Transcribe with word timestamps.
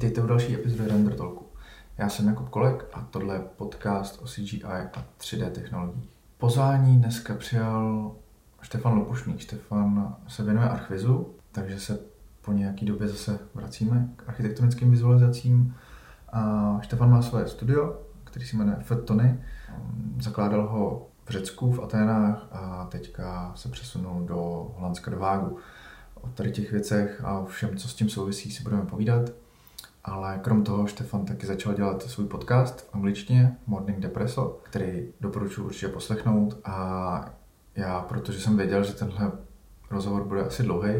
Vítejte 0.00 0.22
u 0.22 0.26
další 0.26 0.54
epizody 0.54 0.88
Render 0.88 1.14
Talku. 1.14 1.46
Já 1.98 2.08
jsem 2.08 2.28
Jakub 2.28 2.48
Kolek 2.48 2.84
a 2.92 3.00
tohle 3.10 3.34
je 3.34 3.40
podcast 3.40 4.22
o 4.22 4.24
CGI 4.24 4.64
a 4.64 5.04
3D 5.18 5.50
technologiích. 5.50 6.08
Pozvání 6.38 6.98
dneska 6.98 7.34
přijal 7.34 8.12
Štefan 8.62 8.98
Lopušný. 8.98 9.38
Štefan 9.38 10.16
se 10.28 10.44
věnuje 10.44 10.68
archvizu, 10.68 11.34
takže 11.52 11.80
se 11.80 11.98
po 12.40 12.52
nějaký 12.52 12.86
době 12.86 13.08
zase 13.08 13.38
vracíme 13.54 14.08
k 14.16 14.28
architektonickým 14.28 14.90
vizualizacím. 14.90 15.74
A 16.32 16.78
Štefan 16.82 17.10
má 17.10 17.22
svoje 17.22 17.48
studio, 17.48 18.00
který 18.24 18.46
se 18.46 18.56
jmenuje 18.56 18.76
Fettony. 18.80 19.40
Zakládal 20.20 20.68
ho 20.68 21.08
v 21.24 21.30
Řecku, 21.30 21.72
v 21.72 21.82
Aténách 21.82 22.48
a 22.52 22.86
teďka 22.90 23.52
se 23.56 23.68
přesunul 23.68 24.24
do 24.24 24.36
Holandska, 24.76 25.10
do 25.10 25.18
Vágu. 25.18 25.56
O 26.14 26.28
tady 26.28 26.52
těch 26.52 26.72
věcech 26.72 27.24
a 27.24 27.44
všem, 27.44 27.76
co 27.76 27.88
s 27.88 27.94
tím 27.94 28.08
souvisí, 28.08 28.50
si 28.50 28.62
budeme 28.62 28.86
povídat. 28.86 29.30
Ale 30.04 30.38
krom 30.42 30.64
toho 30.64 30.86
Štefan 30.86 31.24
taky 31.24 31.46
začal 31.46 31.74
dělat 31.74 32.02
svůj 32.02 32.26
podcast 32.26 32.80
v 32.80 32.94
angličtině, 32.94 33.56
Morning 33.66 33.98
Depresso, 33.98 34.60
který 34.62 35.08
doporučuji 35.20 35.64
určitě 35.64 35.88
poslechnout 35.88 36.58
a 36.64 37.24
já, 37.76 38.00
protože 38.00 38.40
jsem 38.40 38.56
věděl, 38.56 38.84
že 38.84 38.92
tenhle 38.92 39.32
rozhovor 39.90 40.24
bude 40.24 40.40
asi 40.40 40.62
dlouhý, 40.62 40.94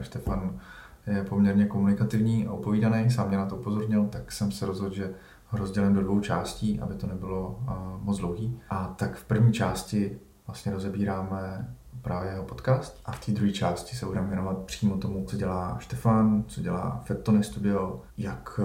Štefan 0.00 0.60
je 1.06 1.24
poměrně 1.24 1.66
komunikativní 1.66 2.46
a 2.46 2.52
upovídaný, 2.52 3.10
sám 3.10 3.28
mě 3.28 3.36
na 3.36 3.46
to 3.46 3.56
upozornil, 3.56 4.06
tak 4.06 4.32
jsem 4.32 4.52
se 4.52 4.66
rozhodl, 4.66 4.94
že 4.94 5.14
ho 5.48 5.58
rozdělím 5.58 5.94
do 5.94 6.02
dvou 6.02 6.20
částí, 6.20 6.80
aby 6.80 6.94
to 6.94 7.06
nebylo 7.06 7.48
uh, 7.48 8.04
moc 8.04 8.18
dlouhý. 8.18 8.60
A 8.70 8.94
tak 8.96 9.16
v 9.16 9.24
první 9.24 9.52
části 9.52 10.18
vlastně 10.46 10.72
rozebíráme 10.72 11.74
právě 12.02 12.30
jeho 12.30 12.44
podcast 12.44 13.00
a 13.04 13.12
v 13.12 13.26
té 13.26 13.32
druhé 13.32 13.52
části 13.52 13.96
se 13.96 14.06
budeme 14.06 14.26
věnovat 14.26 14.58
přímo 14.58 14.96
tomu, 14.96 15.24
co 15.24 15.36
dělá 15.36 15.76
Štefan, 15.78 16.44
co 16.48 16.60
dělá 16.60 17.02
Fettony 17.04 17.44
Studio, 17.44 18.00
jak 18.18 18.60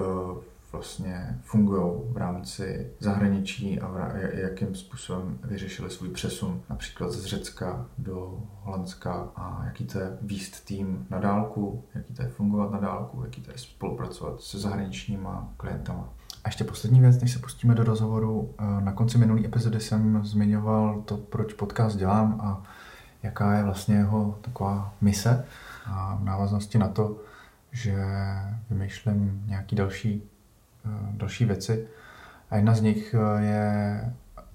vlastně 0.72 1.38
fungují 1.42 1.92
v 2.12 2.16
rámci 2.16 2.90
zahraničí 3.00 3.80
a 3.80 4.16
jakým 4.32 4.74
způsobem 4.74 5.38
vyřešili 5.44 5.90
svůj 5.90 6.08
přesun 6.08 6.60
například 6.70 7.12
z 7.12 7.24
Řecka 7.24 7.86
do 7.98 8.42
Holandska 8.62 9.28
a 9.36 9.62
jaký 9.64 9.84
to 9.84 9.98
je 9.98 10.18
výst 10.22 10.64
tým 10.64 11.06
na 11.10 11.18
dálku, 11.18 11.84
jaký 11.94 12.14
to 12.14 12.22
je 12.22 12.28
fungovat 12.28 12.70
na 12.70 12.78
dálku, 12.78 13.22
jaký 13.24 13.40
to 13.40 13.50
je 13.50 13.58
spolupracovat 13.58 14.40
se 14.40 14.58
zahraničníma 14.58 15.52
klientama. 15.56 16.08
A 16.44 16.48
ještě 16.48 16.64
poslední 16.64 17.00
věc, 17.00 17.20
než 17.20 17.32
se 17.32 17.38
pustíme 17.38 17.74
do 17.74 17.84
rozhovoru. 17.84 18.54
Na 18.80 18.92
konci 18.92 19.18
minulé 19.18 19.44
epizody 19.44 19.80
jsem 19.80 20.24
zmiňoval 20.24 21.02
to, 21.04 21.16
proč 21.16 21.52
podcast 21.52 21.96
dělám 21.96 22.40
a 22.42 22.62
jaká 23.22 23.54
je 23.54 23.62
vlastně 23.62 23.96
jeho 23.96 24.38
taková 24.40 24.94
mise. 25.00 25.44
A 25.86 26.14
v 26.20 26.24
návaznosti 26.24 26.78
na 26.78 26.88
to, 26.88 27.16
že 27.72 27.96
vymýšlím 28.70 29.42
nějaký 29.46 29.76
další, 29.76 30.22
další 31.10 31.44
věci. 31.44 31.88
A 32.50 32.56
jedna 32.56 32.74
z 32.74 32.80
nich 32.80 33.14
je 33.38 34.14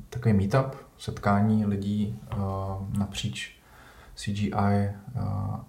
takový 0.09 0.33
meetup, 0.33 0.75
setkání 0.97 1.65
lidí 1.65 2.19
napříč 2.97 3.57
CGI 4.15 4.89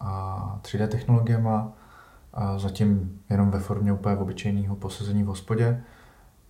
a 0.00 0.58
3D 0.62 0.88
technologiemi. 0.88 1.48
Zatím 2.56 3.20
jenom 3.30 3.50
ve 3.50 3.60
formě 3.60 3.92
úplně 3.92 4.16
obyčejného 4.16 4.76
posazení 4.76 5.22
v 5.22 5.26
hospodě 5.26 5.82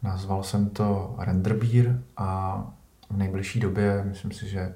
Nazval 0.04 0.42
jsem 0.42 0.70
to 0.70 1.14
Renderbeer 1.18 2.02
a 2.16 2.60
v 3.10 3.16
nejbližší 3.16 3.60
době, 3.60 4.04
myslím 4.04 4.32
si, 4.32 4.48
že 4.48 4.74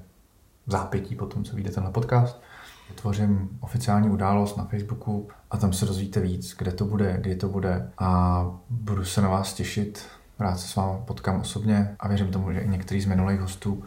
zápětí 0.71 1.15
po 1.15 1.25
tom, 1.25 1.43
co 1.43 1.55
vyjde 1.55 1.71
tenhle 1.71 1.91
podcast, 1.91 2.41
vytvořím 2.89 3.49
oficiální 3.59 4.09
událost 4.09 4.57
na 4.57 4.65
Facebooku 4.65 5.29
a 5.51 5.57
tam 5.57 5.73
se 5.73 5.85
dozvíte 5.85 6.19
víc, 6.19 6.55
kde 6.57 6.71
to 6.71 6.85
bude, 6.85 7.17
kdy 7.21 7.35
to 7.35 7.47
bude 7.47 7.91
a 7.97 8.45
budu 8.69 9.05
se 9.05 9.21
na 9.21 9.29
vás 9.29 9.53
těšit. 9.53 10.05
Rád 10.39 10.57
se 10.57 10.67
s 10.67 10.75
vámi 10.75 10.99
potkám 11.05 11.41
osobně 11.41 11.95
a 11.99 12.07
věřím 12.07 12.31
tomu, 12.31 12.53
že 12.53 12.59
i 12.59 12.67
některý 12.67 13.01
z 13.01 13.05
minulých 13.05 13.39
hostů 13.39 13.83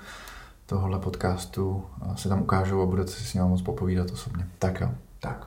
tohohle 0.67 0.99
podcastu 0.99 1.87
se 2.17 2.29
tam 2.29 2.43
ukážou 2.43 2.83
a 2.83 2.87
budete 2.87 3.11
si 3.11 3.25
s 3.25 3.35
nimi 3.35 3.49
moc 3.49 3.63
popovídat 3.63 4.11
osobně. 4.11 4.49
Tak 4.59 4.81
jo. 4.81 4.91
Tak. 5.21 5.47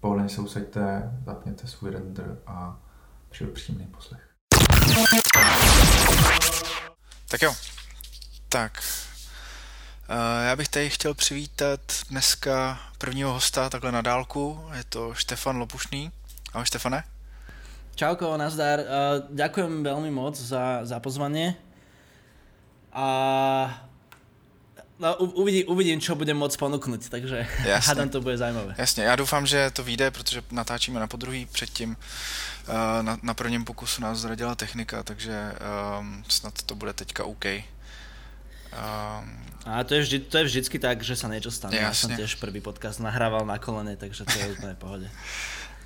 Pohodlně 0.00 0.28
se 0.28 0.40
usaďte, 0.40 1.12
zapněte 1.26 1.66
svůj 1.66 1.90
render 1.90 2.38
a 2.46 2.76
přeju 3.30 3.50
příjemný 3.50 3.86
poslech. 3.86 4.20
Tak 7.28 7.42
jo, 7.42 7.52
tak. 8.48 8.72
Uh, 10.10 10.16
já 10.46 10.56
bych 10.56 10.68
tady 10.68 10.90
chtěl 10.90 11.14
přivítat 11.14 11.80
dneska 12.10 12.80
prvního 12.98 13.32
hosta 13.32 13.70
takhle 13.70 13.92
na 13.92 14.00
dálku. 14.02 14.64
Je 14.76 14.84
to 14.84 15.14
Štefan 15.14 15.56
Lopušný. 15.56 16.10
Ahoj 16.52 16.66
Štefane. 16.66 17.04
Čauko, 17.94 18.36
nazdar. 18.36 18.78
Uh, 18.80 18.84
ďakujem 19.32 19.82
veľmi 19.82 20.12
moc 20.12 20.36
za, 20.36 20.84
za 20.84 21.00
pozvanie. 21.00 21.56
A 22.92 23.06
No, 24.98 25.16
uvidí, 25.16 25.64
uvidím, 25.64 26.00
čo 26.00 26.16
budem 26.16 26.36
moc 26.36 26.56
ponuknout, 26.56 27.08
takže 27.08 27.44
Jasne. 27.68 27.88
hádám 27.88 28.08
to 28.08 28.20
bude 28.20 28.38
zajímavé. 28.38 28.74
Jasně, 28.78 29.04
já 29.04 29.16
doufám, 29.16 29.46
že 29.46 29.70
to 29.70 29.84
vyjde, 29.84 30.10
protože 30.10 30.42
natáčíme 30.50 31.00
na 31.00 31.06
podruhý 31.06 31.46
předtím. 31.46 31.96
Uh, 32.68 32.74
na, 33.02 33.18
na 33.22 33.34
prvním 33.34 33.64
pokusu 33.64 34.02
nás 34.02 34.18
zradila 34.18 34.54
technika, 34.54 35.02
takže 35.02 35.52
um, 36.00 36.24
snad 36.28 36.62
to 36.62 36.74
bude 36.74 36.92
teďka 36.92 37.24
OK. 37.24 37.44
Um, 38.76 39.46
a 39.66 39.84
to 39.84 39.94
je, 39.94 40.00
vždy, 40.00 40.18
to 40.18 40.38
je 40.38 40.44
vždycky 40.44 40.78
tak, 40.78 41.02
že 41.02 41.18
sa 41.18 41.26
niečo 41.26 41.50
stane. 41.50 41.74
Jasne. 41.74 41.90
Ja 41.90 41.92
som 41.96 42.10
tiež 42.14 42.38
prvý 42.38 42.62
podcast 42.62 43.02
nahrával 43.02 43.42
na 43.42 43.58
kolene, 43.58 43.98
takže 43.98 44.22
to 44.22 44.38
je 44.38 44.46
úplně 44.56 44.74
pohode. 44.74 45.10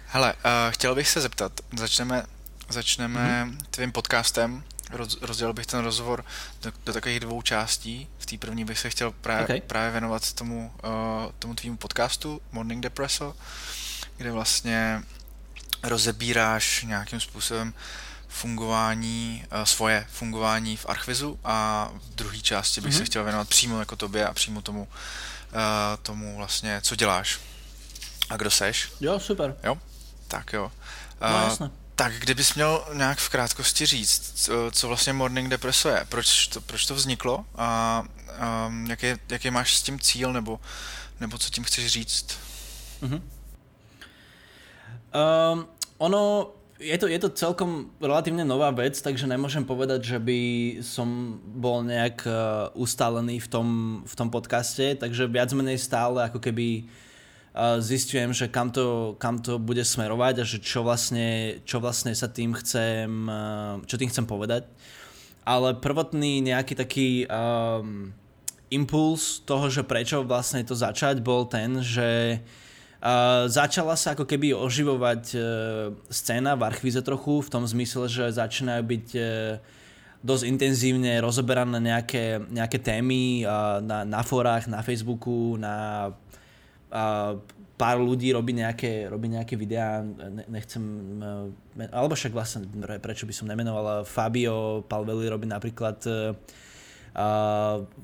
Hele, 0.06 0.34
uh, 0.34 0.50
chtěl 0.70 0.94
bych 0.94 1.08
se 1.08 1.20
zeptat, 1.20 1.52
začneme, 1.76 2.22
začneme 2.68 3.44
mm-hmm. 3.44 3.56
tvým 3.70 3.92
podcastem, 3.92 4.64
roz, 4.90 5.16
rozdělil 5.22 5.52
bych 5.52 5.66
ten 5.66 5.80
rozhovor 5.80 6.24
do, 6.62 6.72
do 6.84 6.92
takových 6.92 7.20
dvou 7.20 7.42
částí. 7.42 8.08
V 8.18 8.26
té 8.26 8.38
první 8.38 8.64
bych 8.64 8.78
se 8.78 8.90
chtěl 8.90 9.10
právě, 9.10 9.44
okay. 9.44 9.60
právě 9.60 9.90
věnovat 9.90 10.32
tomu, 10.32 10.72
uh, 10.84 10.90
tomu 11.38 11.54
tvýmu 11.54 11.76
podcastu 11.76 12.40
Morning 12.52 12.82
Depresso, 12.82 13.36
kde 14.16 14.32
vlastně 14.32 15.02
rozebíráš 15.82 16.82
nějakým 16.82 17.20
způsobem 17.20 17.74
fungování, 18.30 19.44
uh, 19.52 19.62
svoje 19.62 20.06
fungování 20.10 20.76
v 20.76 20.86
Archvizu 20.88 21.38
a 21.44 21.88
v 21.94 22.14
druhé 22.14 22.38
části 22.38 22.80
bych 22.80 22.92
mm-hmm. 22.92 22.96
se 22.96 23.02
mhm. 23.02 23.06
chtěl 23.06 23.24
věnovat 23.24 23.48
přímo 23.48 23.78
jako 23.78 23.96
tobě 23.96 24.26
a 24.26 24.34
přímo 24.34 24.62
tomu, 24.62 24.80
uh, 24.82 24.88
tomu 26.02 26.36
vlastně, 26.36 26.80
co 26.82 26.96
děláš 26.96 27.40
a 28.30 28.36
kdo 28.36 28.50
seš. 28.50 28.92
Jo, 29.00 29.20
super. 29.20 29.56
Jo, 29.64 29.78
tak 30.28 30.52
jo. 30.52 30.72
No 31.20 31.42
jasné. 31.44 31.70
Tak 31.94 32.12
kdybys 32.12 32.54
měl 32.54 32.86
nějak 32.92 33.19
v 33.19 33.28
krátkosti 33.28 33.86
říct, 33.86 34.32
co, 34.34 34.52
co 34.70 34.88
vlastně 34.88 35.12
Morning 35.12 35.50
Depresso 35.50 35.88
je, 35.88 36.06
proč 36.08 36.46
to, 36.46 36.60
proč 36.60 36.86
to 36.86 36.94
vzniklo 36.94 37.44
a 37.56 38.02
um, 38.66 38.86
jaký, 38.86 39.06
jaký 39.28 39.50
máš 39.50 39.76
s 39.76 39.82
tím 39.82 40.00
cíl 40.00 40.32
nebo, 40.32 40.60
nebo 41.20 41.38
co 41.38 41.50
tím 41.50 41.64
chceš 41.64 41.86
říct? 41.86 42.38
Mm-hmm. 43.02 43.22
Um, 45.52 45.69
ono, 45.98 46.50
je 46.80 46.96
to, 46.96 47.06
je 47.06 47.20
to 47.20 47.36
celkom 47.36 47.92
relatívne 48.00 48.41
nová 48.42 48.72
vec, 48.72 48.96
takže 48.96 49.28
nemôžem 49.28 49.68
povedať, 49.68 50.16
že 50.16 50.18
by 50.18 50.41
som 50.80 51.38
bol 51.44 51.84
nejak 51.84 52.24
uh, 52.24 52.72
ustálený 52.72 53.44
v 53.44 53.48
tom, 53.52 53.68
v 54.08 54.14
tom 54.16 54.32
podcaste, 54.32 54.96
takže 54.96 55.28
viac 55.28 55.52
menej 55.52 55.76
stále 55.76 56.24
ako 56.24 56.40
keby 56.40 56.88
zistujem, 57.82 58.30
že 58.30 58.46
kam 58.46 58.70
to, 58.70 59.19
kam 59.19 59.42
to 59.42 59.58
bude 59.58 59.82
smerovať 59.82 60.34
a 60.38 60.44
že 60.46 60.62
čo 60.62 60.86
vlastne, 60.86 61.58
čo 61.66 61.82
vlastne 61.82 62.14
sa 62.14 62.30
tým 62.30 62.54
chcem, 62.54 63.10
čo 63.90 63.98
tým 63.98 64.06
chcem 64.06 64.22
povedať. 64.22 64.70
Ale 65.42 65.74
prvotný 65.74 66.46
nejaký 66.46 66.78
taký 66.78 67.26
um, 67.26 68.14
impuls 68.70 69.42
toho, 69.42 69.66
že 69.66 69.82
prečo 69.82 70.22
vlastne 70.22 70.62
to 70.62 70.78
začať, 70.78 71.19
bol 71.19 71.43
ten, 71.50 71.82
že 71.82 72.38
uh, 72.38 72.69
začala 73.49 73.97
sa 73.97 74.12
ako 74.12 74.29
keby 74.29 74.52
oživovať 74.52 75.23
uh, 75.32 75.43
scéna 76.12 76.52
v 76.52 76.69
Archvize 76.69 77.00
trochu, 77.00 77.41
v 77.41 77.49
tom 77.49 77.64
zmysle, 77.64 78.12
že 78.12 78.29
začínajú 78.29 78.82
byť 78.85 79.06
uh, 79.17 79.25
dosť 80.20 80.44
intenzívne 80.44 81.17
rozoberané 81.25 81.81
nejaké, 81.81 82.44
nejaké 82.52 82.76
témy 82.76 83.49
uh, 83.49 83.81
na, 83.81 84.05
na 84.05 84.20
forách, 84.20 84.69
na 84.69 84.85
Facebooku, 84.85 85.56
na 85.56 86.12
a 86.91 87.38
pár 87.79 88.02
ľudí 88.02 88.35
robí 88.35 88.52
nejaké, 88.52 89.06
robí 89.06 89.31
nejaké 89.31 89.55
videá, 89.55 90.03
nechcem, 90.50 90.82
e, 91.79 91.87
alebo 91.94 92.19
však 92.19 92.35
vlastne, 92.35 92.67
prečo 92.99 93.25
by 93.25 93.32
som 93.32 93.46
nemenoval, 93.46 94.03
Fabio 94.03 94.82
Palveli 94.85 95.31
robí 95.31 95.46
napríklad 95.46 96.03
uh, 96.05 96.35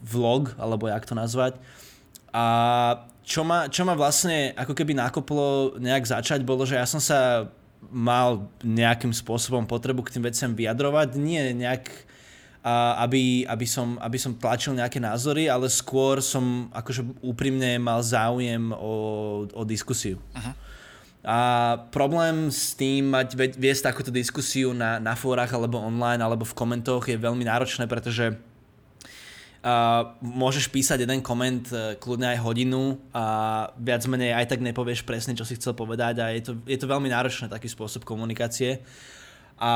vlog, 0.06 0.54
alebo 0.56 0.88
jak 0.88 1.04
to 1.04 1.18
nazvať. 1.18 1.58
A 2.30 2.46
čo 3.26 3.42
ma, 3.42 3.66
čo 3.66 3.82
ma 3.82 3.98
vlastne 3.98 4.54
ako 4.54 4.70
keby 4.70 4.94
nakoplo 4.94 5.74
nejak 5.82 6.06
začať, 6.06 6.46
bolo, 6.46 6.62
že 6.62 6.78
ja 6.78 6.86
som 6.86 7.02
sa 7.02 7.50
mal 7.90 8.46
nejakým 8.62 9.10
spôsobom 9.10 9.66
potrebu 9.66 10.06
k 10.06 10.14
tým 10.14 10.24
veciam 10.30 10.54
vyjadrovať, 10.54 11.18
nie 11.18 11.50
nejak 11.58 12.06
a 12.66 12.98
aby, 13.06 13.46
aby, 13.46 13.62
som, 13.62 13.94
aby 14.02 14.18
som 14.18 14.34
tlačil 14.34 14.74
nejaké 14.74 14.98
názory, 14.98 15.46
ale 15.46 15.70
skôr 15.70 16.18
som 16.18 16.66
akože 16.74 17.22
úprimne 17.22 17.78
mal 17.78 18.02
záujem 18.02 18.74
o, 18.74 18.94
o 19.46 19.62
diskusiu. 19.62 20.18
Uh-huh. 20.34 20.54
A 21.22 21.38
problém 21.94 22.50
s 22.50 22.74
tým 22.74 23.06
mať 23.14 23.38
viesť 23.54 23.94
takúto 23.94 24.10
diskusiu 24.10 24.74
na, 24.74 24.98
na 24.98 25.14
fórach 25.14 25.54
alebo 25.54 25.78
online 25.78 26.18
alebo 26.18 26.42
v 26.42 26.58
komentoch 26.58 27.06
je 27.06 27.14
veľmi 27.14 27.46
náročné, 27.46 27.86
pretože 27.86 28.34
uh, 29.64 30.16
môžeš 30.20 30.68
písať 30.68 31.06
jeden 31.06 31.20
koment 31.24 31.64
uh, 31.72 31.94
kľudne 31.96 32.34
aj 32.34 32.42
hodinu 32.42 32.98
a 33.14 33.24
viac 33.78 34.02
menej 34.04 34.36
aj 34.36 34.52
tak 34.52 34.60
nepovieš 34.60 35.06
presne, 35.06 35.38
čo 35.38 35.46
si 35.46 35.56
chcel 35.56 35.72
povedať 35.72 36.14
a 36.20 36.34
je 36.34 36.42
to, 36.42 36.52
je 36.66 36.76
to 36.76 36.90
veľmi 36.90 37.08
náročné 37.08 37.46
taký 37.48 37.70
spôsob 37.70 38.04
komunikácie. 38.04 38.84
A 39.56 39.72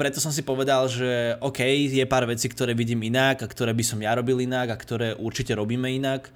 preto 0.00 0.16
som 0.16 0.32
si 0.32 0.40
povedal, 0.40 0.88
že 0.88 1.36
OK, 1.44 1.60
je 1.92 2.04
pár 2.08 2.24
vecí, 2.24 2.48
ktoré 2.48 2.72
vidím 2.72 3.04
inak 3.04 3.44
a 3.44 3.50
ktoré 3.52 3.76
by 3.76 3.84
som 3.84 4.00
ja 4.00 4.16
robil 4.16 4.40
inak 4.40 4.72
a 4.72 4.80
ktoré 4.80 5.12
určite 5.12 5.52
robíme 5.52 5.92
inak 5.92 6.32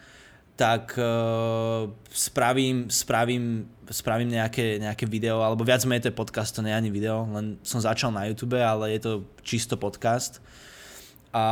tak 0.55 0.95
uh, 0.99 1.91
spravím, 2.11 2.87
spravím, 2.87 3.67
spravím 3.91 4.39
nejaké, 4.39 4.79
nejaké 4.79 5.07
video, 5.07 5.43
alebo 5.43 5.67
viac 5.67 5.83
menej 5.83 6.07
to 6.07 6.11
je 6.15 6.21
podcast, 6.21 6.55
to 6.55 6.63
nie 6.63 6.71
je 6.71 6.79
ani 6.79 6.91
video, 6.95 7.27
len 7.27 7.59
som 7.67 7.83
začal 7.83 8.15
na 8.15 8.31
YouTube, 8.31 8.55
ale 8.55 8.95
je 8.95 9.01
to 9.03 9.13
čisto 9.43 9.75
podcast. 9.75 10.39
A, 11.35 11.47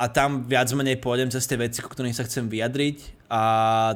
a 0.00 0.08
tam 0.08 0.48
viac 0.48 0.72
menej 0.72 0.96
pôjdem 0.96 1.28
cez 1.28 1.44
tie 1.44 1.60
veci, 1.60 1.84
ku 1.84 1.92
ktorým 1.92 2.16
sa 2.16 2.24
chcem 2.24 2.48
vyjadriť 2.48 3.28
a 3.28 3.42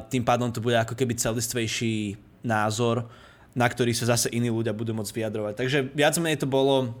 tým 0.05 0.21
pádom 0.21 0.53
to 0.53 0.61
bude 0.61 0.77
ako 0.77 0.93
keby 0.93 1.17
celistvejší 1.17 2.13
názor, 2.45 3.09
na 3.57 3.65
ktorý 3.65 3.89
sa 3.97 4.13
zase 4.13 4.29
iní 4.29 4.53
ľudia 4.53 4.69
budú 4.69 4.93
môcť 4.93 5.09
vyjadrovať. 5.09 5.53
Takže 5.57 5.77
viac 5.97 6.13
menej 6.21 6.45
to 6.45 6.45
bolo 6.45 6.93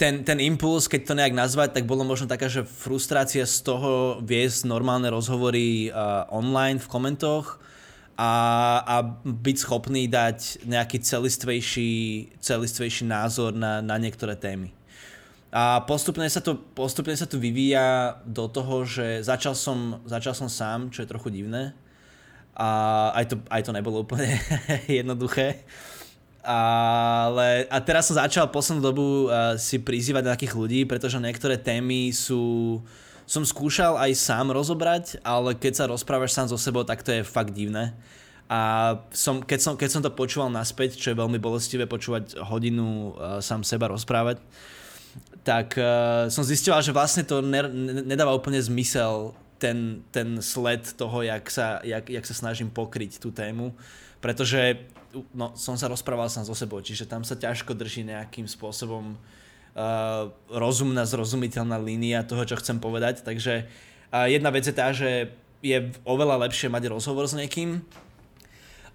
ten, 0.00 0.24
ten 0.24 0.40
impuls, 0.40 0.88
keď 0.88 1.00
to 1.04 1.18
nejak 1.20 1.36
nazvať, 1.36 1.76
tak 1.76 1.84
bolo 1.84 2.00
možno 2.00 2.26
taká, 2.26 2.48
že 2.48 2.64
frustrácia 2.64 3.44
z 3.44 3.60
toho 3.60 4.18
viesť 4.24 4.64
normálne 4.64 5.12
rozhovory 5.12 5.92
uh, 5.92 6.24
online 6.32 6.80
v 6.80 6.88
komentoch 6.88 7.60
a, 8.16 8.32
a 8.82 8.96
byť 9.20 9.56
schopný 9.60 10.08
dať 10.08 10.64
nejaký 10.64 10.96
celistvejší, 10.96 11.92
celistvejší 12.40 13.04
názor 13.04 13.52
na, 13.52 13.84
na 13.84 14.00
niektoré 14.00 14.32
témy. 14.32 14.72
A 15.52 15.84
postupne 15.84 16.24
sa, 16.32 16.40
to, 16.40 16.56
postupne 16.56 17.12
sa 17.12 17.28
to 17.28 17.36
vyvíja 17.36 18.16
do 18.24 18.48
toho, 18.48 18.88
že 18.88 19.20
začal 19.20 19.52
som, 19.52 20.00
začal 20.08 20.32
som 20.32 20.48
sám, 20.48 20.88
čo 20.88 21.04
je 21.04 21.12
trochu 21.12 21.28
divné. 21.28 21.76
A 22.56 23.12
aj 23.12 23.24
to, 23.28 23.36
aj 23.52 23.62
to 23.68 23.76
nebolo 23.76 24.00
úplne 24.00 24.40
jednoduché. 24.88 25.68
Ale, 26.40 27.68
a 27.68 27.78
teraz 27.84 28.08
som 28.08 28.16
začal 28.16 28.48
poslednú 28.48 28.80
dobu 28.80 29.28
uh, 29.28 29.54
si 29.60 29.76
prizývať 29.76 30.24
nejakých 30.26 30.56
ľudí, 30.56 30.80
pretože 30.88 31.20
niektoré 31.20 31.60
témy 31.60 32.16
sú, 32.16 32.80
som 33.28 33.44
skúšal 33.44 34.00
aj 34.00 34.16
sám 34.16 34.56
rozobrať, 34.56 35.20
ale 35.20 35.52
keď 35.52 35.72
sa 35.76 35.84
rozprávaš 35.92 36.32
sám 36.32 36.48
so 36.48 36.56
sebou, 36.56 36.82
tak 36.82 37.04
to 37.04 37.12
je 37.12 37.22
fakt 37.22 37.52
divné. 37.52 37.92
A 38.48 39.00
som, 39.12 39.44
keď, 39.44 39.60
som, 39.60 39.72
keď 39.76 39.88
som 39.92 40.02
to 40.02 40.10
počúval 40.16 40.48
naspäť, 40.48 40.96
čo 40.96 41.12
je 41.12 41.20
veľmi 41.20 41.36
bolestivé 41.36 41.84
počúvať 41.84 42.40
hodinu 42.40 43.12
uh, 43.14 43.38
sám 43.44 43.62
seba 43.62 43.92
rozprávať, 43.92 44.40
tak 45.42 45.74
uh, 45.74 46.30
som 46.30 46.46
zistil, 46.46 46.74
že 46.78 46.94
vlastne 46.94 47.26
to 47.26 47.42
ne, 47.42 47.66
ne, 47.66 48.02
nedáva 48.06 48.30
úplne 48.30 48.62
zmysel 48.62 49.34
ten, 49.58 50.02
ten 50.14 50.38
sled 50.42 50.94
toho, 50.94 51.22
jak 51.22 51.46
sa, 51.50 51.78
jak, 51.82 52.06
jak 52.10 52.24
sa 52.26 52.34
snažím 52.34 52.70
pokryť 52.70 53.18
tú 53.18 53.34
tému, 53.34 53.74
pretože 54.18 54.86
no, 55.34 55.54
som 55.58 55.74
sa 55.78 55.90
rozprával 55.90 56.30
sám 56.30 56.46
so 56.46 56.54
sebou, 56.54 56.78
čiže 56.82 57.06
tam 57.10 57.26
sa 57.26 57.34
ťažko 57.34 57.74
drží 57.74 58.06
nejakým 58.06 58.46
spôsobom 58.46 59.14
uh, 59.14 60.30
rozumná, 60.50 61.02
zrozumiteľná 61.06 61.78
línia 61.78 62.26
toho, 62.26 62.42
čo 62.46 62.58
chcem 62.58 62.78
povedať. 62.78 63.26
Takže 63.26 63.66
uh, 63.66 64.26
jedna 64.30 64.50
vec 64.50 64.66
je 64.66 64.74
tá, 64.74 64.94
že 64.94 65.34
je 65.62 65.78
oveľa 66.02 66.50
lepšie 66.50 66.66
mať 66.70 66.90
rozhovor 66.90 67.26
s 67.30 67.38
niekým. 67.38 67.82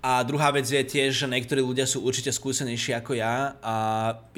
A 0.07 0.23
druhá 0.23 0.55
vec 0.55 0.71
je 0.71 0.79
tiež, 0.79 1.11
že 1.11 1.27
niektorí 1.27 1.59
ľudia 1.59 1.83
sú 1.83 1.99
určite 1.99 2.31
skúsenejší 2.31 2.95
ako 2.95 3.19
ja 3.19 3.59
a 3.59 3.75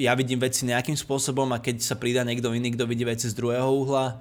ja 0.02 0.12
vidím 0.18 0.42
veci 0.42 0.66
nejakým 0.66 0.98
spôsobom 0.98 1.46
a 1.54 1.62
keď 1.62 1.78
sa 1.78 1.94
pridá 1.94 2.26
niekto 2.26 2.50
iný, 2.50 2.74
kto 2.74 2.90
vidí 2.90 3.06
veci 3.06 3.30
z 3.30 3.38
druhého 3.38 3.70
uhla, 3.70 4.18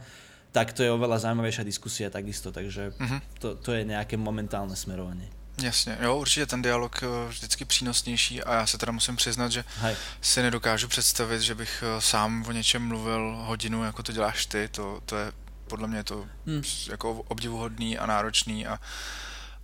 tak 0.53 0.77
to 0.77 0.85
je 0.85 0.93
oveľa 0.93 1.25
zaujímavejšia 1.25 1.65
diskusia 1.65 2.13
takisto, 2.13 2.53
takže 2.53 2.93
uh-huh. 2.93 3.19
to, 3.41 3.57
to 3.57 3.73
je 3.73 3.81
nejaké 3.81 4.13
momentálne 4.13 4.77
smerovanie. 4.77 5.25
Jasně, 5.61 5.97
jo, 6.01 6.17
určitě 6.17 6.45
ten 6.45 6.61
dialog 6.61 7.03
eh, 7.03 7.07
vždycky 7.29 7.65
přínosnější 7.65 8.43
a 8.43 8.53
já 8.53 8.65
se 8.65 8.77
teda 8.77 8.91
musím 8.91 9.15
přiznat, 9.15 9.51
že 9.51 9.63
Hej. 9.79 9.95
si 10.21 10.41
nedokážu 10.41 10.87
představit, 10.87 11.41
že 11.41 11.55
bych 11.55 11.83
eh, 11.83 12.01
sám 12.01 12.45
o 12.47 12.51
něčem 12.51 12.87
mluvil 12.87 13.35
hodinu, 13.39 13.83
jako 13.83 14.03
to 14.03 14.11
děláš 14.11 14.45
ty, 14.45 14.69
to, 14.71 15.01
to 15.05 15.17
je 15.17 15.31
podle 15.67 15.87
mě 15.87 16.03
to 16.03 16.25
hmm. 16.45 16.63
jako 16.89 17.21
obdivuhodný 17.27 17.97
a 17.97 18.05
náročný 18.05 18.67
a 18.67 18.79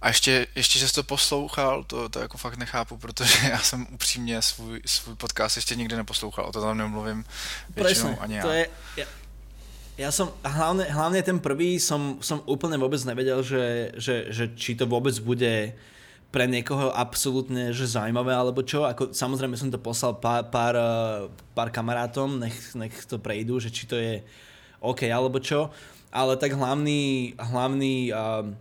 a 0.02 0.08
ještě, 0.08 0.48
ještě, 0.56 0.80
že 0.80 0.88
jsi 0.88 0.94
to 0.94 1.04
poslouchal, 1.04 1.84
to, 1.84 2.10
to 2.10 2.20
jako 2.20 2.38
fakt 2.38 2.58
nechápu, 2.58 2.98
protože 2.98 3.48
já 3.50 3.60
jsem 3.60 3.88
upřímně 3.92 4.42
svůj, 4.42 4.82
svůj 4.86 5.16
podcast 5.16 5.56
ještě 5.56 5.76
nikdy 5.76 5.96
neposlouchal, 5.96 6.46
o 6.46 6.52
to 6.52 6.62
tam 6.62 6.78
nemluvím 6.78 7.26
většinou 7.70 8.10
Presne, 8.10 8.18
ani 8.18 8.36
já. 8.36 8.44
To 8.44 8.52
je, 8.52 8.68
ja, 8.98 9.06
ja 9.96 10.12
som, 10.12 10.28
hlavne, 10.44 10.84
hlavne 10.92 11.24
ten 11.24 11.40
prvý 11.40 11.80
som, 11.80 12.20
som 12.20 12.44
úplne 12.52 12.76
vôbec 12.76 13.00
nevedel, 13.08 13.40
že, 13.40 13.96
že, 13.96 14.28
že 14.28 14.52
či 14.60 14.76
to 14.76 14.84
vôbec 14.84 15.16
bude 15.24 15.72
pre 16.36 16.52
niekoho 16.52 16.92
absolútne 16.92 17.72
že 17.72 17.88
zaujímavé 17.88 18.36
alebo 18.36 18.60
čo. 18.60 18.84
Ako, 18.84 19.16
samozrejme 19.16 19.56
som 19.56 19.72
to 19.72 19.80
poslal 19.80 20.20
pár, 20.20 20.52
pár, 20.52 20.76
pár 21.56 21.72
kamarátom, 21.72 22.44
nech, 22.44 22.76
nech 22.76 23.08
to 23.08 23.16
prejdú, 23.16 23.64
že 23.64 23.72
či 23.72 23.88
to 23.88 23.96
je 23.96 24.20
OK 24.84 25.08
alebo 25.08 25.40
čo. 25.40 25.72
Ale 26.12 26.36
tak 26.36 26.52
hlavný, 26.52 27.32
hlavný 27.40 28.12
uh, 28.12 28.52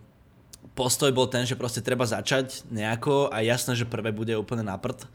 postoj 0.75 1.09
bol 1.15 1.31
ten, 1.31 1.47
že 1.47 1.55
proste 1.55 1.79
treba 1.79 2.03
začať 2.03 2.67
nejako 2.67 3.31
a 3.31 3.39
jasné, 3.41 3.73
že 3.79 3.87
prvé 3.87 4.11
bude 4.11 4.35
úplne 4.35 4.61
na 4.61 4.75
prd 4.75 5.07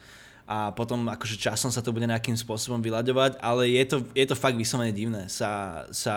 a 0.50 0.74
potom 0.74 1.06
akože 1.06 1.38
časom 1.38 1.70
sa 1.70 1.78
to 1.78 1.94
bude 1.94 2.10
nejakým 2.10 2.34
spôsobom 2.34 2.82
vyľaďovať, 2.82 3.38
ale 3.38 3.70
je 3.70 3.84
to, 3.86 3.96
je 4.18 4.26
to 4.26 4.34
fakt 4.34 4.58
vyslovene 4.58 4.90
divné. 4.90 5.30
Sa, 5.30 5.86
sa, 5.94 6.16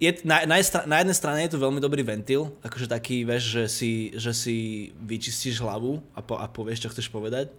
je, 0.00 0.08
na, 0.24 0.48
na, 0.48 0.56
na 0.88 0.96
jednej 1.04 1.16
strane 1.20 1.44
je 1.44 1.52
to 1.52 1.60
veľmi 1.60 1.84
dobrý 1.84 2.00
ventil, 2.00 2.56
akože 2.64 2.88
taký, 2.88 3.28
vieš, 3.28 3.52
že 3.52 3.64
si, 3.68 3.92
že 4.16 4.32
si 4.32 4.56
vyčistíš 5.04 5.60
hlavu 5.60 6.00
a, 6.16 6.24
po, 6.24 6.40
a 6.40 6.48
povieš, 6.48 6.88
čo 6.88 6.92
chceš 6.96 7.12
povedať. 7.12 7.52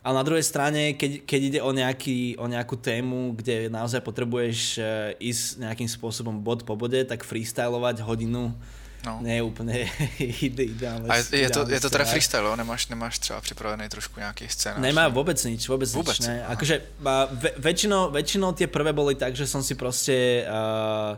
Ale 0.00 0.16
na 0.16 0.24
druhej 0.24 0.46
strane, 0.46 0.96
keď, 0.96 1.28
keď 1.28 1.40
ide 1.44 1.60
o, 1.60 1.74
nejaký, 1.76 2.40
o 2.40 2.46
nejakú 2.48 2.80
tému, 2.80 3.36
kde 3.36 3.68
naozaj 3.68 4.00
potrebuješ 4.00 4.58
uh, 4.78 5.12
ísť 5.18 5.66
nejakým 5.66 5.90
spôsobom 5.90 6.40
bod 6.40 6.64
po 6.64 6.72
bode, 6.72 7.02
tak 7.04 7.26
freestylovať 7.26 8.00
hodinu 8.06 8.54
No. 9.04 9.18
Ne 9.22 9.42
úplně 9.42 9.90
ideálne. 10.40 11.08
A 11.08 11.16
je, 11.16 11.24
je, 11.32 11.50
to, 11.50 11.68
je 11.68 11.80
to 11.80 11.90
teda 11.90 12.04
freestyle, 12.04 12.56
Nemáš, 12.56 12.88
nemáš 12.88 13.18
třeba 13.18 13.40
připravený 13.40 13.88
trošku 13.88 14.20
nějaký 14.20 14.48
scénář? 14.48 14.80
Nemá 14.80 15.08
vůbec 15.08 15.44
nič, 15.44 15.68
vůbec, 15.68 15.94
vůbec 15.94 16.18
nič. 16.18 16.28
Ne. 16.28 16.46
Akože, 16.46 16.82
ve, 16.98 17.50
väčšinou, 17.58 18.10
väčšinou 18.10 18.52
tie 18.52 18.66
prvé 18.66 18.92
boli 18.92 19.14
tak, 19.14 19.36
že 19.36 19.46
som 19.46 19.62
si 19.62 19.74
proste... 19.74 20.46
Uh, 20.46 21.16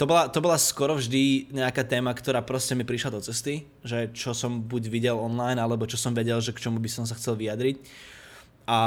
to 0.00 0.08
bola, 0.08 0.32
to 0.32 0.40
bola 0.40 0.56
skoro 0.56 0.96
vždy 0.96 1.52
nejaká 1.52 1.84
téma, 1.84 2.16
ktorá 2.16 2.40
proste 2.40 2.72
mi 2.72 2.88
prišla 2.88 3.10
do 3.12 3.20
cesty, 3.20 3.68
že 3.84 4.08
čo 4.16 4.32
som 4.32 4.64
buď 4.64 4.88
videl 4.88 5.16
online, 5.20 5.60
alebo 5.60 5.84
čo 5.84 6.00
som 6.00 6.16
vedel, 6.16 6.40
že 6.40 6.56
k 6.56 6.62
čomu 6.64 6.80
by 6.80 6.88
som 6.88 7.04
sa 7.04 7.12
chcel 7.12 7.36
vyjadriť. 7.36 7.84
A 8.64 8.80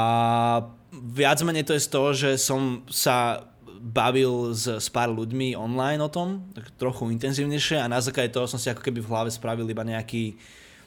viac 0.90 1.38
menej 1.46 1.70
to 1.70 1.78
je 1.78 1.86
z 1.86 1.88
toho, 1.92 2.10
že 2.18 2.30
som 2.34 2.82
sa 2.90 3.46
bavil 3.84 4.56
s, 4.56 4.64
s 4.64 4.88
pár 4.88 5.12
ľuďmi 5.12 5.52
online 5.60 6.00
o 6.00 6.08
tom, 6.08 6.40
trochu 6.80 7.12
intenzívnejšie 7.12 7.84
a 7.84 7.92
na 7.92 8.00
základe 8.00 8.32
toho 8.32 8.48
som 8.48 8.56
si 8.56 8.72
ako 8.72 8.80
keby 8.80 9.04
v 9.04 9.10
hlave 9.12 9.28
spravil 9.28 9.68
iba 9.68 9.84
nejaký 9.84 10.40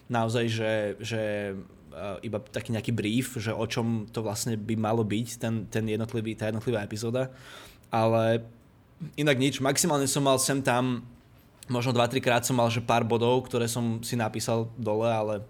naozaj, 0.09 0.45
že, 0.49 0.73
že 0.97 1.21
uh, 1.93 2.17
iba 2.25 2.41
taký 2.41 2.73
nejaký 2.73 2.91
brief, 2.97 3.37
že 3.37 3.53
o 3.53 3.65
čom 3.69 4.09
to 4.09 4.25
vlastne 4.25 4.57
by 4.57 4.73
malo 4.73 5.05
byť, 5.05 5.27
ten, 5.37 5.69
ten 5.69 5.85
jednotlivý, 5.85 6.33
tá 6.33 6.49
jednotlivá 6.49 6.81
epizóda. 6.81 7.29
Ale 7.93 8.41
inak 9.13 9.37
nič, 9.37 9.61
maximálne 9.61 10.09
som 10.09 10.25
mal 10.25 10.41
sem 10.41 10.57
tam, 10.65 11.05
možno 11.69 11.93
2-3 11.93 12.17
krát 12.23 12.43
som 12.47 12.57
mal 12.57 12.71
že 12.73 12.81
pár 12.81 13.05
bodov, 13.05 13.45
ktoré 13.45 13.69
som 13.69 14.01
si 14.01 14.17
napísal 14.17 14.71
dole, 14.73 15.05
ale 15.05 15.45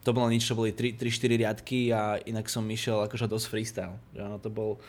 to 0.00 0.16
bolo 0.16 0.26
nič, 0.32 0.48
to 0.48 0.56
boli 0.56 0.72
3-4 0.72 1.44
riadky 1.44 1.92
a 1.92 2.16
inak 2.24 2.48
som 2.48 2.64
išiel 2.64 3.04
akože 3.04 3.28
dosť 3.28 3.46
freestyle. 3.46 3.96
Že 4.16 4.20
ono 4.26 4.38
to 4.40 4.48
bol, 4.48 4.80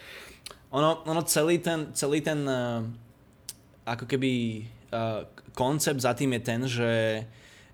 ono, 0.71 1.03
ono 1.03 1.21
celý 1.27 1.59
ten, 1.59 1.91
celý 1.91 2.23
ten 2.23 2.39
uh, 2.47 2.79
ako 3.83 4.07
keby 4.07 4.63
uh, 4.95 5.27
koncept 5.51 5.99
za 5.99 6.15
tým 6.15 6.31
je 6.39 6.41
ten, 6.41 6.61
že 6.63 6.91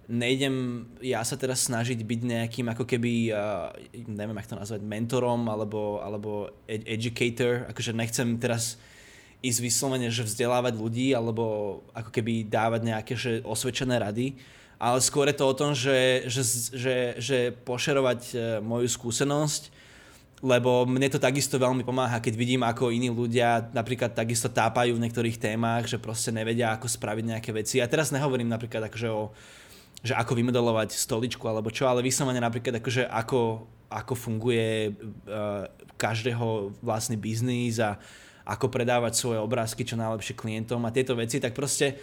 nejdem 0.10 0.88
ja 1.04 1.22
sa 1.22 1.38
teraz 1.38 1.70
snažiť 1.70 2.00
byť 2.02 2.20
nejakým 2.26 2.68
ako 2.74 2.90
keby, 2.90 3.30
uh, 3.30 3.70
neviem 3.94 4.38
jak 4.42 4.50
to 4.50 4.58
nazvať, 4.58 4.82
mentorom 4.82 5.46
alebo, 5.46 6.02
alebo 6.02 6.50
ed- 6.66 6.90
educator, 6.90 7.70
akože 7.70 7.94
nechcem 7.94 8.34
teraz 8.42 8.82
ísť 9.46 9.60
vyslovene, 9.62 10.10
že 10.10 10.26
vzdelávať 10.26 10.74
ľudí 10.82 11.14
alebo 11.14 11.80
ako 11.94 12.10
keby 12.10 12.50
dávať 12.50 12.82
nejaké 12.82 13.14
že 13.14 13.46
osvedčené 13.46 14.02
rady, 14.02 14.34
ale 14.82 14.98
skôr 15.06 15.30
je 15.30 15.38
to 15.38 15.46
o 15.46 15.54
tom, 15.54 15.78
že, 15.78 16.26
že, 16.26 16.42
že, 16.74 16.96
že 17.22 17.38
pošerovať 17.62 18.34
moju 18.66 18.90
skúsenosť 18.90 19.77
lebo 20.46 20.86
mne 20.86 21.10
to 21.10 21.18
takisto 21.18 21.58
veľmi 21.58 21.82
pomáha, 21.82 22.22
keď 22.22 22.34
vidím, 22.38 22.62
ako 22.62 22.94
iní 22.94 23.10
ľudia 23.10 23.74
napríklad 23.74 24.14
takisto 24.14 24.54
tápajú 24.54 24.94
v 24.94 25.04
niektorých 25.08 25.42
témach, 25.42 25.90
že 25.90 25.98
proste 25.98 26.30
nevedia, 26.30 26.78
ako 26.78 26.86
spraviť 26.86 27.26
nejaké 27.26 27.50
veci. 27.50 27.82
A 27.82 27.90
teraz 27.90 28.14
nehovorím 28.14 28.50
napríklad 28.50 28.86
akože 28.86 29.10
o 29.10 29.34
že 30.06 30.14
ako 30.14 30.38
vymodelovať 30.38 30.94
stoličku 30.94 31.42
alebo 31.50 31.74
čo, 31.74 31.90
ale 31.90 32.06
vyslovene 32.06 32.38
napríklad 32.38 32.78
akože 32.78 33.10
ako, 33.10 33.66
ako 33.90 34.14
funguje 34.14 34.94
uh, 34.94 35.66
každého 35.98 36.78
vlastný 36.86 37.18
biznis 37.18 37.82
a 37.82 37.98
ako 38.46 38.70
predávať 38.70 39.18
svoje 39.18 39.42
obrázky 39.42 39.84
čo 39.84 39.98
najlepšie 39.98 40.38
klientom 40.38 40.86
a 40.86 40.94
tieto 40.94 41.18
veci, 41.18 41.42
tak 41.42 41.58
proste 41.58 41.98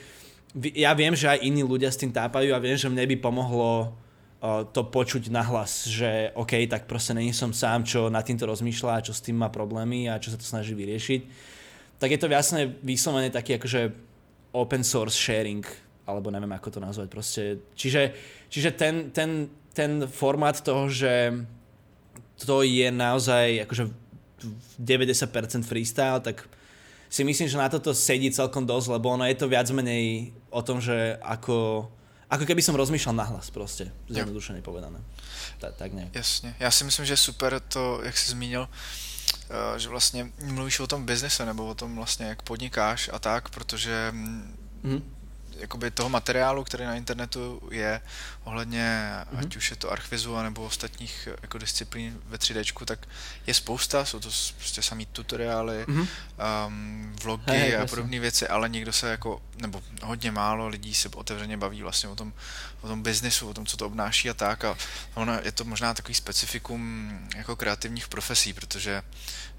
ja 0.75 0.93
viem, 0.93 1.15
že 1.17 1.31
aj 1.31 1.47
iní 1.47 1.63
ľudia 1.63 1.89
s 1.89 1.99
tým 1.99 2.11
tápajú 2.11 2.53
a 2.53 2.63
viem, 2.63 2.77
že 2.77 2.91
mne 2.91 3.07
by 3.15 3.17
pomohlo 3.23 3.95
to 4.45 4.85
počuť 4.85 5.33
nahlas, 5.33 5.89
že 5.89 6.29
OK, 6.37 6.69
tak 6.69 6.85
proste 6.85 7.17
není 7.17 7.33
som 7.33 7.57
sám, 7.57 7.89
čo 7.89 8.13
nad 8.13 8.29
týmto 8.29 8.45
rozmýšľa, 8.45 9.09
čo 9.09 9.17
s 9.17 9.25
tým 9.25 9.41
má 9.41 9.49
problémy 9.49 10.13
a 10.13 10.21
čo 10.21 10.29
sa 10.29 10.37
to 10.37 10.45
snaží 10.45 10.77
vyriešiť. 10.77 11.21
Tak 11.97 12.13
je 12.13 12.21
to 12.21 12.29
jasne 12.29 12.77
vyslovené 12.85 13.33
taký 13.33 13.57
akože 13.57 13.89
open 14.53 14.85
source 14.85 15.17
sharing, 15.17 15.65
alebo 16.05 16.29
neviem 16.29 16.53
ako 16.53 16.77
to 16.77 16.81
nazvať 16.85 17.09
proste. 17.09 17.43
Čiže, 17.73 18.13
čiže 18.53 18.71
ten, 18.77 19.09
ten, 19.17 19.49
ten 19.73 20.05
formát 20.13 20.61
toho, 20.61 20.93
že 20.93 21.33
to 22.37 22.61
je 22.61 22.93
naozaj 22.93 23.65
akože 23.65 23.85
90% 24.77 25.65
freestyle, 25.65 26.21
tak 26.21 26.45
si 27.09 27.25
myslím, 27.25 27.49
že 27.49 27.57
na 27.57 27.73
toto 27.73 27.97
sedí 27.97 28.29
celkom 28.29 28.69
dosť, 28.69 29.01
lebo 29.01 29.17
ono 29.17 29.25
je 29.25 29.39
to 29.41 29.49
viac 29.49 29.71
menej 29.73 30.37
o 30.53 30.61
tom, 30.61 30.85
že 30.85 31.17
ako 31.25 31.89
ako 32.31 32.45
keby 32.47 32.63
som 32.63 32.75
rozmýšľal 32.75 33.15
nahlas 33.15 33.51
proste, 33.51 33.93
zjednodušene 34.09 34.63
povedané. 34.63 34.99
Ta, 35.59 35.73
tak 35.73 35.93
nejak. 35.93 36.15
Jasně. 36.15 36.55
Já 36.61 36.71
si 36.71 36.85
myslím, 36.85 37.07
že 37.07 37.13
je 37.13 37.17
super 37.17 37.61
to, 37.61 38.01
jak 38.03 38.17
jsi 38.19 38.31
zmínil, 38.31 38.69
eh, 38.69 39.79
že 39.79 39.89
vlastně 39.89 40.33
mluvíš 40.41 40.81
o 40.81 40.87
tom 40.87 41.07
biznise 41.07 41.47
nebo 41.47 41.67
o 41.67 41.75
tom 41.75 41.97
vlastně, 41.97 42.27
jak 42.27 42.43
podnikáš 42.43 43.11
a 43.13 43.19
tak, 43.19 43.49
protože 43.49 44.13
mm-hmm 44.85 45.03
jakoby 45.59 45.91
toho 45.91 46.09
materiálu, 46.09 46.65
který 46.65 46.85
na 46.85 46.95
internetu 46.95 47.63
je 47.71 48.01
ohledně, 48.45 49.11
mm-hmm. 49.15 49.39
ať 49.39 49.57
už 49.57 49.71
je 49.71 49.77
to 49.77 49.93
Archvizu 49.93 50.43
nebo 50.43 50.65
ostatních 50.65 51.29
jako 51.43 51.59
disciplín 51.59 52.21
ve 52.27 52.37
3D, 52.37 52.85
tak 52.85 53.07
je 53.47 53.55
spousta, 53.55 54.05
jsou 54.05 54.21
to 54.21 54.29
prostě 54.57 54.83
samý 54.83 55.07
tutoriály, 55.07 55.85
mm-hmm. 55.85 56.09
um, 56.67 57.17
vlogy 57.23 57.43
hey, 57.47 57.77
a 57.77 57.87
podobné 57.87 58.21
věci, 58.21 58.49
ale 58.49 58.69
nikdo 58.69 58.93
se 58.93 59.11
jako, 59.11 59.43
nebo 59.57 59.83
hodně 60.03 60.31
málo 60.31 60.69
lidí 60.69 60.95
se 60.95 61.09
otevřeně 61.09 61.57
baví 61.57 61.83
vlastně 61.83 62.09
o 62.09 62.17
tom, 62.17 62.33
o 62.81 62.89
tom 62.89 63.03
biznisu, 63.03 63.49
o 63.49 63.55
tom, 63.55 63.67
co 63.67 63.77
to 63.77 63.87
obnáší 63.87 64.31
a 64.31 64.35
tak 64.35 64.65
a 64.65 64.77
ono 65.15 65.39
je 65.43 65.53
to 65.53 65.65
možná 65.65 65.95
takový 65.95 66.15
specifikum 66.15 67.11
jako 67.37 67.57
kreativních 67.57 68.09
profesí, 68.09 68.53
protože 68.53 69.03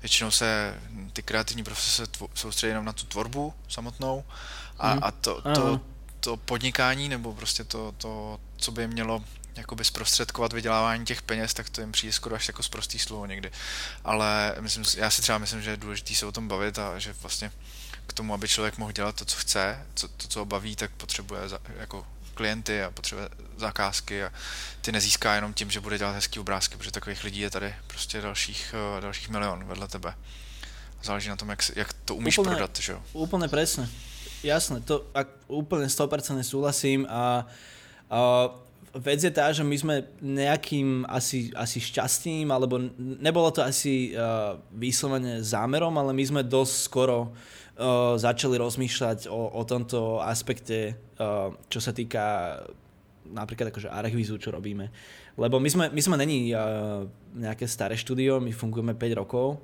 většinou 0.02 0.32
se 0.32 0.80
ty 1.14 1.24
kreativní 1.24 1.64
profese 1.64 2.04
soustředí 2.34 2.70
jenom 2.70 2.86
na 2.86 2.94
tu 2.94 3.06
tvorbu 3.06 3.54
samotnou 3.68 4.24
a, 4.80 4.92
hmm. 4.92 5.00
a 5.04 5.12
to, 5.12 5.42
to, 5.42 5.80
to 6.20 6.38
podnikání 6.38 7.10
nebo 7.10 7.34
prostě 7.34 7.64
to, 7.64 7.94
to, 7.98 8.40
co 8.58 8.72
by 8.72 8.88
mělo 8.88 9.24
jakoby 9.56 9.84
zprostředkovat 9.84 10.54
vydělávání 10.54 11.06
těch 11.06 11.22
peněz, 11.22 11.54
tak 11.54 11.70
to 11.70 11.82
jim 11.82 11.92
přijde 11.92 12.14
skoro 12.14 12.36
až 12.36 12.48
jako 12.48 12.64
zprostý 12.64 13.00
slovo 13.00 13.26
někdy. 13.26 13.52
Ale 14.04 14.56
myslím, 14.60 14.86
já 14.98 15.10
si 15.10 15.22
třeba 15.22 15.38
myslím, 15.38 15.62
že 15.62 15.70
je 15.70 15.78
důležité 15.78 16.14
se 16.14 16.26
o 16.26 16.32
tom 16.32 16.48
bavit 16.48 16.80
a 16.80 17.00
že 17.00 17.16
vlastně 17.22 17.52
k 18.08 18.14
tomu, 18.14 18.34
aby 18.34 18.48
člověk 18.48 18.78
mohl 18.78 18.92
dělat 18.92 19.16
to, 19.16 19.26
co 19.26 19.38
chce, 19.38 19.86
co, 19.96 20.08
to, 20.08 20.28
co 20.28 20.40
ho 20.40 20.46
baví, 20.46 20.76
tak 20.76 20.92
potřebuje 20.92 21.50
za, 21.50 21.60
jako 21.80 22.08
klienty 22.34 22.84
a 22.84 22.92
potřebuje 22.92 23.30
zakázky 23.58 24.24
a 24.24 24.32
ty 24.82 24.92
nezíská 24.92 25.36
jenom 25.36 25.54
tím, 25.54 25.72
že 25.72 25.80
bude 25.80 25.98
dělat 25.98 26.12
hezký 26.12 26.40
obrázky, 26.40 26.78
protože 26.78 26.92
takových 26.92 27.24
lidí 27.24 27.40
je 27.40 27.50
tady 27.50 27.76
prostě 27.88 28.22
dalších, 28.22 28.76
eh, 28.98 29.02
dalších 29.02 29.30
milion 29.30 29.64
vedle 29.64 29.88
tebe. 29.88 30.16
Záleží 31.04 31.30
na 31.30 31.36
tom, 31.36 31.50
jak, 31.50 31.72
jak 31.76 31.94
to 31.94 32.16
umíš 32.16 32.38
úplne, 32.38 32.56
prodat, 32.56 32.80
že 32.80 32.92
jo? 32.92 33.04
Úplne 33.14 33.48
presne 33.48 33.86
jasné, 34.46 34.78
to 34.86 35.10
ak, 35.12 35.50
úplne 35.50 35.90
100% 35.90 36.46
súhlasím 36.46 37.10
a, 37.10 37.50
a 38.08 38.20
vec 38.96 39.20
je 39.20 39.34
tá, 39.34 39.52
že 39.52 39.66
my 39.66 39.76
sme 39.76 39.96
nejakým 40.24 41.04
asi, 41.10 41.52
asi 41.52 41.84
šťastím, 41.84 42.48
alebo 42.48 42.80
nebolo 42.98 43.52
to 43.52 43.60
asi 43.60 44.16
uh, 44.16 44.56
vyslovene 44.72 45.44
zámerom, 45.44 45.92
ale 46.00 46.16
my 46.16 46.24
sme 46.24 46.42
dosť 46.48 46.74
skoro 46.80 47.18
uh, 47.28 48.16
začali 48.16 48.56
rozmýšľať 48.56 49.28
o, 49.28 49.52
o 49.52 49.62
tomto 49.68 50.24
aspekte, 50.24 50.96
uh, 51.20 51.52
čo 51.68 51.84
sa 51.84 51.92
týka 51.92 52.56
napríklad 53.26 53.74
akože 53.74 53.92
archvízu, 53.92 54.40
čo 54.40 54.56
robíme. 54.56 54.88
Lebo 55.36 55.60
my 55.60 55.68
sme, 55.68 55.86
my 55.92 56.02
sme 56.02 56.16
není 56.16 56.56
uh, 56.56 57.04
nejaké 57.36 57.68
staré 57.68 58.00
štúdio, 58.00 58.40
my 58.40 58.56
fungujeme 58.56 58.96
5 58.96 59.20
rokov 59.20 59.60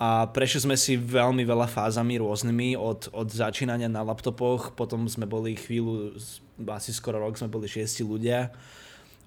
a 0.00 0.24
prešli 0.32 0.64
sme 0.64 0.76
si 0.80 0.96
veľmi 0.96 1.44
veľa 1.44 1.68
fázami 1.68 2.24
rôznymi 2.24 2.72
od, 2.72 3.12
od 3.12 3.28
začínania 3.28 3.84
na 3.84 4.00
laptopoch, 4.00 4.72
potom 4.72 5.04
sme 5.04 5.28
boli 5.28 5.52
chvíľu, 5.52 6.16
asi 6.72 6.96
skoro 6.96 7.20
rok 7.20 7.36
sme 7.36 7.52
boli 7.52 7.68
šiesti 7.68 8.00
ľudia 8.00 8.48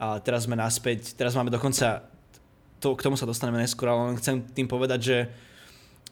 a 0.01 0.17
teraz 0.17 0.49
sme 0.49 0.57
naspäť, 0.57 1.13
teraz 1.13 1.37
máme 1.37 1.53
dokonca, 1.53 2.09
to, 2.81 2.97
k 2.97 3.05
tomu 3.05 3.13
sa 3.13 3.29
dostaneme 3.29 3.61
neskôr, 3.61 3.85
ale 3.85 4.01
len 4.11 4.17
chcem 4.17 4.41
tým 4.49 4.65
povedať, 4.65 4.99
že 5.05 5.17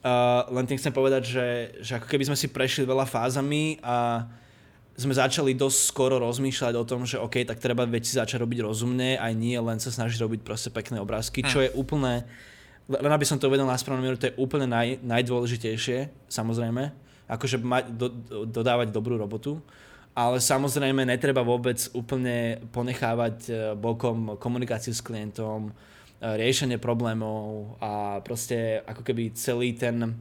uh, 0.05 0.45
len 0.53 0.69
tým 0.69 0.77
chcem 0.77 0.93
povedať, 0.93 1.23
že, 1.25 1.47
že 1.81 1.91
ako 1.97 2.05
keby 2.05 2.29
sme 2.29 2.37
si 2.37 2.53
prešli 2.53 2.85
veľa 2.85 3.09
fázami 3.09 3.81
a 3.81 4.29
sme 4.93 5.17
začali 5.17 5.57
dosť 5.57 5.79
skoro 5.89 6.21
rozmýšľať 6.21 6.73
o 6.77 6.85
tom, 6.85 7.09
že 7.09 7.17
OK, 7.17 7.41
tak 7.49 7.57
treba 7.57 7.89
veci 7.89 8.13
začať 8.13 8.37
robiť 8.37 8.61
rozumne, 8.61 9.17
aj 9.17 9.33
nie 9.33 9.57
len 9.57 9.81
sa 9.81 9.89
snažiť 9.89 10.21
robiť 10.21 10.45
proste 10.45 10.69
pekné 10.69 11.01
obrázky, 11.01 11.41
hm. 11.41 11.49
čo 11.49 11.65
je 11.65 11.73
úplne 11.73 12.29
len 12.99 13.11
aby 13.11 13.25
som 13.27 13.39
to 13.39 13.47
uvedol 13.47 13.67
na 13.67 13.79
správnu 13.79 14.03
mieru, 14.03 14.19
to 14.19 14.27
je 14.27 14.37
úplne 14.39 14.67
naj, 14.67 14.99
najdôležitejšie, 14.99 16.27
samozrejme, 16.27 16.91
akože 17.31 17.57
mať, 17.63 17.85
do, 17.95 18.07
dodávať 18.49 18.91
dobrú 18.91 19.15
robotu, 19.15 19.63
ale 20.11 20.43
samozrejme 20.43 21.07
netreba 21.07 21.39
vôbec 21.39 21.79
úplne 21.95 22.59
ponechávať 22.75 23.35
e, 23.47 23.51
bokom 23.79 24.35
komunikáciu 24.35 24.91
s 24.91 24.99
klientom, 24.99 25.71
e, 25.71 25.71
riešenie 26.19 26.75
problémov 26.75 27.79
a 27.79 28.19
proste 28.19 28.83
ako 28.83 29.07
keby 29.07 29.31
celý 29.31 29.71
ten 29.71 30.19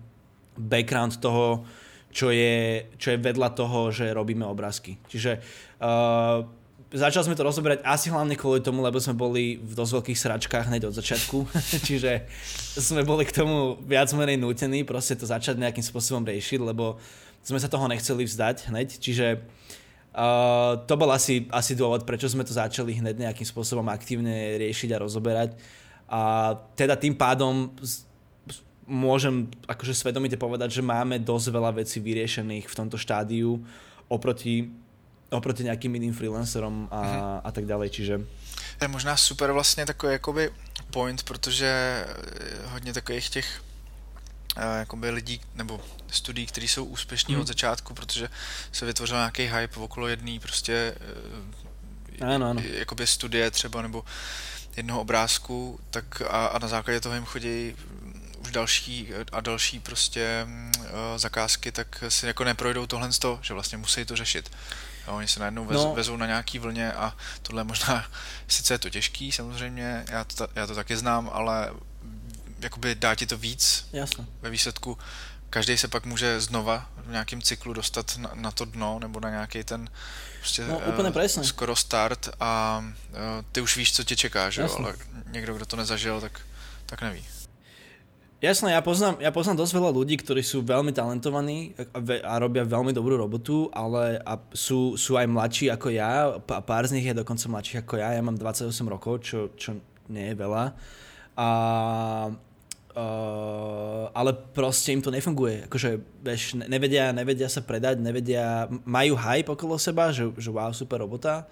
background 0.55 1.19
toho, 1.19 1.67
čo 2.11 2.31
je, 2.31 2.87
čo 2.99 3.15
je 3.15 3.23
vedľa 3.23 3.55
toho, 3.55 3.91
že 3.91 4.15
robíme 4.15 4.43
obrázky. 4.43 4.99
Čiže 5.07 5.39
uh, 5.79 6.43
začali 6.91 7.31
sme 7.31 7.39
to 7.39 7.47
rozoberať 7.47 7.87
asi 7.87 8.11
hlavne 8.11 8.35
kvôli 8.35 8.59
tomu, 8.59 8.83
lebo 8.83 8.99
sme 8.99 9.15
boli 9.15 9.63
v 9.63 9.73
dosť 9.79 9.93
veľkých 10.03 10.19
sračkách 10.19 10.65
hneď 10.67 10.91
od 10.91 10.95
začiatku, 10.99 11.47
čiže 11.87 12.27
sme 12.75 13.07
boli 13.07 13.23
k 13.23 13.37
tomu 13.37 13.79
viac 13.87 14.11
menej 14.11 14.43
nútení 14.43 14.83
proste 14.83 15.15
to 15.15 15.23
začať 15.23 15.55
nejakým 15.55 15.87
spôsobom 15.87 16.27
riešiť, 16.27 16.59
lebo 16.59 16.99
sme 17.47 17.63
sa 17.63 17.71
toho 17.71 17.87
nechceli 17.87 18.27
vzdať 18.27 18.75
hneď, 18.75 18.89
čiže 18.99 19.27
uh, 19.39 20.83
to 20.85 20.95
bol 20.99 21.09
asi, 21.15 21.47
asi 21.55 21.79
dôvod, 21.79 22.03
prečo 22.03 22.27
sme 22.27 22.43
to 22.43 22.53
začali 22.53 22.99
hneď 22.99 23.17
nejakým 23.17 23.47
spôsobom 23.47 23.87
aktívne 23.89 24.59
riešiť 24.59 24.91
a 24.93 25.03
rozoberať. 25.03 25.51
A 26.11 26.53
teda 26.75 26.99
tým 26.99 27.15
pádom 27.15 27.71
môžem 28.91 29.47
akože 29.71 29.95
svedomite 29.95 30.35
povedať, 30.35 30.75
že 30.75 30.83
máme 30.83 31.23
dosť 31.23 31.47
veľa 31.55 31.71
vecí 31.79 32.03
vyriešených 32.03 32.67
v 32.67 32.75
tomto 32.75 32.99
štádiu 32.99 33.63
oproti 34.11 34.75
oproti 35.31 35.65
nějakým 35.65 35.95
jiným 35.95 36.15
freelancerům 36.15 36.89
a, 36.91 37.03
mm-hmm. 37.03 37.41
a 37.45 37.53
tak 37.53 37.67
dále, 37.67 37.89
čiže... 37.89 38.21
Je 38.83 38.89
možná 38.89 39.17
super 39.17 39.53
vlastně 39.53 39.87
takový 39.87 40.13
jakoby 40.13 40.51
point, 40.91 41.23
protože 41.23 41.67
eh, 41.67 42.67
hodně 42.67 42.93
takových 42.93 43.31
těch 43.31 43.63
eh, 44.57 44.79
jakoby 44.79 45.11
lidí 45.11 45.41
nebo 45.55 45.81
studií, 46.11 46.47
kteří 46.47 46.69
jsou 46.69 46.85
úspěšní 46.85 47.35
mm. 47.35 47.41
od 47.41 47.47
začátku, 47.47 47.95
protože 47.95 48.29
se 48.73 48.87
vytvořil 48.87 49.17
nějaký 49.17 49.43
hype 49.43 49.81
okolo 49.81 50.09
jedné 50.09 50.41
prostě 50.41 50.95
eh, 52.21 52.25
ano, 52.35 52.51
ano. 52.51 52.63
jakoby 52.65 53.07
studie 53.07 53.51
třeba 53.51 53.83
nebo 53.83 54.05
jednoho 54.77 55.01
obrázku, 55.01 55.81
tak 55.91 56.23
a, 56.23 56.47
a 56.47 56.59
na 56.59 56.69
základě 56.69 57.01
toho 57.01 57.15
jim 57.15 57.25
chodí 57.25 57.75
už 58.41 58.51
další 58.51 59.09
a 59.33 59.41
další 59.41 59.81
prostě 59.81 60.47
uh, 60.47 60.85
zakázky, 61.17 61.73
tak 61.73 62.05
si 62.09 62.27
jako 62.27 62.45
neprojdou 62.45 62.87
tohle 62.87 63.13
z 63.13 63.19
toho, 63.19 63.39
že 63.43 63.55
vlastně 63.55 63.79
musí 63.79 64.05
to 64.05 64.17
řešit. 64.17 64.51
Jo, 65.07 65.15
oni 65.17 65.29
se 65.29 65.41
najednou 65.41 65.65
vez, 65.65 65.77
no. 65.77 65.95
vezou 65.95 66.17
na 66.17 66.27
nějaký 66.27 66.59
vlně 66.59 66.93
a 66.93 67.17
tohle 67.43 67.65
možná, 67.65 68.07
sice 68.49 68.75
je 68.75 68.79
to 68.79 68.91
těžký 68.91 69.33
samozřejmě, 69.33 70.05
já 70.11 70.25
to, 70.25 70.49
já 70.55 70.67
to 70.67 70.75
taky 70.75 70.97
znám, 70.97 71.31
ale 71.33 71.71
jakoby 72.61 72.95
dá 72.95 73.15
ti 73.15 73.27
to 73.27 73.39
víc 73.39 73.89
Jasne. 73.93 74.27
ve 74.43 74.51
výsledku. 74.51 74.99
Každý 75.51 75.79
se 75.79 75.89
pak 75.89 76.07
může 76.07 76.41
znova 76.41 76.91
v 76.97 77.11
nějakém 77.11 77.43
cyklu 77.43 77.73
dostat 77.73 78.17
na, 78.17 78.31
na 78.35 78.51
to 78.51 78.65
dno 78.65 78.99
nebo 78.99 79.21
na 79.21 79.31
nějaký 79.31 79.65
ten 79.65 79.89
prostě, 80.39 80.67
no, 80.67 80.79
úplně 80.79 81.11
uh, 81.11 81.43
skoro 81.43 81.77
start 81.77 82.29
a 82.41 82.85
uh, 83.11 83.17
ty 83.53 83.61
už 83.61 83.77
víš, 83.77 83.93
co 83.93 84.05
tě 84.05 84.17
čeká, 84.17 84.51
že 84.51 84.63
jo? 84.63 84.77
ale 84.79 84.95
někdo, 85.27 85.55
kdo 85.55 85.67
to 85.67 85.77
nezažil, 85.77 86.21
tak, 86.21 86.41
tak 86.87 87.03
neví. 87.03 87.27
Jasné, 88.41 88.73
ja 88.73 88.81
poznám, 88.81 89.21
ja 89.21 89.29
poznám 89.29 89.61
dosť 89.61 89.77
veľa 89.77 89.91
ľudí, 89.93 90.17
ktorí 90.17 90.41
sú 90.41 90.65
veľmi 90.65 90.97
talentovaní 90.97 91.77
a, 92.25 92.41
robia 92.41 92.65
veľmi 92.65 92.89
dobrú 92.89 93.21
robotu, 93.21 93.69
ale 93.69 94.17
a 94.25 94.41
sú, 94.57 94.97
sú 94.97 95.21
aj 95.21 95.29
mladší 95.29 95.69
ako 95.69 95.93
ja, 95.93 96.41
a 96.41 96.61
pár 96.65 96.89
z 96.89 96.97
nich 96.97 97.05
je 97.05 97.21
dokonca 97.21 97.53
mladších 97.53 97.85
ako 97.85 98.01
ja, 98.01 98.17
ja 98.17 98.25
mám 98.25 98.41
28 98.41 98.73
rokov, 98.89 99.29
čo, 99.29 99.53
čo 99.61 99.77
nie 100.09 100.33
je 100.33 100.41
veľa. 100.41 100.73
A, 101.37 101.49
uh, 102.97 104.05
ale 104.17 104.31
proste 104.57 104.97
im 104.97 105.05
to 105.05 105.13
nefunguje. 105.13 105.69
Akože, 105.69 106.01
vieš, 106.25 106.57
nevedia, 106.65 107.13
nevedia 107.13 107.53
sa 107.53 107.61
predať, 107.61 108.01
nevedia, 108.01 108.73
majú 108.89 109.21
hype 109.21 109.53
okolo 109.53 109.77
seba, 109.77 110.17
že, 110.17 110.33
že 110.41 110.49
wow, 110.49 110.73
super 110.73 111.05
robota, 111.05 111.45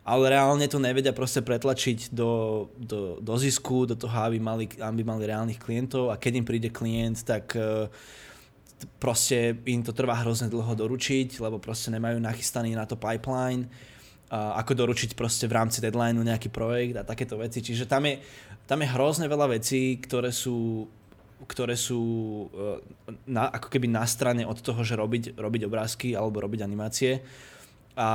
ale 0.00 0.32
reálne 0.32 0.64
to 0.66 0.80
nevedia 0.80 1.12
proste 1.12 1.44
pretlačiť 1.44 2.10
do, 2.10 2.66
do, 2.80 3.20
do 3.20 3.34
zisku, 3.36 3.84
do 3.84 3.94
toho, 3.94 4.16
aby 4.26 4.40
mali, 4.40 4.64
aby 4.80 5.02
mali 5.04 5.28
reálnych 5.28 5.60
klientov 5.60 6.08
a 6.08 6.16
keď 6.16 6.40
im 6.40 6.46
príde 6.48 6.72
klient, 6.72 7.20
tak 7.20 7.52
uh, 7.54 7.86
proste 8.96 9.60
im 9.68 9.84
to 9.84 9.92
trvá 9.92 10.16
hrozne 10.24 10.48
dlho 10.48 10.72
doručiť, 10.72 11.36
lebo 11.44 11.60
proste 11.60 11.92
nemajú 11.92 12.16
nachystaný 12.16 12.72
na 12.72 12.88
to 12.88 12.96
pipeline, 12.96 13.68
ako 14.30 14.86
doručiť 14.86 15.18
proste 15.18 15.50
v 15.50 15.58
rámci 15.58 15.82
deadlineu 15.82 16.22
nejaký 16.22 16.54
projekt 16.54 16.94
a 16.94 17.02
takéto 17.02 17.34
veci. 17.34 17.58
Čiže 17.60 17.90
tam 17.90 18.06
je, 18.06 18.22
tam 18.62 18.78
je 18.78 18.88
hrozne 18.94 19.26
veľa 19.26 19.58
vecí, 19.58 19.98
ktoré 19.98 20.30
sú 20.30 20.86
ktoré 21.40 21.72
sú 21.72 22.02
uh, 22.52 22.76
na, 23.24 23.48
ako 23.48 23.72
keby 23.72 23.88
na 23.88 24.04
strane 24.04 24.44
od 24.44 24.60
toho, 24.60 24.84
že 24.84 24.92
robiť, 24.92 25.40
robiť 25.40 25.62
obrázky 25.64 26.12
alebo 26.12 26.44
robiť 26.44 26.60
animácie. 26.60 27.24
A 27.96 28.08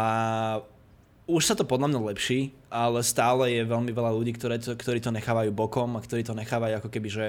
už 1.25 1.41
sa 1.41 1.58
to 1.58 1.65
podľa 1.65 1.89
mňa 1.89 2.10
lepší, 2.13 2.53
ale 2.70 3.01
stále 3.01 3.50
je 3.50 3.65
veľmi 3.65 3.89
veľa 3.89 4.13
ľudí, 4.13 4.38
ktoré 4.38 4.62
to, 4.62 4.77
ktorí 4.77 5.01
to 5.01 5.10
nechávajú 5.10 5.50
bokom 5.50 5.98
a 5.98 6.03
ktorí 6.05 6.22
to 6.22 6.38
nechávajú 6.38 6.77
ako 6.77 6.89
keby, 6.94 7.10
že 7.10 7.25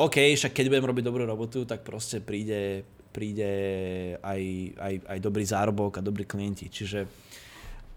OK, 0.00 0.32
však 0.32 0.56
keď 0.56 0.72
budem 0.72 0.88
robiť 0.88 1.04
dobrú 1.04 1.24
robotu, 1.28 1.68
tak 1.68 1.84
proste 1.84 2.24
príde, 2.24 2.88
príde 3.12 3.52
aj, 4.24 4.42
aj, 4.80 4.94
aj 5.04 5.18
dobrý 5.20 5.44
zárobok 5.44 6.00
a 6.00 6.04
dobrí 6.04 6.24
klienti. 6.24 6.72
Čiže 6.72 7.04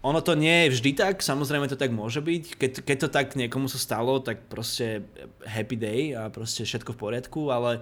ono 0.04 0.20
to 0.20 0.36
nie 0.36 0.68
je 0.68 0.72
vždy 0.76 0.90
tak, 0.92 1.24
samozrejme 1.24 1.66
to 1.72 1.80
tak 1.80 1.90
môže 1.90 2.20
byť. 2.20 2.60
Keď, 2.60 2.72
keď 2.84 2.96
to 3.00 3.08
tak 3.08 3.26
niekomu 3.32 3.72
sa 3.72 3.80
stalo, 3.80 4.20
tak 4.20 4.44
proste 4.52 5.08
happy 5.48 5.76
day 5.80 6.00
a 6.12 6.28
proste 6.28 6.68
všetko 6.68 6.92
v 6.92 7.00
poriadku, 7.00 7.48
ale 7.48 7.80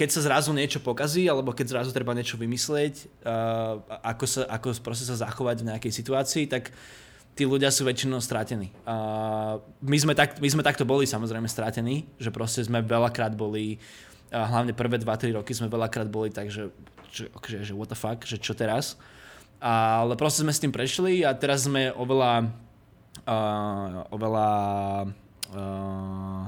keď 0.00 0.08
sa 0.16 0.24
zrazu 0.24 0.56
niečo 0.56 0.80
pokazí, 0.80 1.28
alebo 1.28 1.52
keď 1.52 1.76
zrazu 1.76 1.92
treba 1.92 2.16
niečo 2.16 2.40
vymyslieť, 2.40 3.20
uh, 3.20 3.84
ako, 4.00 4.24
sa, 4.24 4.40
ako 4.48 4.72
proste 4.80 5.04
sa 5.04 5.28
zachovať 5.28 5.60
v 5.60 5.68
nejakej 5.68 5.92
situácii, 5.92 6.48
tak 6.48 6.72
tí 7.36 7.44
ľudia 7.44 7.68
sú 7.68 7.84
väčšinou 7.84 8.16
strátení. 8.24 8.72
Uh, 8.88 9.60
my, 9.84 10.00
sme 10.00 10.16
tak, 10.16 10.40
my 10.40 10.48
sme 10.48 10.64
takto 10.64 10.88
boli 10.88 11.04
samozrejme 11.04 11.44
strátení, 11.44 12.08
že 12.16 12.32
proste 12.32 12.64
sme 12.64 12.80
veľakrát 12.80 13.36
boli, 13.36 13.76
uh, 14.32 14.48
hlavne 14.48 14.72
prvé 14.72 14.96
2-3 14.96 15.36
roky 15.36 15.52
sme 15.52 15.68
veľakrát 15.68 16.08
boli 16.08 16.32
tak, 16.32 16.48
že, 16.48 16.72
že, 17.12 17.28
že 17.60 17.76
what 17.76 17.92
the 17.92 17.98
fuck, 17.98 18.24
že 18.24 18.40
čo 18.40 18.56
teraz. 18.56 18.96
Ale 19.60 20.16
proste 20.16 20.40
sme 20.40 20.56
s 20.56 20.64
tým 20.64 20.72
prešli 20.72 21.28
a 21.28 21.36
teraz 21.36 21.68
sme 21.68 21.92
oveľa 21.92 22.48
uh, 23.28 24.08
oveľa 24.16 24.48
uh, 25.52 26.44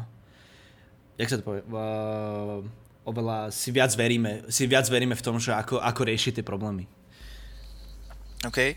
jak 1.21 1.29
sa 1.29 1.37
to 1.37 1.45
povie? 1.45 1.63
Uh, 1.69 2.65
oveľa 3.05 3.51
si 3.51 3.71
viac 3.75 3.95
veríme, 3.97 4.43
si 4.49 4.67
viac 4.67 4.87
veríme 4.89 5.15
v 5.15 5.23
tom, 5.23 5.41
že 5.41 5.55
ako, 5.55 5.83
ako 5.83 6.01
riešiť 6.05 6.41
tie 6.41 6.47
problémy. 6.47 6.87
OK. 8.47 8.59
Uh, 8.59 8.75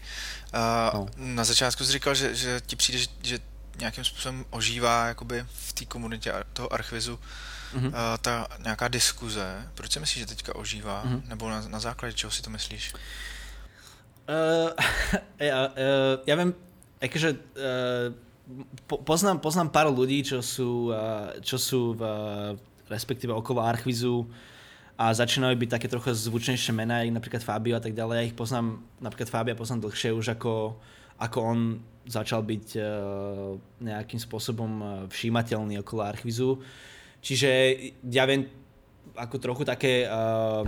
no. 0.94 1.08
Na 1.18 1.44
začátku 1.44 1.84
jsi 1.84 1.92
říkal, 1.92 2.16
že, 2.16 2.36
že 2.36 2.62
ti 2.66 2.76
přijde, 2.76 3.00
že, 3.00 3.08
že 3.24 3.40
nějakým 3.80 4.04
způsobem 4.04 4.46
ožívá 4.50 5.08
jakoby 5.08 5.46
v 5.50 5.74
té 5.74 5.86
komunitě 5.86 6.34
toho 6.54 6.74
archvizu 6.74 7.20
mm-hmm. 7.76 7.88
uh, 7.88 7.94
ta 8.22 8.48
nějaká 8.60 8.88
diskuze. 8.88 9.70
Proč 9.74 9.92
si 9.92 10.00
myslíš, 10.00 10.20
že 10.20 10.26
teďka 10.26 10.56
ožívá? 10.56 11.04
Mm-hmm. 11.06 11.22
Nebo 11.28 11.50
na, 11.50 11.62
na 11.68 11.80
základě 11.80 12.14
čeho 12.14 12.32
si 12.32 12.42
to 12.42 12.50
myslíš? 12.50 12.94
Uh, 14.26 14.74
ja, 15.38 15.70
uh, 15.70 16.18
ja 16.26 16.34
viem, 16.34 16.50
akože 16.98 17.30
uh, 17.30 18.10
po, 18.90 18.98
poznám, 19.06 19.38
poznám 19.38 19.70
pár 19.70 19.86
ľudí, 19.94 20.26
čo 20.26 20.42
sú, 20.42 20.90
uh, 20.90 21.30
čo 21.46 21.62
sú 21.62 21.94
v 21.94 22.02
respektíve 22.90 23.34
okolo 23.34 23.62
Archvizu 23.62 24.28
a 24.96 25.12
začínajú 25.12 25.60
byť 25.60 25.70
také 25.76 25.88
trochu 25.92 26.16
zvučnejšie 26.16 26.72
mená, 26.72 27.04
napríklad 27.12 27.44
Fabio 27.44 27.76
a 27.76 27.84
tak 27.84 27.92
ďalej. 27.92 28.16
Ja 28.16 28.28
ich 28.32 28.38
poznám, 28.38 28.80
napríklad 29.04 29.28
Fabia 29.28 29.60
poznám 29.60 29.92
dlhšie 29.92 30.16
už 30.16 30.40
ako, 30.40 30.80
ako 31.20 31.38
on 31.44 31.60
začal 32.08 32.46
byť 32.46 32.66
uh, 32.78 32.86
nejakým 33.82 34.22
spôsobom 34.22 34.72
e, 34.78 34.86
všímateľný 35.10 35.82
okolo 35.82 36.06
Archvizu. 36.06 36.62
Čiže 37.18 37.50
ja 38.14 38.30
viem 38.30 38.46
ako 39.18 39.36
trochu 39.42 39.66
také 39.66 40.06
uh, 40.06 40.62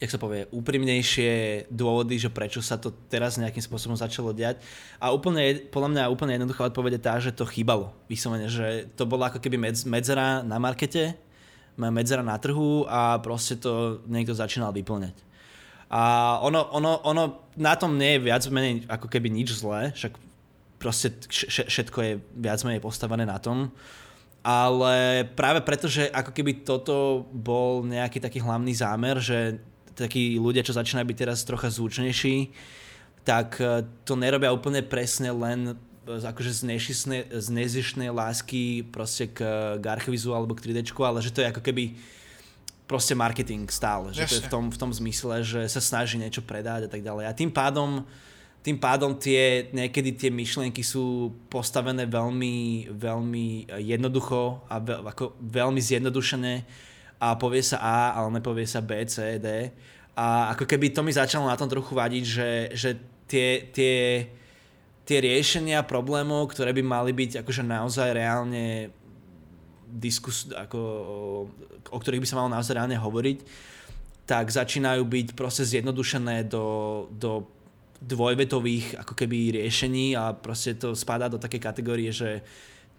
jak 0.00 0.08
sa 0.08 0.16
povie, 0.16 0.48
úprimnejšie 0.48 1.68
dôvody, 1.68 2.16
že 2.16 2.32
prečo 2.32 2.64
sa 2.64 2.80
to 2.80 2.88
teraz 3.12 3.36
nejakým 3.36 3.60
spôsobom 3.60 4.00
začalo 4.00 4.32
diať. 4.32 4.64
A 4.96 5.12
úplne, 5.12 5.60
podľa 5.68 5.92
mňa 5.92 6.12
úplne 6.12 6.40
jednoduchá 6.40 6.72
odpoveď 6.72 6.96
je 6.96 7.02
tá, 7.04 7.14
že 7.20 7.36
to 7.36 7.44
chýbalo. 7.44 7.92
Vyslovene, 8.08 8.48
že 8.48 8.88
to 8.96 9.04
bola 9.04 9.28
ako 9.28 9.44
keby 9.44 9.60
medz, 9.60 9.84
medzera 9.84 10.40
na 10.40 10.56
markete, 10.56 11.20
medzera 11.76 12.24
na 12.24 12.40
trhu 12.40 12.88
a 12.88 13.20
proste 13.20 13.60
to 13.60 14.00
niekto 14.08 14.32
začínal 14.32 14.72
vyplňať. 14.72 15.12
A 15.92 16.36
ono, 16.40 16.64
ono, 16.72 17.04
ono 17.04 17.52
na 17.60 17.76
tom 17.76 18.00
nie 18.00 18.16
je 18.16 18.24
viac 18.24 18.42
menej 18.48 18.88
ako 18.88 19.04
keby 19.04 19.28
nič 19.28 19.60
zlé, 19.60 19.92
však 19.92 20.16
proste 20.80 21.12
všetko 21.68 21.98
je 22.00 22.12
viac 22.40 22.64
menej 22.64 22.80
postavené 22.80 23.28
na 23.28 23.36
tom. 23.36 23.68
Ale 24.40 25.28
práve 25.36 25.60
preto, 25.60 25.84
že 25.84 26.08
ako 26.08 26.32
keby 26.32 26.64
toto 26.64 27.28
bol 27.28 27.84
nejaký 27.84 28.24
taký 28.24 28.40
hlavný 28.40 28.72
zámer, 28.72 29.20
že 29.20 29.60
takí 30.00 30.40
ľudia, 30.40 30.64
čo 30.64 30.76
začínajú 30.76 31.04
byť 31.04 31.18
teraz 31.18 31.44
trocha 31.44 31.68
zvučnejší, 31.68 32.50
tak 33.24 33.60
e, 33.60 33.84
to 34.08 34.16
nerobia 34.16 34.48
úplne 34.50 34.80
presne 34.80 35.28
len 35.30 35.60
e, 35.72 35.74
akože 36.08 36.52
z, 36.52 36.62
z 37.28 37.46
nezišnej 37.52 38.08
lásky 38.08 38.88
proste 38.88 39.28
k, 39.28 39.44
k 39.76 39.84
archivizu 39.84 40.32
alebo 40.32 40.56
k 40.56 40.72
3D, 40.72 40.88
ale 41.04 41.20
že 41.20 41.30
to 41.30 41.44
je 41.44 41.50
ako 41.52 41.60
keby 41.60 41.94
proste 42.90 43.14
marketing 43.14 43.70
stále. 43.70 44.10
Že 44.10 44.26
to 44.26 44.34
je 44.34 44.46
v 44.48 44.50
tom, 44.50 44.64
v 44.72 44.78
tom 44.80 44.90
zmysle, 44.90 45.46
že 45.46 45.60
sa 45.70 45.78
snaží 45.78 46.18
niečo 46.18 46.42
predať 46.42 46.86
a 46.86 46.90
tak 46.90 47.06
ďalej. 47.06 47.24
A 47.30 47.36
tým 47.36 47.54
pádom 47.54 48.02
tým 48.60 48.76
pádom 48.76 49.16
tie, 49.16 49.72
niekedy 49.72 50.12
tie 50.12 50.28
myšlienky 50.28 50.84
sú 50.84 51.32
postavené 51.48 52.04
veľmi, 52.04 52.88
veľmi 52.92 53.72
jednoducho 53.80 54.68
a 54.68 54.76
ve, 54.76 55.00
ako 55.00 55.32
veľmi 55.40 55.80
zjednodušené 55.80 56.54
a 57.20 57.36
povie 57.36 57.60
sa 57.60 57.78
A, 57.84 58.16
ale 58.16 58.40
nepovie 58.40 58.64
sa 58.64 58.80
B, 58.80 59.04
C, 59.04 59.36
D. 59.36 59.68
A 60.16 60.56
ako 60.56 60.64
keby 60.64 60.90
to 60.90 61.04
mi 61.04 61.12
začalo 61.12 61.44
na 61.44 61.54
tom 61.54 61.68
trochu 61.68 61.92
vadiť, 61.92 62.24
že, 62.24 62.50
že 62.72 62.90
tie, 63.28 63.68
tie, 63.68 64.26
tie 65.04 65.18
riešenia 65.20 65.84
problémov, 65.84 66.50
ktoré 66.50 66.72
by 66.72 66.82
mali 66.82 67.12
byť 67.12 67.44
akože 67.44 67.62
naozaj 67.62 68.08
reálne 68.16 68.88
diskus, 69.84 70.48
ako, 70.50 70.80
o 71.92 71.98
ktorých 72.00 72.24
by 72.24 72.28
sa 72.28 72.38
malo 72.40 72.50
naozaj 72.50 72.74
reálne 72.74 72.96
hovoriť, 72.96 73.38
tak 74.24 74.46
začínajú 74.48 75.02
byť 75.04 75.26
proste 75.34 75.66
zjednodušené 75.66 76.46
do, 76.46 77.06
do 77.10 77.44
dvojvetových 78.00 79.02
ako 79.02 79.12
keby 79.12 79.60
riešení 79.60 80.16
a 80.16 80.32
proste 80.32 80.78
to 80.78 80.96
spadá 80.96 81.28
do 81.28 81.36
také 81.36 81.60
kategórie, 81.60 82.08
že 82.08 82.40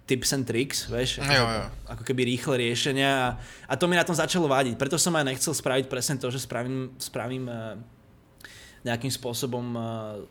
tips 0.05 0.33
and 0.33 0.43
tricks, 0.43 0.89
vieš, 0.89 1.21
ako, 1.21 1.31
jo, 1.31 1.45
jo. 1.45 1.63
ako 1.87 2.03
keby 2.03 2.21
rýchle 2.27 2.55
riešenia 2.57 3.11
a, 3.11 3.29
a 3.69 3.73
to 3.77 3.85
mi 3.85 3.95
na 3.95 4.03
tom 4.03 4.17
začalo 4.17 4.49
vádiť. 4.49 4.75
Preto 4.75 4.97
som 4.97 5.13
aj 5.15 5.27
nechcel 5.29 5.53
spraviť 5.53 5.85
presne 5.87 6.17
to, 6.17 6.27
že 6.33 6.41
spravím, 6.41 6.91
spravím 6.97 7.45
uh, 7.47 7.77
nejakým 8.81 9.13
spôsobom 9.13 9.65
uh, 9.77 9.83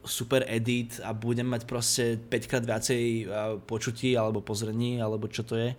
super 0.03 0.43
edit 0.51 0.99
a 1.01 1.15
budem 1.15 1.47
mať 1.47 1.63
proste 1.65 2.19
5 2.19 2.51
krát 2.51 2.65
viacej 2.67 3.03
uh, 3.25 3.57
počutí 3.63 4.19
alebo 4.19 4.43
pozrení, 4.43 4.99
alebo 4.99 5.31
čo 5.31 5.47
to 5.47 5.57
je. 5.57 5.73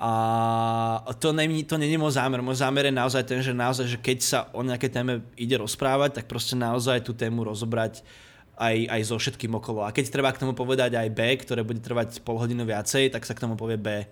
A 0.00 1.12
to 1.20 1.36
není, 1.36 1.60
to 1.68 1.76
není 1.76 2.00
môj 2.00 2.16
zámer. 2.16 2.40
Môj 2.40 2.64
zámer 2.64 2.88
je 2.88 2.94
naozaj 2.96 3.20
ten, 3.20 3.44
že 3.44 3.52
naozaj, 3.52 3.84
že 3.84 3.98
keď 4.00 4.18
sa 4.24 4.38
o 4.56 4.64
nejaké 4.64 4.88
téme 4.88 5.20
ide 5.36 5.60
rozprávať, 5.60 6.16
tak 6.16 6.24
proste 6.24 6.56
naozaj 6.56 7.04
tú 7.04 7.12
tému 7.12 7.44
rozobrať 7.44 8.00
uh, 8.00 8.29
aj, 8.60 8.76
aj 8.92 9.00
so 9.08 9.16
všetkým 9.16 9.56
okolo. 9.56 9.88
A 9.88 9.90
keď 9.90 10.12
treba 10.12 10.28
k 10.36 10.44
tomu 10.44 10.52
povedať 10.52 10.92
aj 10.92 11.08
B, 11.16 11.20
ktoré 11.40 11.64
bude 11.64 11.80
trvať 11.80 12.20
pol 12.20 12.36
hodinu 12.36 12.68
viacej, 12.68 13.08
tak 13.08 13.24
sa 13.24 13.32
k 13.32 13.40
tomu 13.40 13.56
povie 13.56 13.80
B, 13.80 14.04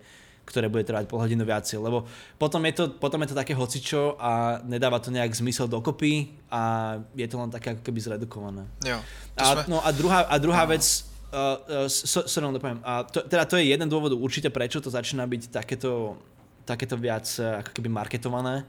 ktoré 0.49 0.73
bude 0.73 0.89
trvať 0.89 1.05
pol 1.05 1.21
hodinu 1.21 1.45
viacej. 1.45 1.77
Lebo 1.77 2.09
potom 2.41 2.65
je 2.65 2.73
to, 2.73 2.85
potom 2.97 3.21
je 3.21 3.29
to 3.29 3.37
také 3.37 3.53
hocičo 3.53 4.17
a 4.17 4.65
nedáva 4.65 5.05
to 5.05 5.13
nejak 5.13 5.37
zmysel 5.37 5.69
dokopy 5.69 6.33
a 6.49 6.97
je 7.13 7.29
to 7.29 7.37
len 7.37 7.53
také 7.53 7.77
ako 7.77 7.85
keby 7.85 8.01
zredukované. 8.01 8.65
Jo, 8.81 9.05
a, 9.37 9.45
sme... 9.53 9.63
no 9.69 9.85
a 9.85 9.93
druhá, 9.93 10.25
a 10.25 10.35
druhá 10.41 10.65
no. 10.65 10.73
vec, 10.73 10.85
uh, 11.29 11.85
uh, 11.85 12.25
so, 12.25 12.41
dopoviem, 12.41 12.81
a 12.81 13.05
to, 13.05 13.21
teda 13.29 13.45
to 13.45 13.61
je 13.61 13.69
jeden 13.69 13.85
dôvod 13.85 14.17
určite, 14.17 14.49
prečo 14.49 14.81
to 14.81 14.89
začína 14.89 15.29
byť 15.29 15.53
takéto, 15.53 16.17
takéto 16.65 16.97
viac 16.97 17.29
uh, 17.37 17.61
ako 17.61 17.71
keby 17.77 17.93
marketované. 17.93 18.65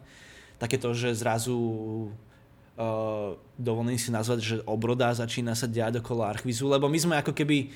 Takéto, 0.59 0.91
že 0.91 1.15
zrazu 1.15 1.55
uh, 2.79 3.35
dovolím 3.59 3.99
si 3.99 4.09
nazvať, 4.09 4.39
že 4.39 4.55
obroda 4.63 5.11
začína 5.11 5.53
sa 5.53 5.67
diať 5.67 5.99
okolo 5.99 6.23
Archvizu, 6.23 6.71
lebo 6.71 6.87
my 6.87 6.99
sme 6.99 7.15
ako 7.19 7.35
keby 7.35 7.69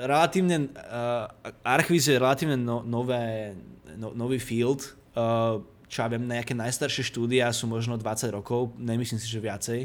relatívne, 0.00 0.72
uh, 0.72 1.28
Archviz 1.60 2.08
je 2.08 2.16
relatívne 2.16 2.56
no, 2.56 2.80
nové, 2.80 3.52
no, 3.94 4.16
nový 4.16 4.40
field, 4.40 4.96
uh, 5.14 5.60
čo 5.92 5.98
ja 6.00 6.08
viem, 6.08 6.24
nejaké 6.24 6.56
najstaršie 6.56 7.04
štúdia 7.04 7.52
sú 7.52 7.68
možno 7.68 8.00
20 8.00 8.32
rokov, 8.32 8.72
nemyslím 8.80 9.20
si, 9.20 9.28
že 9.28 9.44
viacej. 9.44 9.80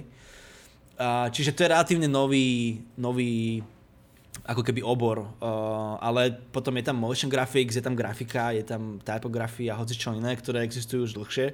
Uh, 0.97 1.27
čiže 1.29 1.53
to 1.53 1.67
je 1.67 1.71
relatívne 1.75 2.07
nový, 2.07 2.79
nový 2.95 3.61
ako 4.47 4.63
keby 4.63 4.79
obor, 4.79 5.27
uh, 5.27 5.99
ale 5.99 6.31
potom 6.55 6.71
je 6.79 6.87
tam 6.87 6.95
motion 6.95 7.27
graphics, 7.27 7.75
je 7.75 7.83
tam 7.83 7.93
grafika, 7.93 8.55
je 8.55 8.63
tam 8.63 9.03
typografia 9.03 9.75
hoci 9.75 9.99
čo 9.99 10.15
iné, 10.15 10.31
ktoré 10.39 10.63
existujú 10.63 11.03
už 11.03 11.19
dlhšie 11.19 11.47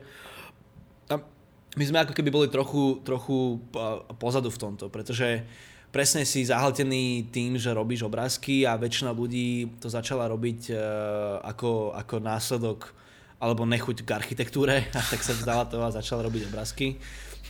my 1.73 1.83
sme 1.89 1.97
ako 2.05 2.13
keby 2.13 2.29
boli 2.29 2.47
trochu, 2.49 3.01
trochu 3.01 3.57
pozadu 4.21 4.53
v 4.53 4.61
tomto, 4.61 4.93
pretože 4.93 5.41
presne 5.89 6.25
si 6.25 6.45
zahltený 6.45 7.33
tým, 7.33 7.57
že 7.57 7.73
robíš 7.73 8.05
obrázky 8.05 8.65
a 8.65 8.77
väčšina 8.77 9.13
ľudí 9.13 9.77
to 9.81 9.89
začala 9.89 10.29
robiť 10.29 10.73
uh, 10.73 10.77
ako, 11.45 11.97
ako 11.97 12.15
následok 12.21 12.93
alebo 13.41 13.65
nechuť 13.65 14.05
k 14.05 14.09
architektúre 14.13 14.85
a 14.97 15.01
tak 15.01 15.21
sa 15.21 15.33
vzdala 15.33 15.65
toho 15.65 15.85
a 15.85 15.93
začala 15.93 16.25
robiť 16.29 16.49
obrázky 16.49 16.97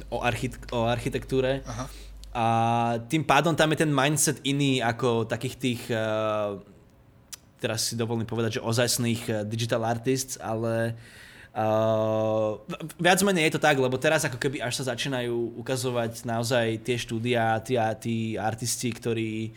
o, 0.07 0.23
archit- 0.23 0.59
o 0.71 0.87
architektúre. 0.87 1.63
Aha. 1.67 1.85
A 2.33 2.45
tým 3.05 3.21
pádom 3.21 3.53
tam 3.53 3.69
je 3.75 3.85
ten 3.85 3.91
mindset 3.93 4.41
iný 4.41 4.81
ako 4.81 5.29
takých 5.29 5.55
tých 5.59 5.81
uh, 5.91 6.57
teraz 7.59 7.91
si 7.91 7.99
dovolím 7.99 8.25
povedať, 8.25 8.57
že 8.59 8.65
ozajstných 8.65 9.21
uh, 9.29 9.35
digital 9.43 9.83
artists, 9.83 10.39
ale 10.39 10.95
Uh, 10.95 11.22
viac 12.97 13.19
menej 13.21 13.45
je 13.49 13.53
to 13.53 13.61
tak, 13.61 13.77
lebo 13.77 13.93
teraz 14.01 14.25
ako 14.25 14.41
keby 14.41 14.57
až 14.65 14.81
sa 14.81 14.97
začínajú 14.97 15.61
ukazovať 15.61 16.25
naozaj 16.25 16.81
tie 16.81 16.97
štúdia, 16.97 17.61
tí, 17.61 17.77
tí 18.01 18.33
artisti, 18.33 18.89
ktorí, 18.89 19.53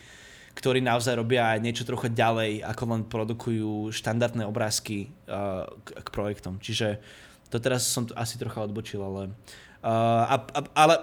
ktorí 0.53 0.77
naozaj 0.77 1.17
robia 1.17 1.57
niečo 1.57 1.89
trochu 1.89 2.13
ďalej, 2.13 2.61
ako 2.61 2.83
len 2.93 3.01
produkujú 3.01 3.89
štandardné 3.89 4.45
obrázky 4.45 5.09
uh, 5.25 5.65
k, 5.81 5.97
k 5.97 6.07
projektom. 6.13 6.61
Čiže 6.61 7.01
to 7.49 7.57
teraz 7.57 7.89
som 7.89 8.05
asi 8.13 8.37
trocha 8.37 8.61
odbočil, 8.61 9.01
ale, 9.01 9.33
uh, 9.81 10.23
a, 10.29 10.35
a, 10.37 10.59
ale 10.77 10.95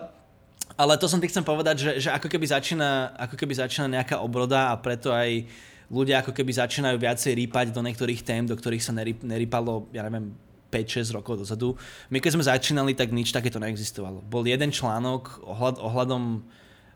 ale 0.74 0.98
to 0.98 1.06
som 1.06 1.22
ti 1.22 1.30
chcem 1.30 1.44
povedať, 1.46 1.76
že, 1.78 1.90
že 2.02 2.10
ako, 2.10 2.26
keby 2.26 2.50
začína, 2.50 3.14
ako 3.14 3.38
keby 3.38 3.54
začína 3.54 3.86
nejaká 3.86 4.18
obroda 4.18 4.72
a 4.72 4.80
preto 4.80 5.14
aj 5.14 5.46
ľudia 5.86 6.24
ako 6.24 6.34
keby 6.34 6.50
začínajú 6.50 6.96
viacej 6.98 7.32
rýpať 7.36 7.70
do 7.70 7.84
niektorých 7.84 8.24
tém, 8.26 8.42
do 8.42 8.56
ktorých 8.56 8.82
sa 8.82 8.90
nerýpalo, 8.96 9.86
ja 9.94 10.02
neviem, 10.02 10.34
5-6 10.74 11.14
rokov 11.14 11.46
dozadu. 11.46 11.78
My 12.10 12.18
keď 12.18 12.34
sme 12.34 12.50
začínali, 12.50 12.98
tak 12.98 13.14
nič 13.14 13.30
takéto 13.30 13.62
neexistovalo. 13.62 14.26
Bol 14.26 14.42
jeden 14.50 14.74
článok 14.74 15.46
ohľad, 15.46 15.78
ohľadom 15.78 16.42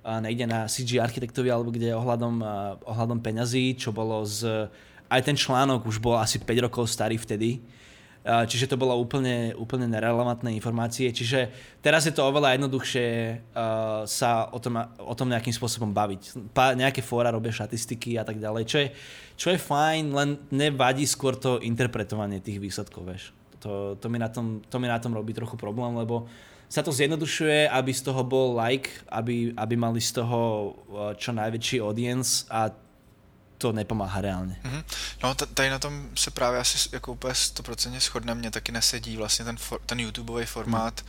nejde 0.08 0.50
na 0.50 0.66
CG 0.66 0.98
architektovi 0.98 1.52
alebo 1.52 1.70
kde 1.70 1.94
ohľadom, 1.94 2.42
ohľadom 2.82 3.22
peňazí, 3.22 3.78
čo 3.78 3.94
bolo 3.94 4.26
z... 4.26 4.66
Aj 5.06 5.22
ten 5.22 5.38
článok 5.38 5.86
už 5.86 6.02
bol 6.02 6.18
asi 6.18 6.42
5 6.42 6.66
rokov 6.66 6.90
starý 6.90 7.14
vtedy. 7.20 7.62
Čiže 8.28 8.68
to 8.68 8.76
bolo 8.76 8.92
úplne, 8.92 9.56
úplne 9.56 9.88
nerelevantné 9.88 10.52
informácie. 10.52 11.08
Čiže 11.08 11.48
teraz 11.80 12.04
je 12.04 12.12
to 12.12 12.28
oveľa 12.28 12.60
jednoduchšie 12.60 13.06
sa 14.04 14.30
o 14.52 14.58
tom, 14.60 14.76
o 15.00 15.14
tom 15.16 15.32
nejakým 15.32 15.54
spôsobom 15.54 15.96
baviť. 15.96 16.52
Pa, 16.52 16.76
nejaké 16.76 17.00
fóra 17.00 17.32
robia 17.32 17.56
štatistiky 17.56 18.20
a 18.20 18.28
tak 18.28 18.36
ďalej, 18.36 18.62
čo 18.68 18.76
je, 18.84 18.88
čo 19.32 19.48
je 19.48 19.56
fajn, 19.56 20.12
len 20.12 20.36
nevadí 20.52 21.08
skôr 21.08 21.40
to 21.40 21.56
interpretovanie 21.64 22.44
tých 22.44 22.60
výsledkov, 22.60 23.08
vieš. 23.08 23.32
To, 23.62 23.96
to, 23.98 24.06
mi 24.08 24.18
na 24.18 24.28
tom, 24.28 24.62
to 24.68 24.76
mi 24.78 24.86
na 24.86 24.98
tom 24.98 25.14
robí 25.14 25.34
trochu 25.34 25.56
problém, 25.58 25.96
lebo 25.98 26.26
sa 26.68 26.84
to 26.84 26.92
zjednodušuje, 26.92 27.68
aby 27.72 27.90
z 27.96 28.02
toho 28.04 28.20
bol 28.22 28.52
like, 28.52 28.92
aby, 29.08 29.56
aby 29.56 29.74
mali 29.74 30.04
z 30.04 30.20
toho 30.20 30.40
uh, 30.70 31.16
čo 31.16 31.32
najväčší 31.32 31.80
audience 31.80 32.44
a 32.52 32.68
to 33.58 33.72
nepomáhá 33.72 34.20
reálně. 34.20 34.60
Mm-hmm. 34.64 34.84
No 35.22 35.34
tady 35.34 35.70
na 35.70 35.78
tom 35.78 36.08
se 36.14 36.30
právě 36.30 36.60
asi 36.60 36.88
jako 36.92 37.12
úplně 37.12 37.34
stoprocentně 37.34 38.00
shodne, 38.00 38.34
mě 38.34 38.50
taky 38.50 38.72
nesedí 38.72 39.16
vlastně 39.16 39.44
ten, 39.44 39.56
for, 39.56 39.80
ten 39.86 40.00
YouTubeový 40.00 40.46
formát, 40.46 41.00
mm 41.00 41.08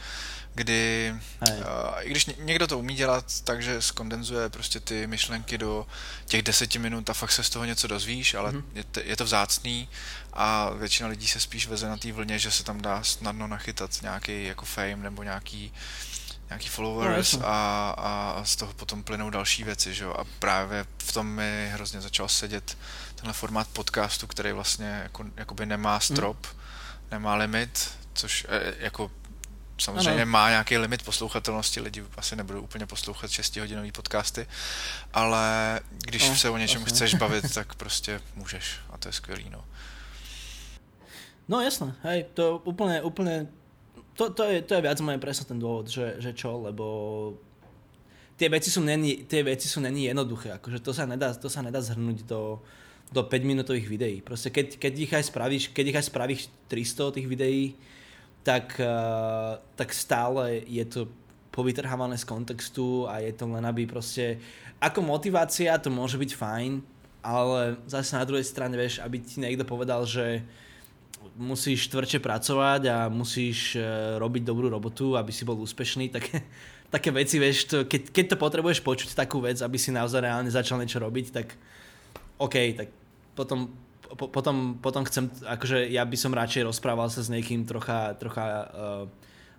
kdy, 0.53 1.15
uh, 1.41 1.57
i 2.01 2.09
když 2.11 2.25
někdo 2.25 2.67
to 2.67 2.79
umí 2.79 2.95
dělat 2.95 3.41
tak, 3.43 3.61
že 3.61 3.81
skondenzuje 3.81 4.49
prostě 4.49 4.79
ty 4.79 5.07
myšlenky 5.07 5.57
do 5.57 5.87
těch 6.25 6.41
deseti 6.41 6.79
minut 6.79 7.09
a 7.09 7.13
fakt 7.13 7.31
se 7.31 7.43
z 7.43 7.49
toho 7.49 7.65
něco 7.65 7.87
dozvíš, 7.87 8.33
ale 8.33 8.51
mm-hmm. 8.51 8.63
je, 8.73 8.83
to, 8.83 8.99
je 8.99 9.17
to 9.17 9.25
vzácný 9.25 9.89
a 10.33 10.69
většina 10.69 11.09
lidí 11.09 11.27
se 11.27 11.39
spíš 11.39 11.67
veze 11.67 11.87
na 11.87 11.97
té 11.97 12.11
vlně, 12.11 12.39
že 12.39 12.51
se 12.51 12.63
tam 12.63 12.81
dá 12.81 13.03
snadno 13.03 13.47
nachytat 13.47 14.01
nějaký 14.01 14.45
jako 14.45 14.65
fame 14.65 14.95
nebo 14.95 15.23
nějaký 15.23 15.73
nějaký 16.49 16.69
followers 16.69 17.33
no, 17.33 17.47
a, 17.47 17.89
a 17.91 18.41
z 18.43 18.55
toho 18.55 18.73
potom 18.73 19.03
plynou 19.03 19.29
další 19.29 19.63
věci, 19.63 19.93
že 19.93 20.03
jo? 20.03 20.13
A 20.17 20.25
právě 20.39 20.85
v 20.97 21.11
tom 21.11 21.27
mi 21.27 21.69
hrozně 21.73 22.01
začal 22.01 22.27
sedět 22.27 22.77
tenhle 23.15 23.33
formát 23.33 23.67
podcastu, 23.67 24.27
který 24.27 24.51
vlastně 24.51 24.99
jako, 25.03 25.25
jakoby 25.35 25.65
nemá 25.65 25.99
strop, 25.99 26.47
mm. 26.47 26.59
nemá 27.11 27.35
limit, 27.35 27.91
což 28.13 28.45
e, 28.49 28.73
jako 28.79 29.11
Samozřejmě 29.79 30.21
ano. 30.21 30.31
má 30.31 30.49
nějaký 30.49 30.77
limit 30.77 31.03
poslouchatelnosti, 31.03 31.79
lidi 31.79 32.03
asi 32.17 32.35
nebudou 32.35 32.61
úplně 32.61 32.85
poslouchat 32.85 33.31
6-hodinový 33.31 33.91
podcasty, 33.91 34.47
ale 35.13 35.79
když 35.89 36.29
no, 36.29 36.35
se 36.35 36.49
o 36.49 36.57
něčem 36.57 36.81
vlastně. 36.81 36.95
chceš 36.95 37.15
bavit, 37.15 37.45
tak 37.53 37.75
prostě 37.75 38.21
můžeš 38.35 38.79
a 38.89 38.97
to 38.97 39.09
je 39.09 39.13
skvělý, 39.13 39.49
no. 39.49 39.65
No 41.47 41.61
jasné, 41.61 41.95
hej, 42.03 42.25
to 42.33 42.57
úplne, 42.57 43.01
úplne, 43.01 43.47
to, 44.19 44.35
to, 44.35 44.43
je, 44.43 44.67
to 44.67 44.75
je 44.75 44.83
viac 44.83 44.99
menej 44.99 45.23
presne 45.23 45.47
ten 45.47 45.55
dôvod, 45.55 45.87
že, 45.87 46.19
že 46.19 46.35
čo, 46.35 46.59
lebo 46.59 46.85
tie 48.35 48.51
veci 48.51 48.67
sú 48.67 48.83
není, 48.83 49.23
tie 49.23 49.47
veci 49.47 49.71
sú 49.71 49.79
není 49.79 50.11
jednoduché, 50.11 50.59
akože 50.59 50.83
to 50.83 50.91
sa 50.91 51.07
nedá, 51.07 51.31
to 51.31 51.47
sa 51.47 51.63
nedá 51.63 51.79
zhrnúť 51.79 52.27
do, 52.27 52.59
do 53.15 53.21
5 53.23 53.31
minútových 53.47 53.87
videí. 53.87 54.17
Proste 54.19 54.51
keď, 54.51 54.75
keď 54.75 54.93
ich 54.99 55.11
aj 55.15 55.23
spravíš, 55.31 55.63
keď 55.71 55.85
ich 55.87 55.99
aj 56.03 56.05
spravíš 56.11 56.41
300 56.67 57.15
tých 57.15 57.27
videí, 57.31 57.79
tak, 58.43 58.75
uh, 58.83 59.55
tak 59.79 59.95
stále 59.95 60.67
je 60.67 60.83
to 60.83 61.07
povytrhávané 61.55 62.19
z 62.19 62.27
kontextu 62.27 63.07
a 63.07 63.23
je 63.23 63.31
to 63.31 63.47
len 63.47 63.63
aby 63.63 63.87
proste 63.87 64.39
ako 64.79 65.03
motivácia 65.03 65.75
to 65.75 65.91
môže 65.91 66.15
byť 66.15 66.31
fajn, 66.35 66.71
ale 67.19 67.75
zase 67.83 68.15
na 68.15 68.23
druhej 68.23 68.47
strane 68.47 68.79
vieš, 68.79 69.03
aby 69.03 69.19
ti 69.19 69.43
niekto 69.43 69.67
povedal, 69.67 70.07
že 70.07 70.43
musíš 71.35 71.87
tvrdšie 71.87 72.19
pracovať 72.19 72.81
a 72.87 72.97
musíš 73.07 73.75
uh, 73.75 74.17
robiť 74.19 74.43
dobrú 74.43 74.67
robotu, 74.69 75.15
aby 75.15 75.31
si 75.31 75.47
bol 75.47 75.59
úspešný, 75.59 76.09
tak 76.09 76.29
také 76.95 77.09
veci, 77.11 77.39
vieš, 77.39 77.69
to, 77.69 77.77
keď, 77.85 78.01
keď 78.11 78.25
to 78.33 78.37
potrebuješ 78.37 78.79
počuť 78.83 79.15
takú 79.15 79.39
vec, 79.43 79.61
aby 79.61 79.77
si 79.77 79.91
naozaj 79.91 80.19
reálne 80.23 80.51
začal 80.51 80.79
niečo 80.79 80.99
robiť, 80.99 81.25
tak 81.31 81.47
OK, 82.39 82.55
tak 82.75 82.87
potom 83.35 83.69
po, 84.17 84.25
potom, 84.25 84.81
potom 84.81 85.05
chcem, 85.05 85.29
akože 85.45 85.85
ja 85.93 86.01
by 86.01 86.17
som 86.17 86.33
radšej 86.33 86.65
rozprával 86.65 87.13
sa 87.13 87.21
s 87.21 87.29
niekým 87.29 87.65
trocha, 87.69 88.17
trocha 88.17 88.45
uh, 88.45 89.05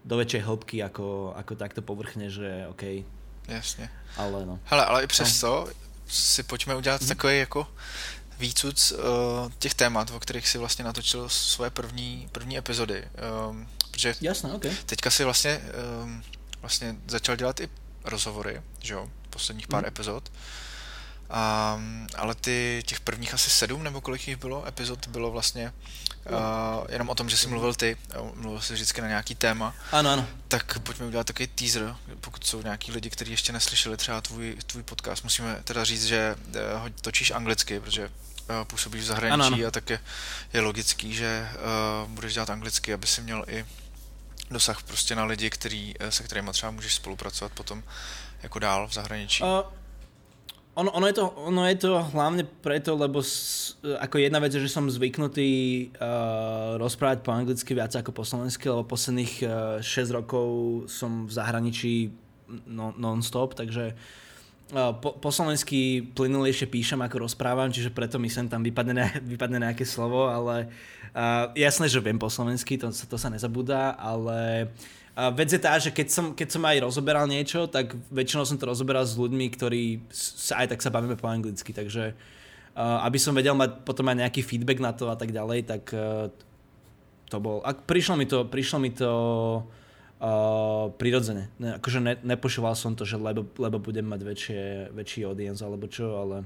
do 0.02 0.14
väčšej 0.16 0.42
hĺbky, 0.42 0.76
ako, 0.82 1.36
ako 1.36 1.52
takto 1.54 1.80
povrchne, 1.84 2.32
že 2.32 2.66
OK. 2.72 3.04
Jasně. 3.48 3.90
Ale 4.16 4.46
no. 4.46 4.58
Hele, 4.64 4.84
ale 4.84 5.04
i 5.04 5.06
přesto 5.06 5.64
no. 5.66 5.72
si 6.06 6.42
pojďme 6.42 6.74
udělat 6.74 7.00
hmm. 7.00 7.08
takový 7.08 7.38
jako 7.38 7.66
výcuc 8.40 8.92
uh, 8.92 8.98
těch 9.58 9.74
témat, 9.74 10.10
o 10.10 10.20
kterých 10.20 10.48
si 10.48 10.58
vlastně 10.58 10.84
natočil 10.84 11.28
svoje 11.28 11.70
první, 11.70 12.28
první 12.32 12.58
epizody. 12.58 13.04
Um, 13.50 13.68
protože 13.90 14.14
Jasné, 14.20 14.52
okay. 14.52 14.76
teďka 14.86 15.10
si 15.10 15.24
vlastně, 15.24 15.60
um, 16.02 16.22
vlastně 16.60 16.96
začal 17.06 17.36
dělat 17.36 17.60
i 17.60 17.68
rozhovory, 18.04 18.62
že 18.80 18.94
jo, 18.94 19.08
posledních 19.30 19.68
pár 19.68 19.82
hmm. 19.82 19.88
epizod. 19.88 20.32
Um, 21.76 22.06
ale 22.16 22.34
ty 22.34 22.82
těch 22.86 23.00
prvních 23.00 23.34
asi 23.34 23.50
sedm 23.50 23.84
nebo 23.84 24.00
kolik 24.00 24.28
jich 24.28 24.36
bylo 24.36 24.68
epizod 24.68 25.08
bylo 25.08 25.30
vlastně 25.30 25.72
uh, 26.30 26.86
jenom 26.88 27.08
o 27.08 27.14
tom, 27.14 27.30
že 27.30 27.36
jsi 27.36 27.48
mluvil 27.48 27.74
ty, 27.74 27.96
mluvil 28.34 28.60
jsi 28.60 28.72
vždycky 28.72 29.00
na 29.00 29.08
nějaký 29.08 29.34
téma. 29.34 29.74
Ano, 29.92 30.10
ano. 30.10 30.26
Tak 30.48 30.78
pojďme 30.78 31.06
udělat 31.06 31.26
takový 31.26 31.46
teaser, 31.46 31.96
pokud 32.20 32.46
jsou 32.46 32.62
nějaký 32.62 32.92
lidi, 32.92 33.10
kteří 33.10 33.30
ještě 33.30 33.52
neslyšeli 33.52 33.96
třeba 33.96 34.20
tvůj, 34.20 34.56
tvůj 34.66 34.82
podcast. 34.82 35.24
Musíme 35.24 35.60
teda 35.64 35.84
říct, 35.84 36.06
že 36.06 36.36
uh, 36.48 36.88
točíš 37.00 37.30
anglicky, 37.30 37.80
protože 37.80 38.10
působíš 38.64 39.02
v 39.02 39.06
zahraničí 39.06 39.34
ano, 39.34 39.56
ano. 39.56 39.66
a 39.66 39.70
tak 39.70 39.90
je, 39.90 40.00
je 40.52 40.60
logický, 40.60 41.14
že 41.14 41.48
uh, 41.54 42.10
budeš 42.10 42.34
dělat 42.34 42.50
anglicky, 42.50 42.92
aby 42.92 43.06
si 43.06 43.22
měl 43.22 43.44
i 43.48 43.66
dosah 44.50 44.82
prostě 44.82 45.14
na 45.14 45.24
lidi, 45.24 45.50
který, 45.50 45.94
se 46.08 46.22
kterými 46.22 46.50
třeba 46.52 46.72
můžeš 46.72 46.94
spolupracovat 46.94 47.52
potom 47.52 47.82
jako 48.42 48.58
dál 48.58 48.88
v 48.88 48.92
zahraničí. 48.92 49.42
Uh, 49.42 49.48
ono, 50.74 50.90
ono, 50.90 51.06
je 51.06 51.12
to, 51.12 51.30
ono 51.30 51.66
je 51.66 51.74
to 51.74 52.02
hlavne 52.02 52.44
preto, 52.44 52.96
lebo 52.96 53.22
s, 53.22 53.76
ako 53.98 54.18
jedna 54.18 54.38
vec 54.38 54.54
je, 54.54 54.60
že 54.60 54.68
som 54.68 54.90
zvyknutý 54.90 55.50
uh, 55.90 56.78
rozprávať 56.78 57.18
po 57.26 57.32
anglicky 57.34 57.74
viac 57.74 57.94
ako 57.96 58.12
po 58.12 58.24
slovensky, 58.24 58.70
lebo 58.70 58.86
posledných 58.86 59.34
uh, 59.42 59.50
6 59.82 60.10
rokov 60.14 60.46
som 60.86 61.26
v 61.26 61.32
zahraničí 61.32 61.94
no, 62.66 62.94
non-stop, 62.96 63.54
takže 63.54 63.92
uh, 63.92 63.98
po, 64.72 65.18
po 65.18 65.30
slovensky 65.34 66.06
plynulejšie 66.14 66.70
píšem 66.70 67.02
ako 67.02 67.26
rozprávam, 67.26 67.70
čiže 67.74 67.90
preto 67.90 68.22
mi 68.22 68.30
sem 68.30 68.46
tam 68.46 68.62
vypadne, 68.62 68.94
ne, 68.94 69.06
vypadne 69.34 69.58
nejaké 69.58 69.82
slovo, 69.82 70.30
ale 70.30 70.70
uh, 71.14 71.50
jasné, 71.58 71.90
že 71.90 71.98
viem 71.98 72.18
po 72.18 72.30
slovensky, 72.30 72.78
to, 72.78 72.90
to 72.90 73.16
sa 73.18 73.28
nezabúda, 73.28 73.98
ale 73.98 74.70
uh, 75.18 75.30
vec 75.34 75.50
je 75.50 75.60
tá, 75.60 75.74
že 75.76 75.90
keď 75.90 76.08
som, 76.08 76.26
keď 76.32 76.48
som 76.54 76.62
aj 76.62 76.86
rozoberal 76.86 77.26
niečo, 77.26 77.66
tak 77.66 77.98
väčšinou 78.14 78.46
som 78.46 78.56
to 78.56 78.70
rozoberal 78.70 79.02
s 79.02 79.18
ľuďmi, 79.18 79.46
ktorí 79.58 80.06
sa 80.14 80.62
aj 80.62 80.76
tak 80.76 80.80
sa 80.86 80.94
bavíme 80.94 81.18
po 81.18 81.26
anglicky, 81.26 81.74
takže 81.74 82.14
uh, 82.14 83.06
aby 83.06 83.18
som 83.18 83.34
vedel 83.34 83.58
mať 83.58 83.82
potom 83.82 84.06
aj 84.06 84.22
nejaký 84.22 84.46
feedback 84.46 84.78
na 84.78 84.94
to 84.94 85.10
a 85.10 85.16
tak 85.18 85.34
ďalej, 85.34 85.66
tak 85.66 85.82
uh, 85.92 86.30
to 87.26 87.36
bol, 87.42 87.62
a 87.66 87.74
prišlo 87.74 88.14
mi 88.18 88.26
to, 88.26 88.46
prišlo 88.46 88.78
mi 88.78 88.90
to 88.94 89.10
uh, 90.20 90.92
prirodzene. 90.94 91.50
Ne, 91.58 91.80
akože 91.80 91.98
ne, 92.00 92.14
nepočúval 92.22 92.76
som 92.76 92.94
to, 92.94 93.08
že 93.08 93.16
lebo, 93.16 93.48
lebo 93.56 93.80
budem 93.80 94.06
mať 94.06 94.20
väčšie, 94.22 94.62
väčší 94.92 95.26
audience 95.26 95.64
alebo 95.64 95.88
čo, 95.88 96.20
ale 96.20 96.44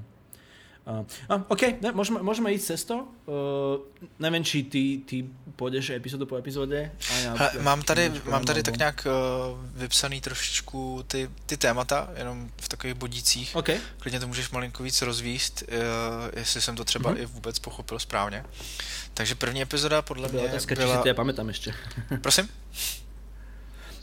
Uh, 0.85 1.01
OK, 1.49 1.81
ne, 1.81 1.89
môžeme, 1.97 2.21
môžeme 2.21 2.53
ísť 2.53 2.77
cestou. 2.77 3.09
Uh, 3.25 3.81
neviem, 4.21 4.45
či 4.45 4.69
ty, 4.69 5.01
ty 5.01 5.25
pôjdeš 5.57 5.97
epizódu 5.97 6.29
po 6.29 6.37
epizóde. 6.37 6.93
Ja, 7.25 7.33
mám 7.65 7.81
tady, 7.81 8.21
mám 8.29 8.45
tady 8.45 8.63
tak 8.63 8.77
nějak 8.77 9.07
uh, 9.09 9.57
vypsaný 9.73 10.21
trošičku 10.21 11.03
ty, 11.07 11.29
ty 11.45 11.57
témata, 11.57 12.09
jenom 12.17 12.49
v 12.61 12.69
takových 12.69 12.95
bodících. 12.95 13.55
Okay. 13.55 13.81
Klidně 13.99 14.19
to 14.19 14.27
můžeš 14.27 14.49
malinko 14.49 14.83
víc 14.83 15.01
rozvíst, 15.01 15.63
uh, 15.63 15.77
jestli 16.37 16.61
jsem 16.61 16.75
to 16.75 16.85
třeba 16.85 17.13
mm-hmm. 17.13 17.21
i 17.21 17.25
vůbec 17.25 17.59
pochopil 17.59 17.99
správně. 17.99 18.45
Takže 19.13 19.35
první 19.35 19.61
epizoda 19.61 20.01
podle 20.01 20.29
mě 20.29 20.39
otázka, 20.39 20.75
byla... 20.75 20.93
či 20.93 20.97
si 20.97 21.01
to 21.01 21.07
ja 21.07 21.17
pamätám 21.17 21.49
ešte. 21.49 21.73
Prosím? 22.21 22.45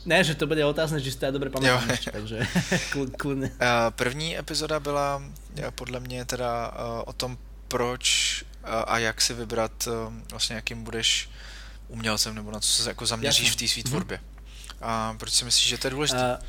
Ne, 0.05 0.23
že 0.23 0.35
to 0.35 0.47
bude 0.47 0.59
otázne, 0.65 0.99
že 0.99 1.15
si 1.15 1.17
to 1.17 1.31
jo, 1.63 1.77
ešte, 1.87 2.11
takže 2.11 2.37
kľudne. 3.19 3.55
První 3.95 4.37
epizoda 4.37 4.79
byla 4.79 5.23
podle 5.75 5.99
mě 5.99 6.25
teda 6.25 6.71
o 7.05 7.13
tom, 7.13 7.37
proč 7.67 8.43
a 8.63 8.97
jak 8.97 9.21
si 9.21 9.33
vybrat 9.33 9.87
vlastně, 10.31 10.55
jakým 10.55 10.83
budeš 10.83 11.29
umělcem, 11.87 12.35
nebo 12.35 12.51
na 12.51 12.59
co 12.59 12.67
se 12.67 12.89
jako 12.89 13.05
zaměříš 13.05 13.47
Jasne. 13.47 13.55
v 13.55 13.59
té 13.59 13.67
své 13.67 13.79
mhm. 13.79 13.89
tvorbě. 13.89 14.19
A 14.81 15.15
proč 15.19 15.31
si 15.31 15.45
myslíš, 15.45 15.67
že 15.67 15.77
to 15.77 15.87
je 15.87 15.91
důležité? 15.91 16.37
Uh, 16.37 16.43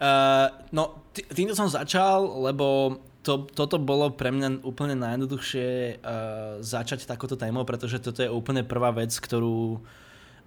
uh, 0.00 0.58
no, 0.72 0.94
týmto 1.34 1.58
som 1.58 1.66
začal, 1.66 2.38
lebo 2.46 2.96
to, 3.22 3.50
toto 3.50 3.82
bolo 3.82 4.14
pre 4.14 4.30
mňa 4.30 4.62
úplne 4.62 4.94
najjednoduchšie 4.94 5.98
uh, 5.98 6.62
začať 6.62 7.04
takúto 7.04 7.34
tému, 7.34 7.66
pretože 7.66 7.98
toto 7.98 8.22
je 8.22 8.30
úplne 8.30 8.62
prvá 8.62 8.94
vec, 8.94 9.10
ktorú 9.10 9.76
uh, 9.76 9.82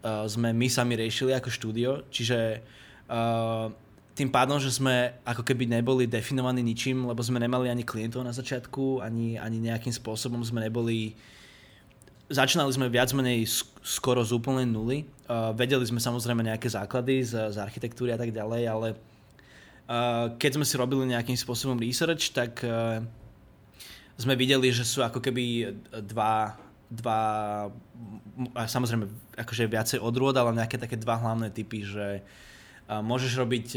sme 0.03 0.51
my 0.51 0.67
sami 0.67 0.99
riešili 0.99 1.31
ako 1.31 1.47
štúdio, 1.47 2.03
čiže 2.11 2.59
uh, 3.07 3.71
tým 4.13 4.29
pádom, 4.29 4.59
že 4.59 4.69
sme 4.69 5.15
ako 5.23 5.41
keby 5.41 5.65
neboli 5.65 6.05
definovaní 6.05 6.61
ničím, 6.61 7.07
lebo 7.07 7.23
sme 7.23 7.41
nemali 7.41 7.71
ani 7.71 7.87
klientov 7.87 8.21
na 8.21 8.35
začiatku, 8.35 9.01
ani, 9.01 9.39
ani 9.39 9.63
nejakým 9.63 9.95
spôsobom 9.95 10.43
sme 10.43 10.67
neboli 10.67 11.15
začínali 12.29 12.71
sme 12.71 12.87
viac 12.87 13.11
menej 13.13 13.45
skoro 13.83 14.23
z 14.23 14.31
úplnej 14.33 14.67
nuly. 14.67 15.05
Uh, 15.27 15.51
vedeli 15.55 15.83
sme 15.87 15.99
samozrejme 15.99 16.43
nejaké 16.45 16.67
základy 16.67 17.23
z, 17.23 17.51
z 17.53 17.57
architektúry 17.59 18.11
a 18.11 18.19
tak 18.19 18.31
ďalej, 18.31 18.63
ale 18.69 18.89
keď 20.39 20.51
sme 20.55 20.63
si 20.63 20.79
robili 20.79 21.11
nejakým 21.11 21.35
spôsobom 21.35 21.75
research, 21.75 22.31
tak 22.31 22.63
uh, 22.63 23.03
sme 24.15 24.33
videli, 24.39 24.71
že 24.71 24.87
sú 24.87 25.03
ako 25.03 25.19
keby 25.19 25.75
dva, 26.07 26.55
dva 26.93 27.21
samozrejme 28.53 29.09
akože 29.41 29.65
viacej 29.65 29.99
odrôd, 30.01 30.37
ale 30.37 30.53
nejaké 30.53 30.77
také 30.77 30.97
dva 30.97 31.17
hlavné 31.17 31.49
typy, 31.49 31.81
že 31.81 32.21
môžeš 32.89 33.39
robiť 33.39 33.67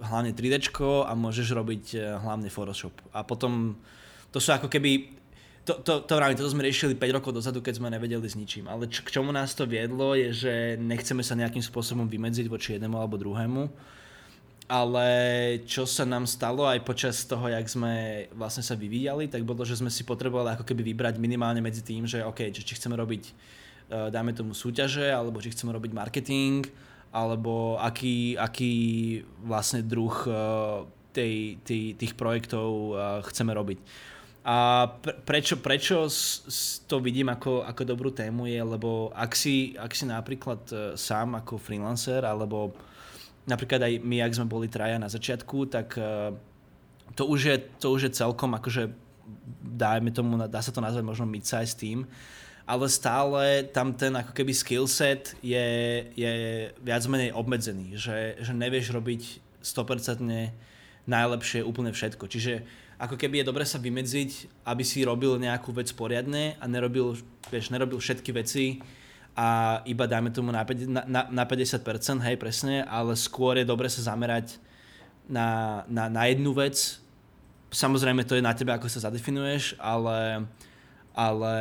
hlavne 0.00 0.32
3D 0.32 0.72
a 1.04 1.12
môžeš 1.12 1.48
robiť 1.52 1.84
hlavne 2.24 2.48
Photoshop. 2.48 2.94
A 3.12 3.26
potom 3.26 3.76
to 4.32 4.38
sú 4.38 4.54
ako 4.54 4.70
keby 4.70 5.18
to, 5.68 5.84
to, 5.84 6.00
to, 6.00 6.16
to, 6.16 6.40
to 6.40 6.48
sme 6.48 6.64
riešili 6.64 6.96
5 6.96 7.16
rokov 7.20 7.36
dozadu, 7.36 7.60
keď 7.60 7.76
sme 7.76 7.92
nevedeli 7.92 8.24
s 8.24 8.40
ničím. 8.40 8.72
Ale 8.72 8.88
č, 8.88 9.04
k 9.04 9.20
čomu 9.20 9.36
nás 9.36 9.52
to 9.52 9.68
viedlo 9.68 10.16
je, 10.16 10.32
že 10.32 10.52
nechceme 10.80 11.20
sa 11.20 11.36
nejakým 11.36 11.60
spôsobom 11.60 12.08
vymedziť 12.08 12.48
voči 12.48 12.80
jednému 12.80 12.96
alebo 12.96 13.20
druhému 13.20 13.68
ale 14.68 15.08
čo 15.64 15.88
sa 15.88 16.04
nám 16.04 16.28
stalo 16.28 16.68
aj 16.68 16.84
počas 16.84 17.24
toho, 17.24 17.48
jak 17.48 17.64
sme 17.64 18.28
vlastne 18.36 18.60
sa 18.60 18.76
vyvíjali, 18.76 19.24
tak 19.24 19.40
bolo, 19.48 19.64
že 19.64 19.80
sme 19.80 19.88
si 19.88 20.04
potrebovali 20.04 20.52
ako 20.52 20.68
keby 20.68 20.92
vybrať 20.92 21.16
minimálne 21.16 21.64
medzi 21.64 21.80
tým, 21.80 22.04
že 22.04 22.20
OK, 22.20 22.52
či 22.52 22.76
chceme 22.76 22.92
robiť, 22.92 23.22
uh, 23.24 24.12
dáme 24.12 24.36
tomu 24.36 24.52
súťaže, 24.52 25.08
alebo 25.08 25.40
či 25.40 25.56
chceme 25.56 25.72
robiť 25.72 25.96
marketing, 25.96 26.68
alebo 27.08 27.80
aký, 27.80 28.36
aký 28.36 28.74
vlastne 29.40 29.80
druh 29.80 30.12
uh, 30.28 30.84
tej, 31.16 31.56
tej, 31.64 31.96
tých 31.96 32.12
projektov 32.12 32.68
uh, 32.92 33.24
chceme 33.24 33.56
robiť. 33.56 33.80
A 34.48 34.84
prečo, 35.28 35.60
prečo 35.60 36.08
to 36.88 36.96
vidím 37.00 37.32
ako, 37.32 37.64
ako 37.64 37.82
dobrú 37.84 38.12
tému 38.12 38.48
je, 38.48 38.60
lebo 38.60 39.12
ak 39.16 39.32
si, 39.32 39.76
ak 39.76 39.92
si 39.92 40.08
napríklad 40.08 40.96
sám 40.96 41.36
ako 41.36 41.60
freelancer 41.60 42.24
alebo 42.24 42.72
napríklad 43.48 43.80
aj 43.80 43.92
my, 44.04 44.22
ak 44.22 44.36
sme 44.36 44.46
boli 44.46 44.68
traja 44.68 45.00
na 45.00 45.08
začiatku, 45.08 45.72
tak 45.72 45.96
uh, 45.96 46.36
to 47.16 47.24
už 47.24 47.40
je, 47.40 47.56
to 47.80 47.88
už 47.90 48.00
je 48.08 48.16
celkom 48.20 48.52
akože 48.54 48.92
dajme 49.64 50.12
tomu, 50.12 50.36
dá 50.48 50.60
sa 50.60 50.72
to 50.72 50.84
nazvať 50.84 51.04
možno 51.04 51.28
mid-size 51.28 51.76
team, 51.76 52.08
ale 52.68 52.84
stále 52.92 53.64
tam 53.72 53.96
ten 53.96 54.12
ako 54.12 54.32
keby 54.36 54.52
skillset 54.52 55.36
je, 55.40 55.66
je 56.12 56.32
viac 56.84 57.02
menej 57.08 57.32
obmedzený, 57.32 57.96
že, 57.96 58.36
že 58.40 58.52
nevieš 58.52 58.92
robiť 58.92 59.22
100% 59.64 60.20
najlepšie 61.08 61.64
úplne 61.64 61.92
všetko. 61.96 62.28
Čiže 62.28 62.52
ako 63.00 63.16
keby 63.16 63.40
je 63.40 63.48
dobre 63.48 63.64
sa 63.64 63.80
vymedziť, 63.80 64.62
aby 64.68 64.84
si 64.84 65.06
robil 65.06 65.40
nejakú 65.40 65.72
vec 65.72 65.88
poriadne 65.96 66.60
a 66.60 66.64
nerobil, 66.68 67.16
vieš, 67.48 67.72
nerobil 67.72 67.96
všetky 67.96 68.30
veci 68.36 68.84
a 69.38 69.78
iba 69.86 70.10
dáme 70.10 70.34
tomu 70.34 70.50
na, 70.50 70.66
na, 71.06 71.22
na 71.30 71.44
50%, 71.46 71.78
hej, 72.26 72.34
presne, 72.42 72.82
ale 72.90 73.14
skôr 73.14 73.54
je 73.54 73.62
dobre 73.62 73.86
sa 73.86 74.10
zamerať 74.10 74.58
na, 75.30 75.80
na, 75.86 76.10
na 76.10 76.26
jednu 76.26 76.50
vec. 76.58 76.98
Samozrejme 77.70 78.26
to 78.26 78.34
je 78.34 78.42
na 78.42 78.50
tebe, 78.50 78.74
ako 78.74 78.90
sa 78.90 79.06
zadefinuješ, 79.06 79.78
ale, 79.78 80.42
ale 81.14 81.54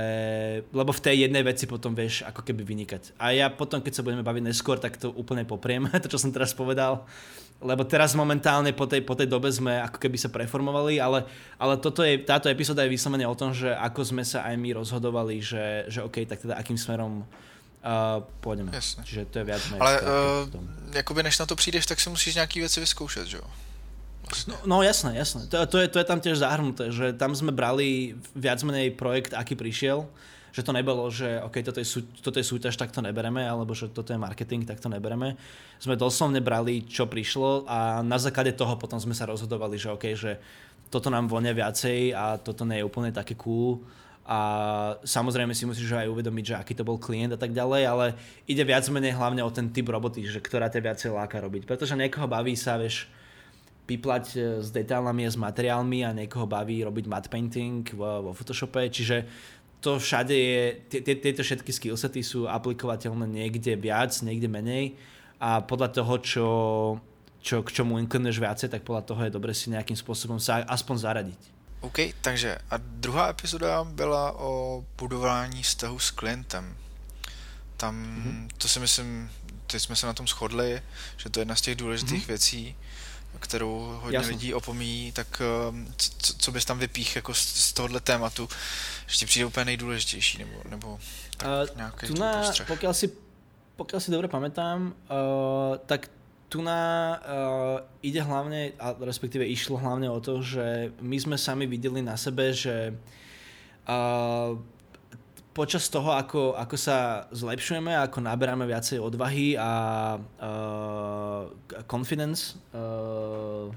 lebo 0.73 0.89
v 0.89 1.03
tej 1.05 1.29
jednej 1.29 1.45
veci 1.45 1.69
potom 1.69 1.93
vieš 1.93 2.25
ako 2.25 2.41
keby 2.41 2.65
vynikať. 2.65 3.13
A 3.21 3.37
ja 3.37 3.45
potom, 3.53 3.77
keď 3.77 3.93
sa 3.93 4.01
budeme 4.01 4.25
baviť 4.25 4.43
neskôr, 4.49 4.81
tak 4.81 4.97
to 4.97 5.13
úplne 5.13 5.45
popriem, 5.45 5.85
to 6.01 6.09
čo 6.09 6.17
som 6.17 6.33
teraz 6.33 6.57
povedal, 6.57 7.05
lebo 7.61 7.85
teraz 7.85 8.17
momentálne 8.17 8.73
po 8.73 8.89
tej, 8.89 9.05
po 9.05 9.13
tej 9.13 9.29
dobe 9.29 9.53
sme 9.53 9.85
ako 9.85 10.01
keby 10.01 10.17
sa 10.17 10.33
preformovali, 10.33 10.97
ale, 10.97 11.29
ale 11.61 11.77
toto 11.77 12.01
je, 12.01 12.25
táto 12.25 12.49
epizóda 12.49 12.81
je 12.81 12.93
vyslovene 12.97 13.29
o 13.29 13.37
tom, 13.37 13.53
že 13.53 13.69
ako 13.69 14.01
sme 14.01 14.25
sa 14.25 14.49
aj 14.49 14.57
my 14.57 14.81
rozhodovali, 14.81 15.45
že, 15.45 15.85
že 15.93 16.01
OK, 16.01 16.25
tak 16.25 16.41
teda 16.41 16.57
akým 16.57 16.77
smerom 16.77 17.21
Uh, 17.77 18.25
pôjdeme. 18.41 18.73
Jasne. 18.73 19.05
Čiže 19.05 19.29
to 19.31 19.35
je 19.39 19.45
viac. 19.47 19.61
Ale 19.79 20.01
uh, 20.01 20.49
jakoby 20.91 21.23
než 21.23 21.39
na 21.39 21.45
to 21.45 21.55
přijdeš, 21.55 21.85
tak 21.85 21.99
si 21.99 22.09
musíš 22.09 22.35
nějaký 22.35 22.59
věci 22.59 22.79
vyzkoušet, 22.79 23.27
že 23.27 23.37
jo? 23.37 23.47
Vlastne. 24.27 24.53
No, 24.53 24.57
no 24.65 24.77
jasné, 24.83 25.15
jasné. 25.15 25.47
To, 25.47 25.65
to, 25.65 25.77
je, 25.79 25.87
to 25.87 25.97
je 25.99 26.07
tam 26.07 26.19
tiež 26.19 26.43
zahrnuté, 26.43 26.91
že 26.91 27.15
tam 27.15 27.31
sme 27.31 27.55
brali 27.55 28.19
viac 28.35 28.59
menej 28.59 28.91
projekt, 28.91 29.31
aký 29.31 29.55
prišiel, 29.55 30.03
že 30.51 30.67
to 30.67 30.75
nebolo, 30.75 31.07
že 31.07 31.39
OK, 31.47 31.63
toto 31.63 31.79
je, 31.79 31.87
sú, 31.87 32.03
toto 32.19 32.35
je 32.35 32.43
súťaž, 32.43 32.75
tak 32.75 32.91
to 32.91 32.99
nebereme, 32.99 33.39
alebo 33.39 33.71
že 33.71 33.87
toto 33.87 34.11
je 34.11 34.19
marketing, 34.19 34.67
tak 34.67 34.83
to 34.83 34.91
nebereme. 34.91 35.39
Sme 35.79 35.95
doslovne 35.95 36.43
brali, 36.43 36.83
čo 36.83 37.07
prišlo 37.07 37.63
a 37.71 38.03
na 38.03 38.19
základe 38.19 38.51
toho 38.51 38.75
potom 38.75 38.99
sme 38.99 39.15
sa 39.15 39.29
rozhodovali, 39.29 39.79
že 39.79 39.95
OK, 39.95 40.05
že 40.11 40.41
toto 40.91 41.07
nám 41.07 41.31
vonia 41.31 41.55
viacej 41.55 42.11
a 42.11 42.35
toto 42.35 42.67
nie 42.67 42.83
je 42.83 42.87
úplne 42.87 43.15
také 43.15 43.35
cool 43.39 43.79
a 44.27 44.39
samozrejme 45.07 45.55
si 45.55 45.63
musíš 45.63 45.87
aj 45.95 46.11
uvedomiť, 46.11 46.43
že 46.43 46.55
aký 46.59 46.75
to 46.75 46.83
bol 46.83 46.99
klient 46.99 47.31
a 47.31 47.39
tak 47.39 47.55
ďalej, 47.55 47.81
ale 47.87 48.05
ide 48.43 48.59
viac 48.67 48.83
menej 48.91 49.15
hlavne 49.15 49.39
o 49.39 49.47
ten 49.47 49.71
typ 49.71 49.87
roboty, 49.87 50.27
že 50.27 50.43
ktorá 50.43 50.67
ťa 50.67 50.83
viacej 50.83 51.15
láka 51.15 51.39
robiť. 51.39 51.63
Pretože 51.63 51.95
niekoho 51.95 52.27
baví 52.27 52.51
sa, 52.59 52.75
vieš, 52.75 53.07
piplať 53.87 54.25
e, 54.35 54.39
s 54.59 54.67
detailami 54.67 55.23
a 55.23 55.31
s 55.31 55.39
materiálmi 55.39 56.03
a 56.03 56.11
niekoho 56.11 56.43
baví 56.43 56.83
robiť 56.83 57.07
matte 57.07 57.31
painting 57.31 57.87
vo, 57.95 58.29
vo 58.29 58.31
Photoshope, 58.35 58.91
čiže 58.91 59.23
to 59.79 59.95
všade 59.95 60.35
je, 60.35 60.63
tieto 60.99 61.45
všetky 61.45 61.71
skillsety 61.71 62.19
sú 62.19 62.51
aplikovateľné 62.51 63.23
niekde 63.23 63.79
viac, 63.79 64.11
niekde 64.19 64.51
menej 64.51 64.99
a 65.39 65.63
podľa 65.63 65.95
toho, 65.95 66.13
čo, 66.19 66.47
čo 67.39 67.63
k 67.63 67.69
čomu 67.71 67.95
inklinuješ 68.01 68.43
viacej, 68.43 68.67
tak 68.73 68.83
podľa 68.83 69.07
toho 69.07 69.21
je 69.23 69.31
dobre 69.31 69.55
si 69.55 69.71
nejakým 69.71 69.95
spôsobom 69.95 70.41
sa 70.41 70.67
aspoň 70.67 70.95
zaradiť. 70.99 71.56
OK, 71.81 71.97
takže 72.21 72.57
a 72.69 72.77
druhá 72.77 73.29
epizoda 73.29 73.83
byla 73.83 74.39
o 74.39 74.83
budování 74.97 75.63
vztahu 75.63 75.99
s 75.99 76.11
klientem. 76.11 76.77
Tam, 77.77 77.95
mm-hmm. 77.95 78.47
to 78.57 78.67
si 78.67 78.79
myslím, 78.79 79.31
teď 79.67 79.81
jsme 79.81 79.95
se 79.95 80.07
na 80.07 80.13
tom 80.13 80.27
shodli, 80.27 80.81
že 81.17 81.29
to 81.29 81.39
je 81.39 81.41
jedna 81.41 81.55
z 81.55 81.61
těch 81.61 81.75
důležitých 81.75 82.23
mm-hmm. 82.23 82.27
věcí, 82.27 82.75
kterou 83.39 83.99
hodně 84.01 84.17
Jasne. 84.17 84.31
lidí 84.31 84.53
opomíjí, 84.53 85.11
tak 85.11 85.41
um, 85.69 85.93
co, 85.97 86.33
co 86.37 86.51
bys 86.51 86.65
tam 86.65 86.79
vypích 86.79 87.15
jako 87.15 87.33
z, 87.33 87.39
z 87.39 87.73
tohohle 87.73 87.99
tématu, 87.99 88.49
že 89.07 89.17
ti 89.17 89.25
přijde 89.25 89.45
úplně 89.45 89.65
nejdůležitější, 89.65 90.37
nebo, 90.37 90.61
nebo 90.69 90.99
tak 91.37 91.47
uh, 91.47 91.77
nějaký 91.77 92.07
tu 92.07 92.13
na, 92.19 92.51
pokiaľ 92.51 92.93
si, 92.93 93.07
pokiaľ 93.77 93.99
si 94.01 94.09
dobre 94.09 94.25
pamätám, 94.25 94.89
uh, 94.89 95.77
tak 95.85 96.09
tu 96.47 96.63
na 96.63 96.79
uh, 97.19 97.77
ide 97.99 98.23
hlavne, 98.23 98.71
a 98.79 98.95
respektíve 98.95 99.43
išlo 99.43 99.75
hlavne 99.75 100.07
o 100.07 100.19
to, 100.23 100.39
že 100.39 100.95
my 101.03 101.17
sme 101.19 101.35
sami 101.35 101.67
videli 101.67 101.99
na 101.99 102.15
sebe, 102.15 102.55
že 102.55 102.95
uh, 103.83 104.55
počas 105.51 105.91
toho, 105.91 106.15
ako, 106.15 106.55
ako 106.55 106.75
sa 106.79 107.27
zlepšujeme, 107.35 107.91
ako 107.99 108.23
naberáme 108.23 108.63
viacej 108.63 109.01
odvahy 109.01 109.59
a 109.59 109.71
uh, 110.21 111.51
confidence, 111.83 112.55
uh, 112.71 113.67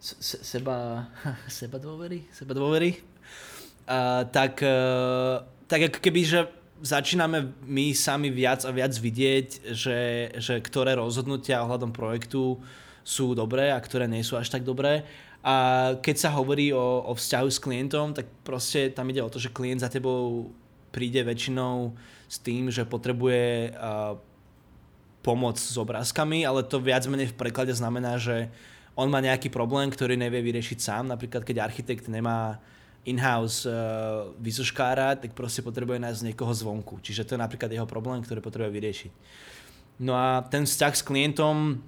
se, 0.00 0.40
seba, 0.40 1.10
seba 1.50 1.76
dôvery, 1.76 2.24
seba 2.32 2.56
dôvery, 2.56 2.96
uh, 3.84 4.24
tak, 4.32 4.64
uh, 4.64 5.44
tak 5.68 5.92
ako 5.92 5.98
keby, 6.00 6.22
že 6.24 6.40
začíname 6.82 7.54
my 7.66 7.90
sami 7.94 8.30
viac 8.30 8.62
a 8.64 8.70
viac 8.70 8.94
vidieť, 8.94 9.74
že, 9.74 10.32
že 10.38 10.54
ktoré 10.62 10.94
rozhodnutia 10.98 11.62
ohľadom 11.64 11.90
projektu 11.90 12.58
sú 13.02 13.32
dobré 13.32 13.72
a 13.72 13.80
ktoré 13.80 14.04
nie 14.04 14.22
sú 14.22 14.36
až 14.36 14.52
tak 14.52 14.62
dobré. 14.62 15.02
A 15.40 15.96
keď 16.02 16.16
sa 16.28 16.30
hovorí 16.34 16.74
o, 16.74 17.08
o 17.08 17.12
vzťahu 17.14 17.48
s 17.48 17.62
klientom, 17.62 18.12
tak 18.12 18.26
proste 18.42 18.90
tam 18.90 19.08
ide 19.08 19.22
o 19.22 19.30
to, 19.30 19.38
že 19.38 19.54
klient 19.54 19.80
za 19.80 19.88
tebou 19.88 20.50
príde 20.90 21.22
väčšinou 21.22 21.94
s 22.28 22.36
tým, 22.42 22.68
že 22.68 22.84
potrebuje 22.84 23.72
uh, 23.72 24.18
pomoc 25.22 25.56
s 25.56 25.76
obrázkami, 25.78 26.44
ale 26.44 26.66
to 26.66 26.82
viac 26.82 27.06
menej 27.06 27.32
v 27.32 27.38
preklade 27.38 27.72
znamená, 27.72 28.20
že 28.20 28.50
on 28.98 29.06
má 29.08 29.22
nejaký 29.22 29.48
problém, 29.48 29.88
ktorý 29.88 30.18
nevie 30.18 30.42
vyriešiť 30.42 30.78
sám. 30.82 31.04
Napríklad, 31.06 31.46
keď 31.46 31.70
architekt 31.70 32.10
nemá 32.10 32.58
in-house 33.06 33.68
uh, 33.68 34.32
výzoškára, 34.42 35.16
tak 35.20 35.32
proste 35.32 35.62
potrebuje 35.62 36.02
nájsť 36.02 36.26
niekoho 36.32 36.52
zvonku. 36.52 36.98
Čiže 37.00 37.24
to 37.24 37.34
je 37.36 37.44
napríklad 37.44 37.70
jeho 37.70 37.86
problém, 37.86 38.20
ktorý 38.20 38.42
potrebuje 38.42 38.72
vyriešiť. 38.74 39.12
No 40.02 40.14
a 40.14 40.42
ten 40.46 40.66
vzťah 40.66 40.94
s 40.94 41.02
klientom 41.02 41.82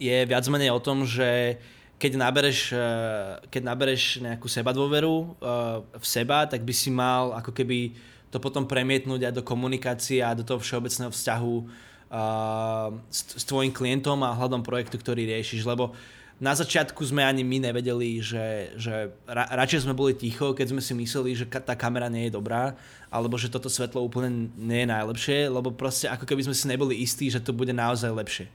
je 0.00 0.24
viac 0.24 0.44
menej 0.48 0.72
o 0.72 0.80
tom, 0.80 1.04
že 1.04 1.60
keď 2.00 2.16
nabereš, 2.16 2.72
uh, 2.72 3.40
keď 3.52 3.62
nabereš 3.62 4.24
nejakú 4.24 4.48
seba 4.48 4.72
dôveru 4.72 5.36
uh, 5.40 5.84
v 5.84 6.06
seba, 6.06 6.48
tak 6.48 6.64
by 6.64 6.72
si 6.72 6.88
mal 6.88 7.36
ako 7.36 7.52
keby 7.52 7.92
to 8.30 8.38
potom 8.38 8.64
premietnúť 8.64 9.26
aj 9.26 9.34
do 9.36 9.42
komunikácie 9.42 10.22
a 10.22 10.38
do 10.38 10.46
toho 10.46 10.62
všeobecného 10.62 11.10
vzťahu 11.10 11.54
uh, 11.58 12.88
s, 13.10 13.20
s 13.36 13.44
tvojim 13.44 13.74
klientom 13.74 14.22
a 14.22 14.38
hľadom 14.38 14.62
projektu, 14.62 14.96
ktorý 14.96 15.26
riešiš. 15.26 15.66
Lebo 15.66 15.92
na 16.40 16.56
začiatku 16.56 17.04
sme 17.04 17.20
ani 17.20 17.44
my 17.44 17.68
nevedeli, 17.68 18.16
že, 18.24 18.72
že 18.80 19.12
ra, 19.28 19.44
radšej 19.60 19.84
sme 19.84 19.92
boli 19.92 20.16
ticho, 20.16 20.56
keď 20.56 20.72
sme 20.72 20.80
si 20.80 20.96
mysleli, 20.96 21.36
že 21.36 21.44
ka, 21.44 21.60
tá 21.60 21.76
kamera 21.76 22.08
nie 22.08 22.26
je 22.26 22.36
dobrá, 22.40 22.72
alebo 23.12 23.36
že 23.36 23.52
toto 23.52 23.68
svetlo 23.68 24.00
úplne 24.00 24.48
nie 24.56 24.82
je 24.82 24.88
najlepšie, 24.88 25.38
lebo 25.52 25.68
proste 25.68 26.08
ako 26.08 26.24
keby 26.24 26.48
sme 26.48 26.56
si 26.56 26.64
neboli 26.64 26.96
istí, 26.96 27.28
že 27.28 27.44
to 27.44 27.52
bude 27.52 27.76
naozaj 27.76 28.08
lepšie. 28.08 28.48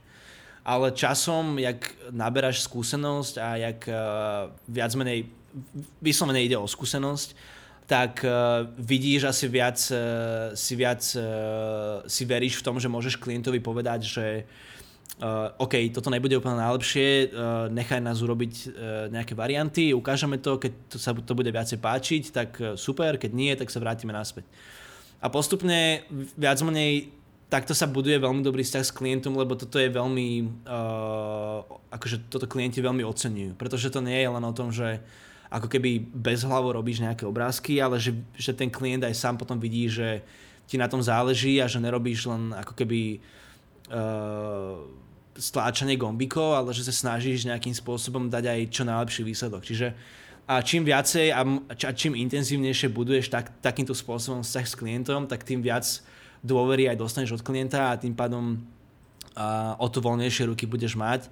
Ale 0.66 0.90
časom, 0.98 1.62
jak 1.62 1.94
naberáš 2.10 2.66
skúsenosť 2.66 3.34
a 3.38 3.48
jak 3.54 3.86
uh, 3.86 4.50
viac 4.66 4.90
menej, 4.98 5.30
vyslovene 6.02 6.42
ide 6.42 6.58
o 6.58 6.66
skúsenosť, 6.66 7.54
tak 7.86 8.26
uh, 8.26 8.66
vidíš 8.82 9.30
asi 9.30 9.46
viac, 9.46 9.78
uh, 9.94 10.50
si 10.58 10.74
viac 10.74 11.06
uh, 11.14 12.02
si 12.02 12.26
veríš 12.26 12.58
v 12.58 12.66
tom, 12.66 12.82
že 12.82 12.90
môžeš 12.90 13.14
klientovi 13.14 13.62
povedať, 13.62 14.00
že 14.02 14.26
uh, 14.42 14.74
uh, 15.22 15.52
OK, 15.56 15.88
toto 15.92 16.12
nebude 16.12 16.36
úplne 16.36 16.60
najlepšie, 16.60 17.32
uh, 17.32 17.66
nechaj 17.72 18.00
nás 18.04 18.20
urobiť 18.20 18.52
uh, 18.52 18.68
nejaké 19.08 19.32
varianty, 19.32 19.96
ukážeme 19.96 20.36
to, 20.36 20.60
keď 20.60 20.72
to 20.92 20.96
sa 21.00 21.16
to 21.16 21.32
bude 21.32 21.48
viacej 21.48 21.78
páčiť, 21.80 22.22
tak 22.32 22.50
super, 22.76 23.16
keď 23.16 23.30
nie, 23.32 23.52
tak 23.56 23.72
sa 23.72 23.80
vrátime 23.80 24.12
naspäť. 24.12 24.44
A 25.24 25.32
postupne 25.32 26.04
viac 26.36 26.60
menej 26.60 27.08
takto 27.48 27.72
sa 27.72 27.86
buduje 27.86 28.18
veľmi 28.18 28.42
dobrý 28.42 28.66
vzťah 28.66 28.84
s 28.84 28.92
klientom, 28.92 29.38
lebo 29.38 29.54
toto 29.56 29.78
je 29.78 29.88
veľmi, 29.88 30.28
uh, 30.66 31.62
akože 31.94 32.28
toto 32.28 32.50
klienti 32.50 32.82
veľmi 32.82 33.06
oceňujú, 33.06 33.56
pretože 33.56 33.88
to 33.88 34.02
nie 34.02 34.18
je 34.18 34.28
len 34.28 34.44
o 34.44 34.56
tom, 34.56 34.74
že 34.74 35.00
ako 35.46 35.70
keby 35.70 36.02
bez 36.10 36.42
hlavo 36.42 36.74
robíš 36.74 37.06
nejaké 37.06 37.22
obrázky, 37.22 37.78
ale 37.78 38.02
že, 38.02 38.18
že 38.34 38.50
ten 38.50 38.66
klient 38.66 39.06
aj 39.06 39.14
sám 39.14 39.38
potom 39.38 39.62
vidí, 39.62 39.86
že 39.86 40.26
ti 40.66 40.74
na 40.74 40.90
tom 40.90 40.98
záleží 40.98 41.62
a 41.62 41.70
že 41.70 41.78
nerobíš 41.78 42.26
len 42.26 42.50
ako 42.50 42.74
keby 42.74 43.22
uh, 43.22 43.45
stláčanie 45.36 45.96
gombikov, 46.00 46.56
ale 46.56 46.72
že 46.72 46.86
sa 46.88 46.94
snažíš 46.94 47.46
nejakým 47.46 47.76
spôsobom 47.76 48.32
dať 48.32 48.44
aj 48.50 48.60
čo 48.72 48.82
najlepší 48.88 49.22
výsledok. 49.22 49.62
Čiže 49.62 49.88
a 50.46 50.62
čím 50.62 50.86
viacej 50.86 51.34
a, 51.34 51.42
čím 51.74 52.14
intenzívnejšie 52.14 52.94
buduješ 52.94 53.34
tak, 53.34 53.50
takýmto 53.58 53.98
spôsobom 53.98 54.46
vzťah 54.46 54.66
s 54.66 54.78
klientom, 54.78 55.26
tak 55.26 55.42
tým 55.42 55.58
viac 55.58 55.82
dôvery 56.46 56.86
aj 56.86 57.02
dostaneš 57.02 57.42
od 57.42 57.42
klienta 57.42 57.90
a 57.90 57.98
tým 57.98 58.14
pádom 58.14 58.62
a, 59.34 59.74
o 59.74 59.90
to 59.90 59.98
voľnejšie 59.98 60.46
ruky 60.46 60.70
budeš 60.70 60.94
mať 60.94 61.26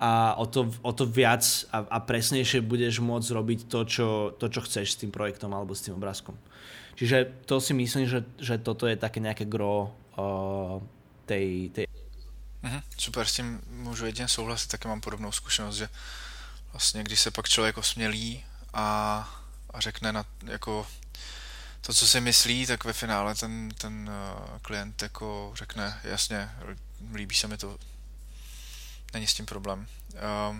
a 0.00 0.32
o 0.40 0.48
to, 0.48 0.72
o 0.80 0.92
to 0.96 1.04
viac 1.04 1.44
a, 1.68 1.84
a 1.84 1.98
presnejšie 2.00 2.64
budeš 2.64 3.04
môcť 3.04 3.28
robiť 3.36 3.60
to 3.68 3.80
čo, 3.84 4.08
to, 4.40 4.48
čo 4.48 4.60
chceš 4.64 4.96
s 4.96 5.00
tým 5.04 5.12
projektom 5.12 5.52
alebo 5.52 5.76
s 5.76 5.84
tým 5.84 6.00
obrázkom. 6.00 6.34
Čiže 6.96 7.44
to 7.44 7.60
si 7.60 7.76
myslím, 7.76 8.08
že, 8.08 8.24
že 8.40 8.56
toto 8.56 8.88
je 8.88 8.96
také 8.96 9.20
nejaké 9.20 9.44
gro 9.44 9.92
uh, 10.16 10.80
tej, 11.26 11.70
tej 11.70 11.86
Mhm, 12.64 12.82
super, 12.98 13.26
s 13.26 13.32
tím 13.32 13.60
můžu 13.66 14.06
jedině 14.06 14.28
souhlasit, 14.28 14.68
taky 14.68 14.88
mám 14.88 15.00
podobnou 15.00 15.32
zkušenost, 15.32 15.76
že 15.76 15.88
vlastně 16.72 17.02
když 17.02 17.20
se 17.20 17.30
pak 17.30 17.48
člověk 17.48 17.78
osmělí 17.78 18.44
a, 18.74 19.18
a 19.70 19.80
řekne 19.80 20.12
na, 20.12 20.24
jako 20.44 20.86
to, 21.80 21.94
co 21.94 22.08
si 22.08 22.20
myslí, 22.20 22.66
tak 22.66 22.84
ve 22.84 22.92
finále 22.92 23.34
ten, 23.34 23.70
ten 23.78 24.10
uh, 24.10 24.58
klient 24.58 25.02
jako 25.02 25.52
řekne, 25.54 26.00
jasně, 26.04 26.50
líbí 27.14 27.34
se 27.34 27.48
mi 27.48 27.56
to, 27.58 27.78
není 29.12 29.26
s 29.26 29.34
tím 29.34 29.46
problém. 29.46 29.86
Uh, 30.14 30.56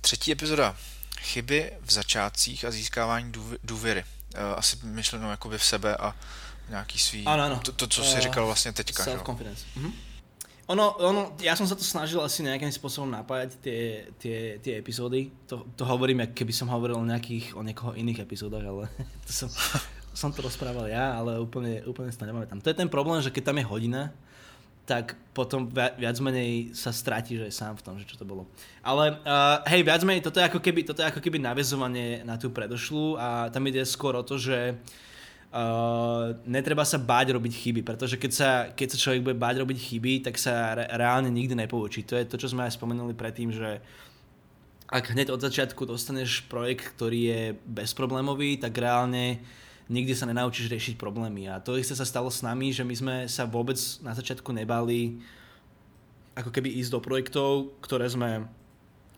třetí 0.00 0.32
epizoda. 0.32 0.76
Chyby 1.20 1.72
v 1.80 1.92
začátcích 1.92 2.64
a 2.64 2.70
získávání 2.70 3.32
důvěry. 3.62 4.04
Uh, 4.04 4.40
asi 4.56 4.76
myšleno 4.82 5.30
jakoby 5.30 5.58
v 5.58 5.64
sebe 5.64 5.96
a 5.96 6.14
nějaký 6.68 6.98
svý... 6.98 7.24
Ano, 7.24 7.42
ano. 7.42 7.60
To, 7.64 7.72
to 7.72 7.86
co 7.86 8.04
jsi 8.04 8.14
uh, 8.14 8.20
říkal 8.20 8.46
vlastně 8.46 8.72
teďka. 8.72 9.04
Self-confidence. 9.04 9.64
Mhm. 9.76 9.92
Ono, 10.64 10.96
ono, 10.96 11.36
ja 11.44 11.52
som 11.52 11.68
sa 11.68 11.76
to 11.76 11.84
snažil 11.84 12.24
asi 12.24 12.40
nejakým 12.40 12.72
spôsobom 12.72 13.12
napájať 13.12 13.60
tie, 13.60 14.08
tie, 14.16 14.38
tie 14.64 14.80
epizódy. 14.80 15.28
To, 15.44 15.68
to 15.76 15.84
hovorím, 15.84 16.24
keby 16.32 16.56
som 16.56 16.72
hovoril 16.72 16.96
o 16.96 17.04
nejakých, 17.04 17.52
o 17.52 17.60
niekoho 17.60 17.92
iných 17.92 18.24
epizódach, 18.24 18.64
ale 18.64 18.88
to 19.28 19.32
som, 19.44 19.52
som 20.24 20.30
to 20.32 20.40
rozprával 20.40 20.88
ja, 20.88 21.20
ale 21.20 21.36
úplne, 21.36 21.84
úplne 21.84 22.08
si 22.08 22.16
to 22.16 22.24
nepamätám. 22.24 22.64
To 22.64 22.72
je 22.72 22.80
ten 22.80 22.88
problém, 22.88 23.20
že 23.20 23.28
keď 23.28 23.52
tam 23.52 23.60
je 23.60 23.68
hodina, 23.68 24.02
tak 24.88 25.16
potom 25.36 25.68
viac 25.72 26.16
menej 26.20 26.72
sa 26.76 26.92
stratí, 26.92 27.36
že 27.36 27.48
je 27.48 27.56
sám 27.56 27.76
v 27.76 27.84
tom, 27.84 27.94
že 28.00 28.08
čo 28.08 28.16
to 28.16 28.24
bolo. 28.24 28.48
Ale 28.80 29.20
uh, 29.20 29.60
hej, 29.68 29.84
viac 29.84 30.00
menej, 30.00 30.24
toto 30.24 30.40
je 30.40 30.48
ako 30.48 30.60
keby, 30.64 30.80
toto 30.84 31.04
je 31.04 31.08
ako 31.12 31.20
keby 31.20 31.44
navezovanie 31.44 32.24
na 32.24 32.40
tú 32.40 32.48
predošlú 32.48 33.20
a 33.20 33.48
tam 33.52 33.64
ide 33.68 33.84
skôr 33.84 34.12
o 34.16 34.24
to, 34.24 34.36
že 34.36 34.76
uh, 34.76 35.12
Uh, 35.54 36.34
netreba 36.50 36.82
sa 36.82 36.98
báť 36.98 37.30
robiť 37.38 37.54
chyby, 37.54 37.86
pretože 37.86 38.18
keď 38.18 38.32
sa, 38.34 38.50
keď 38.74 38.88
sa 38.90 38.98
človek 38.98 39.22
bude 39.22 39.38
báť 39.38 39.62
robiť 39.62 39.78
chyby, 39.78 40.26
tak 40.26 40.34
sa 40.34 40.74
re- 40.74 40.90
reálne 40.90 41.30
nikdy 41.30 41.54
nepoučí. 41.54 42.02
To 42.10 42.18
je 42.18 42.26
to, 42.26 42.42
čo 42.42 42.50
sme 42.50 42.66
aj 42.66 42.74
spomenuli 42.74 43.14
predtým, 43.14 43.54
že 43.54 43.78
ak 44.90 45.14
hneď 45.14 45.30
od 45.30 45.38
začiatku 45.38 45.86
dostaneš 45.86 46.42
projekt, 46.50 46.98
ktorý 46.98 47.20
je 47.30 47.42
bezproblémový, 47.70 48.58
tak 48.58 48.74
reálne 48.74 49.38
nikdy 49.86 50.10
sa 50.18 50.26
nenaučíš 50.26 50.66
riešiť 50.66 50.94
problémy. 50.98 51.46
A 51.46 51.62
to 51.62 51.78
isté 51.78 51.94
sa 51.94 52.02
stalo 52.02 52.34
s 52.34 52.42
nami, 52.42 52.74
že 52.74 52.82
my 52.82 52.94
sme 52.98 53.14
sa 53.30 53.46
vôbec 53.46 53.78
na 54.02 54.10
začiatku 54.10 54.50
nebali 54.50 55.22
ako 56.34 56.50
keby 56.50 56.82
ísť 56.82 56.90
do 56.90 56.98
projektov, 56.98 57.78
ktoré 57.78 58.10
sme 58.10 58.50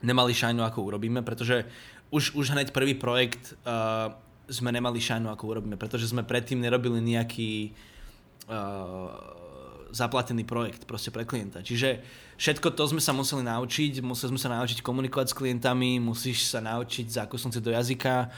nemali 0.05 0.37
šajnu, 0.37 0.61
ako 0.61 0.93
urobíme, 0.93 1.25
pretože 1.25 1.65
už, 2.13 2.37
už 2.37 2.53
hneď 2.53 2.77
prvý 2.77 2.93
projekt 2.93 3.57
uh, 3.65 4.13
sme 4.47 4.71
nemali 4.71 5.03
šajnu, 5.03 5.27
ako 5.31 5.57
urobíme, 5.57 5.75
pretože 5.75 6.11
sme 6.11 6.23
predtým 6.23 6.63
nerobili 6.63 7.03
nejaký 7.03 7.75
uh, 8.47 9.11
zaplatený 9.91 10.47
projekt 10.47 10.87
proste 10.87 11.11
pre 11.11 11.27
klienta. 11.27 11.63
Čiže 11.63 12.03
všetko 12.39 12.75
to 12.75 12.85
sme 12.95 13.03
sa 13.03 13.11
museli 13.11 13.43
naučiť, 13.43 14.03
museli 14.03 14.35
sme 14.35 14.41
sa 14.41 14.51
naučiť 14.55 14.83
komunikovať 14.83 15.35
s 15.35 15.39
klientami, 15.39 15.99
musíš 15.99 16.47
sa 16.47 16.63
naučiť 16.63 17.07
zákusnúť 17.11 17.63
do 17.63 17.75
jazyka, 17.75 18.31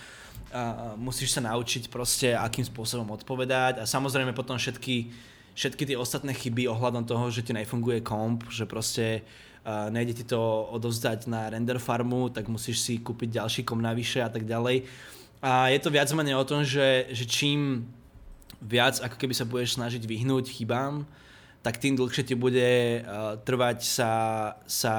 a 0.48 0.96
musíš 0.96 1.36
sa 1.36 1.44
naučiť 1.44 1.92
proste, 1.92 2.32
akým 2.32 2.64
spôsobom 2.64 3.12
odpovedať 3.12 3.80
a 3.80 3.84
samozrejme 3.84 4.32
potom 4.32 4.56
všetky, 4.56 5.12
všetky 5.52 5.92
tie 5.92 5.96
ostatné 6.00 6.32
chyby 6.32 6.64
ohľadom 6.72 7.04
toho, 7.04 7.28
že 7.28 7.44
ti 7.44 7.52
nefunguje 7.52 8.00
komp, 8.00 8.48
že 8.48 8.64
proste 8.64 9.28
uh, 9.68 9.92
nejde 9.92 10.16
ti 10.16 10.24
to 10.24 10.40
odovzdať 10.72 11.28
na 11.28 11.52
render 11.52 11.76
farmu, 11.76 12.32
tak 12.32 12.48
musíš 12.48 12.80
si 12.80 12.96
kúpiť 12.96 13.44
ďalší 13.44 13.60
kom 13.68 13.84
navyše 13.84 14.24
a 14.24 14.32
tak 14.32 14.48
ďalej 14.48 14.88
a 15.38 15.70
je 15.70 15.78
to 15.78 15.94
viac 15.94 16.10
menej 16.10 16.34
o 16.34 16.48
tom, 16.48 16.66
že, 16.66 17.06
že 17.14 17.24
čím 17.24 17.86
viac 18.58 18.98
ako 18.98 19.16
keby 19.16 19.34
sa 19.34 19.46
budeš 19.46 19.78
snažiť 19.78 20.02
vyhnúť 20.02 20.50
chybám, 20.50 21.06
tak 21.62 21.78
tým 21.78 21.98
dlhšie 21.98 22.26
ti 22.26 22.34
bude 22.38 23.02
uh, 23.02 23.38
trvať 23.42 23.78
sa, 23.82 24.12
sa 24.66 24.94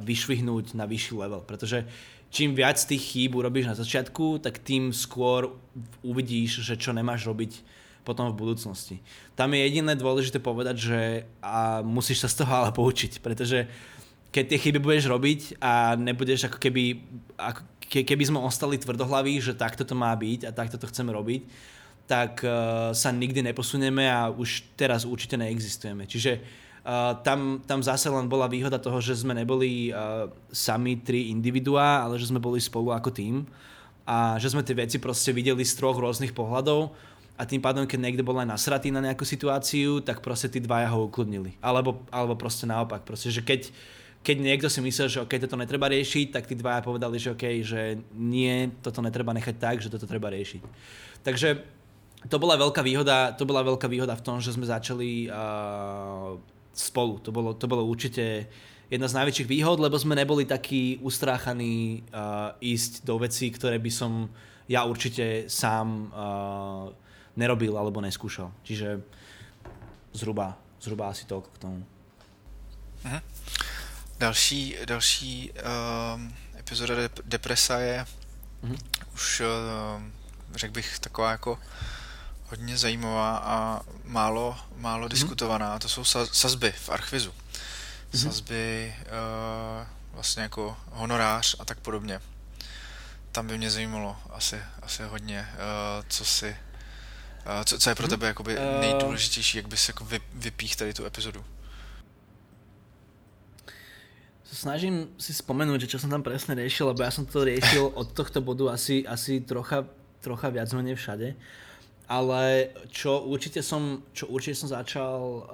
vyšvihnúť 0.00 0.76
na 0.76 0.84
vyšší 0.88 1.12
level. 1.16 1.44
Pretože 1.44 1.84
čím 2.32 2.56
viac 2.56 2.80
tých 2.80 3.00
chýb 3.00 3.36
urobíš 3.36 3.68
na 3.68 3.76
začiatku, 3.76 4.40
tak 4.40 4.60
tým 4.60 4.92
skôr 4.92 5.52
uvidíš, 6.00 6.64
že 6.64 6.76
čo 6.80 6.96
nemáš 6.96 7.28
robiť 7.28 7.60
potom 8.02 8.28
v 8.32 8.38
budúcnosti. 8.38 8.96
Tam 9.38 9.54
je 9.54 9.62
jediné 9.62 9.94
dôležité 9.94 10.42
povedať, 10.42 10.76
že 10.78 11.00
a 11.38 11.80
musíš 11.86 12.26
sa 12.26 12.28
z 12.28 12.42
toho 12.42 12.52
ale 12.52 12.70
poučiť, 12.74 13.22
pretože 13.22 13.70
keď 14.32 14.44
tie 14.48 14.58
chyby 14.58 14.80
budeš 14.80 15.06
robiť 15.12 15.60
a 15.60 15.94
nebudeš 15.94 16.48
ako 16.48 16.58
keby, 16.58 17.04
ako, 17.36 17.60
keby 18.00 18.24
sme 18.32 18.40
ostali 18.40 18.80
tvrdohlaví, 18.80 19.36
že 19.44 19.52
takto 19.52 19.84
to 19.84 19.92
má 19.92 20.16
byť 20.16 20.48
a 20.48 20.56
takto 20.56 20.80
to 20.80 20.88
chceme 20.88 21.12
robiť, 21.12 21.44
tak 22.08 22.40
uh, 22.40 22.90
sa 22.96 23.12
nikdy 23.12 23.44
neposunieme 23.44 24.08
a 24.08 24.32
už 24.32 24.72
teraz 24.80 25.04
určite 25.04 25.36
neexistujeme. 25.36 26.08
Čiže 26.08 26.40
uh, 26.40 27.20
tam, 27.20 27.60
tam 27.68 27.84
zase 27.84 28.08
len 28.08 28.26
bola 28.32 28.48
výhoda 28.48 28.80
toho, 28.80 28.98
že 29.04 29.20
sme 29.20 29.36
neboli 29.36 29.92
uh, 29.92 30.32
sami 30.48 30.96
tri 31.04 31.28
individuá, 31.28 32.02
ale 32.08 32.16
že 32.16 32.32
sme 32.32 32.40
boli 32.40 32.58
spolu 32.58 32.96
ako 32.96 33.12
tým 33.12 33.44
a 34.08 34.40
že 34.40 34.50
sme 34.50 34.66
tie 34.66 34.74
veci 34.74 34.96
proste 34.98 35.30
videli 35.30 35.62
z 35.62 35.78
troch 35.78 35.94
rôznych 35.94 36.34
pohľadov 36.34 36.90
a 37.38 37.48
tým 37.48 37.64
pádom, 37.64 37.88
keď 37.88 37.98
niekto 37.98 38.26
bol 38.26 38.36
aj 38.38 38.50
nasratý 38.50 38.92
na 38.92 39.00
nejakú 39.00 39.24
situáciu, 39.24 40.04
tak 40.04 40.20
proste 40.20 40.52
tí 40.52 40.60
dvaja 40.60 40.92
ho 40.92 41.08
ukludnili. 41.08 41.56
Alebo, 41.64 42.04
alebo 42.12 42.36
proste 42.36 42.68
naopak. 42.68 43.08
Proste, 43.08 43.32
že 43.32 43.40
keď, 43.40 43.72
keď 44.22 44.36
niekto 44.38 44.70
si 44.70 44.78
myslel, 44.78 45.08
že 45.10 45.22
OK, 45.22 45.34
toto 45.42 45.58
netreba 45.58 45.90
riešiť, 45.90 46.30
tak 46.30 46.46
tí 46.46 46.54
dvaja 46.54 46.80
povedali, 46.86 47.18
že 47.18 47.34
OK, 47.34 47.44
že 47.66 47.98
nie, 48.14 48.70
toto 48.78 49.02
netreba 49.02 49.34
nechať 49.34 49.56
tak, 49.58 49.76
že 49.82 49.90
toto 49.90 50.06
treba 50.06 50.30
riešiť. 50.30 50.62
Takže 51.26 51.48
to 52.30 52.36
bola 52.38 52.54
veľká 52.54 52.86
výhoda, 52.86 53.34
to 53.34 53.42
bola 53.42 53.66
veľká 53.66 53.90
výhoda 53.90 54.14
v 54.14 54.22
tom, 54.22 54.38
že 54.38 54.54
sme 54.54 54.62
začali 54.62 55.26
uh, 55.26 56.38
spolu. 56.70 57.18
To 57.26 57.34
bolo, 57.34 57.50
to 57.58 57.66
bolo 57.66 57.82
určite 57.82 58.46
jedna 58.86 59.10
z 59.10 59.16
najväčších 59.18 59.50
výhod, 59.50 59.82
lebo 59.82 59.98
sme 59.98 60.14
neboli 60.14 60.46
takí 60.46 61.02
ustráchaní 61.02 62.06
uh, 62.14 62.54
ísť 62.62 63.02
do 63.02 63.18
vecí, 63.18 63.50
ktoré 63.50 63.82
by 63.82 63.90
som 63.90 64.30
ja 64.70 64.86
určite 64.86 65.50
sám 65.50 66.14
uh, 66.14 66.94
nerobil 67.34 67.74
alebo 67.74 67.98
neskúšal. 67.98 68.54
Čiže 68.62 69.02
zhruba, 70.14 70.54
zhruba 70.78 71.10
asi 71.10 71.26
toľko 71.26 71.48
k 71.50 71.58
tomu. 71.58 71.82
Aha. 73.02 73.18
Další, 74.22 74.76
další 74.84 75.52
um, 76.14 76.36
epizoda 76.58 76.94
Depresa 77.24 77.78
je 77.78 78.06
mm-hmm. 78.64 78.78
už, 79.14 79.40
uh, 79.40 80.02
řekl 80.54 80.72
bych, 80.72 80.98
taková 80.98 81.30
jako 81.30 81.58
hodně 82.46 82.78
zajímavá 82.78 83.36
a 83.36 83.80
málo, 84.04 84.58
málo 84.76 85.06
mm-hmm. 85.06 85.10
diskutovaná. 85.10 85.78
To 85.78 85.88
jsou 85.88 86.04
sazby 86.04 86.72
v 86.72 86.88
Archvizu. 86.88 87.30
Mm-hmm. 87.30 88.22
Sazby 88.22 88.94
uh, 89.00 89.86
vlastně 90.12 90.42
jako 90.42 90.76
honorář 90.90 91.56
a 91.58 91.64
tak 91.64 91.80
podobně. 91.80 92.20
Tam 93.32 93.46
by 93.46 93.58
mě 93.58 93.70
zajímalo 93.70 94.16
asi, 94.30 94.62
asi 94.82 95.02
hodně, 95.02 95.48
uh, 95.52 96.04
co 96.08 96.24
si 96.24 96.56
uh, 97.58 97.64
co, 97.64 97.78
co 97.78 97.90
je 97.90 97.94
pro 97.94 98.06
mm-hmm. 98.06 98.10
tebe 98.10 98.26
jakoby 98.26 98.58
nejdůležitější, 98.80 99.56
jak 99.56 99.68
bys 99.68 99.88
jako 99.88 100.04
vy, 100.04 100.20
vypích 100.32 100.76
tady 100.76 100.94
tu 100.94 101.06
epizodu? 101.06 101.44
Snažím 104.52 105.08
si 105.16 105.32
spomenúť, 105.32 105.88
že 105.88 105.96
čo 105.96 105.98
som 105.98 106.12
tam 106.12 106.20
presne 106.20 106.52
riešil, 106.52 106.92
lebo 106.92 107.00
ja 107.00 107.08
som 107.08 107.24
to 107.24 107.40
riešil 107.42 107.96
od 107.96 108.12
tohto 108.12 108.44
bodu 108.44 108.68
asi, 108.68 109.00
asi 109.08 109.40
trocha, 109.40 109.88
trocha 110.20 110.52
viac 110.52 110.68
menej 110.76 111.00
všade. 111.00 111.32
Ale 112.12 112.68
čo 112.92 113.24
určite 113.24 113.64
som, 113.64 114.04
čo 114.12 114.28
určite 114.28 114.60
som 114.60 114.68
začal 114.68 115.16
uh, 115.16 115.44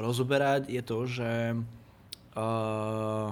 rozoberať 0.00 0.72
je 0.72 0.82
to, 0.82 0.98
že 1.04 1.32
uh, 1.52 3.28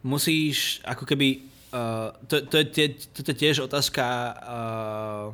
musíš 0.00 0.80
ako 0.88 1.04
keby 1.04 1.44
uh, 1.76 2.16
to, 2.24 2.40
to, 2.48 2.64
je 2.64 2.66
tie, 2.72 2.86
to 2.96 3.20
je 3.20 3.36
tiež 3.36 3.68
otázka 3.68 4.04
uh, 4.08 5.26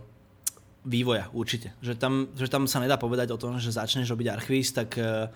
vývoja 0.82 1.30
určite. 1.30 1.70
Že 1.78 1.94
tam, 1.94 2.14
že 2.34 2.50
tam 2.50 2.66
sa 2.66 2.82
nedá 2.82 2.98
povedať 2.98 3.30
o 3.30 3.38
tom, 3.38 3.62
že 3.62 3.70
začneš 3.70 4.10
robiť 4.10 4.26
archivist, 4.26 4.74
tak 4.74 4.98
uh, 4.98 5.30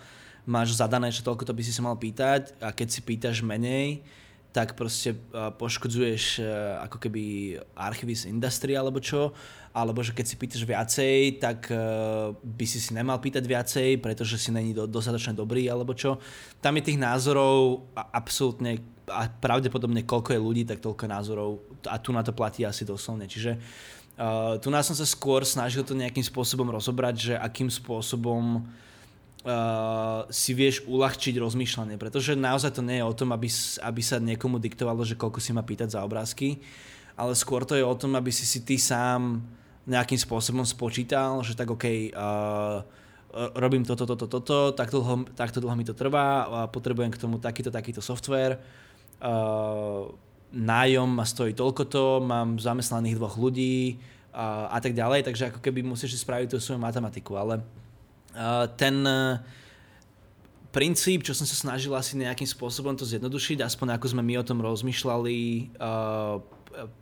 máš 0.49 0.77
zadané, 0.77 1.13
že 1.13 1.25
toľko 1.25 1.45
to 1.45 1.57
by 1.57 1.63
si 1.65 1.73
sa 1.73 1.85
mal 1.85 1.97
pýtať 1.97 2.57
a 2.61 2.73
keď 2.73 2.89
si 2.89 3.01
pýtaš 3.05 3.45
menej, 3.45 4.05
tak 4.51 4.75
proste 4.75 5.15
poškodzuješ 5.33 6.43
ako 6.83 6.99
keby 6.99 7.55
archivist 7.79 8.27
industry 8.27 8.75
alebo 8.75 8.99
čo, 8.99 9.31
alebo 9.71 10.03
že 10.03 10.11
keď 10.11 10.27
si 10.27 10.35
pýtaš 10.35 10.63
viacej, 10.67 11.39
tak 11.39 11.71
by 12.43 12.65
si 12.67 12.83
si 12.83 12.91
nemal 12.91 13.23
pýtať 13.23 13.47
viacej, 13.47 14.03
pretože 14.03 14.43
si 14.43 14.51
není 14.51 14.75
do, 14.75 14.91
dostatočne 14.91 15.39
dobrý 15.39 15.71
alebo 15.71 15.95
čo. 15.95 16.19
Tam 16.59 16.75
je 16.75 16.83
tých 16.83 16.99
názorov 16.99 17.87
absolútne 17.95 18.83
a 19.07 19.31
pravdepodobne 19.31 20.03
koľko 20.03 20.35
je 20.35 20.41
ľudí, 20.43 20.63
tak 20.67 20.83
toľko 20.83 21.05
názorov 21.07 21.63
a 21.87 21.99
tu 22.03 22.11
na 22.11 22.27
to 22.27 22.35
platí 22.35 22.67
asi 22.67 22.83
doslovne. 22.83 23.31
Čiže 23.31 23.55
tu 24.59 24.69
nás 24.75 24.83
som 24.83 24.99
sa 24.99 25.07
skôr 25.07 25.47
snažil 25.47 25.87
to 25.87 25.95
nejakým 25.95 26.27
spôsobom 26.27 26.67
rozobrať, 26.75 27.15
že 27.15 27.35
akým 27.39 27.71
spôsobom 27.71 28.61
uh, 28.61 28.90
si 30.29 30.53
vieš 30.53 30.85
uľahčiť 30.85 31.41
rozmýšľanie, 31.41 31.97
pretože 31.97 32.37
naozaj 32.37 32.77
to 32.77 32.85
nie 32.85 33.01
je 33.01 33.09
o 33.09 33.17
tom, 33.17 33.33
aby, 33.33 33.49
aby 33.81 34.03
sa 34.05 34.21
niekomu 34.21 34.61
diktovalo, 34.61 35.01
že 35.01 35.17
koľko 35.17 35.41
si 35.41 35.57
má 35.57 35.65
pýtať 35.65 35.97
za 35.97 36.05
obrázky, 36.05 36.61
ale 37.17 37.33
skôr 37.33 37.65
to 37.65 37.73
je 37.73 37.85
o 37.85 37.97
tom, 37.97 38.21
aby 38.21 38.29
si 38.29 38.45
si 38.45 38.61
ty 38.61 38.77
sám 38.77 39.41
nejakým 39.89 40.21
spôsobom 40.21 40.69
spočítal, 40.69 41.41
že 41.41 41.57
tak 41.57 41.73
OK, 41.73 42.13
uh, 42.13 42.85
robím 43.57 43.81
toto, 43.89 44.05
toto, 44.05 44.29
toto, 44.29 44.77
tak 44.77 44.93
dlho, 44.93 45.25
takto 45.33 45.59
dlho 45.65 45.73
mi 45.73 45.89
to 45.89 45.97
trvá, 45.97 46.45
a 46.45 46.59
potrebujem 46.69 47.09
k 47.09 47.21
tomu 47.21 47.41
takýto, 47.41 47.73
takýto 47.73 48.05
software, 48.05 48.61
uh, 49.25 50.05
nájom 50.53 51.09
ma 51.09 51.25
stojí 51.25 51.57
toľkoto, 51.57 52.21
mám 52.21 52.61
zamestnaných 52.61 53.17
dvoch 53.17 53.41
ľudí 53.41 53.97
uh, 54.37 54.69
a 54.69 54.79
tak 54.85 54.93
ďalej, 54.93 55.25
takže 55.25 55.49
ako 55.49 55.65
keby 55.65 55.81
musíš 55.81 56.21
spraviť 56.21 56.53
tú 56.53 56.57
svoju 56.61 56.77
matematiku, 56.77 57.41
ale 57.41 57.65
ten 58.77 58.97
e, 59.05 59.39
princíp, 60.71 61.27
čo 61.27 61.37
som 61.37 61.45
sa 61.45 61.57
snažil 61.57 61.93
asi 61.93 62.17
nejakým 62.17 62.47
spôsobom 62.47 62.95
to 62.95 63.05
zjednodušiť, 63.05 63.61
aspoň 63.61 63.99
ako 63.99 64.07
sme 64.17 64.23
my 64.23 64.35
o 64.41 64.47
tom 64.47 64.63
rozmýšľali 64.63 65.39
uh, 65.77 66.39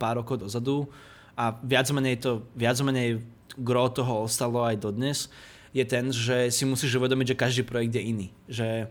pár 0.01 0.25
rokov 0.25 0.41
dozadu 0.41 0.89
a 1.37 1.53
viac 1.61 1.85
menej 1.93 2.17
to, 2.17 2.41
viac 2.57 2.81
menej 2.81 3.21
gro 3.61 3.85
toho 3.93 4.25
ostalo 4.25 4.65
aj 4.65 4.81
dodnes, 4.81 5.29
je 5.69 5.85
ten, 5.85 6.09
že 6.09 6.49
si 6.49 6.65
musíš 6.65 6.97
uvedomiť, 6.97 7.37
že 7.37 7.41
každý 7.45 7.61
projekt 7.61 7.93
je 7.93 8.03
iný. 8.03 8.27
Že 8.49 8.89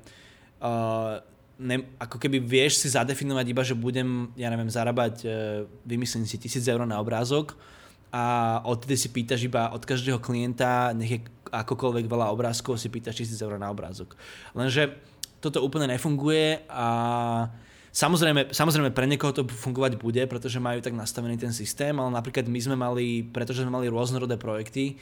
uh, 0.62 1.18
ne, 1.58 1.76
ako 1.98 2.22
keby 2.22 2.38
vieš 2.38 2.78
si 2.78 2.94
zadefinovať 2.94 3.46
iba, 3.50 3.66
že 3.66 3.74
budem, 3.74 4.30
ja 4.38 4.46
neviem, 4.46 4.70
zarábať, 4.70 5.14
uh, 5.26 5.66
vymyslím 5.82 6.22
si, 6.22 6.38
tisíc 6.38 6.62
eur 6.70 6.86
na 6.86 7.02
obrázok 7.02 7.58
a 8.08 8.56
odtedy 8.64 8.96
si 8.96 9.08
pýtaš 9.12 9.44
iba 9.44 9.68
od 9.68 9.84
každého 9.84 10.16
klienta, 10.16 10.96
nech 10.96 11.12
je 11.12 11.20
akokoľvek 11.50 12.04
veľa 12.06 12.30
obrázkov 12.30 12.76
si 12.76 12.92
pýtaš 12.92 13.24
1000 13.24 13.44
eur 13.44 13.54
na 13.56 13.72
obrázok. 13.72 14.14
Lenže 14.52 14.96
toto 15.38 15.62
úplne 15.62 15.90
nefunguje 15.90 16.66
a 16.68 16.86
Samozrejme, 17.88 18.54
samozrejme 18.54 18.94
pre 18.94 19.08
niekoho 19.08 19.34
to 19.34 19.42
fungovať 19.42 19.98
bude, 19.98 20.22
pretože 20.28 20.60
majú 20.62 20.78
tak 20.78 20.94
nastavený 20.94 21.40
ten 21.40 21.50
systém, 21.50 21.96
ale 21.96 22.12
napríklad 22.12 22.46
my 22.46 22.60
sme 22.60 22.76
mali, 22.76 23.24
pretože 23.26 23.64
sme 23.64 23.74
mali 23.74 23.88
rôznorodé 23.88 24.36
projekty, 24.38 24.94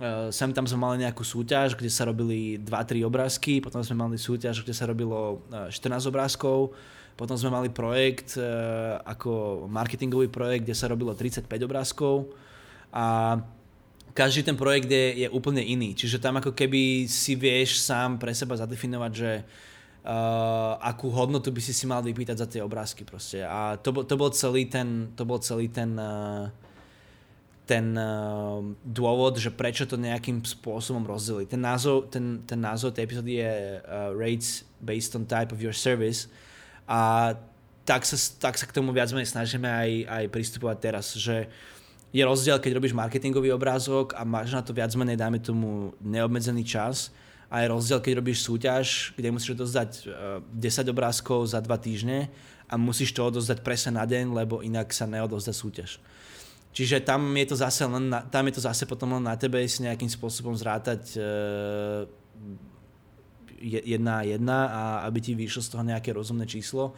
uh, 0.00 0.32
sem 0.34 0.50
tam 0.50 0.66
sme 0.66 0.82
mali 0.82 1.04
nejakú 1.04 1.22
súťaž, 1.22 1.78
kde 1.78 1.92
sa 1.92 2.08
robili 2.08 2.58
2-3 2.58 3.06
obrázky, 3.06 3.60
potom 3.60 3.84
sme 3.84 4.08
mali 4.08 4.16
súťaž, 4.16 4.64
kde 4.64 4.74
sa 4.74 4.88
robilo 4.88 5.46
14 5.52 6.10
obrázkov, 6.10 6.74
potom 7.14 7.38
sme 7.38 7.54
mali 7.54 7.68
projekt 7.70 8.34
uh, 8.40 8.98
ako 9.04 9.68
marketingový 9.70 10.32
projekt, 10.32 10.66
kde 10.66 10.74
sa 10.74 10.90
robilo 10.90 11.14
35 11.14 11.46
obrázkov 11.62 12.34
a 12.90 13.36
každý 14.14 14.46
ten 14.46 14.54
projekt 14.54 14.86
je, 14.86 15.26
je 15.26 15.28
úplne 15.28 15.60
iný. 15.60 15.92
Čiže 15.92 16.22
tam 16.22 16.38
ako 16.38 16.54
keby 16.54 17.10
si 17.10 17.34
vieš 17.34 17.82
sám 17.82 18.16
pre 18.22 18.30
seba 18.30 18.54
zadefinovať, 18.54 19.12
že 19.12 19.42
uh, 19.42 20.78
akú 20.78 21.10
hodnotu 21.10 21.50
by 21.50 21.58
si 21.58 21.74
si 21.74 21.84
mal 21.84 21.98
vypýtať 22.00 22.36
za 22.38 22.46
tie 22.46 22.62
obrázky 22.62 23.02
proste. 23.02 23.42
A 23.42 23.74
to, 23.74 23.90
to 24.06 24.14
bol 24.14 24.30
celý 24.30 24.70
ten, 24.70 25.10
to 25.18 25.26
bol 25.26 25.42
celý 25.42 25.66
ten, 25.66 25.98
uh, 25.98 26.46
ten 27.66 27.90
uh, 27.98 28.62
dôvod, 28.86 29.42
že 29.42 29.50
prečo 29.50 29.82
to 29.82 29.98
nejakým 29.98 30.46
spôsobom 30.46 31.02
rozdeliť. 31.02 31.50
Ten 31.50 31.62
názov, 31.66 32.06
ten, 32.06 32.46
ten 32.46 32.62
názov 32.62 32.94
tej 32.94 33.10
epizódy 33.10 33.42
je 33.42 33.82
uh, 33.82 34.14
Rates 34.14 34.62
based 34.78 35.18
on 35.18 35.26
type 35.26 35.50
of 35.50 35.58
your 35.58 35.74
service 35.74 36.30
a 36.86 37.34
tak 37.84 38.06
sa, 38.06 38.16
tak 38.40 38.56
sa 38.56 38.64
k 38.64 38.72
tomu 38.72 38.96
viac 38.96 39.12
menej 39.12 39.28
snažíme 39.28 39.68
aj, 39.68 39.90
aj 40.08 40.24
pristupovať 40.32 40.76
teraz, 40.80 41.12
že 41.18 41.44
uh, 41.44 41.73
je 42.14 42.22
rozdiel, 42.22 42.62
keď 42.62 42.78
robíš 42.78 42.94
marketingový 42.94 43.50
obrázok 43.50 44.14
a 44.14 44.22
máš 44.22 44.54
na 44.54 44.62
to 44.62 44.70
viac 44.70 44.94
menej, 44.94 45.18
dajme 45.18 45.42
tomu, 45.42 45.90
neobmedzený 45.98 46.62
čas 46.62 47.10
a 47.50 47.58
je 47.58 47.74
rozdiel, 47.74 47.98
keď 47.98 48.12
robíš 48.22 48.46
súťaž, 48.46 48.86
kde 49.18 49.34
musíš 49.34 49.58
odozdať 49.58 49.90
10 50.06 50.54
eh, 50.54 50.90
obrázkov 50.94 51.50
za 51.50 51.58
2 51.58 51.66
týždne 51.82 52.30
a 52.70 52.78
musíš 52.78 53.10
to 53.10 53.26
odozdať 53.26 53.66
presne 53.66 53.98
na 53.98 54.06
deň, 54.06 54.30
lebo 54.30 54.62
inak 54.62 54.94
sa 54.94 55.10
neodozdá 55.10 55.50
súťaž. 55.50 55.98
Čiže 56.74 57.02
tam 57.02 57.34
je 57.34 57.46
to 57.50 57.56
zase, 57.58 57.86
len 57.86 58.10
na, 58.10 58.22
tam 58.26 58.46
je 58.50 58.54
to 58.58 58.62
zase 58.62 58.82
potom 58.86 59.18
len 59.18 59.22
na 59.22 59.38
tebe 59.38 59.62
si 59.66 59.86
nejakým 59.86 60.10
spôsobom 60.10 60.58
zrátať 60.58 61.14
uh, 61.14 62.02
jedna 63.62 64.18
a 64.18 64.26
jedna 64.26 64.58
a 64.66 64.82
aby 65.06 65.18
ti 65.22 65.32
vyšlo 65.38 65.62
z 65.62 65.70
toho 65.70 65.86
nejaké 65.86 66.10
rozumné 66.10 66.50
číslo. 66.50 66.90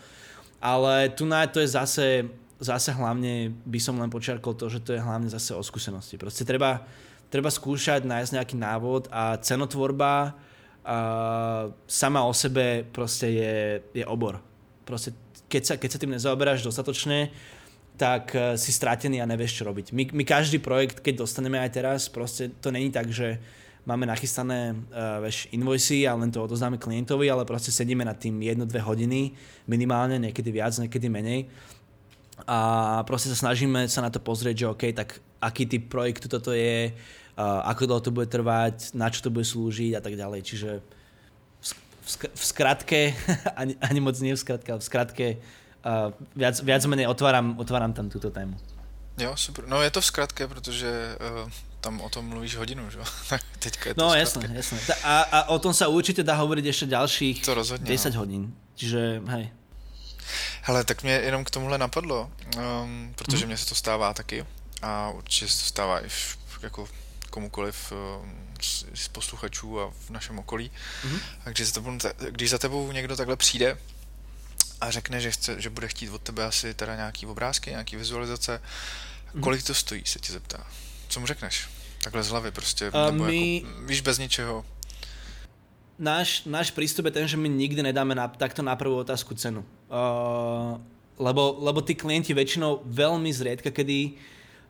Ale 0.65 1.13
tu 1.13 1.29
na 1.29 1.45
to 1.45 1.61
je 1.61 1.69
zase 1.69 2.25
zase 2.61 2.93
hlavne 2.93 3.53
by 3.69 3.81
som 3.81 4.01
len 4.01 4.09
počiarkol 4.09 4.57
to, 4.57 4.73
že 4.73 4.81
to 4.81 4.97
je 4.97 5.01
hlavne 5.01 5.29
zase 5.29 5.53
o 5.53 5.61
skúsenosti. 5.61 6.17
Proste 6.17 6.49
treba, 6.49 6.85
treba 7.29 7.53
skúšať, 7.53 8.09
nájsť 8.09 8.33
nejaký 8.33 8.57
návod 8.57 9.13
a 9.13 9.37
cenotvorba 9.41 10.33
a 10.87 10.97
sama 11.85 12.25
o 12.25 12.33
sebe 12.33 12.87
proste 12.89 13.27
je, 13.29 13.55
je 13.93 14.05
obor. 14.07 14.41
Proste 14.87 15.13
keď 15.51 15.63
sa, 15.63 15.75
keď 15.77 15.89
sa 15.91 16.01
tým 16.01 16.15
nezaoberáš 16.15 16.63
dostatočne, 16.63 17.31
tak 17.97 18.33
uh, 18.37 18.55
si 18.61 18.71
stratený 18.73 19.21
a 19.21 19.29
nevieš, 19.29 19.61
čo 19.61 19.69
robiť. 19.69 19.93
My, 19.93 20.05
my 20.13 20.25
každý 20.25 20.61
projekt, 20.61 21.01
keď 21.01 21.25
dostaneme 21.25 21.57
aj 21.61 21.71
teraz, 21.73 22.01
proste 22.13 22.53
to 22.61 22.69
není 22.69 22.93
tak, 22.93 23.09
že 23.09 23.41
máme 23.89 24.05
nachystané 24.05 24.75
uh, 24.75 25.23
veš, 25.25 25.49
invoicy 25.55 26.05
a 26.05 26.13
len 26.13 26.29
to 26.29 26.45
odozdáme 26.45 26.77
klientovi, 26.77 27.31
ale 27.31 27.49
proste 27.49 27.73
sedíme 27.73 28.05
nad 28.05 28.19
tým 28.21 28.37
1-2 28.37 28.69
hodiny 28.85 29.33
minimálne, 29.65 30.21
niekedy 30.21 30.51
viac, 30.53 30.77
niekedy 30.77 31.09
menej 31.09 31.49
a 32.45 33.01
proste 33.09 33.33
sa 33.33 33.49
snažíme 33.49 33.89
sa 33.89 34.05
na 34.05 34.13
to 34.13 34.21
pozrieť, 34.21 34.57
že 34.61 34.67
OK, 34.69 34.85
tak 34.93 35.25
aký 35.41 35.65
typ 35.65 35.89
projektu 35.89 36.29
toto 36.29 36.53
je, 36.53 36.93
ako 37.41 37.83
dlho 37.89 38.01
to 38.05 38.11
bude 38.13 38.29
trvať, 38.29 38.93
na 38.93 39.09
čo 39.09 39.25
to 39.25 39.33
bude 39.33 39.49
slúžiť 39.49 39.97
a 39.97 40.01
tak 40.05 40.17
ďalej. 40.17 40.41
Čiže 40.45 40.71
v 42.07 42.09
sk- 42.09 42.33
v 42.33 42.43
skratke, 42.45 43.01
ani, 43.61 43.75
ani 43.81 44.01
moc 44.01 44.17
nie 44.21 44.37
v 44.37 44.41
skratke, 44.41 44.69
ale 44.73 44.81
v 44.81 44.87
skratke 44.87 45.27
uh, 45.37 46.15
viac, 46.39 46.55
viac 46.63 46.83
menej 46.87 47.11
otváram, 47.11 47.59
otváram 47.59 47.93
tam 47.93 48.07
túto 48.07 48.31
tému. 48.31 48.55
Jo, 49.17 49.33
super. 49.37 49.65
No 49.65 49.81
je 49.83 49.91
to 49.91 50.01
v 50.01 50.07
skratke, 50.07 50.43
protože 50.49 51.17
uh, 51.17 51.51
tam 51.81 52.01
o 52.01 52.09
tom 52.09 52.29
mluvíš 52.29 52.57
hodinu, 52.57 52.91
že? 52.91 53.01
Teďka 53.65 53.89
je 53.89 53.95
to 53.95 54.01
No 54.01 54.15
jasné, 54.15 54.49
jasné. 54.53 54.79
A, 55.05 55.23
a 55.23 55.39
o 55.51 55.59
tom 55.59 55.75
sa 55.75 55.89
určite 55.89 56.23
dá 56.23 56.37
hovoriť 56.37 56.65
ešte 56.69 56.87
ďalších 56.87 57.37
to 57.45 57.55
rozhodně, 57.55 57.89
10 57.89 58.15
no. 58.15 58.21
hodín. 58.21 58.43
Čiže 58.77 59.23
hej. 59.27 59.45
Hele, 60.63 60.85
tak 60.85 61.03
mě 61.03 61.13
jenom 61.13 61.45
k 61.45 61.51
tomuhle 61.51 61.79
napadlo, 61.79 62.33
um, 62.57 63.13
protože 63.17 63.39
hmm. 63.39 63.47
mně 63.47 63.57
se 63.57 63.67
to 63.67 63.75
stává 63.75 64.15
taky 64.15 64.47
a 64.83 65.11
určitě 65.11 65.49
se 65.49 65.61
to 65.61 65.67
stává 65.67 66.01
i 66.01 66.09
v, 66.09 66.39
jako 66.63 66.89
komukoliv 67.31 67.93
um, 67.93 68.55
z, 68.61 68.85
z 68.95 69.09
posluchačů 69.09 69.81
a 69.81 69.93
v 70.07 70.11
našem 70.11 70.39
okolí. 70.39 70.71
Mm-hmm. 70.71 71.21
A 71.45 71.51
když 71.51 71.67
za, 71.67 71.73
tebou, 71.73 71.99
když 72.31 72.51
za 72.51 72.59
tebou 72.59 72.93
někdo 72.93 73.17
takhle 73.17 73.37
přijde 73.37 73.79
a 74.81 74.91
řekne, 74.91 75.21
že, 75.21 75.31
chce, 75.31 75.61
že 75.61 75.71
bude 75.71 75.89
chtít 75.89 76.11
od 76.11 76.23
tebe 76.23 76.45
asi 76.45 76.75
teda 76.75 76.97
nějaký 76.97 77.27
obrázky, 77.27 77.71
nějaký 77.71 77.97
vizualizace, 77.97 78.61
mm-hmm. 78.61 79.41
kolik 79.41 79.63
to 79.63 79.75
stojí, 79.75 80.03
se 80.07 80.19
ti 80.19 80.33
zeptá. 80.33 80.67
Co 81.09 81.21
mu 81.21 81.27
řekneš? 81.27 81.69
Takhle 82.03 82.23
z 82.23 82.29
hlavy 82.29 82.51
prostě, 82.51 82.91
uh, 82.91 83.13
nebo 83.13 83.25
my... 83.25 83.57
jako, 83.57 83.87
víš, 83.87 84.01
bez 84.01 84.19
ničeho. 84.19 84.65
Náš, 85.99 86.45
náš 86.45 86.71
prístup 86.71 87.05
je 87.05 87.11
ten, 87.11 87.29
že 87.29 87.37
my 87.37 87.49
nikdy 87.49 87.83
nedáme 87.83 88.15
na, 88.15 88.29
takto 88.29 88.63
na 88.63 88.77
prvú 88.77 89.01
otázku 89.01 89.33
cenu. 89.35 89.65
Uh, 89.87 90.81
lebo, 91.17 91.57
lebo 91.63 91.81
tí 91.81 91.97
klienti 91.97 92.37
väčšinou 92.37 92.85
veľmi 92.85 93.31
zriedka, 93.33 93.73
kedy 93.73 94.19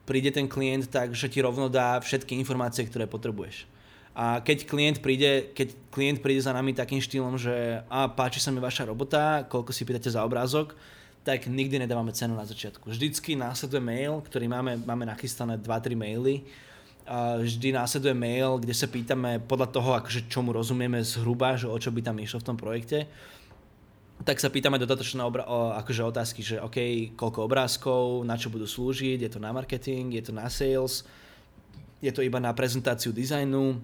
príde 0.07 0.31
ten 0.31 0.47
klient 0.47 0.87
tak, 0.87 1.13
že 1.13 1.27
ti 1.27 1.43
rovno 1.43 1.67
dá 1.67 1.99
všetky 1.99 2.39
informácie, 2.39 2.87
ktoré 2.87 3.11
potrebuješ. 3.11 3.67
A 4.17 4.41
keď 4.41 4.65
klient 4.65 4.99
príde, 5.05 5.53
keď 5.53 5.77
klient 5.93 6.25
príde 6.25 6.41
za 6.41 6.55
nami 6.55 6.73
takým 6.73 7.03
štýlom, 7.05 7.37
že 7.37 7.85
a 7.91 8.09
páči 8.09 8.41
sa 8.41 8.49
mi 8.49 8.63
vaša 8.63 8.89
robota, 8.89 9.45
koľko 9.45 9.77
si 9.77 9.85
pýtate 9.85 10.09
za 10.09 10.25
obrázok, 10.25 10.73
tak 11.21 11.51
nikdy 11.51 11.83
nedávame 11.83 12.15
cenu 12.15 12.39
na 12.39 12.47
začiatku. 12.47 12.87
Vždycky 12.87 13.35
následuje 13.35 13.83
mail, 13.83 14.23
ktorý 14.25 14.47
máme, 14.47 14.79
máme 14.87 15.05
nachystané 15.05 15.59
2-3 15.59 15.99
maily. 15.99 16.47
A 17.03 17.43
vždy 17.43 17.75
následuje 17.75 18.15
mail, 18.15 18.63
kde 18.63 18.75
sa 18.75 18.87
pýtame 18.87 19.43
podľa 19.43 19.69
toho, 19.75 19.91
akože 19.99 20.31
čomu 20.31 20.55
rozumieme 20.55 21.03
zhruba, 21.03 21.59
že 21.59 21.67
o 21.67 21.77
čo 21.77 21.91
by 21.91 22.01
tam 22.01 22.17
išlo 22.23 22.41
v 22.41 22.47
tom 22.47 22.57
projekte. 22.57 23.11
Tak 24.27 24.43
sa 24.43 24.51
pýtame 24.51 24.75
dodatočné 24.83 25.23
obra- 25.23 25.47
o, 25.47 25.71
akože 25.79 26.03
otázky, 26.03 26.43
že 26.43 26.59
OK, 26.59 27.15
koľko 27.15 27.47
obrázkov, 27.47 28.27
na 28.27 28.35
čo 28.35 28.51
budú 28.51 28.67
slúžiť, 28.67 29.23
je 29.23 29.31
to 29.31 29.39
na 29.39 29.55
marketing, 29.55 30.19
je 30.19 30.23
to 30.27 30.33
na 30.35 30.51
sales, 30.51 31.07
je 32.03 32.11
to 32.11 32.27
iba 32.27 32.43
na 32.43 32.51
prezentáciu 32.51 33.15
dizajnu, 33.15 33.79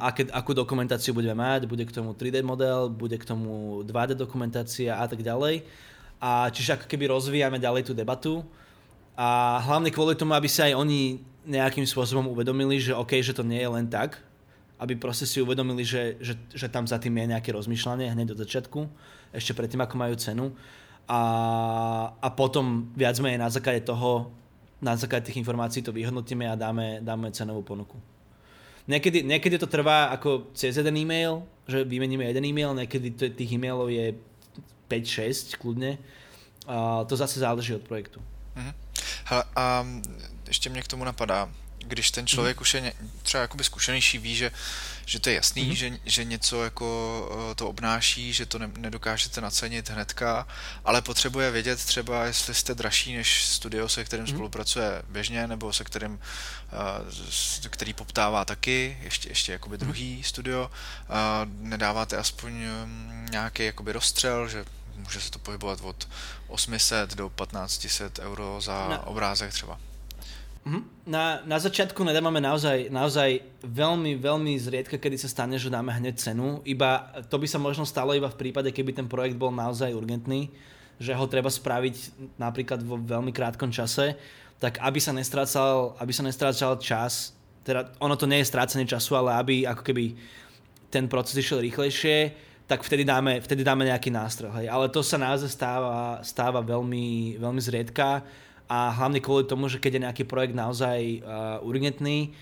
aké, 0.00 0.28
akú 0.32 0.52
dokumentáciu 0.52 1.14
budeme 1.14 1.38
mať, 1.38 1.68
bude 1.68 1.84
k 1.84 1.94
tomu 1.94 2.16
3D 2.16 2.42
model, 2.44 2.88
bude 2.88 3.16
k 3.16 3.24
tomu 3.24 3.84
2D 3.84 4.16
dokumentácia 4.16 4.96
a 4.96 5.04
tak 5.08 5.22
ďalej. 5.22 5.64
A 6.22 6.48
čiže 6.48 6.78
ako 6.78 6.86
keby 6.86 7.10
rozvíjame 7.10 7.58
ďalej 7.58 7.90
tú 7.90 7.92
debatu. 7.92 8.46
A 9.18 9.60
hlavne 9.68 9.92
kvôli 9.92 10.16
tomu, 10.16 10.32
aby 10.32 10.48
sa 10.48 10.70
aj 10.70 10.78
oni 10.78 11.20
nejakým 11.44 11.84
spôsobom 11.84 12.30
uvedomili, 12.30 12.78
že 12.78 12.94
OK, 12.94 13.18
že 13.18 13.34
to 13.34 13.42
nie 13.42 13.58
je 13.58 13.70
len 13.70 13.86
tak, 13.90 14.22
aby 14.82 14.98
proste 14.98 15.30
si 15.30 15.38
uvedomili, 15.38 15.86
že, 15.86 16.18
že, 16.18 16.34
že 16.50 16.66
tam 16.66 16.90
za 16.90 16.98
tým 16.98 17.14
je 17.14 17.38
nejaké 17.38 17.54
rozmýšľanie 17.54 18.10
hneď 18.10 18.34
od 18.34 18.42
začiatku, 18.42 18.80
ešte 19.30 19.54
predtým, 19.54 19.78
ako 19.78 19.94
majú 19.94 20.14
cenu. 20.18 20.50
A, 21.06 21.22
a 22.18 22.28
potom 22.34 22.90
viac 22.98 23.14
menej 23.22 23.38
na 23.38 23.46
základe 23.46 23.86
toho, 23.86 24.34
na 24.82 24.98
základe 24.98 25.30
tých 25.30 25.38
informácií 25.38 25.86
to 25.86 25.94
vyhodnotíme 25.94 26.50
a 26.50 26.58
dáme, 26.58 26.98
dáme 26.98 27.30
cenovú 27.30 27.62
ponuku. 27.62 27.94
Niekedy, 28.90 29.22
niekedy 29.22 29.62
to 29.62 29.70
trvá 29.70 30.10
ako 30.10 30.50
cez 30.58 30.74
jeden 30.74 30.98
e-mail, 30.98 31.46
že 31.70 31.86
vymeníme 31.86 32.26
jeden 32.26 32.42
e-mail, 32.50 32.74
niekedy 32.74 33.14
to, 33.14 33.30
tých 33.30 33.54
e-mailov 33.54 33.86
je 33.86 34.18
5-6 34.90 35.54
kľudne. 35.62 36.02
A 36.66 37.06
to 37.06 37.14
zase 37.14 37.38
záleží 37.38 37.74
od 37.74 37.86
projektu. 37.86 38.18
Uh-huh. 38.58 38.74
Hele, 39.24 39.44
a 39.56 39.86
ještě 40.48 40.70
mě 40.70 40.82
k 40.82 40.88
tomu 40.88 41.04
napadá, 41.04 41.50
když 41.82 42.10
ten 42.10 42.26
člověk 42.26 42.56
mm. 42.56 42.62
už 42.62 42.74
je 42.74 42.92
třeba 43.22 43.40
jakoby 43.40 43.64
zkušenější, 43.64 44.18
ví, 44.18 44.36
že, 44.36 44.52
že 45.06 45.20
to 45.20 45.28
je 45.28 45.34
jasný, 45.34 45.64
mm. 45.64 45.74
že, 45.74 45.90
že 46.04 46.24
něco 46.24 46.64
jako 46.64 47.28
eh, 47.50 47.54
to 47.54 47.68
obnáší, 47.68 48.32
že 48.32 48.46
to 48.46 48.58
ne, 48.58 48.70
nedokážete 48.76 49.40
nacenit 49.40 49.90
hnedka, 49.90 50.46
ale 50.84 51.02
potřebuje 51.02 51.50
vědět 51.50 51.84
třeba, 51.84 52.24
jestli 52.24 52.54
jste 52.54 52.74
dražší 52.74 53.16
než 53.16 53.44
studio, 53.44 53.88
se 53.88 54.04
kterým 54.04 54.26
mm. 54.26 54.32
spolupracuje 54.32 55.02
běžně, 55.08 55.46
nebo 55.46 55.72
se 55.72 55.84
kterým, 55.84 56.12
uh, 56.12 56.18
který 57.70 57.92
poptává 57.92 58.44
taky, 58.44 58.98
ještě, 59.02 59.28
ještě 59.28 59.52
jakoby 59.52 59.76
mhm. 59.76 59.86
druhý 59.86 60.16
mm. 60.16 60.24
studio, 60.24 60.70
nedáváte 61.46 62.16
aspoň 62.16 62.52
um, 62.52 63.26
nějaký 63.30 63.64
jakoby 63.64 63.92
rozstřel, 63.92 64.48
že 64.48 64.64
může 64.96 65.20
se 65.20 65.30
to 65.30 65.38
pohybovat 65.38 65.78
od 65.82 66.08
800 66.48 67.14
do 67.14 67.32
1500 67.44 68.18
euro 68.18 68.60
za 68.60 68.88
no. 68.88 69.02
obrázek 69.02 69.52
třeba. 69.52 69.78
Na, 71.02 71.42
na 71.42 71.58
začiatku 71.58 72.06
nedávame 72.06 72.38
naozaj, 72.38 72.86
naozaj 72.86 73.42
veľmi, 73.66 74.14
veľmi 74.22 74.54
zriedka, 74.54 74.94
kedy 74.94 75.18
sa 75.18 75.26
stane, 75.26 75.58
že 75.58 75.66
dáme 75.66 75.90
hneď 75.90 76.14
cenu. 76.22 76.62
Iba, 76.62 77.10
to 77.26 77.42
by 77.42 77.50
sa 77.50 77.58
možno 77.58 77.82
stalo 77.82 78.14
iba 78.14 78.30
v 78.30 78.38
prípade, 78.38 78.70
keby 78.70 78.94
ten 78.94 79.10
projekt 79.10 79.34
bol 79.34 79.50
naozaj 79.50 79.90
urgentný, 79.90 80.54
že 81.02 81.18
ho 81.18 81.26
treba 81.26 81.50
spraviť 81.50 82.14
napríklad 82.38 82.78
vo 82.86 82.94
veľmi 82.94 83.34
krátkom 83.34 83.74
čase, 83.74 84.14
tak 84.62 84.78
aby 84.78 85.02
sa 85.02 85.10
nestrácal, 85.10 85.98
aby 85.98 86.14
sa 86.14 86.22
nestrácal 86.22 86.78
čas, 86.78 87.34
teda 87.66 87.90
ono 87.98 88.14
to 88.14 88.30
nie 88.30 88.38
je 88.38 88.50
strácanie 88.54 88.86
času, 88.86 89.18
ale 89.18 89.34
aby 89.34 89.54
ako 89.66 89.82
keby 89.82 90.14
ten 90.86 91.10
proces 91.10 91.42
išiel 91.42 91.58
rýchlejšie, 91.58 92.30
tak 92.70 92.86
vtedy 92.86 93.02
dáme, 93.02 93.42
vtedy 93.42 93.66
dáme 93.66 93.82
nejaký 93.90 94.14
nástroj. 94.14 94.54
Hej. 94.62 94.70
Ale 94.70 94.86
to 94.94 95.02
sa 95.02 95.18
naozaj 95.18 95.50
stáva, 95.50 96.22
stáva 96.22 96.62
veľmi, 96.62 97.34
veľmi 97.42 97.58
zriedka 97.58 98.22
a 98.72 98.88
hlavne 98.96 99.20
kvôli 99.20 99.44
tomu, 99.44 99.68
že 99.68 99.76
keď 99.76 99.92
je 99.92 100.04
nejaký 100.08 100.24
projekt 100.24 100.56
naozaj 100.56 101.20
uh, 101.20 101.60
urgentný, 101.60 102.32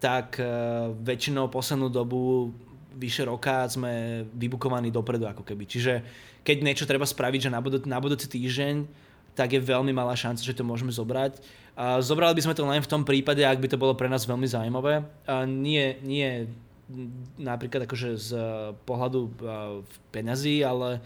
tak 0.00 0.40
uh, 0.40 0.96
väčšinou 1.04 1.52
poslednú 1.52 1.92
dobu 1.92 2.56
vyše 2.96 3.28
roka 3.28 3.68
sme 3.68 4.24
vybukovaní 4.32 4.88
dopredu 4.88 5.28
ako 5.28 5.44
keby. 5.44 5.68
Čiže 5.68 5.92
keď 6.40 6.56
niečo 6.64 6.88
treba 6.88 7.04
spraviť, 7.04 7.46
že 7.46 7.50
na, 7.52 7.60
budú, 7.60 7.84
na 7.84 8.00
budúci 8.00 8.32
týždeň, 8.32 8.88
tak 9.36 9.52
je 9.52 9.60
veľmi 9.60 9.92
malá 9.92 10.16
šanca, 10.16 10.40
že 10.40 10.56
to 10.56 10.64
môžeme 10.64 10.88
zobrať. 10.88 11.36
Uh, 11.76 12.00
zobrali 12.00 12.32
by 12.32 12.48
sme 12.48 12.56
to 12.56 12.64
len 12.64 12.80
v 12.80 12.88
tom 12.88 13.04
prípade, 13.04 13.44
ak 13.44 13.60
by 13.60 13.68
to 13.68 13.76
bolo 13.76 13.92
pre 13.92 14.08
nás 14.08 14.24
veľmi 14.24 14.48
zaujímavé. 14.48 15.04
Uh, 15.28 15.44
nie, 15.44 16.00
nie 16.00 16.48
napríklad 17.36 17.84
akože 17.84 18.16
z 18.16 18.30
pohľadu 18.88 19.20
uh, 19.20 19.30
peňazí, 20.08 20.64
ale 20.64 21.04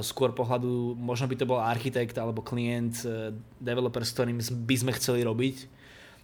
skôr 0.00 0.32
pohľadu, 0.32 0.96
možno 0.96 1.28
by 1.28 1.36
to 1.36 1.44
bol 1.44 1.60
architekt 1.60 2.16
alebo 2.16 2.40
klient, 2.40 3.04
e, 3.04 3.36
developer, 3.60 4.00
s 4.00 4.16
ktorým 4.16 4.40
by 4.40 4.76
sme 4.80 4.92
chceli 4.96 5.20
robiť, 5.20 5.56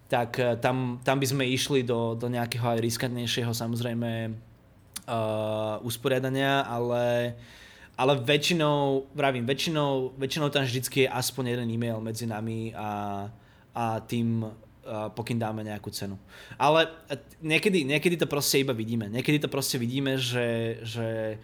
tak 0.08 0.40
e, 0.40 0.56
tam, 0.56 0.96
tam 1.04 1.20
by 1.20 1.26
sme 1.28 1.44
išli 1.44 1.84
do, 1.84 2.16
do 2.16 2.32
nejakého 2.32 2.64
aj 2.64 2.80
riskantnejšieho 2.80 3.52
samozrejme 3.52 4.10
uh, 4.32 5.76
usporiadania, 5.84 6.64
ale, 6.64 7.36
ale 7.92 8.12
väčšinou, 8.24 9.12
vravím, 9.12 9.44
väčšinou, 9.44 10.16
väčšinou 10.16 10.48
tam 10.48 10.64
vždycky 10.64 11.04
je 11.04 11.12
aspoň 11.12 11.44
jeden 11.52 11.68
e-mail 11.76 12.00
medzi 12.00 12.24
nami 12.24 12.72
a, 12.72 13.28
a 13.76 13.84
tým 14.00 14.48
pokým 15.14 15.38
dáme 15.38 15.62
nejakú 15.62 15.94
cenu. 15.94 16.18
Ale 16.58 16.90
niekedy, 17.38 17.86
niekedy 17.86 18.18
to 18.18 18.26
proste 18.26 18.66
iba 18.66 18.74
vidíme. 18.74 19.06
Niekedy 19.06 19.46
to 19.46 19.48
proste 19.48 19.78
vidíme, 19.78 20.18
že, 20.18 20.82
že 20.82 21.38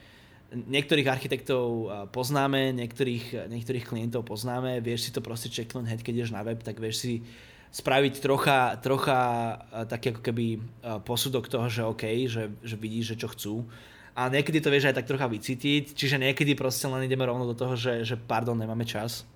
niektorých 0.53 1.09
architektov 1.09 1.93
poznáme, 2.09 2.73
niektorých, 2.73 3.53
niektorých 3.53 3.85
klientov 3.85 4.25
poznáme, 4.25 4.81
vieš 4.81 5.09
si 5.09 5.11
to 5.13 5.21
proste 5.21 5.53
čeknúť 5.53 5.85
hneď, 5.85 6.01
keď 6.01 6.15
ideš 6.17 6.33
na 6.33 6.41
web, 6.41 6.61
tak 6.65 6.81
vieš 6.81 7.05
si 7.05 7.15
spraviť 7.69 8.15
trocha, 8.25 8.81
trocha 8.81 9.21
taký 9.93 10.17
ako 10.17 10.23
keby 10.25 10.47
posudok 11.05 11.53
toho, 11.53 11.69
že 11.69 11.85
OK, 11.85 12.05
že, 12.25 12.49
že 12.65 12.77
vidíš, 12.81 13.13
že 13.13 13.21
čo 13.21 13.29
chcú. 13.29 13.55
A 14.17 14.33
niekedy 14.33 14.59
to 14.59 14.73
vieš 14.73 14.89
aj 14.91 14.99
tak 14.99 15.07
trocha 15.07 15.29
vycítiť, 15.29 15.93
čiže 15.95 16.17
niekedy 16.19 16.57
proste 16.57 16.89
len 16.89 17.05
ideme 17.05 17.29
rovno 17.29 17.45
do 17.45 17.55
toho, 17.55 17.77
že, 17.77 18.03
že 18.03 18.17
pardon, 18.17 18.57
nemáme 18.57 18.89
čas. 18.89 19.29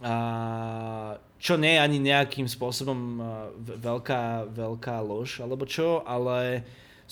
A, 0.00 1.18
čo 1.42 1.58
nie 1.58 1.74
je 1.74 1.82
ani 1.82 1.98
nejakým 1.98 2.46
spôsobom 2.46 3.18
veľká, 3.58 4.54
veľká 4.54 4.96
lož, 5.02 5.42
alebo 5.42 5.66
čo, 5.66 6.06
ale 6.06 6.62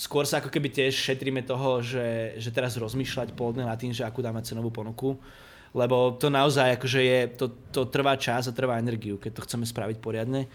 skôr 0.01 0.25
sa 0.25 0.41
ako 0.41 0.49
keby 0.49 0.73
tiež 0.73 0.97
šetríme 0.97 1.45
toho, 1.45 1.85
že, 1.85 2.33
že 2.41 2.49
teraz 2.49 2.81
rozmýšľať 2.81 3.37
pôvodne 3.37 3.69
nad 3.69 3.77
tým, 3.77 3.93
že 3.93 4.01
akú 4.01 4.25
dáme 4.25 4.41
cenovú 4.41 4.73
ponuku, 4.73 5.21
lebo 5.77 6.17
to 6.17 6.33
naozaj 6.33 6.81
akože 6.81 7.01
je, 7.05 7.21
to, 7.37 7.47
to 7.69 7.85
trvá 7.93 8.17
čas 8.17 8.49
a 8.49 8.57
trvá 8.57 8.81
energiu, 8.81 9.21
keď 9.21 9.37
to 9.37 9.45
chceme 9.45 9.69
spraviť 9.69 10.01
poriadne. 10.01 10.49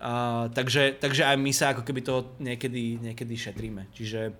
Uh, 0.00 0.50
takže, 0.50 0.98
takže 0.98 1.22
aj 1.22 1.36
my 1.38 1.52
sa 1.54 1.70
ako 1.70 1.86
keby 1.86 2.00
toho 2.02 2.34
niekedy, 2.42 2.98
niekedy 2.98 3.34
šetríme. 3.38 3.86
Čiže 3.94 4.34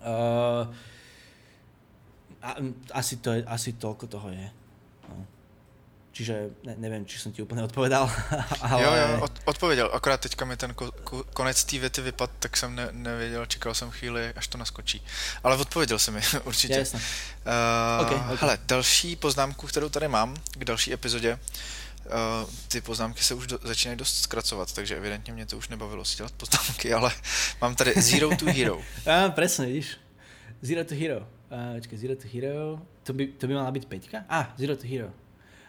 uh, 0.00 0.64
a, 2.40 2.50
asi, 2.96 3.20
to 3.20 3.36
je, 3.36 3.44
asi 3.44 3.76
toľko 3.76 4.06
toho 4.08 4.32
je. 4.32 4.48
Čiže 6.18 6.50
ne, 6.64 6.74
nevím, 6.78 7.06
či 7.06 7.18
jsem 7.18 7.32
ti 7.32 7.42
úplně 7.42 7.62
odpovedal. 7.62 8.10
ale... 8.60 8.82
Jo, 8.82 8.92
jo, 8.94 9.20
od, 9.20 9.32
odpověděl. 9.44 9.90
Akorát 9.92 10.20
teďka 10.20 10.44
mi 10.44 10.56
ten 10.56 10.74
ko, 10.74 10.92
ko, 11.04 11.24
konec 11.24 11.64
té 11.64 11.78
věty 11.78 12.00
vypad, 12.00 12.30
tak 12.38 12.56
jsem 12.56 12.74
ne, 12.74 12.88
nevěděl, 12.92 13.46
čekal 13.46 13.74
jsem 13.74 13.90
chvíli, 13.90 14.32
až 14.36 14.48
to 14.48 14.58
naskočí. 14.58 15.02
Ale 15.44 15.56
odpověděl 15.56 15.98
jsem 15.98 16.14
mi, 16.14 16.20
určitě. 16.44 16.74
Jasně. 16.74 16.98
Uh, 16.98 18.06
okay, 18.06 18.16
okay. 18.16 18.36
Hele, 18.40 18.58
další 18.66 19.16
poznámku, 19.16 19.66
kterou 19.66 19.88
tady 19.88 20.08
mám 20.08 20.36
k 20.52 20.64
další 20.64 20.92
epizodě, 20.92 21.38
Uh, 22.08 22.50
ty 22.68 22.80
poznámky 22.80 23.24
se 23.24 23.34
už 23.34 23.46
do, 23.46 23.58
začínají 23.62 23.98
dost 23.98 24.22
zkracovat, 24.22 24.72
takže 24.72 24.96
evidentně 24.96 25.32
mě 25.32 25.46
to 25.46 25.58
už 25.58 25.68
nebavilo 25.68 26.04
si 26.04 26.16
dělat 26.16 26.32
poznámky, 26.32 26.92
ale 26.94 27.12
mám 27.60 27.74
tady 27.74 27.92
Zero 27.96 28.36
to 28.36 28.46
Hero. 28.46 28.80
ah, 29.06 29.30
presne, 29.30 29.66
vidíš. 29.66 29.96
Zero 30.62 30.84
to 30.84 30.94
Hero. 30.94 31.18
Uh, 31.18 31.74
počkej, 31.76 31.98
Zero 31.98 32.16
to 32.16 32.28
Hero, 32.32 32.80
to 33.02 33.12
by, 33.12 33.26
to 33.26 33.46
by 33.46 33.54
mala 33.54 33.70
byť 33.70 33.84
peťka? 33.86 34.24
Ah, 34.28 34.54
Zero 34.56 34.76
to 34.76 34.86
Hero. 34.88 35.12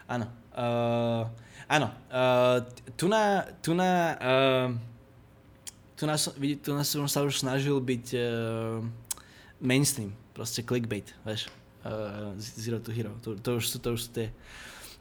Áno. 0.08 0.39
Uh, 0.54 1.26
áno. 1.70 1.88
Uh, 2.10 2.64
tu 2.94 3.06
na, 3.06 3.46
tu 3.62 3.74
na, 3.74 3.90
uh, 4.18 4.68
tu 5.94 6.04
na, 6.06 6.16
tu 6.60 6.70
na 6.74 6.82
som 6.82 7.06
sa 7.06 7.22
už 7.22 7.42
snažil 7.42 7.76
byť 7.78 8.06
uh, 8.16 8.80
mainstream, 9.60 10.16
proste 10.32 10.64
clickbait, 10.66 11.06
vieš. 11.22 11.52
Uh, 11.80 12.36
Zero 12.36 12.76
to 12.80 12.92
Hero, 12.92 13.16
to, 13.24 13.36
to, 13.40 13.56
už, 13.56 13.80
to 13.80 13.88
už 13.96 14.00
sú 14.04 14.10
tie 14.12 14.28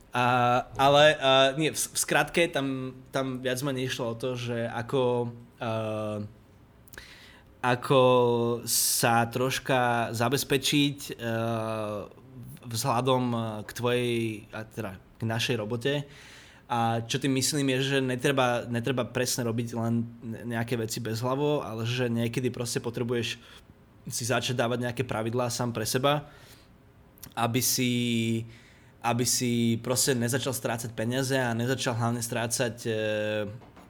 a, 0.10 0.66
ale 0.74 1.14
uh, 1.22 1.54
nie, 1.54 1.70
v, 1.70 1.78
v 1.78 1.98
skratke 1.98 2.50
tam, 2.50 2.98
tam 3.14 3.46
viac 3.46 3.62
ma 3.62 3.70
nešlo 3.70 4.06
o 4.10 4.18
to, 4.18 4.34
že 4.34 4.66
ako, 4.66 5.30
uh, 5.62 6.18
ako 7.62 8.02
sa 8.66 9.30
troška 9.30 10.10
zabezpečiť 10.18 11.14
uh, 11.14 12.10
vzhľadom 12.66 13.24
k 13.66 13.70
tvojej, 13.74 14.18
a 14.50 14.66
teda 14.66 14.92
k 15.20 15.28
našej 15.28 15.60
robote. 15.60 16.08
A 16.70 17.02
čo 17.04 17.18
tým 17.18 17.34
myslím 17.36 17.76
je, 17.76 17.98
že 17.98 17.98
netreba, 18.00 18.64
netreba 18.70 19.04
presne 19.04 19.44
robiť 19.44 19.68
len 19.74 20.06
nejaké 20.48 20.78
veci 20.78 21.02
bez 21.02 21.20
hlavo, 21.20 21.66
ale 21.66 21.84
že 21.84 22.08
niekedy 22.08 22.54
proste 22.54 22.78
potrebuješ 22.80 23.42
si 24.10 24.24
začať 24.24 24.56
dávať 24.56 24.90
nejaké 24.90 25.04
pravidlá 25.04 25.50
sám 25.52 25.74
pre 25.74 25.84
seba, 25.84 26.30
aby 27.36 27.62
si 27.62 27.92
aby 29.00 29.24
si 29.24 29.80
proste 29.80 30.12
nezačal 30.12 30.52
strácať 30.52 30.92
peniaze 30.92 31.32
a 31.32 31.56
nezačal 31.56 31.96
hlavne 31.96 32.20
strácať 32.20 32.76
e, 32.84 32.92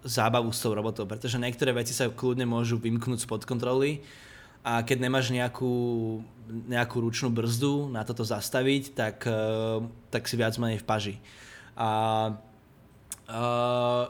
zábavu 0.06 0.54
s 0.54 0.62
tou 0.62 0.78
robotou, 0.78 1.10
pretože 1.10 1.42
niektoré 1.42 1.74
veci 1.74 1.98
sa 1.98 2.14
kľudne 2.14 2.46
môžu 2.46 2.78
vymknúť 2.78 3.26
spod 3.26 3.42
kontroly 3.50 4.06
a 4.62 4.86
keď 4.86 4.98
nemáš 5.02 5.34
nejakú, 5.34 5.72
nejakú 6.50 7.00
ručnú 7.00 7.30
brzdu 7.30 7.94
na 7.94 8.02
toto 8.02 8.26
zastaviť, 8.26 8.84
tak, 8.98 9.24
e, 9.30 9.86
tak 10.10 10.26
si 10.26 10.36
viac 10.36 10.58
menej 10.58 10.82
v 10.82 10.88
paži. 10.88 11.16
A 11.80 11.90
uh, 13.32 14.04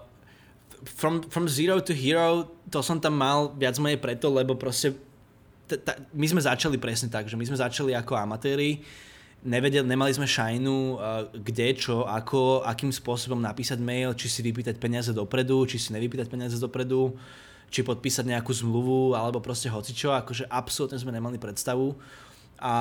from, 0.98 1.22
from 1.30 1.46
zero 1.46 1.78
to 1.84 1.94
hero, 1.94 2.50
to 2.72 2.82
som 2.82 2.98
tam 2.98 3.14
mal 3.20 3.54
viac 3.54 3.78
menej 3.78 4.02
preto, 4.02 4.32
lebo 4.34 4.58
proste 4.58 4.98
t- 5.70 5.78
t- 5.78 6.00
my 6.16 6.26
sme 6.26 6.42
začali 6.42 6.82
presne 6.82 7.14
tak, 7.14 7.30
že 7.30 7.38
my 7.38 7.46
sme 7.46 7.60
začali 7.60 7.94
ako 7.94 8.18
amatéri, 8.18 8.82
nevedel, 9.46 9.86
nemali 9.86 10.10
sme 10.16 10.26
šajnu, 10.26 10.78
uh, 10.98 11.30
kde, 11.30 11.78
čo, 11.78 12.10
ako, 12.10 12.66
akým 12.66 12.90
spôsobom 12.90 13.38
napísať 13.38 13.78
mail, 13.78 14.18
či 14.18 14.32
si 14.32 14.42
vypýtať 14.42 14.82
peniaze 14.82 15.14
dopredu, 15.14 15.70
či 15.70 15.78
si 15.78 15.94
nevypýtať 15.94 16.26
peniaze 16.26 16.58
dopredu, 16.58 17.14
či 17.70 17.86
podpísať 17.86 18.26
nejakú 18.26 18.50
zmluvu, 18.50 19.14
alebo 19.14 19.38
proste 19.46 19.70
hocičo, 19.70 20.10
akože 20.10 20.50
absolútne 20.50 20.98
sme 20.98 21.14
nemali 21.14 21.38
predstavu. 21.38 21.94
A 22.60 22.76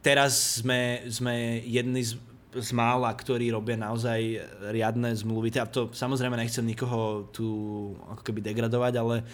teraz 0.00 0.62
sme, 0.62 1.02
sme 1.10 1.60
jedni 1.66 2.06
z, 2.06 2.16
z 2.54 2.70
mála, 2.70 3.10
ktorí 3.14 3.50
robia 3.50 3.78
naozaj 3.78 4.42
riadne 4.70 5.14
zmluvy. 5.14 5.50
Ja 5.54 5.66
to 5.66 5.90
samozrejme 5.90 6.38
nechcem 6.38 6.66
nikoho 6.66 7.30
tu 7.34 7.46
ako 8.06 8.22
keby 8.22 8.40
degradovať, 8.42 8.94
ale 8.98 9.26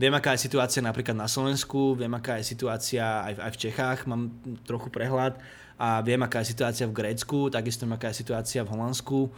viem, 0.00 0.12
aká 0.16 0.32
je 0.32 0.44
situácia 0.48 0.80
napríklad 0.80 1.16
na 1.16 1.28
Slovensku, 1.28 1.96
viem, 1.96 2.12
aká 2.16 2.40
je 2.40 2.48
situácia 2.48 3.04
aj, 3.20 3.34
aj 3.36 3.52
v 3.52 3.60
Čechách, 3.68 3.98
mám 4.08 4.32
trochu 4.64 4.88
prehľad 4.88 5.36
a 5.76 6.00
viem, 6.00 6.20
aká 6.24 6.40
je 6.40 6.52
situácia 6.56 6.88
v 6.88 6.96
Grécku, 6.96 7.52
takisto 7.52 7.84
viem, 7.84 7.96
aká 7.96 8.08
je 8.08 8.20
situácia 8.24 8.64
v 8.64 8.72
Holandsku 8.72 9.28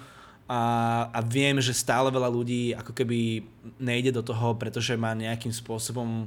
a, 0.47 0.62
a 1.11 1.20
viem, 1.22 1.59
že 1.62 1.74
stále 1.74 2.11
veľa 2.11 2.30
ľudí 2.30 2.74
ako 2.74 2.95
keby 2.95 3.47
nejde 3.78 4.11
do 4.14 4.22
toho, 4.22 4.55
pretože 4.59 4.95
má 4.99 5.14
nejakým 5.14 5.55
spôsobom 5.55 6.26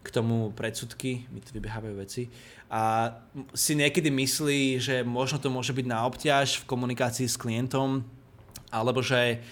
k 0.00 0.08
tomu 0.08 0.50
predsudky, 0.56 1.28
mi 1.28 1.44
tu 1.44 1.52
vybiehajú 1.52 1.92
veci 1.96 2.32
a 2.72 3.12
si 3.52 3.76
niekedy 3.76 4.08
myslí, 4.08 4.80
že 4.80 4.94
možno 5.04 5.36
to 5.36 5.52
môže 5.52 5.76
byť 5.76 5.86
na 5.86 6.08
obťaž 6.08 6.64
v 6.64 6.68
komunikácii 6.68 7.28
s 7.28 7.36
klientom 7.36 8.00
alebo 8.72 9.04
že 9.04 9.42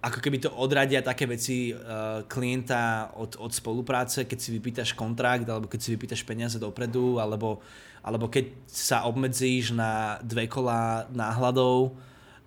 ako 0.00 0.22
keby 0.22 0.38
to 0.38 0.54
odradia 0.54 1.02
také 1.02 1.26
veci 1.26 1.74
uh, 1.74 2.22
klienta 2.30 3.10
od, 3.18 3.36
od 3.42 3.50
spolupráce, 3.50 4.24
keď 4.24 4.38
si 4.38 4.54
vypýtaš 4.54 4.94
kontrakt 4.94 5.44
alebo 5.50 5.66
keď 5.66 5.80
si 5.82 5.92
vypýtaš 5.98 6.22
peniaze 6.22 6.56
dopredu 6.56 7.18
alebo 7.18 7.60
alebo 8.06 8.30
keď 8.30 8.54
sa 8.70 9.02
obmedzíš 9.10 9.74
na 9.74 10.22
dve 10.22 10.46
kola 10.46 11.10
náhľadov, 11.10 11.90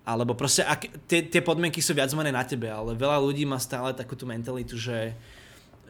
alebo 0.08 0.32
proste 0.32 0.64
ak, 0.64 0.88
tie, 1.04 1.28
tie 1.28 1.44
podmienky 1.44 1.84
sú 1.84 1.92
viac 1.92 2.08
menej 2.16 2.32
na 2.32 2.44
tebe, 2.48 2.72
ale 2.72 2.96
veľa 2.96 3.20
ľudí 3.20 3.44
má 3.44 3.60
stále 3.60 3.92
takúto 3.92 4.24
mentalitu, 4.24 4.80
že, 4.80 5.12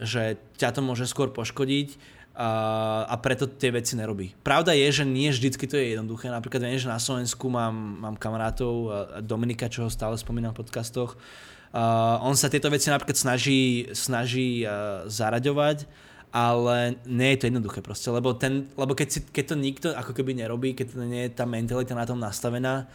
že 0.00 0.40
ťa 0.56 0.74
to 0.74 0.80
môže 0.80 1.06
skôr 1.06 1.28
poškodiť 1.30 2.00
a, 2.40 3.12
preto 3.20 3.44
tie 3.44 3.68
veci 3.70 3.94
nerobí. 3.94 4.32
Pravda 4.40 4.72
je, 4.72 4.88
že 4.88 5.04
nie 5.04 5.28
vždycky 5.28 5.68
to 5.68 5.76
je 5.76 5.94
jednoduché. 5.94 6.32
Napríklad 6.32 6.64
viem, 6.64 6.80
že 6.80 6.88
na 6.88 6.96
Slovensku 6.96 7.52
mám, 7.52 8.00
mám 8.00 8.16
kamarátov, 8.16 8.88
Dominika, 9.20 9.68
čo 9.68 9.84
ho 9.84 9.90
stále 9.92 10.16
spomínam 10.16 10.56
v 10.56 10.64
podcastoch, 10.64 11.20
Uh, 11.70 12.18
on 12.26 12.34
sa 12.34 12.50
tieto 12.50 12.66
veci 12.66 12.90
napríklad 12.90 13.14
snaží, 13.14 13.86
snaží 13.94 14.66
uh, 14.66 15.06
zaraďovať 15.06 15.86
ale 16.30 16.94
nie 17.10 17.34
je 17.34 17.38
to 17.42 17.48
jednoduché 17.50 17.82
proste, 17.82 18.06
lebo, 18.06 18.30
ten, 18.38 18.70
lebo 18.78 18.94
keď, 18.94 19.08
si, 19.10 19.20
keď 19.26 19.44
to 19.50 19.56
nikto 19.58 19.88
ako 19.90 20.14
keby 20.14 20.38
nerobí, 20.38 20.78
keď 20.78 20.94
to 20.94 21.02
nie 21.02 21.26
je 21.26 21.34
tá 21.34 21.42
mentalita 21.42 21.90
na 21.98 22.06
tom 22.06 22.22
nastavená, 22.22 22.86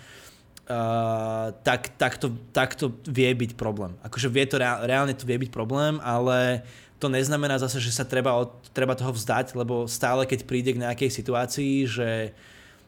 uh, 0.72 1.52
tak, 1.64 2.00
tak, 2.00 2.16
to, 2.16 2.32
tak 2.56 2.80
to 2.80 2.96
vie 3.04 3.28
byť 3.36 3.60
problém. 3.60 4.00
Akože 4.08 4.32
vie 4.32 4.48
to, 4.48 4.56
reálne 4.60 5.12
to 5.12 5.28
vie 5.28 5.36
byť 5.36 5.52
problém, 5.52 6.00
ale 6.00 6.64
to 7.06 7.14
neznamená 7.14 7.62
zase, 7.62 7.78
že 7.78 7.94
sa 7.94 8.02
treba, 8.02 8.34
od, 8.34 8.50
treba 8.74 8.98
toho 8.98 9.14
vzdať, 9.14 9.54
lebo 9.54 9.86
stále 9.86 10.26
keď 10.26 10.50
príde 10.50 10.74
k 10.74 10.82
nejakej 10.82 11.14
situácii, 11.14 11.86
že 11.86 12.34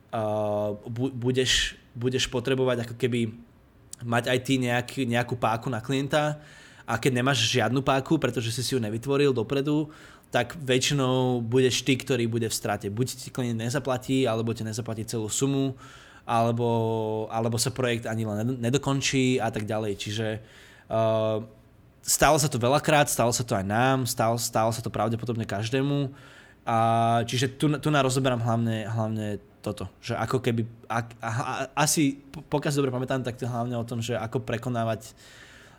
uh, 0.10 0.74
bu, 0.90 1.14
budeš, 1.14 1.78
budeš 1.94 2.26
potrebovať 2.26 2.90
ako 2.90 2.96
keby 2.98 3.30
mať 4.02 4.34
aj 4.34 4.40
ty 4.42 4.54
nejak, 4.58 4.90
nejakú 5.06 5.38
páku 5.38 5.70
na 5.70 5.78
klienta 5.78 6.42
a 6.90 6.98
keď 6.98 7.22
nemáš 7.22 7.46
žiadnu 7.46 7.86
páku, 7.86 8.18
pretože 8.18 8.50
si 8.50 8.66
si 8.66 8.74
ju 8.74 8.82
nevytvoril 8.82 9.38
dopredu, 9.38 9.94
tak 10.34 10.58
väčšinou 10.58 11.40
budeš 11.46 11.86
ty, 11.86 11.94
ktorý 11.94 12.26
bude 12.26 12.50
v 12.50 12.58
strate. 12.58 12.90
Buď 12.90 13.08
ti 13.16 13.30
klient 13.30 13.62
nezaplatí, 13.62 14.26
alebo 14.26 14.52
ti 14.52 14.66
nezaplatí 14.66 15.06
celú 15.08 15.30
sumu, 15.32 15.78
alebo, 16.28 16.68
alebo 17.32 17.56
sa 17.56 17.72
projekt 17.72 18.10
ani 18.10 18.28
len 18.28 18.60
nedokončí 18.60 19.40
a 19.40 19.48
tak 19.48 19.64
ďalej. 19.64 19.94
Čiže 19.96 20.28
uh, 20.92 21.40
stalo 22.08 22.40
sa 22.40 22.48
to 22.48 22.56
veľakrát, 22.56 23.12
stalo 23.12 23.36
sa 23.36 23.44
to 23.44 23.52
aj 23.52 23.68
nám, 23.68 24.08
stalo, 24.08 24.40
stalo 24.40 24.72
sa 24.72 24.80
to 24.80 24.88
pravdepodobne 24.88 25.44
každému. 25.44 26.08
A, 26.64 26.78
čiže 27.28 27.60
tu, 27.60 27.68
tu 27.68 27.90
na 27.92 28.00
rozoberám 28.00 28.40
hlavne, 28.40 28.88
hlavne 28.88 29.44
toto, 29.60 29.92
že 30.00 30.16
ako 30.16 30.40
keby, 30.40 30.64
ak, 30.88 31.06
a, 31.20 31.30
a, 31.30 31.54
asi 31.76 32.24
pokiaľ 32.32 32.72
si 32.72 32.80
dobre 32.80 32.96
pamätám, 32.96 33.24
tak 33.28 33.36
to 33.36 33.44
hlavne 33.44 33.76
o 33.76 33.84
tom, 33.84 34.00
že 34.00 34.16
ako 34.16 34.40
prekonávať, 34.40 35.12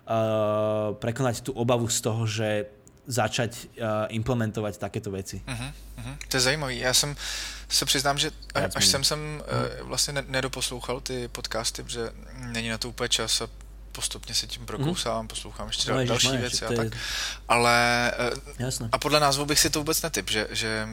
uh, 0.05 0.93
prekonať 1.01 1.41
tú 1.41 1.51
obavu 1.57 1.89
z 1.89 1.99
toho, 2.05 2.29
že 2.29 2.69
začať 3.09 3.51
uh, 3.81 4.05
implementovat 4.13 4.77
takéto 4.77 5.09
věci. 5.09 5.41
Uh-huh, 5.41 5.73
uh-huh. 5.97 6.15
To 6.29 6.37
je 6.37 6.41
zajímavý. 6.41 6.79
Já 6.79 6.93
jsem 6.93 7.15
se 7.69 7.85
přiznám, 7.85 8.17
že 8.17 8.31
až 8.53 8.85
jsem 8.85 9.03
sem 9.03 9.19
uh, 9.19 9.87
vlastně 9.87 10.13
nedoposlouchal 10.27 11.01
ty 11.01 11.27
podcasty, 11.27 11.83
protože 11.83 12.13
není 12.53 12.69
na 12.69 12.77
to 12.77 12.89
úplně 12.89 13.09
čas 13.09 13.41
a 13.41 13.49
postupně 13.91 14.35
se 14.35 14.47
tím 14.47 14.65
prokousávám, 14.65 15.21
mm. 15.21 15.27
poslouchám 15.27 15.67
ještě 15.67 15.91
no, 15.91 16.05
další 16.05 16.37
věci 16.37 16.65
a 16.65 16.73
tak. 16.73 16.87
Ale 17.47 18.11
uh, 18.33 18.53
Jasne. 18.59 18.89
a 18.91 18.97
podle 18.97 19.19
názvu 19.19 19.45
bych 19.45 19.59
si 19.59 19.69
to 19.69 19.79
vůbec 19.79 20.01
netyp, 20.01 20.29
že, 20.29 20.47
že 20.51 20.87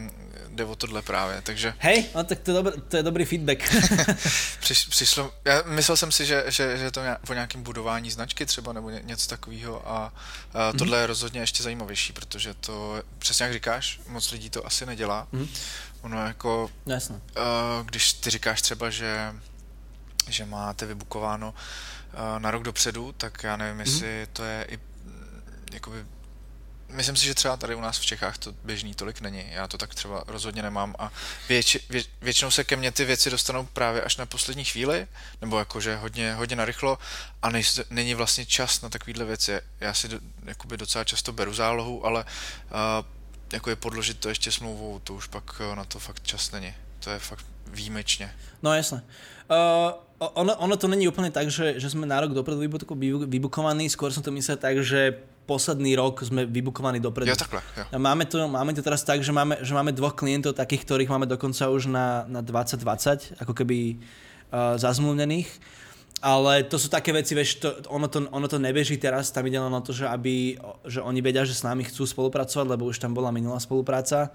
jde 0.57 0.65
o 0.65 0.77
tohle 0.77 1.03
právě, 1.03 1.43
takže... 1.43 1.75
Hej, 1.79 2.07
no 2.15 2.25
tak 2.25 2.39
to 2.39 2.51
je, 2.51 2.55
dobrý, 2.55 2.73
to 2.89 2.97
je 2.97 3.03
dobrý 3.03 3.25
feedback. 3.25 3.59
Přiš, 4.61 4.87
přišlo, 4.87 5.33
já 5.45 5.63
myslel 5.63 5.97
jsem 5.97 6.13
si, 6.13 6.27
že, 6.27 6.45
že, 6.47 6.79
že 6.79 6.91
to 6.91 7.01
je 7.01 7.17
o 7.29 7.33
nějakém 7.33 7.63
budování 7.63 8.11
značky 8.11 8.47
třeba, 8.47 8.73
nebo 8.73 8.91
ně, 8.91 9.01
něco 9.05 9.29
takového 9.29 9.91
a, 9.91 10.13
a 10.55 10.69
mhm. 10.69 10.79
tohle 10.79 10.99
mm-hmm. 10.99 11.01
je 11.01 11.07
rozhodně 11.07 11.41
ještě 11.41 11.63
zajímavější, 11.63 12.13
protože 12.13 12.55
to, 12.55 13.03
přesně 13.19 13.45
jak 13.45 13.53
říkáš, 13.53 14.01
moc 14.09 14.31
lidí 14.31 14.51
to 14.51 14.67
asi 14.67 14.87
nedělá. 14.87 15.27
Mm-hmm. 15.33 15.49
Ono 16.03 16.27
jako, 16.27 16.71
Jasne. 16.87 17.15
Uh, 17.17 17.87
když 17.87 18.13
ty 18.13 18.31
říkáš 18.31 18.63
třeba, 18.63 18.91
že, 18.91 19.33
že 20.29 20.45
máte 20.45 20.87
vybukováno 20.87 21.55
uh, 21.55 22.39
na 22.39 22.51
rok 22.51 22.63
dopředu, 22.63 23.13
tak 23.13 23.43
já 23.43 23.57
nevím, 23.57 23.81
jestli 23.81 24.29
to 24.33 24.45
je 24.45 24.67
i 24.69 24.79
jakoby 25.73 26.07
myslím 26.89 27.17
si, 27.17 27.27
že 27.27 27.35
třeba 27.35 27.57
tady 27.57 27.75
u 27.75 27.81
nás 27.81 27.99
v 27.99 28.07
Čechách 28.07 28.39
to 28.39 28.53
běžný 28.65 28.95
tolik 28.95 29.21
není. 29.21 29.45
Já 29.51 29.69
to 29.69 29.79
tak 29.79 29.95
třeba 29.95 30.25
rozhodně 30.27 30.63
nemám 30.63 30.95
a 30.99 31.13
věč, 31.49 31.77
vě, 31.91 32.03
většinou 32.21 32.51
se 32.51 32.65
ke 32.65 32.77
mně 32.77 32.93
ty 32.93 33.05
věci 33.05 33.31
dostanou 33.31 33.67
právě 33.67 34.03
až 34.03 34.17
na 34.17 34.27
poslední 34.27 34.65
chvíli, 34.65 35.07
nebo 35.41 35.59
jakože 35.59 35.97
hodně, 35.97 36.35
hodně 36.35 36.57
narychlo 36.57 36.99
a 37.43 37.51
nej, 37.51 37.63
není 37.91 38.15
vlastně 38.15 38.47
čas 38.47 38.81
na 38.83 38.89
takovéhle 38.89 39.25
věci. 39.25 39.61
Já 39.81 39.95
si 39.95 40.09
do, 40.09 40.21
jakoby 40.45 40.77
docela 40.77 41.05
často 41.05 41.33
beru 41.33 41.55
zálohu, 41.55 42.07
ale 42.07 42.25
uh, 42.25 43.07
jako 43.53 43.71
je 43.71 43.77
podložit 43.77 44.21
to 44.21 44.29
ještě 44.29 44.53
smlouvou, 44.53 44.99
to 44.99 45.15
už 45.15 45.27
pak 45.27 45.61
na 45.75 45.85
to 45.85 45.99
fakt 45.99 46.27
čas 46.27 46.51
není. 46.51 46.75
To 46.99 47.11
je 47.11 47.19
fakt 47.19 47.47
výjimečně. 47.73 48.31
No 48.63 48.75
jasné. 48.75 49.03
Uh, 49.51 49.93
ono, 50.19 50.57
ono 50.57 50.77
to 50.77 50.89
není 50.89 51.05
úplne 51.09 51.29
tak, 51.31 51.53
že, 51.53 51.77
že 51.77 51.93
sme 51.93 52.09
na 52.09 52.17
rok 52.25 52.33
dopredu 52.33 52.65
vybukovaní, 53.29 53.85
skôr 53.93 54.09
som 54.09 54.25
to 54.25 54.33
myslel 54.33 54.57
tak, 54.57 54.81
že 54.81 55.13
posledný 55.45 55.95
rok 55.95 56.25
sme 56.25 56.49
vybukovaní 56.49 56.99
dopredu. 56.99 57.31
Ja 57.31 57.39
takhle, 57.39 57.61
ja. 57.77 57.85
Máme, 58.01 58.25
to, 58.25 58.49
máme 58.49 58.73
to 58.75 58.83
teraz 58.83 59.05
tak, 59.05 59.21
že 59.23 59.31
máme, 59.31 59.61
že 59.61 59.77
máme 59.77 59.93
dvoch 59.93 60.17
klientov, 60.17 60.59
takých, 60.59 60.89
ktorých 60.89 61.13
máme 61.13 61.29
dokonca 61.29 61.69
už 61.71 61.93
na, 61.93 62.25
na 62.27 62.41
2020, 62.43 63.39
ako 63.39 63.53
keby 63.55 64.01
uh, 64.51 64.75
zazmluvnených. 64.81 65.47
Ale 66.25 66.65
to 66.65 66.81
sú 66.81 66.89
také 66.89 67.13
veci, 67.13 67.37
vieš, 67.37 67.61
to, 67.61 67.69
ono, 67.93 68.09
to, 68.09 68.25
ono 68.33 68.49
to 68.49 68.57
nebeží 68.57 68.97
teraz, 68.97 69.29
tam 69.29 69.45
ide 69.45 69.61
len 69.61 69.71
o 69.71 69.85
to, 69.85 69.93
že, 69.93 70.09
aby, 70.09 70.57
že 70.89 71.05
oni 71.05 71.21
vedia, 71.21 71.45
že 71.45 71.53
s 71.53 71.61
nami 71.61 71.85
chcú 71.85 72.09
spolupracovať, 72.09 72.67
lebo 72.73 72.89
už 72.89 72.99
tam 72.99 73.13
bola 73.13 73.29
minulá 73.29 73.61
spolupráca 73.61 74.33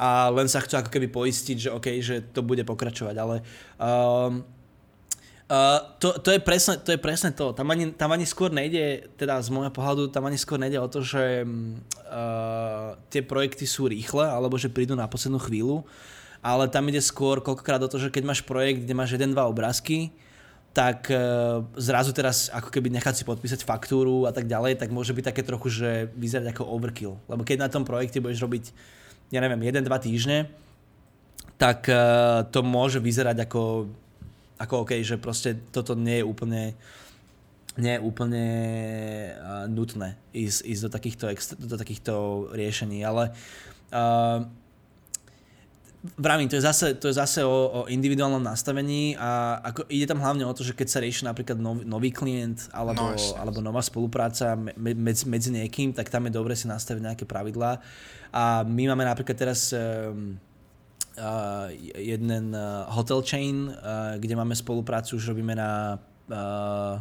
a 0.00 0.32
len 0.32 0.48
sa 0.48 0.64
chcú 0.64 0.80
ako 0.80 0.88
keby 0.88 1.12
poistiť, 1.12 1.68
že 1.68 1.74
OK, 1.76 2.00
že 2.00 2.24
to 2.32 2.40
bude 2.40 2.64
pokračovať, 2.64 3.14
ale 3.20 3.36
um, 3.76 4.40
Uh, 5.50 5.82
to, 5.98 6.14
to, 6.22 6.30
je 6.30 6.38
presne, 6.38 6.78
to 6.78 6.94
je 6.94 7.00
presne 7.02 7.34
to. 7.34 7.50
Tam 7.50 7.66
ani, 7.74 7.90
tam 7.90 8.14
ani 8.14 8.22
skôr 8.22 8.54
nejde, 8.54 9.10
teda 9.18 9.42
z 9.42 9.50
môjho 9.50 9.74
pohľadu, 9.74 10.06
tam 10.14 10.30
ani 10.30 10.38
skôr 10.38 10.62
nejde 10.62 10.78
o 10.78 10.86
to, 10.86 11.02
že 11.02 11.42
uh, 11.42 12.94
tie 13.10 13.18
projekty 13.18 13.66
sú 13.66 13.90
rýchle, 13.90 14.30
alebo 14.30 14.54
že 14.54 14.70
prídu 14.70 14.94
na 14.94 15.10
poslednú 15.10 15.42
chvíľu, 15.42 15.82
ale 16.38 16.70
tam 16.70 16.86
ide 16.86 17.02
skôr 17.02 17.42
koľkokrát 17.42 17.82
o 17.82 17.90
to, 17.90 17.98
že 17.98 18.14
keď 18.14 18.30
máš 18.30 18.46
projekt, 18.46 18.86
kde 18.86 18.94
máš 18.94 19.18
jeden, 19.18 19.34
dva 19.34 19.50
obrázky, 19.50 20.14
tak 20.70 21.10
uh, 21.10 21.66
zrazu 21.74 22.14
teraz 22.14 22.46
ako 22.54 22.70
keby 22.70 22.86
nechať 23.02 23.18
si 23.18 23.26
podpísať 23.26 23.66
faktúru 23.66 24.30
a 24.30 24.32
tak 24.32 24.46
ďalej, 24.46 24.78
tak 24.78 24.94
môže 24.94 25.10
byť 25.10 25.34
také 25.34 25.42
trochu, 25.42 25.66
že 25.82 26.14
vyzerať 26.14 26.54
ako 26.54 26.78
overkill. 26.78 27.18
Lebo 27.26 27.42
keď 27.42 27.66
na 27.66 27.72
tom 27.74 27.82
projekte 27.82 28.22
budeš 28.22 28.38
robiť, 28.46 28.70
ja 29.30 29.38
neviem, 29.38 29.62
1-2 29.62 29.86
týždne, 30.02 30.50
tak 31.56 31.86
uh, 31.86 32.44
to 32.50 32.66
môže 32.66 32.98
vyzerať 32.98 33.46
ako 33.46 33.90
ako 34.60 34.84
OK, 34.84 35.00
že 35.00 35.16
proste 35.16 35.56
toto 35.72 35.96
nie 35.96 36.20
je 36.20 36.24
úplne 36.28 36.76
nie 37.80 37.96
je 37.96 38.04
úplne 38.04 38.44
uh, 39.40 39.64
nutné 39.70 40.20
ísť, 40.36 40.60
ísť 40.68 40.82
do, 40.84 40.90
takýchto, 40.90 41.24
do 41.64 41.76
takýchto 41.80 42.12
riešení, 42.52 43.00
ale 43.00 43.32
uh, 43.94 44.44
vravím, 46.16 46.48
to 46.48 46.56
je 46.56 46.64
zase, 46.64 46.94
to 46.96 47.12
je 47.12 47.14
zase 47.20 47.44
o, 47.44 47.68
o 47.68 47.80
individuálnom 47.92 48.40
nastavení 48.40 49.16
a 49.20 49.60
ako 49.60 49.84
ide 49.92 50.08
tam 50.08 50.24
hlavne 50.24 50.48
o 50.48 50.52
to, 50.56 50.64
že 50.64 50.72
keď 50.72 50.88
sa 50.88 50.98
rieši 51.04 51.28
napríklad 51.28 51.60
nový, 51.60 51.84
nový 51.84 52.08
klient 52.08 52.72
alebo, 52.72 53.12
no, 53.12 53.36
alebo 53.36 53.58
nová 53.60 53.84
spolupráca 53.84 54.56
medzi, 54.80 55.28
medzi 55.28 55.50
niekým, 55.52 55.92
tak 55.92 56.08
tam 56.08 56.24
je 56.24 56.32
dobre 56.32 56.56
si 56.56 56.64
nastaviť 56.64 57.02
nejaké 57.04 57.24
pravidlá. 57.28 57.84
A 58.32 58.64
my 58.64 58.96
máme 58.96 59.04
napríklad 59.04 59.36
teraz 59.36 59.76
um, 59.76 60.40
uh, 61.20 61.68
jeden 61.98 62.56
uh, 62.56 62.88
hotel 62.88 63.20
chain, 63.20 63.68
uh, 63.68 64.16
kde 64.16 64.34
máme 64.40 64.56
spoluprácu, 64.56 65.20
už 65.20 65.36
robíme 65.36 65.52
na 65.52 66.00
uh, 66.32 66.96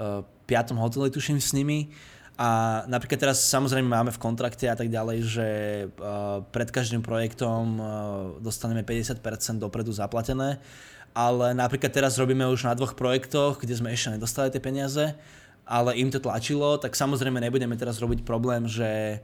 uh, 0.00 0.24
piatom 0.48 0.80
hoteli, 0.80 1.12
tuším 1.12 1.36
s 1.44 1.52
nimi. 1.52 1.92
A 2.38 2.82
napríklad 2.86 3.18
teraz 3.18 3.42
samozrejme 3.50 3.90
máme 3.90 4.14
v 4.14 4.22
kontrakte 4.22 4.70
a 4.70 4.78
tak 4.78 4.86
ďalej, 4.86 5.18
že 5.26 5.48
uh, 5.90 6.38
pred 6.54 6.70
každým 6.70 7.02
projektom 7.02 7.82
uh, 7.82 7.86
dostaneme 8.38 8.86
50% 8.86 9.18
dopredu 9.58 9.90
zaplatené, 9.90 10.62
ale 11.18 11.50
napríklad 11.50 11.90
teraz 11.90 12.14
robíme 12.14 12.46
už 12.46 12.70
na 12.70 12.78
dvoch 12.78 12.94
projektoch, 12.94 13.58
kde 13.58 13.74
sme 13.74 13.90
ešte 13.90 14.14
nedostali 14.14 14.54
tie 14.54 14.62
peniaze, 14.62 15.18
ale 15.66 15.98
im 15.98 16.14
to 16.14 16.22
tlačilo, 16.22 16.78
tak 16.78 16.94
samozrejme 16.94 17.42
nebudeme 17.42 17.74
teraz 17.74 17.98
robiť 17.98 18.22
problém, 18.22 18.70
že 18.70 19.18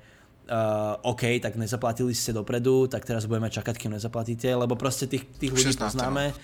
uh, 0.50 0.98
OK, 1.06 1.38
tak 1.38 1.54
nezaplatili 1.54 2.10
ste 2.18 2.34
dopredu, 2.34 2.90
tak 2.90 3.06
teraz 3.06 3.30
budeme 3.30 3.46
čakať, 3.46 3.78
kým 3.78 3.94
nezaplatíte, 3.94 4.50
lebo 4.58 4.74
proste 4.74 5.06
tých, 5.06 5.22
tých 5.38 5.54
ľudí 5.54 5.78
poznáme 5.78 6.34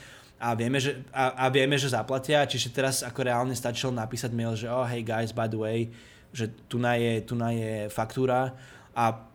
a 0.41 0.57
vieme, 0.57 0.81
že, 0.81 1.05
a, 1.13 1.45
a 1.45 1.53
vieme, 1.53 1.77
že 1.77 1.93
zaplatia, 1.93 2.49
čiže 2.49 2.73
teraz 2.73 3.05
ako 3.05 3.27
reálne 3.29 3.53
stačilo 3.53 3.93
napísať 3.93 4.33
mail, 4.33 4.57
že 4.57 4.73
oh 4.73 4.89
hey 4.89 5.05
guys, 5.05 5.37
by 5.37 5.45
the 5.45 5.59
way, 5.61 5.93
že 6.33 6.49
tu 6.69 6.79
na 6.79 6.95
je, 6.95 7.21
tu 7.21 7.35
na 7.35 7.51
je 7.51 7.89
faktúra 7.89 8.55
a 8.95 9.31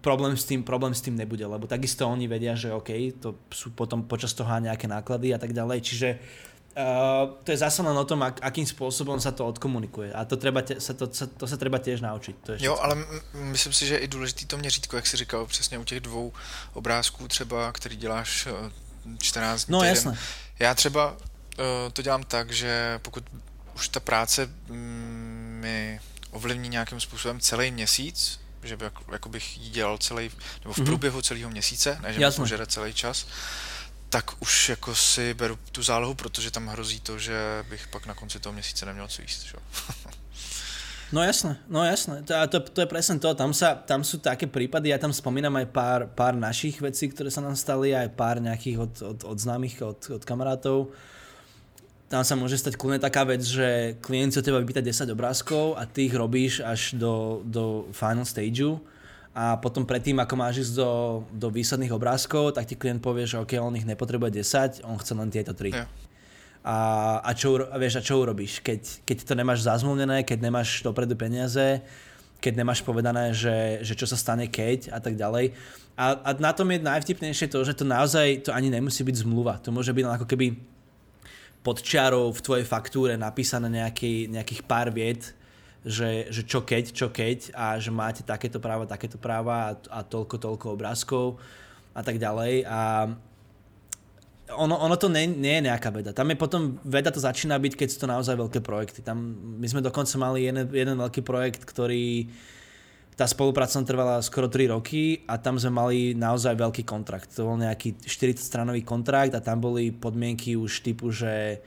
problém 0.00 0.36
s, 0.36 0.44
tým, 0.44 0.62
problém 0.62 0.94
s 0.94 1.00
tým 1.00 1.14
nebude, 1.14 1.46
lebo 1.46 1.66
takisto 1.66 2.08
oni 2.08 2.26
vedia, 2.26 2.58
že 2.58 2.74
OK, 2.74 2.90
to 3.22 3.38
sú 3.54 3.70
potom 3.70 4.02
počas 4.02 4.34
toho 4.34 4.50
nejaké 4.58 4.90
náklady 4.90 5.34
a 5.34 5.38
tak 5.38 5.54
ďalej, 5.54 5.78
čiže 5.86 6.08
uh, 6.74 7.38
to 7.46 7.54
je 7.54 7.62
zase 7.62 7.78
len 7.82 7.94
o 7.94 8.04
tom, 8.04 8.26
ak, 8.26 8.42
akým 8.42 8.66
spôsobom 8.66 9.22
sa 9.22 9.30
to 9.30 9.46
odkomunikuje. 9.46 10.10
A 10.10 10.26
to, 10.26 10.34
treba 10.34 10.66
te, 10.66 10.82
sa, 10.82 10.98
to, 10.98 11.06
sa, 11.14 11.30
to 11.30 11.46
sa 11.46 11.56
treba 11.56 11.78
tiež 11.78 12.02
naučiť. 12.02 12.34
To 12.42 12.48
je 12.52 12.66
jo, 12.66 12.74
ale 12.74 12.98
myslím 13.54 13.72
si, 13.72 13.86
že 13.86 13.94
je 13.94 14.04
i 14.04 14.08
důležitý 14.08 14.46
to 14.46 14.58
měřítko, 14.58 14.96
jak 14.96 15.06
jsi 15.06 15.16
říkal, 15.16 15.46
přesně 15.46 15.78
u 15.78 15.84
těch 15.84 16.00
dvou 16.00 16.32
obrázků 16.74 17.28
třeba, 17.28 17.72
který 17.72 17.96
děláš 17.96 18.48
14 19.18 19.64
dní. 19.64 19.72
No 19.72 19.78
týden. 19.78 19.94
jasné. 19.94 20.18
Já 20.58 20.74
třeba 20.74 21.10
uh, 21.12 21.16
to 21.92 22.02
dělám 22.02 22.22
tak, 22.22 22.50
že 22.50 22.98
pokud 23.02 23.24
už 23.74 23.88
ta 23.88 24.00
práce 24.00 24.46
mm, 24.68 25.58
mi 25.60 26.00
ovlivní 26.32 26.68
nějakým 26.68 27.00
způsobem 27.00 27.40
celý 27.40 27.70
měsíc, 27.70 28.40
že 28.62 28.76
by, 28.76 28.84
jako, 29.12 29.28
bych 29.28 29.58
ji 29.58 29.70
dělal 29.70 29.98
celý, 29.98 30.30
nebo 30.62 30.72
v 30.72 30.78
mm-hmm. 30.78 30.84
průběhu 30.84 31.22
celého 31.22 31.50
měsíce, 31.50 31.98
ne, 32.02 32.12
že 32.12 32.20
mi 32.20 32.32
požere 32.32 32.66
celý 32.66 32.94
čas, 32.94 33.26
tak 34.08 34.42
už 34.42 34.68
jako 34.68 34.94
si 34.94 35.34
beru 35.34 35.58
tu 35.72 35.82
zálohu, 35.82 36.14
protože 36.14 36.50
tam 36.50 36.66
hrozí 36.66 37.00
to, 37.00 37.18
že 37.18 37.64
bych 37.68 37.88
pak 37.88 38.06
na 38.06 38.14
konci 38.14 38.40
toho 38.40 38.52
měsíce 38.52 38.86
neměl 38.86 39.08
co 39.08 39.22
jíst. 39.22 39.42
Že? 39.42 39.56
No 41.12 41.22
jasné, 41.22 41.60
no 41.68 41.84
jasné. 41.84 42.22
To, 42.24 42.34
to, 42.48 42.60
to 42.60 42.80
je 42.80 42.88
presne 42.88 43.20
to. 43.20 43.36
Tam, 43.36 43.52
sa, 43.52 43.76
tam 43.76 44.00
sú 44.00 44.16
také 44.16 44.48
prípady, 44.48 44.88
ja 44.88 44.96
tam 44.96 45.12
spomínam 45.12 45.60
aj 45.60 45.68
pár, 45.68 46.00
pár 46.08 46.32
našich 46.32 46.80
vecí, 46.80 47.12
ktoré 47.12 47.28
sa 47.28 47.44
nám 47.44 47.52
stali, 47.52 47.92
aj 47.92 48.16
pár 48.16 48.40
nejakých 48.40 48.78
od, 48.80 48.94
od, 49.04 49.18
od 49.28 49.36
známych, 49.36 49.76
od, 49.84 50.00
od 50.08 50.22
kamarátov. 50.24 50.88
Tam 52.12 52.20
sa 52.20 52.36
môže 52.36 52.60
stať 52.60 52.76
kľudne 52.76 53.00
taká 53.00 53.24
vec, 53.24 53.40
že 53.40 53.96
klient 54.04 54.36
sa 54.36 54.44
teba 54.44 54.60
vypýta 54.60 54.84
10 54.84 55.16
obrázkov 55.16 55.80
a 55.80 55.88
ty 55.88 56.12
ich 56.12 56.12
robíš 56.12 56.60
až 56.60 56.92
do, 56.92 57.40
do 57.40 57.88
final 57.96 58.28
stageu 58.28 58.76
a 59.32 59.56
potom 59.56 59.88
predtým, 59.88 60.20
ako 60.20 60.34
máš 60.36 60.68
ísť 60.68 60.72
do, 60.76 60.90
do 61.32 61.48
výsledných 61.48 61.88
obrázkov, 61.88 62.52
tak 62.52 62.68
ti 62.68 62.76
klient 62.76 63.00
povie, 63.00 63.24
že 63.24 63.40
OK, 63.40 63.56
on 63.56 63.72
ich 63.80 63.88
nepotrebuje 63.88 64.44
10, 64.44 64.84
on 64.84 65.00
chce 65.00 65.12
len 65.16 65.32
tieto 65.32 65.56
3. 65.56 65.72
Yeah. 65.72 65.88
A, 66.60 66.76
a, 67.24 67.32
čo, 67.32 67.64
a 67.64 67.76
vieš, 67.80 67.98
a 67.98 68.04
čo 68.04 68.20
urobíš? 68.20 68.60
Keď, 68.60 69.08
keď 69.08 69.16
to 69.24 69.32
nemáš 69.32 69.64
zazmluvnené, 69.64 70.20
keď 70.28 70.38
nemáš 70.44 70.84
dopredu 70.84 71.16
peniaze, 71.16 71.80
keď 72.44 72.60
nemáš 72.60 72.84
povedané, 72.84 73.32
že, 73.32 73.80
že 73.80 73.96
čo 73.96 74.04
sa 74.04 74.20
stane 74.20 74.52
keď 74.52 74.92
a 74.92 75.00
tak 75.00 75.16
ďalej. 75.16 75.56
A, 75.96 76.12
a 76.28 76.30
na 76.36 76.52
tom 76.52 76.68
je 76.68 76.84
najvtipnejšie 76.84 77.48
to, 77.48 77.64
že 77.64 77.72
to 77.72 77.88
naozaj 77.88 78.44
to 78.44 78.52
ani 78.52 78.68
nemusí 78.68 79.00
byť 79.00 79.24
zmluva. 79.24 79.64
To 79.64 79.72
môže 79.72 79.96
byť 79.96 80.04
ako 80.04 80.26
keby 80.28 80.71
pod 81.62 81.78
čiarou 81.82 82.34
v 82.34 82.42
tvojej 82.42 82.66
faktúre 82.66 83.14
napísané 83.14 83.70
nejaký, 83.70 84.26
nejakých 84.28 84.62
pár 84.66 84.90
viet, 84.90 85.34
že, 85.82 86.30
že 86.30 86.42
čo 86.46 86.62
keď, 86.62 86.84
čo 86.94 87.10
keď 87.10 87.54
a 87.54 87.78
že 87.78 87.90
máte 87.90 88.22
takéto 88.22 88.62
práva, 88.62 88.86
takéto 88.86 89.18
práva 89.18 89.54
a, 89.70 89.72
a 89.90 90.00
toľko, 90.06 90.38
toľko 90.38 90.66
obrázkov 90.74 91.38
a 91.94 92.00
tak 92.02 92.22
ďalej 92.22 92.66
a 92.66 93.10
ono, 94.52 94.74
ono 94.76 94.96
to 95.00 95.08
nie, 95.08 95.26
nie 95.26 95.58
je 95.58 95.66
nejaká 95.70 95.88
veda. 95.88 96.12
Tam 96.12 96.28
je 96.28 96.36
potom, 96.36 96.76
veda 96.84 97.08
to 97.08 97.22
začína 97.22 97.56
byť, 97.56 97.72
keď 97.72 97.88
sú 97.88 98.04
to 98.04 98.10
naozaj 98.10 98.36
veľké 98.36 98.60
projekty. 98.60 99.00
Tam, 99.00 99.16
my 99.56 99.64
sme 99.64 99.80
dokonca 99.80 100.12
mali 100.20 100.44
jeden, 100.44 100.68
jeden 100.68 100.96
veľký 101.00 101.24
projekt, 101.24 101.64
ktorý 101.64 102.28
tá 103.12 103.28
spolupráca 103.28 103.76
trvala 103.84 104.24
skoro 104.24 104.48
3 104.48 104.72
roky 104.72 105.20
a 105.28 105.36
tam 105.36 105.60
sme 105.60 105.72
mali 105.72 105.98
naozaj 106.16 106.56
veľký 106.56 106.82
kontrakt. 106.88 107.28
To 107.36 107.52
bol 107.52 107.60
nejaký 107.60 108.00
40-stranový 108.00 108.82
kontrakt 108.82 109.36
a 109.36 109.44
tam 109.44 109.60
boli 109.60 109.92
podmienky 109.92 110.56
už 110.56 110.80
typu, 110.80 111.12
že 111.12 111.60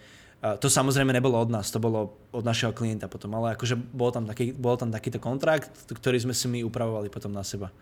to 0.62 0.70
samozrejme 0.70 1.10
nebolo 1.10 1.42
od 1.42 1.50
nás, 1.50 1.74
to 1.74 1.82
bolo 1.82 2.22
od 2.30 2.46
našeho 2.46 2.70
klienta 2.70 3.10
potom, 3.10 3.34
ale 3.34 3.58
akože 3.58 3.74
bol 3.74 4.14
tam, 4.14 4.30
taký, 4.30 4.54
bol 4.54 4.78
tam 4.78 4.94
takýto 4.94 5.18
kontrakt, 5.18 5.74
ktorý 5.90 6.22
sme 6.22 6.38
si 6.38 6.46
my 6.46 6.62
upravovali 6.62 7.10
potom 7.10 7.34
na 7.34 7.42
seba. 7.42 7.74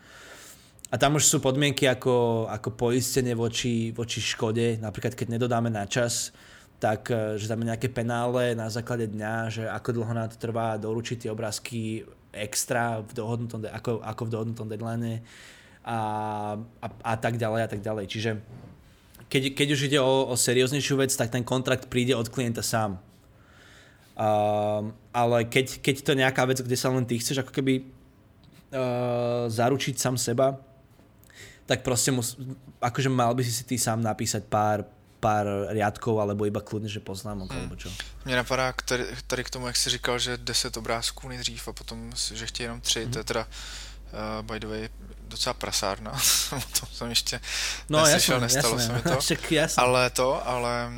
A 0.88 0.96
tam 0.96 1.18
už 1.18 1.26
sú 1.26 1.38
podmienky 1.42 1.90
ako, 1.90 2.48
ako 2.48 2.78
poistenie 2.78 3.34
voči, 3.34 3.92
voči 3.92 4.22
škode, 4.22 4.78
napríklad 4.80 5.18
keď 5.18 5.28
nedodáme 5.36 5.68
na 5.74 5.90
čas, 5.90 6.32
tak 6.78 7.10
e, 7.10 7.36
že 7.42 7.50
tam 7.50 7.66
je 7.66 7.70
nejaké 7.74 7.90
penále 7.90 8.54
na 8.54 8.70
základe 8.70 9.10
dňa, 9.10 9.34
že 9.50 9.64
ako 9.66 9.90
dlho 9.90 10.14
nám 10.14 10.30
to 10.30 10.38
trvá 10.38 10.78
doručiť 10.78 11.26
tie 11.26 11.34
obrázky 11.34 12.06
extra 12.34 13.00
v 13.06 13.12
dohodnutom, 13.14 13.64
ako, 13.70 14.02
ako 14.02 14.22
v 14.26 14.32
dohodnutom 14.34 14.66
deadline 14.68 15.22
a, 15.86 15.98
a, 16.58 16.88
a 16.90 17.14
tak 17.18 17.38
ďalej 17.38 17.62
a 17.64 17.70
tak 17.70 17.82
ďalej. 17.86 18.06
Čiže 18.10 18.32
keď, 19.30 19.54
keď 19.54 19.68
už 19.74 19.82
ide 19.88 20.00
o, 20.02 20.30
o 20.30 20.36
serióznejšiu 20.38 20.98
vec, 20.98 21.14
tak 21.14 21.30
ten 21.30 21.46
kontrakt 21.46 21.88
príde 21.88 22.14
od 22.18 22.30
klienta 22.30 22.66
sám. 22.66 22.98
Um, 24.14 24.94
ale 25.10 25.50
keď, 25.50 25.82
keď 25.82 25.96
to 26.06 26.12
je 26.14 26.22
nejaká 26.22 26.46
vec, 26.46 26.62
kde 26.62 26.78
sa 26.78 26.94
len 26.94 27.06
ty 27.06 27.18
chceš 27.18 27.42
ako 27.42 27.54
keby 27.54 28.04
zaručiť 29.54 29.96
sám 30.02 30.18
seba, 30.18 30.58
tak 31.70 31.86
proste 31.86 32.10
mus, 32.10 32.34
akože 32.82 33.06
mal 33.06 33.32
by 33.38 33.46
si 33.46 33.54
si 33.54 33.64
ty 33.64 33.78
sám 33.78 34.02
napísať 34.02 34.50
pár, 34.50 34.84
pár 35.24 35.48
riadkov, 35.72 36.20
alebo 36.20 36.44
iba 36.44 36.60
kľudne, 36.60 36.92
že 36.92 37.00
poznámok, 37.00 37.48
hmm. 37.48 37.60
alebo 37.60 37.76
čo. 37.80 37.88
Mně 38.26 38.36
napadá 38.36 38.74
tady, 38.86 39.06
tady 39.28 39.44
k 39.44 39.50
tomu, 39.50 39.68
jak 39.68 39.76
jsi 39.76 39.90
říkal, 39.90 40.20
že 40.20 40.38
10 40.38 40.78
obrázků 40.78 41.30
nejdřív 41.30 41.68
a 41.68 41.74
potom, 41.74 42.12
že 42.34 42.46
chtějí 42.46 42.66
jenom 42.66 42.82
3, 42.82 43.04
hmm. 43.04 43.12
to 43.12 43.18
je 43.20 43.24
teda 43.24 43.48
uh, 43.48 44.46
by 44.46 44.60
the 44.60 44.68
way 44.68 44.90
docela 45.28 45.54
prasárna, 45.54 46.12
o 46.52 46.80
tom 46.80 46.90
jsem 46.94 47.10
ještě 47.10 47.42
no, 47.90 48.04
neslyšel, 48.04 48.42
jasné, 48.42 48.56
nestalo 48.56 48.76
jasné. 48.80 48.88
se 48.88 48.94
mi 48.94 49.02
to, 49.02 49.34
jasné. 49.56 49.84
ale 49.84 50.10
to, 50.10 50.48
ale 50.48 50.92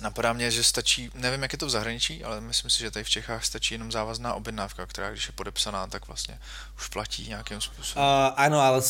Napadá 0.00 0.32
mě, 0.32 0.50
že 0.50 0.64
stačí, 0.64 1.10
nevím, 1.14 1.42
jak 1.42 1.52
je 1.52 1.58
to 1.58 1.66
v 1.66 1.70
zahraničí, 1.70 2.24
ale 2.24 2.40
myslím 2.40 2.70
si, 2.70 2.80
že 2.80 2.90
tady 2.90 3.04
v 3.04 3.08
Čechách 3.08 3.44
stačí 3.44 3.74
jenom 3.74 3.92
závazná 3.92 4.34
objednávka, 4.34 4.86
která 4.86 5.10
když 5.10 5.26
je 5.26 5.32
podepsaná, 5.32 5.86
tak 5.86 6.06
vlastně 6.06 6.38
už 6.76 6.88
platí 6.88 7.28
nějakým 7.28 7.60
způsobem. 7.60 8.04
Uh, 8.04 8.32
áno, 8.36 8.60
ale 8.60 8.82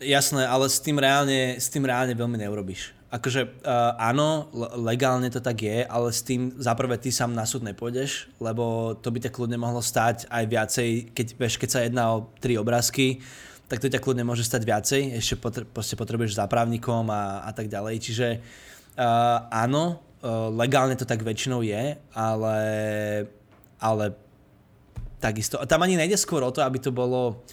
jasné, 0.00 0.46
ale 0.46 0.70
s 0.70 0.78
tým 0.80 0.98
reálne, 0.98 1.58
s 1.58 1.68
tým 1.70 1.84
reálne 1.86 2.14
veľmi 2.14 2.38
neurobiš. 2.38 2.93
Akože 3.14 3.46
uh, 3.46 3.94
áno, 3.94 4.50
legálne 4.74 5.30
to 5.30 5.38
tak 5.38 5.62
je, 5.62 5.86
ale 5.86 6.10
s 6.10 6.26
tým 6.26 6.50
zaprvé 6.58 6.98
ty 6.98 7.14
sám 7.14 7.30
na 7.30 7.46
súd 7.46 7.62
nepôjdeš, 7.62 8.26
lebo 8.42 8.98
to 8.98 9.14
by 9.14 9.22
ťa 9.22 9.30
kľudne 9.30 9.54
mohlo 9.54 9.78
stať 9.78 10.26
aj 10.26 10.44
viacej, 10.50 10.88
keď, 11.14 11.26
vieš, 11.38 11.54
keď 11.62 11.68
sa 11.70 11.86
jedná 11.86 12.10
o 12.10 12.26
tri 12.42 12.58
obrázky, 12.58 13.22
tak 13.70 13.78
to 13.78 13.86
ťa 13.86 14.02
kľudne 14.02 14.26
môže 14.26 14.42
stať 14.42 14.66
viacej, 14.66 15.00
ešte 15.14 15.38
potre- 15.38 15.68
potrebuješ 15.70 16.34
za 16.34 16.50
a, 16.50 17.22
a 17.46 17.50
tak 17.54 17.70
ďalej. 17.70 18.02
Čiže 18.02 18.28
uh, 18.98 19.46
áno, 19.46 20.02
uh, 20.18 20.50
legálne 20.50 20.98
to 20.98 21.06
tak 21.06 21.22
väčšinou 21.22 21.62
je, 21.62 21.94
ale, 22.18 22.58
ale 23.78 24.04
takisto. 25.22 25.62
A 25.62 25.70
tam 25.70 25.86
ani 25.86 25.94
nejde 25.94 26.18
skôr 26.18 26.42
o 26.42 26.50
to, 26.50 26.66
aby 26.66 26.82
to 26.82 26.90
bolo 26.90 27.46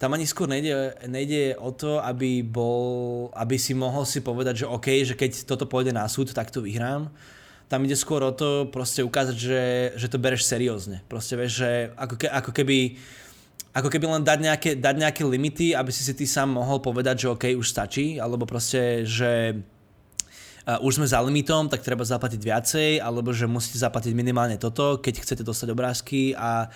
tam 0.00 0.16
ani 0.16 0.24
skôr 0.24 0.48
nejde, 0.48 0.96
nejde 1.12 1.60
o 1.60 1.76
to, 1.76 2.00
aby, 2.00 2.40
bol, 2.40 3.28
aby 3.36 3.60
si 3.60 3.76
mohol 3.76 4.08
si 4.08 4.24
povedať, 4.24 4.64
že 4.64 4.70
OK, 4.72 4.88
že 5.04 5.12
keď 5.12 5.44
toto 5.44 5.68
pôjde 5.68 5.92
na 5.92 6.08
súd, 6.08 6.32
tak 6.32 6.48
to 6.48 6.64
vyhrám. 6.64 7.12
Tam 7.68 7.84
ide 7.84 7.92
skôr 7.92 8.24
o 8.24 8.32
to 8.32 8.72
proste 8.72 9.04
ukázať, 9.04 9.36
že, 9.36 9.62
že 10.00 10.08
to 10.08 10.16
bereš 10.16 10.48
seriózne. 10.48 11.04
Proste 11.04 11.36
vieš, 11.36 11.60
že 11.60 11.70
ako, 12.00 12.16
ke, 12.16 12.26
ako 12.32 12.50
keby 12.56 12.96
ako 13.70 13.86
keby 13.86 14.06
len 14.18 14.24
dať 14.26 14.38
nejaké, 14.42 14.70
dať 14.74 14.96
nejaké 14.98 15.22
limity, 15.22 15.78
aby 15.78 15.94
si 15.94 16.02
si 16.02 16.10
ty 16.10 16.26
sám 16.26 16.50
mohol 16.50 16.82
povedať, 16.82 17.22
že 17.22 17.30
OK, 17.30 17.44
už 17.54 17.70
stačí, 17.70 18.18
alebo 18.18 18.42
proste, 18.42 19.06
že 19.06 19.62
už 20.66 21.00
sme 21.00 21.06
za 21.08 21.20
limitom, 21.24 21.72
tak 21.72 21.80
treba 21.80 22.04
zaplatiť 22.04 22.40
viacej, 22.40 22.90
alebo 23.00 23.32
že 23.32 23.48
musíte 23.48 23.80
zaplatiť 23.80 24.12
minimálne 24.12 24.60
toto, 24.60 25.00
keď 25.00 25.24
chcete 25.24 25.42
dostať 25.44 25.68
obrázky 25.72 26.36
a 26.36 26.68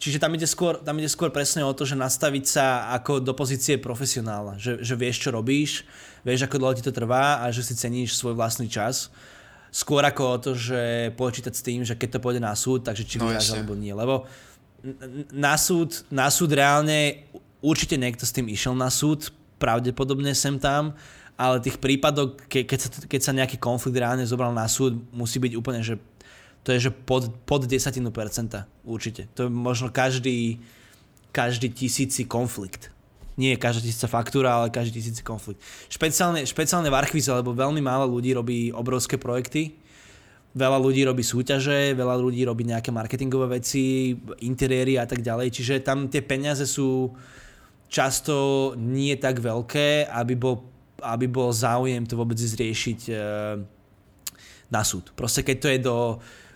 Čiže 0.00 0.16
tam 0.16 0.32
ide, 0.32 0.48
skôr, 0.48 0.80
tam 0.80 0.96
ide 0.96 1.12
skôr 1.12 1.28
presne 1.28 1.60
o 1.60 1.76
to, 1.76 1.84
že 1.84 1.92
nastaviť 1.92 2.44
sa 2.48 2.88
ako 2.96 3.20
do 3.20 3.36
pozície 3.36 3.76
profesionála. 3.76 4.56
Že, 4.56 4.80
že 4.80 4.94
vieš, 4.96 5.28
čo 5.28 5.28
robíš, 5.28 5.84
vieš, 6.24 6.48
ako 6.48 6.56
dlho 6.56 6.72
ti 6.72 6.80
to 6.80 6.88
trvá 6.88 7.44
a 7.44 7.52
že 7.52 7.60
si 7.60 7.76
ceníš 7.76 8.16
svoj 8.16 8.32
vlastný 8.32 8.64
čas. 8.64 9.12
Skôr 9.68 10.00
ako 10.00 10.22
o 10.24 10.36
to, 10.40 10.50
že 10.56 11.12
počítať 11.20 11.52
s 11.52 11.60
tým, 11.60 11.84
že 11.84 12.00
keď 12.00 12.16
to 12.16 12.22
pôjde 12.24 12.40
na 12.40 12.56
súd, 12.56 12.80
takže 12.80 13.04
či 13.04 13.20
no, 13.20 13.28
alebo 13.28 13.76
nie. 13.76 13.92
Lebo 13.92 14.24
na 15.36 15.60
súd, 15.60 16.08
na 16.08 16.32
súd 16.32 16.56
reálne 16.56 17.28
určite 17.60 18.00
niekto 18.00 18.24
s 18.24 18.32
tým 18.32 18.48
išiel 18.48 18.72
na 18.72 18.88
súd, 18.88 19.28
pravdepodobne 19.60 20.32
sem 20.32 20.56
tam, 20.56 20.96
ale 21.40 21.64
tých 21.64 21.80
prípadov, 21.80 22.36
ke, 22.52 22.68
keď, 22.68 22.78
sa, 22.84 22.88
keď 23.08 23.20
sa 23.24 23.32
nejaký 23.32 23.56
konflikt 23.56 23.96
reálne 23.96 24.28
zobral 24.28 24.52
na 24.52 24.68
súd, 24.68 25.00
musí 25.08 25.40
byť 25.40 25.56
úplne, 25.56 25.80
že 25.80 25.96
to 26.60 26.76
je 26.76 26.86
že 26.86 26.90
pod, 26.92 27.32
pod 27.48 27.64
desatinu 27.64 28.12
percenta 28.12 28.68
určite. 28.84 29.24
To 29.32 29.48
je 29.48 29.50
možno 29.50 29.88
každý, 29.88 30.60
každý 31.32 31.72
tisíci 31.72 32.28
konflikt. 32.28 32.92
Nie 33.40 33.56
každá 33.56 33.80
tisíca 33.80 34.04
faktúra, 34.04 34.60
ale 34.60 34.68
každý 34.68 35.00
tisíci 35.00 35.24
konflikt. 35.24 35.64
Špeciálne, 35.88 36.44
špeciálne 36.44 36.92
v 36.92 36.98
Archvize, 37.00 37.32
lebo 37.32 37.56
veľmi 37.56 37.80
málo 37.80 38.04
ľudí 38.04 38.36
robí 38.36 38.68
obrovské 38.68 39.16
projekty, 39.16 39.80
veľa 40.52 40.76
ľudí 40.76 41.08
robí 41.08 41.24
súťaže, 41.24 41.96
veľa 41.96 42.20
ľudí 42.20 42.44
robí 42.44 42.68
nejaké 42.68 42.92
marketingové 42.92 43.56
veci, 43.56 44.12
interiéry 44.44 45.00
a 45.00 45.08
tak 45.08 45.24
ďalej, 45.24 45.56
čiže 45.56 45.80
tam 45.80 46.12
tie 46.12 46.20
peniaze 46.20 46.68
sú 46.68 47.16
často 47.88 48.76
nie 48.76 49.16
tak 49.16 49.40
veľké, 49.40 50.12
aby 50.12 50.34
bol, 50.36 50.60
aby 51.02 51.26
bol 51.26 51.50
záujem 51.50 52.04
to 52.06 52.14
vôbec 52.14 52.36
zriešiť 52.36 53.00
e, 53.08 53.14
na 54.70 54.82
súd. 54.86 55.10
Proste 55.16 55.42
keď 55.42 55.56
to 55.58 55.68
je 55.68 55.78
do 55.80 55.96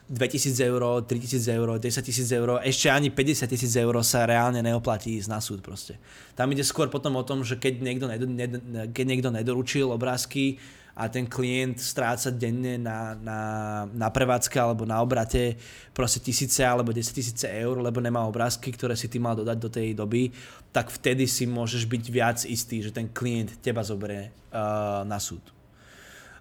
2000 0.05 0.61
eur, 0.69 1.01
3000 1.01 1.49
eur, 1.49 1.69
10 1.81 2.05
tisíc 2.05 2.29
eur, 2.29 2.61
ešte 2.61 2.93
ani 2.93 3.09
50 3.09 3.49
tisíc 3.49 3.73
eur 3.73 3.97
sa 4.05 4.29
reálne 4.29 4.61
neoplatí 4.61 5.17
ísť 5.17 5.29
na 5.33 5.41
súd 5.41 5.65
proste. 5.65 5.97
Tam 6.37 6.53
ide 6.53 6.61
skôr 6.61 6.93
potom 6.93 7.17
o 7.17 7.25
tom, 7.25 7.41
že 7.41 7.57
keď 7.57 7.81
niekto, 7.81 8.05
nedo, 8.05 8.27
ned, 8.29 8.53
keď 8.93 9.05
niekto 9.09 9.33
nedoručil 9.33 9.89
obrázky 9.89 10.61
a 10.95 11.11
ten 11.11 11.27
klient 11.27 11.83
stráca 11.83 12.31
denne 12.31 12.79
na, 12.79 13.19
na, 13.19 13.39
na 13.91 14.09
prevádzke 14.15 14.55
alebo 14.55 14.87
na 14.87 15.03
obrate 15.03 15.59
proste 15.91 16.23
tisíce 16.23 16.63
alebo 16.63 16.95
10 16.95 17.03
tisíce 17.11 17.47
eur, 17.51 17.83
lebo 17.83 17.99
nemá 17.99 18.23
obrázky, 18.23 18.71
ktoré 18.71 18.95
si 18.95 19.11
ty 19.11 19.19
mal 19.19 19.35
dodať 19.35 19.59
do 19.59 19.67
tej 19.67 19.91
doby, 19.99 20.31
tak 20.71 20.95
vtedy 20.95 21.27
si 21.27 21.51
môžeš 21.51 21.91
byť 21.91 22.05
viac 22.15 22.39
istý, 22.47 22.79
že 22.79 22.95
ten 22.95 23.11
klient 23.11 23.59
teba 23.59 23.83
zoberie 23.83 24.31
uh, 24.55 25.03
na 25.03 25.19
súd. 25.19 25.43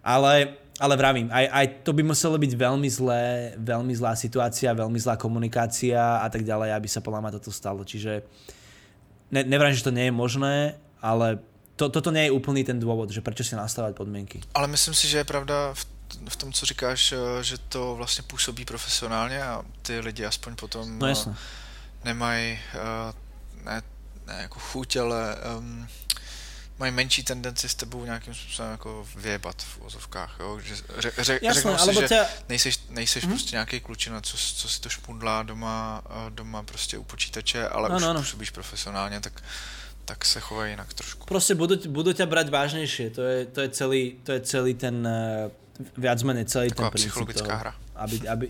Ale 0.06 0.62
ale 0.82 0.98
vravím, 0.98 1.30
aj, 1.30 1.46
aj 1.54 1.66
to 1.86 1.94
by 1.94 2.02
muselo 2.02 2.34
byť 2.34 2.54
veľmi 2.58 2.90
zlé, 2.90 3.54
veľmi 3.62 3.94
zlá 3.94 4.18
situácia, 4.18 4.74
veľmi 4.74 4.98
zlá 4.98 5.22
komunikácia 5.22 6.18
a 6.18 6.26
tak 6.34 6.42
ďalej, 6.42 6.74
aby 6.74 6.88
sa 6.90 6.98
podľa 6.98 7.22
mňa 7.22 7.36
toto 7.38 7.54
stalo. 7.54 7.86
Čiže 7.86 8.26
ne, 9.30 9.42
nevravím, 9.46 9.78
že 9.78 9.86
to 9.86 9.94
nie 9.94 10.10
je 10.10 10.16
možné, 10.18 10.56
ale 10.98 11.38
to, 11.76 11.90
toto 11.90 12.12
nie 12.12 12.30
je 12.30 12.36
úplný 12.36 12.62
ten 12.62 12.78
dôvod, 12.78 13.10
že 13.10 13.26
prečo 13.26 13.42
si 13.42 13.58
nastavať 13.58 13.98
podmienky. 13.98 14.42
Ale 14.54 14.68
myslím 14.70 14.94
si, 14.94 15.10
že 15.10 15.18
je 15.18 15.28
pravda 15.28 15.74
v, 15.74 15.84
v 16.30 16.36
tom, 16.36 16.54
co 16.54 16.66
říkáš, 16.66 17.12
eh, 17.12 17.44
že 17.44 17.58
to 17.58 17.96
vlastně 17.96 18.24
působí 18.24 18.66
profesionálně 18.66 19.44
a 19.44 19.64
ty 19.82 20.00
lidi 20.00 20.26
aspoň 20.26 20.56
potom 20.56 21.00
no, 21.00 21.08
jasne. 21.08 21.36
nemají 22.04 22.60
eh, 22.74 23.14
ne, 23.64 23.82
ne 24.28 24.38
jako 24.42 24.60
chuť, 24.60 24.96
ale 24.96 25.36
um, 25.58 25.88
mají 26.80 26.92
menší 26.92 27.24
tendenci 27.24 27.70
s 27.70 27.76
tebou 27.76 28.06
nějakým 28.06 28.34
způsobem 28.34 28.72
jako 28.72 29.08
vyjebat 29.16 29.62
v 29.62 29.82
ozovkách, 29.82 30.36
jo? 30.40 30.60
Že 30.60 30.76
ře, 30.98 31.12
ře, 31.18 31.40
Jasné, 31.42 31.80
si, 31.80 31.94
že 31.94 32.08
tě... 32.08 32.26
nejseš, 32.50 32.80
nejseš 32.90 33.24
hmm. 33.24 33.34
prostě 33.34 33.56
nějaký 33.56 33.80
klučina, 33.80 34.22
co, 34.22 34.38
co 34.38 34.70
si 34.70 34.82
to 34.82 34.90
špundlá 34.90 35.44
doma, 35.44 36.02
doma 36.30 36.64
prostě 36.64 36.98
u 36.98 37.04
počítače, 37.04 37.68
ale 37.68 37.90
no, 37.90 37.96
už 37.96 38.02
no, 38.02 38.14
no. 38.14 38.20
působíš 38.20 38.50
profesionálně, 38.50 39.20
tak 39.20 39.44
tak 40.06 40.26
se 40.26 40.40
chovají 40.40 40.72
jinak 40.72 40.94
trošku. 40.94 41.26
Prostě 41.26 41.56
budu, 41.56 41.76
budu 41.88 42.14
ťa 42.14 42.26
brať 42.26 42.50
vážnejšie, 42.50 43.10
to 43.10 43.22
je, 43.22 43.46
to 43.46 43.62
je, 43.62 43.70
celý, 43.70 44.02
to 44.24 44.32
je 44.32 44.40
celý 44.42 44.74
ten, 44.74 45.08
uh, 45.08 45.52
viac 45.98 46.24
menej 46.24 46.46
celý 46.46 46.70
Taková 46.70 46.90
ten 46.90 46.96
psychologická 46.96 47.48
toho, 47.48 47.60
hra. 47.60 47.74
Aby, 47.96 48.28
aby, 48.28 48.46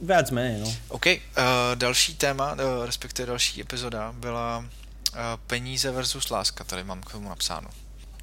viac 0.00 0.30
menej, 0.30 0.60
no. 0.60 0.68
OK, 0.88 1.06
uh, 1.06 1.12
další 1.74 2.14
téma, 2.14 2.52
uh, 2.52 2.86
respektive 2.86 3.26
další 3.26 3.60
epizoda 3.60 4.12
byla 4.16 4.64
peníze 5.46 5.90
versus 5.90 6.30
láska, 6.30 6.64
tady 6.64 6.84
mám 6.84 7.00
k 7.00 7.12
tomu 7.12 7.28
napsáno. 7.28 7.70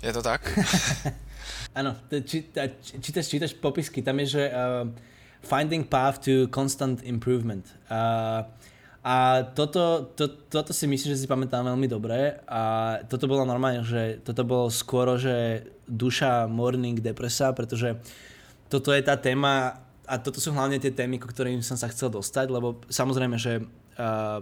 Je 0.03 0.13
to 0.13 0.21
tak? 0.21 0.59
Áno, 1.75 1.95
či, 2.23 2.45
čítaš, 3.01 3.27
čítaš 3.27 3.53
popisky, 3.53 4.01
tam 4.01 4.19
je, 4.19 4.25
že 4.25 4.43
uh, 4.47 4.87
finding 5.43 5.87
path 5.87 6.23
to 6.23 6.47
constant 6.47 7.03
improvement. 7.03 7.67
Uh, 7.91 8.45
a 9.05 9.45
toto, 9.53 10.09
to, 10.17 10.25
toto 10.49 10.73
si 10.73 10.89
myslím, 10.89 11.13
že 11.13 11.21
si 11.21 11.29
pamätám 11.29 11.61
veľmi 11.61 11.85
dobre. 11.85 12.41
A 12.49 12.97
toto 13.05 13.29
bolo 13.29 13.45
normálne, 13.45 13.85
že 13.85 14.17
toto 14.25 14.41
bolo 14.41 14.73
skoro, 14.73 15.13
že 15.13 15.61
duša, 15.85 16.49
morning, 16.49 16.97
depresa, 16.97 17.53
pretože 17.53 18.01
toto 18.65 18.89
je 18.89 19.05
tá 19.05 19.13
téma 19.13 19.77
a 20.09 20.17
toto 20.17 20.41
sú 20.41 20.49
hlavne 20.57 20.81
tie 20.81 20.89
témy, 20.89 21.21
ku 21.21 21.29
ktorým 21.29 21.61
som 21.61 21.77
sa 21.77 21.85
chcel 21.93 22.09
dostať, 22.09 22.49
lebo 22.49 22.81
samozrejme, 22.89 23.37
že 23.37 23.61
uh, 23.61 24.41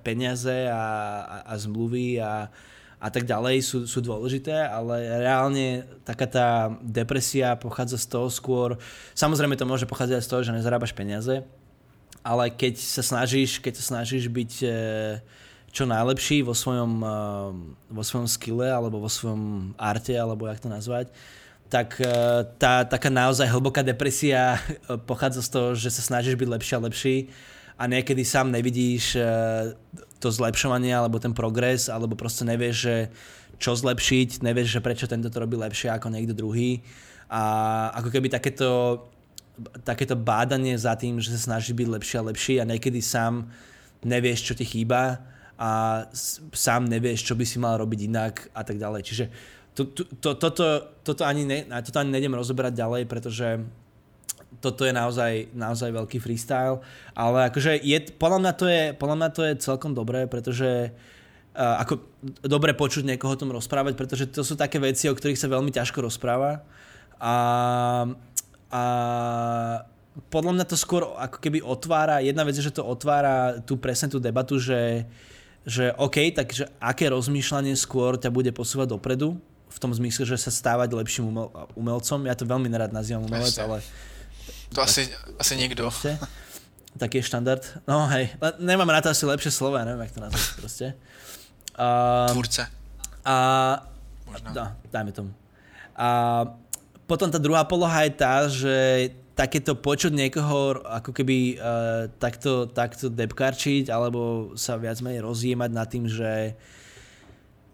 peniaze 0.00 0.68
a, 0.68 0.84
a, 1.20 1.36
a 1.52 1.54
zmluvy 1.60 2.20
a, 2.20 2.48
a 3.00 3.08
tak 3.08 3.24
ďalej 3.24 3.64
sú, 3.64 3.78
sú 3.84 4.04
dôležité, 4.04 4.64
ale 4.64 5.24
reálne 5.24 5.88
taká 6.04 6.28
tá 6.28 6.48
depresia 6.84 7.56
pochádza 7.56 7.96
z 7.96 8.06
toho 8.12 8.28
skôr, 8.28 8.76
samozrejme 9.16 9.56
to 9.56 9.68
môže 9.68 9.88
pochádzať 9.88 10.20
z 10.20 10.28
toho, 10.28 10.40
že 10.44 10.56
nezarábaš 10.56 10.92
peniaze, 10.92 11.44
ale 12.20 12.52
keď 12.52 12.76
sa 12.76 13.00
snažíš, 13.00 13.60
keď 13.60 13.80
sa 13.80 13.84
snažíš 13.96 14.28
byť 14.28 14.52
e, 14.62 14.68
čo 15.72 15.88
najlepší 15.88 16.44
vo 16.44 16.52
svojom, 16.52 16.92
e, 17.00 17.16
vo 17.88 18.02
svojom 18.04 18.28
skille 18.28 18.68
alebo 18.68 19.00
vo 19.00 19.08
svojom 19.08 19.72
arte, 19.80 20.12
alebo 20.12 20.44
jak 20.44 20.60
to 20.60 20.68
nazvať, 20.68 21.08
tak 21.72 21.96
e, 21.96 22.06
tá 22.60 22.84
taká 22.84 23.08
naozaj 23.08 23.48
hlboká 23.48 23.80
depresia 23.80 24.60
pochádza 25.08 25.40
z 25.44 25.50
toho, 25.50 25.68
že 25.72 25.88
sa 25.88 26.02
snažíš 26.04 26.36
byť 26.36 26.48
lepší 26.48 26.72
a 26.76 26.84
lepší 26.84 27.16
a 27.80 27.82
niekedy 27.88 28.20
sám 28.28 28.52
nevidíš 28.52 29.16
to 30.20 30.28
zlepšovanie 30.28 30.92
alebo 30.92 31.16
ten 31.16 31.32
progres, 31.32 31.88
alebo 31.88 32.12
proste 32.12 32.44
nevieš, 32.44 32.76
že 32.76 32.96
čo 33.60 33.76
zlepšiť, 33.76 34.44
nevieš, 34.44 34.76
že 34.76 34.84
prečo 34.84 35.08
tento 35.08 35.32
to 35.32 35.40
robí 35.40 35.56
lepšie 35.56 35.92
ako 35.92 36.12
niekto 36.12 36.36
druhý. 36.36 36.84
A 37.28 37.42
ako 37.96 38.08
keby 38.12 38.32
takéto, 38.32 39.00
takéto 39.84 40.16
bádanie 40.16 40.76
za 40.78 40.96
tým, 40.96 41.20
že 41.20 41.32
sa 41.36 41.52
snaží 41.52 41.72
byť 41.76 41.88
lepší 41.88 42.14
a 42.18 42.26
lepší 42.28 42.54
a 42.60 42.68
niekedy 42.68 43.00
sám 43.02 43.48
nevieš, 44.04 44.52
čo 44.52 44.54
ti 44.56 44.64
chýba 44.64 45.20
a 45.60 46.02
sám 46.56 46.88
nevieš, 46.88 47.28
čo 47.28 47.34
by 47.36 47.44
si 47.44 47.60
mal 47.60 47.76
robiť 47.76 48.00
inak 48.08 48.34
a 48.56 48.64
tak 48.64 48.80
ďalej. 48.80 49.02
Čiže 49.04 49.24
to, 49.76 49.86
to, 49.92 50.02
to, 50.18 50.30
toto, 50.34 50.66
toto, 51.04 51.22
ani 51.22 51.44
ne, 51.44 51.68
toto 51.84 52.00
ani 52.00 52.10
nejdem 52.16 52.34
rozoberať 52.34 52.72
ďalej, 52.74 53.02
pretože 53.06 53.60
toto 54.58 54.82
je 54.84 54.92
naozaj, 54.92 55.54
naozaj 55.54 55.94
veľký 55.94 56.18
freestyle, 56.20 56.82
ale 57.14 57.48
akože 57.48 57.80
je, 57.80 57.98
podľa, 58.18 58.38
mňa 58.42 58.52
to 58.56 58.66
je, 58.66 58.82
podľa 58.98 59.16
mňa 59.16 59.28
to 59.30 59.42
je 59.46 59.52
celkom 59.62 59.94
dobré, 59.94 60.26
pretože 60.26 60.90
uh, 60.90 61.80
ako 61.80 62.02
dobre 62.44 62.74
počuť 62.74 63.06
niekoho 63.06 63.36
o 63.36 63.40
tom 63.40 63.54
rozprávať, 63.54 63.94
pretože 63.94 64.28
to 64.28 64.42
sú 64.42 64.58
také 64.58 64.82
veci, 64.82 65.08
o 65.08 65.16
ktorých 65.16 65.38
sa 65.38 65.48
veľmi 65.48 65.70
ťažko 65.70 66.02
rozpráva 66.02 66.66
a, 67.16 67.34
a 68.70 68.82
podľa 70.30 70.52
mňa 70.58 70.66
to 70.66 70.76
skôr 70.78 71.06
ako 71.18 71.38
keby 71.38 71.58
otvára, 71.62 72.22
jedna 72.22 72.42
vec 72.46 72.54
je, 72.58 72.66
že 72.66 72.74
to 72.74 72.86
otvára 72.86 73.62
tú 73.62 73.78
presne 73.78 74.10
tú 74.10 74.18
debatu, 74.22 74.58
že, 74.58 75.06
že 75.66 75.94
OK, 75.98 76.34
takže 76.34 76.70
aké 76.82 77.10
rozmýšľanie 77.10 77.74
skôr 77.74 78.18
ťa 78.18 78.30
bude 78.30 78.50
posúvať 78.50 78.94
dopredu, 78.94 79.38
v 79.70 79.78
tom 79.78 79.94
zmysle, 79.94 80.26
že 80.26 80.34
sa 80.34 80.50
stávať 80.50 80.98
lepším 80.98 81.30
umel, 81.30 81.46
umelcom. 81.78 82.26
Ja 82.26 82.34
to 82.34 82.42
veľmi 82.42 82.66
nerad 82.66 82.90
nazývam 82.90 83.30
umelec, 83.30 83.54
ale 83.62 83.78
to 84.74 84.82
asi, 84.82 85.06
asi 85.38 85.54
niekto. 85.54 85.86
Proste. 85.86 86.18
Taký 86.98 87.22
je 87.22 87.30
štandard. 87.30 87.62
No 87.86 88.10
hej, 88.10 88.34
nemám 88.58 88.90
na 88.90 88.98
to 88.98 89.14
asi 89.14 89.22
lepšie 89.22 89.54
slovo, 89.54 89.78
ja 89.78 89.86
neviem, 89.86 90.10
jak 90.10 90.14
to 90.14 90.20
nazvať 90.26 90.50
proste. 90.58 90.86
Uh, 91.78 92.26
Tvúrce. 92.34 92.66
A, 93.22 93.36
no, 94.50 94.64
dajme 94.90 95.14
tomu. 95.14 95.30
A 95.94 96.08
potom 97.10 97.26
tá 97.26 97.42
druhá 97.42 97.66
poloha 97.66 98.06
je 98.06 98.12
tá, 98.14 98.46
že 98.46 98.76
takéto 99.34 99.74
počuť 99.74 100.14
niekoho 100.14 100.78
ako 100.86 101.10
keby 101.10 101.58
uh, 101.58 102.06
takto, 102.22 102.70
takto 102.70 103.10
depkarčiť 103.10 103.90
alebo 103.90 104.52
sa 104.54 104.78
viac 104.78 105.02
menej 105.02 105.26
rozjímať 105.26 105.70
nad 105.74 105.90
tým, 105.90 106.06
že 106.06 106.54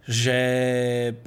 že 0.07 0.39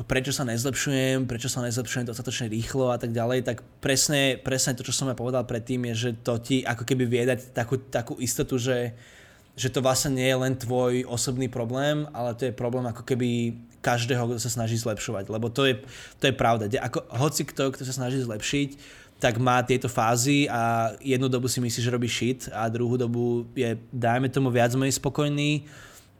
prečo 0.07 0.31
sa 0.31 0.47
nezlepšujem, 0.47 1.27
prečo 1.27 1.51
sa 1.51 1.59
nezlepšujem 1.67 2.07
dostatočne 2.07 2.47
rýchlo 2.47 2.95
a 2.95 2.97
tak 2.97 3.11
ďalej, 3.11 3.43
tak 3.43 3.59
presne, 3.83 4.39
presne 4.39 4.71
to, 4.71 4.87
čo 4.87 4.95
som 4.95 5.11
ja 5.11 5.19
povedal 5.19 5.43
predtým, 5.43 5.91
je, 5.91 6.07
že 6.07 6.09
to 6.23 6.39
ti 6.39 6.63
ako 6.63 6.87
keby 6.87 7.03
vie 7.03 7.27
dať 7.27 7.51
takú, 7.51 7.75
takú 7.75 8.15
istotu, 8.23 8.55
že, 8.55 8.95
že 9.59 9.67
to 9.67 9.83
vlastne 9.83 10.15
nie 10.15 10.31
je 10.31 10.37
len 10.39 10.55
tvoj 10.55 11.03
osobný 11.11 11.51
problém, 11.51 12.07
ale 12.15 12.31
to 12.39 12.47
je 12.47 12.55
problém 12.55 12.87
ako 12.87 13.03
keby 13.03 13.59
každého, 13.79 14.35
kto 14.35 14.39
sa 14.39 14.51
snaží 14.51 14.75
zlepšovať, 14.75 15.31
lebo 15.31 15.47
to 15.47 15.65
je, 15.65 15.79
to 16.19 16.27
je 16.27 16.35
pravda. 16.35 16.67
Ako, 16.83 17.03
hoci 17.15 17.47
kto, 17.47 17.71
kto 17.71 17.83
sa 17.87 17.95
snaží 17.95 18.19
zlepšiť, 18.19 18.69
tak 19.19 19.35
má 19.35 19.59
tieto 19.63 19.91
fázy 19.91 20.47
a 20.47 20.95
jednu 21.03 21.27
dobu 21.27 21.51
si 21.51 21.59
myslí, 21.59 21.79
že 21.83 21.91
robí 21.91 22.07
shit 22.07 22.47
a 22.55 22.71
druhú 22.71 22.95
dobu 22.95 23.43
je, 23.51 23.75
dajme 23.91 24.31
tomu, 24.31 24.47
viac 24.47 24.71
menej 24.79 24.95
spokojný 24.95 25.67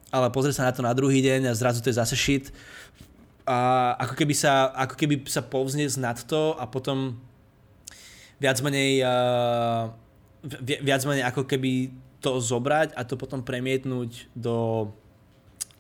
ale 0.09 0.33
pozrie 0.33 0.53
sa 0.53 0.69
na 0.69 0.73
to 0.73 0.81
na 0.81 0.93
druhý 0.93 1.21
deň 1.21 1.49
a 1.49 1.57
zrazu 1.57 1.81
to 1.81 1.93
je 1.93 2.01
zase 2.01 2.17
shit. 2.17 2.49
A 3.49 3.93
ako 3.97 4.13
keby 4.13 4.33
sa, 4.37 4.69
ako 4.73 4.93
keby 4.97 5.25
sa 5.25 5.41
povzniesť 5.41 5.97
nad 6.01 6.17
to 6.21 6.53
a 6.57 6.69
potom 6.69 7.17
viac 8.37 8.61
menej, 8.61 9.01
uh, 9.05 9.89
viac 10.61 11.01
menej 11.05 11.25
ako 11.25 11.45
keby 11.45 11.93
to 12.21 12.37
zobrať 12.37 12.93
a 12.93 13.01
to 13.05 13.15
potom 13.17 13.41
premietnúť 13.41 14.29
do, 14.37 14.89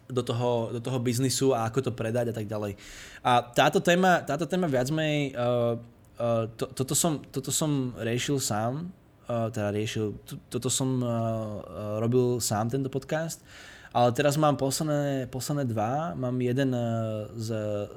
do 0.09 0.25
toho, 0.25 0.73
do 0.73 0.81
toho 0.81 0.97
biznisu 0.97 1.53
a 1.53 1.69
ako 1.69 1.89
to 1.89 1.91
predať 1.93 2.33
a 2.33 2.35
tak 2.35 2.49
ďalej. 2.49 2.73
A 3.21 3.45
táto 3.45 3.77
téma, 3.77 4.25
táto 4.25 4.49
téma 4.49 4.65
viac 4.65 4.89
menej, 4.89 5.37
uh, 5.37 5.77
uh, 6.17 6.49
to, 6.57 6.65
toto, 6.73 6.97
som, 6.97 7.21
toto 7.29 7.53
som 7.53 7.93
riešil 7.93 8.41
sám, 8.41 8.89
uh, 9.29 9.53
teda 9.53 9.69
riešil, 9.69 10.17
to, 10.25 10.41
toto 10.49 10.67
som 10.73 10.99
uh, 10.99 11.07
uh, 11.07 12.01
robil 12.01 12.41
sám 12.41 12.73
tento 12.73 12.89
podcast 12.89 13.45
ale 13.89 14.13
teraz 14.13 14.37
mám 14.37 14.53
posledné, 14.53 15.25
posledné 15.33 15.65
dva. 15.65 16.13
Mám 16.13 16.41
jeden 16.45 16.69
uh, 16.77 17.25
s, 17.33 17.49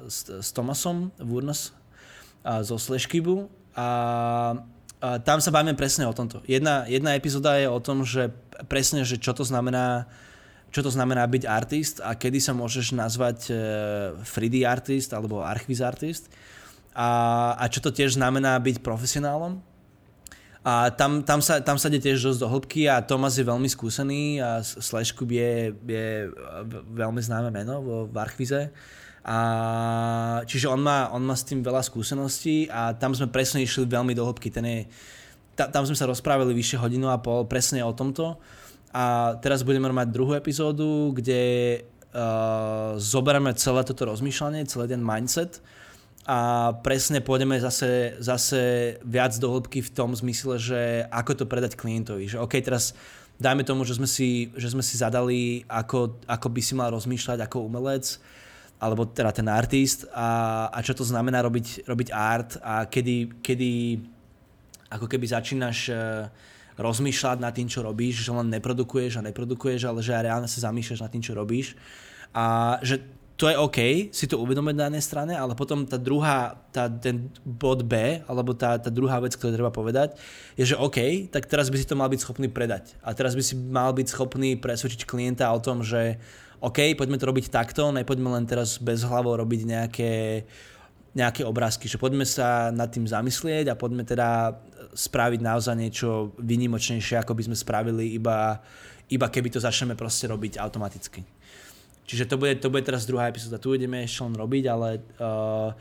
s, 0.09 0.17
s 0.41 0.49
Tomasom 0.57 1.13
Wurnas 1.21 1.77
uh, 2.49 2.65
zo 2.65 2.81
Slashkibu 2.81 3.53
a, 3.77 3.89
a 5.05 5.09
tam 5.21 5.39
sa 5.45 5.53
bavíme 5.53 5.77
presne 5.77 6.09
o 6.09 6.17
tomto. 6.17 6.41
Jedna, 6.49 6.89
jedna 6.89 7.13
epizóda 7.13 7.61
je 7.61 7.69
o 7.69 7.81
tom, 7.81 8.09
že 8.09 8.33
presne, 8.73 9.05
že 9.05 9.21
čo 9.21 9.37
to 9.37 9.45
znamená 9.45 10.09
čo 10.73 10.81
to 10.81 10.91
znamená 10.91 11.29
byť 11.29 11.45
artist 11.45 11.97
a 12.01 12.17
kedy 12.17 12.41
sa 12.41 12.57
môžeš 12.57 12.97
nazvať 12.97 13.39
uh, 13.53 14.17
3D 14.25 14.65
artist 14.65 15.13
alebo 15.13 15.45
archviz 15.45 15.85
artist 15.85 16.33
a, 16.97 17.53
a 17.61 17.65
čo 17.69 17.85
to 17.85 17.93
tiež 17.93 18.17
znamená 18.17 18.57
byť 18.57 18.81
profesionálom 18.81 19.61
a 20.63 20.95
tam, 20.95 21.27
tam, 21.27 21.43
sa, 21.43 21.59
tam 21.59 21.75
sa 21.75 21.91
ide 21.91 21.99
tiež 21.99 22.23
dosť 22.23 22.39
do 22.39 22.47
hĺbky 22.47 22.87
a 22.87 23.03
Tomas 23.03 23.35
je 23.35 23.43
veľmi 23.43 23.67
skúsený 23.67 24.39
a 24.39 24.63
Slashkub 24.63 25.27
je, 25.27 25.75
je 25.75 26.31
veľmi 26.95 27.19
známe 27.19 27.51
meno 27.51 27.83
vo, 27.83 27.97
v 28.07 28.15
Archvize. 28.15 28.71
A, 29.27 29.39
čiže 30.47 30.71
on 30.71 30.79
má, 30.79 31.11
on 31.11 31.27
má 31.27 31.35
s 31.35 31.43
tým 31.43 31.67
veľa 31.67 31.83
skúseností 31.83 32.71
a 32.71 32.95
tam 32.95 33.11
sme 33.11 33.27
presne 33.27 33.59
išli 33.67 33.91
veľmi 33.91 34.15
do 34.15 34.23
hĺbky. 34.23 34.55
Ten 34.55 34.63
je, 34.63 34.81
ta, 35.59 35.67
tam 35.67 35.83
sme 35.83 35.99
sa 35.99 36.07
rozprávali 36.07 36.55
vyše 36.55 36.79
hodinu 36.79 37.11
a 37.11 37.19
pol 37.19 37.43
presne 37.51 37.83
o 37.83 37.91
tomto. 37.91 38.39
A 38.93 39.37
teraz 39.41 39.65
budeme 39.65 39.89
mať 39.89 40.13
druhú 40.13 40.37
epizódu, 40.37 41.17
kde 41.17 41.43
uh, 41.81 42.95
zoberieme 43.01 43.57
celé 43.57 43.81
toto 43.89 44.05
rozmýšľanie, 44.05 44.69
celý 44.69 44.93
ten 44.93 45.01
mindset 45.01 45.65
a 46.23 46.71
presne 46.87 47.19
pôjdeme 47.19 47.59
zase, 47.59 48.15
zase 48.23 48.95
viac 49.03 49.35
do 49.43 49.51
hĺbky 49.51 49.83
v 49.83 49.91
tom 49.91 50.15
zmysle, 50.15 50.55
že 50.55 50.81
ako 51.11 51.43
to 51.43 51.45
predať 51.51 51.75
klientovi. 51.75 52.31
Že 52.31 52.47
OK, 52.47 52.63
teraz 52.63 52.95
dajme 53.43 53.67
tomu, 53.67 53.83
že 53.83 53.99
sme 53.99 54.07
si, 54.07 54.55
že 54.55 54.71
sme 54.71 54.87
si 54.87 54.95
zadali, 54.95 55.67
ako, 55.67 56.23
ako 56.31 56.47
by 56.47 56.61
si 56.63 56.79
mal 56.79 56.95
rozmýšľať 56.95 57.43
ako 57.43 57.67
umelec, 57.67 58.23
alebo 58.79 59.03
teda 59.11 59.35
ten 59.35 59.51
artist 59.51 60.07
a, 60.15 60.71
a 60.71 60.79
čo 60.83 60.95
to 60.95 61.03
znamená 61.03 61.43
robiť, 61.43 61.87
robiť 61.91 62.09
art 62.15 62.55
a 62.63 62.87
kedy, 62.87 63.43
kedy 63.43 63.71
ako 64.95 65.07
keby 65.11 65.27
začínaš 65.27 65.79
uh, 65.91 66.31
rozmýšľať 66.83 67.39
nad 67.39 67.55
tým, 67.55 67.71
čo 67.71 67.87
robíš, 67.87 68.27
že 68.27 68.35
len 68.35 68.51
neprodukuješ 68.51 69.23
a 69.23 69.27
neprodukuješ, 69.27 69.87
ale 69.87 70.03
že 70.03 70.13
aj 70.13 70.23
reálne 70.27 70.49
sa 70.51 70.69
zamýšľaš 70.69 71.01
nad 71.07 71.13
tým, 71.15 71.23
čo 71.23 71.33
robíš. 71.39 71.79
A 72.35 72.77
že 72.83 73.01
to 73.43 73.51
je 73.51 73.59
OK, 73.59 73.79
si 74.15 74.31
to 74.31 74.39
uvedomiť 74.39 74.77
na 74.77 74.87
jednej 74.87 75.03
strane, 75.03 75.35
ale 75.35 75.59
potom 75.59 75.83
tá 75.83 75.99
druhá, 75.99 76.55
tá, 76.71 76.87
ten 76.87 77.27
bod 77.43 77.83
B, 77.83 78.23
alebo 78.31 78.55
tá, 78.55 78.79
tá 78.79 78.87
druhá 78.87 79.19
vec, 79.19 79.35
ktorú 79.35 79.51
treba 79.51 79.75
povedať, 79.75 80.15
je, 80.55 80.63
že 80.63 80.79
OK, 80.79 81.27
tak 81.27 81.51
teraz 81.51 81.67
by 81.67 81.75
si 81.75 81.89
to 81.89 81.99
mal 81.99 82.07
byť 82.07 82.23
schopný 82.23 82.47
predať. 82.47 82.95
A 83.03 83.11
teraz 83.17 83.35
by 83.35 83.43
si 83.43 83.59
mal 83.59 83.91
byť 83.97 84.15
schopný 84.15 84.55
presvedčiť 84.61 85.03
klienta 85.09 85.51
o 85.51 85.59
tom, 85.59 85.83
že 85.83 86.23
OK, 86.63 86.95
poďme 86.95 87.19
to 87.19 87.27
robiť 87.27 87.51
takto, 87.51 87.91
nepoďme 87.91 88.31
len 88.31 88.47
teraz 88.47 88.79
bez 88.79 89.03
hlavo 89.03 89.35
robiť 89.35 89.61
nejaké, 89.67 90.13
nejaké 91.19 91.43
obrázky, 91.43 91.91
že 91.91 91.99
poďme 91.99 92.23
sa 92.23 92.71
nad 92.71 92.95
tým 92.95 93.11
zamyslieť 93.11 93.75
a 93.75 93.79
poďme 93.81 94.07
teda 94.07 94.55
spraviť 94.93 95.41
naozaj 95.41 95.75
niečo 95.75 96.37
vynimočnejšie, 96.37 97.21
ako 97.21 97.33
by 97.33 97.43
sme 97.49 97.57
spravili 97.57 98.13
iba, 98.17 98.61
iba 99.09 99.27
keby 99.29 99.49
to 99.53 99.61
začneme 99.61 99.97
proste 99.97 100.29
robiť 100.29 100.61
automaticky. 100.61 101.25
Čiže 102.05 102.29
to 102.29 102.37
bude, 102.37 102.61
to 102.61 102.69
bude 102.69 102.85
teraz 102.85 103.09
druhá 103.09 103.31
epizóda. 103.31 103.63
Tu 103.63 103.73
ideme 103.79 104.05
ešte 104.05 104.27
len 104.27 104.35
robiť, 104.37 104.65
ale 104.69 105.01
uh, 105.23 105.73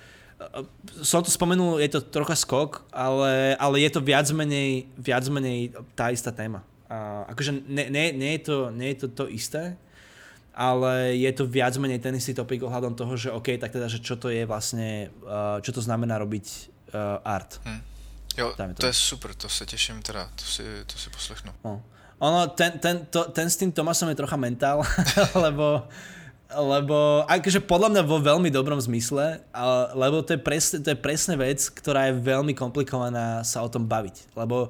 som 1.01 1.21
to 1.21 1.33
spomenul, 1.33 1.81
je 1.81 1.91
to 1.97 2.01
trocha 2.01 2.37
skok, 2.37 2.85
ale, 2.93 3.57
ale 3.57 3.75
je 3.81 3.89
to 3.91 4.01
viac 4.01 4.29
menej, 4.31 4.87
viac 4.95 5.25
menej 5.27 5.75
tá 5.97 6.09
istá 6.13 6.31
téma. 6.31 6.63
Uh, 6.87 7.27
akože 7.31 7.51
nie, 7.67 7.87
nie, 7.89 8.15
nie, 8.15 8.31
je 8.39 8.41
to, 8.47 8.57
nie 8.71 8.89
je 8.93 8.97
to 9.05 9.07
to 9.11 9.25
isté, 9.31 9.75
ale 10.51 11.15
je 11.15 11.31
to 11.31 11.47
viac 11.47 11.73
menej 11.79 12.03
ten 12.03 12.15
istý 12.15 12.35
topik 12.35 12.61
ohľadom 12.63 12.93
toho, 12.93 13.13
že 13.15 13.31
OK, 13.31 13.55
tak 13.55 13.71
teda, 13.71 13.87
že 13.87 14.03
čo 14.03 14.19
to 14.19 14.27
je 14.27 14.43
vlastne, 14.43 15.09
uh, 15.23 15.57
čo 15.63 15.71
to 15.71 15.81
znamená 15.81 16.19
robiť 16.19 16.45
uh, 16.91 17.23
art. 17.23 17.59
Hm. 17.63 17.90
Jo, 18.37 18.55
to. 18.55 18.63
to 18.79 18.87
je 18.87 18.95
super, 18.95 19.35
to 19.35 19.51
sa 19.51 19.67
teším 19.67 19.99
teda, 19.99 20.29
to 20.35 20.45
si, 20.45 20.63
to 20.87 20.95
si 20.95 21.07
poslechnu. 21.11 21.51
No. 21.65 21.83
Ono, 22.21 22.47
ten, 22.53 22.77
ten, 22.77 23.01
to, 23.09 23.33
ten 23.33 23.49
s 23.49 23.57
tým 23.57 23.73
Tomasom 23.73 24.07
je 24.13 24.19
trocha 24.19 24.37
mentál, 24.37 24.85
lebo, 25.45 25.89
lebo 26.53 27.25
akože 27.25 27.65
podľa 27.65 27.89
mňa 27.97 28.03
vo 28.05 28.21
veľmi 28.21 28.53
dobrom 28.53 28.77
zmysle, 28.77 29.41
ale, 29.49 29.81
lebo 29.97 30.21
to 30.21 30.37
je, 30.37 30.39
presne, 30.39 30.77
to 30.85 30.93
je 30.93 30.99
presne 31.01 31.33
vec, 31.33 31.59
ktorá 31.73 32.13
je 32.13 32.21
veľmi 32.21 32.53
komplikovaná 32.53 33.41
sa 33.41 33.65
o 33.65 33.69
tom 33.73 33.89
baviť. 33.89 34.37
Lebo, 34.37 34.69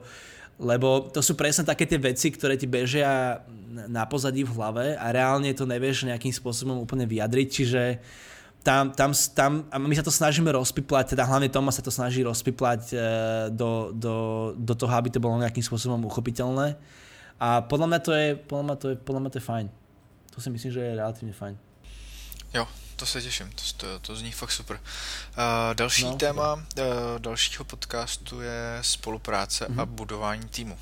lebo 0.62 1.12
to 1.12 1.20
sú 1.20 1.36
presne 1.36 1.68
také 1.68 1.84
tie 1.84 2.00
veci, 2.00 2.32
ktoré 2.32 2.56
ti 2.56 2.72
bežia 2.72 3.44
na 3.72 4.08
pozadí 4.08 4.48
v 4.48 4.56
hlave 4.56 4.86
a 4.96 5.12
reálne 5.12 5.52
to 5.52 5.68
nevieš 5.68 6.08
nejakým 6.08 6.32
spôsobom 6.32 6.80
úplne 6.80 7.04
vyjadriť, 7.04 7.48
čiže 7.52 7.82
tam, 8.64 8.92
tam, 8.92 9.12
tam, 9.34 9.66
a 9.74 9.78
my 9.82 9.96
sa 9.98 10.06
to 10.06 10.14
snažíme 10.14 10.52
rozpiplať, 10.54 11.18
teda 11.18 11.26
hlavne 11.26 11.50
Tomas 11.50 11.76
sa 11.76 11.82
to 11.82 11.90
snaží 11.90 12.22
rozpiplať 12.22 12.94
e, 12.94 12.98
do, 13.50 13.90
do, 13.90 14.16
do 14.54 14.74
toho, 14.78 14.94
aby 14.94 15.10
to 15.10 15.18
bolo 15.18 15.42
nejakým 15.42 15.66
spôsobom 15.66 16.06
uchopiteľné. 16.06 16.78
A 17.42 17.66
podľa 17.66 17.88
mňa 17.90 18.00
to 18.06 18.12
je, 18.14 18.28
podľa 18.38 18.64
mňa 18.64 18.76
to 18.78 18.86
je, 18.94 18.96
podľa 19.02 19.22
mňa 19.26 19.32
to 19.34 19.38
je 19.42 19.46
fajn. 19.50 19.68
To 20.32 20.38
si 20.38 20.50
myslím, 20.54 20.72
že 20.72 20.82
je 20.82 20.94
relatívne 20.94 21.34
fajn. 21.34 21.56
Jo, 22.54 22.68
to 22.96 23.06
se 23.06 23.22
těším, 23.22 23.50
to, 23.50 23.64
to, 23.78 24.00
to 24.00 24.16
zní 24.16 24.32
fakt 24.32 24.52
super. 24.52 24.76
Uh, 24.78 25.74
další 25.74 26.06
no, 26.06 26.16
téma 26.16 26.54
uh, 26.54 26.64
dalšího 27.18 27.64
podcastu 27.66 28.42
je 28.42 28.78
spolupráce 28.82 29.66
mm-hmm. 29.66 29.82
a 29.82 29.86
budování 29.86 30.48
týmu. 30.50 30.78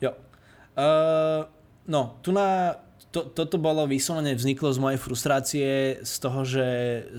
Jo. 0.00 0.10
Uh, 0.10 1.46
no, 1.88 2.18
tu 2.20 2.32
na, 2.32 2.74
to, 3.12 3.28
toto 3.28 3.60
bolo 3.60 3.84
vyslovene 3.84 4.32
vzniklo 4.32 4.72
z 4.72 4.80
mojej 4.80 4.98
frustrácie 4.98 5.68
z 6.00 6.14
toho, 6.16 6.48
že 6.48 6.66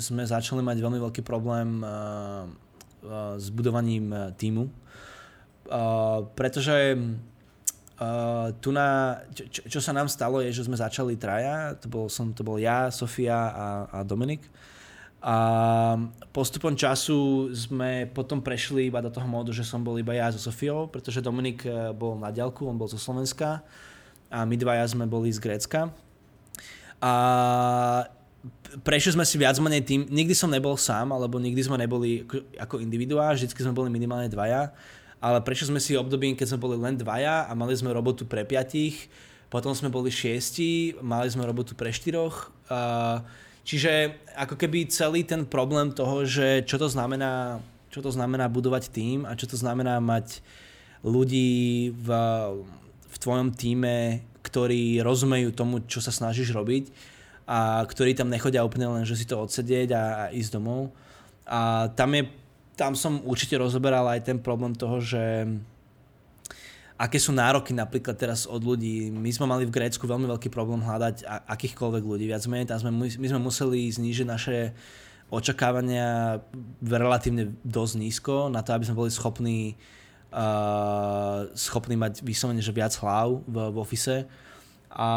sme 0.02 0.26
začali 0.26 0.66
mať 0.66 0.78
veľmi 0.82 1.00
veľký 1.00 1.22
problém 1.22 1.86
uh, 1.86 2.50
uh, 3.06 3.38
s 3.38 3.54
budovaním 3.54 4.34
týmu. 4.36 4.68
Uh, 5.70 6.28
pretože 6.34 6.98
Uh, 7.94 8.50
tu 8.58 8.74
na, 8.74 9.22
čo, 9.32 9.70
čo 9.70 9.80
sa 9.80 9.94
nám 9.94 10.10
stalo 10.10 10.42
je, 10.42 10.50
že 10.50 10.66
sme 10.66 10.74
začali 10.74 11.14
traja, 11.14 11.78
to 11.78 11.86
bol, 11.86 12.10
som, 12.10 12.34
to 12.34 12.42
bol 12.42 12.58
ja, 12.58 12.90
Sofia 12.90 13.54
a, 13.54 13.68
a 13.86 13.98
Dominik. 14.02 14.50
A 15.24 15.38
postupom 16.34 16.74
času 16.74 17.54
sme 17.54 18.10
potom 18.10 18.42
prešli 18.42 18.90
iba 18.90 19.00
do 19.00 19.14
toho 19.14 19.30
módu, 19.30 19.54
že 19.56 19.64
som 19.64 19.86
bol 19.86 19.96
iba 19.96 20.12
ja 20.12 20.34
so 20.34 20.42
Sofiou, 20.42 20.90
pretože 20.90 21.24
Dominik 21.24 21.64
bol 21.96 22.18
na 22.18 22.34
ďalku, 22.34 22.66
on 22.66 22.76
bol 22.76 22.90
zo 22.92 23.00
Slovenska 23.00 23.64
a 24.34 24.42
my 24.50 24.56
dvaja 24.58 24.90
sme 24.90 25.06
boli 25.06 25.30
z 25.30 25.38
Grécka. 25.38 25.94
A 26.98 27.14
prešli 28.82 29.14
sme 29.14 29.30
si 29.30 29.38
viac 29.38 29.62
menej 29.62 29.86
tým, 29.86 30.10
nikdy 30.10 30.34
som 30.34 30.50
nebol 30.50 30.74
sám, 30.74 31.14
alebo 31.14 31.38
nikdy 31.38 31.62
sme 31.62 31.78
neboli 31.78 32.26
ako, 32.58 32.82
individuá, 32.82 33.38
vždy 33.38 33.54
sme 33.54 33.78
boli 33.78 33.94
minimálne 33.94 34.34
dvaja 34.34 34.74
ale 35.24 35.40
prešli 35.40 35.72
sme 35.72 35.80
si 35.80 35.96
obdobím, 35.96 36.36
keď 36.36 36.52
sme 36.52 36.60
boli 36.60 36.76
len 36.76 37.00
dvaja 37.00 37.48
a 37.48 37.52
mali 37.56 37.72
sme 37.72 37.96
robotu 37.96 38.28
pre 38.28 38.44
piatich, 38.44 39.08
potom 39.48 39.72
sme 39.72 39.88
boli 39.88 40.12
šiesti, 40.12 41.00
mali 41.00 41.32
sme 41.32 41.48
robotu 41.48 41.80
pre 41.80 41.96
štyroch. 41.96 42.52
Čiže 43.64 44.20
ako 44.36 44.60
keby 44.60 44.92
celý 44.92 45.24
ten 45.24 45.48
problém 45.48 45.96
toho, 45.96 46.28
že 46.28 46.68
čo 46.68 46.76
to 46.76 46.92
znamená, 46.92 47.64
čo 47.88 48.04
to 48.04 48.12
znamená 48.12 48.52
budovať 48.52 48.92
tým 48.92 49.24
a 49.24 49.40
čo 49.40 49.48
to 49.48 49.56
znamená 49.56 50.04
mať 50.04 50.44
ľudí 51.08 51.96
v 51.96 52.08
tvojom 53.24 53.56
týme, 53.56 54.28
ktorí 54.44 55.00
rozumejú 55.00 55.56
tomu, 55.56 55.88
čo 55.88 56.04
sa 56.04 56.12
snažíš 56.12 56.52
robiť 56.52 56.92
a 57.48 57.84
ktorí 57.84 58.16
tam 58.16 58.28
nechodia 58.28 58.68
úplne 58.68 58.92
len, 58.92 59.04
že 59.08 59.16
si 59.16 59.24
to 59.24 59.40
odsedieť 59.40 59.90
a, 59.96 60.04
a 60.04 60.24
ísť 60.36 60.60
domov. 60.60 60.92
A 61.48 61.92
tam 61.96 62.12
je 62.16 62.44
tam 62.74 62.98
som 62.98 63.22
určite 63.24 63.58
rozoberal 63.58 64.10
aj 64.10 64.26
ten 64.26 64.38
problém 64.42 64.74
toho, 64.74 64.98
že 64.98 65.46
aké 66.98 67.18
sú 67.22 67.34
nároky 67.34 67.74
napríklad 67.74 68.18
teraz 68.18 68.50
od 68.50 68.62
ľudí. 68.62 69.14
My 69.14 69.30
sme 69.30 69.50
mali 69.50 69.66
v 69.66 69.74
Grécku 69.74 70.06
veľmi 70.06 70.26
veľký 70.30 70.50
problém 70.50 70.82
hľadať 70.82 71.26
akýchkoľvek 71.26 72.04
ľudí. 72.06 72.26
Viac 72.30 72.46
menej, 72.50 72.70
tam 72.70 72.82
sme, 72.82 72.92
my 72.94 73.28
sme 73.30 73.42
museli 73.42 73.90
znížiť 73.90 74.26
naše 74.26 74.58
očakávania 75.34 76.38
relatívne 76.82 77.58
dosť 77.66 77.94
nízko 77.98 78.36
na 78.54 78.62
to, 78.62 78.78
aby 78.78 78.86
sme 78.86 79.00
boli 79.06 79.10
schopní 79.10 79.74
schopní 81.54 81.94
mať 81.94 82.26
vyslovene, 82.26 82.62
že 82.62 82.74
viac 82.74 82.94
hlav 82.98 83.46
v, 83.46 83.56
v 83.70 83.78
ofise. 83.78 84.18
A 84.94 85.10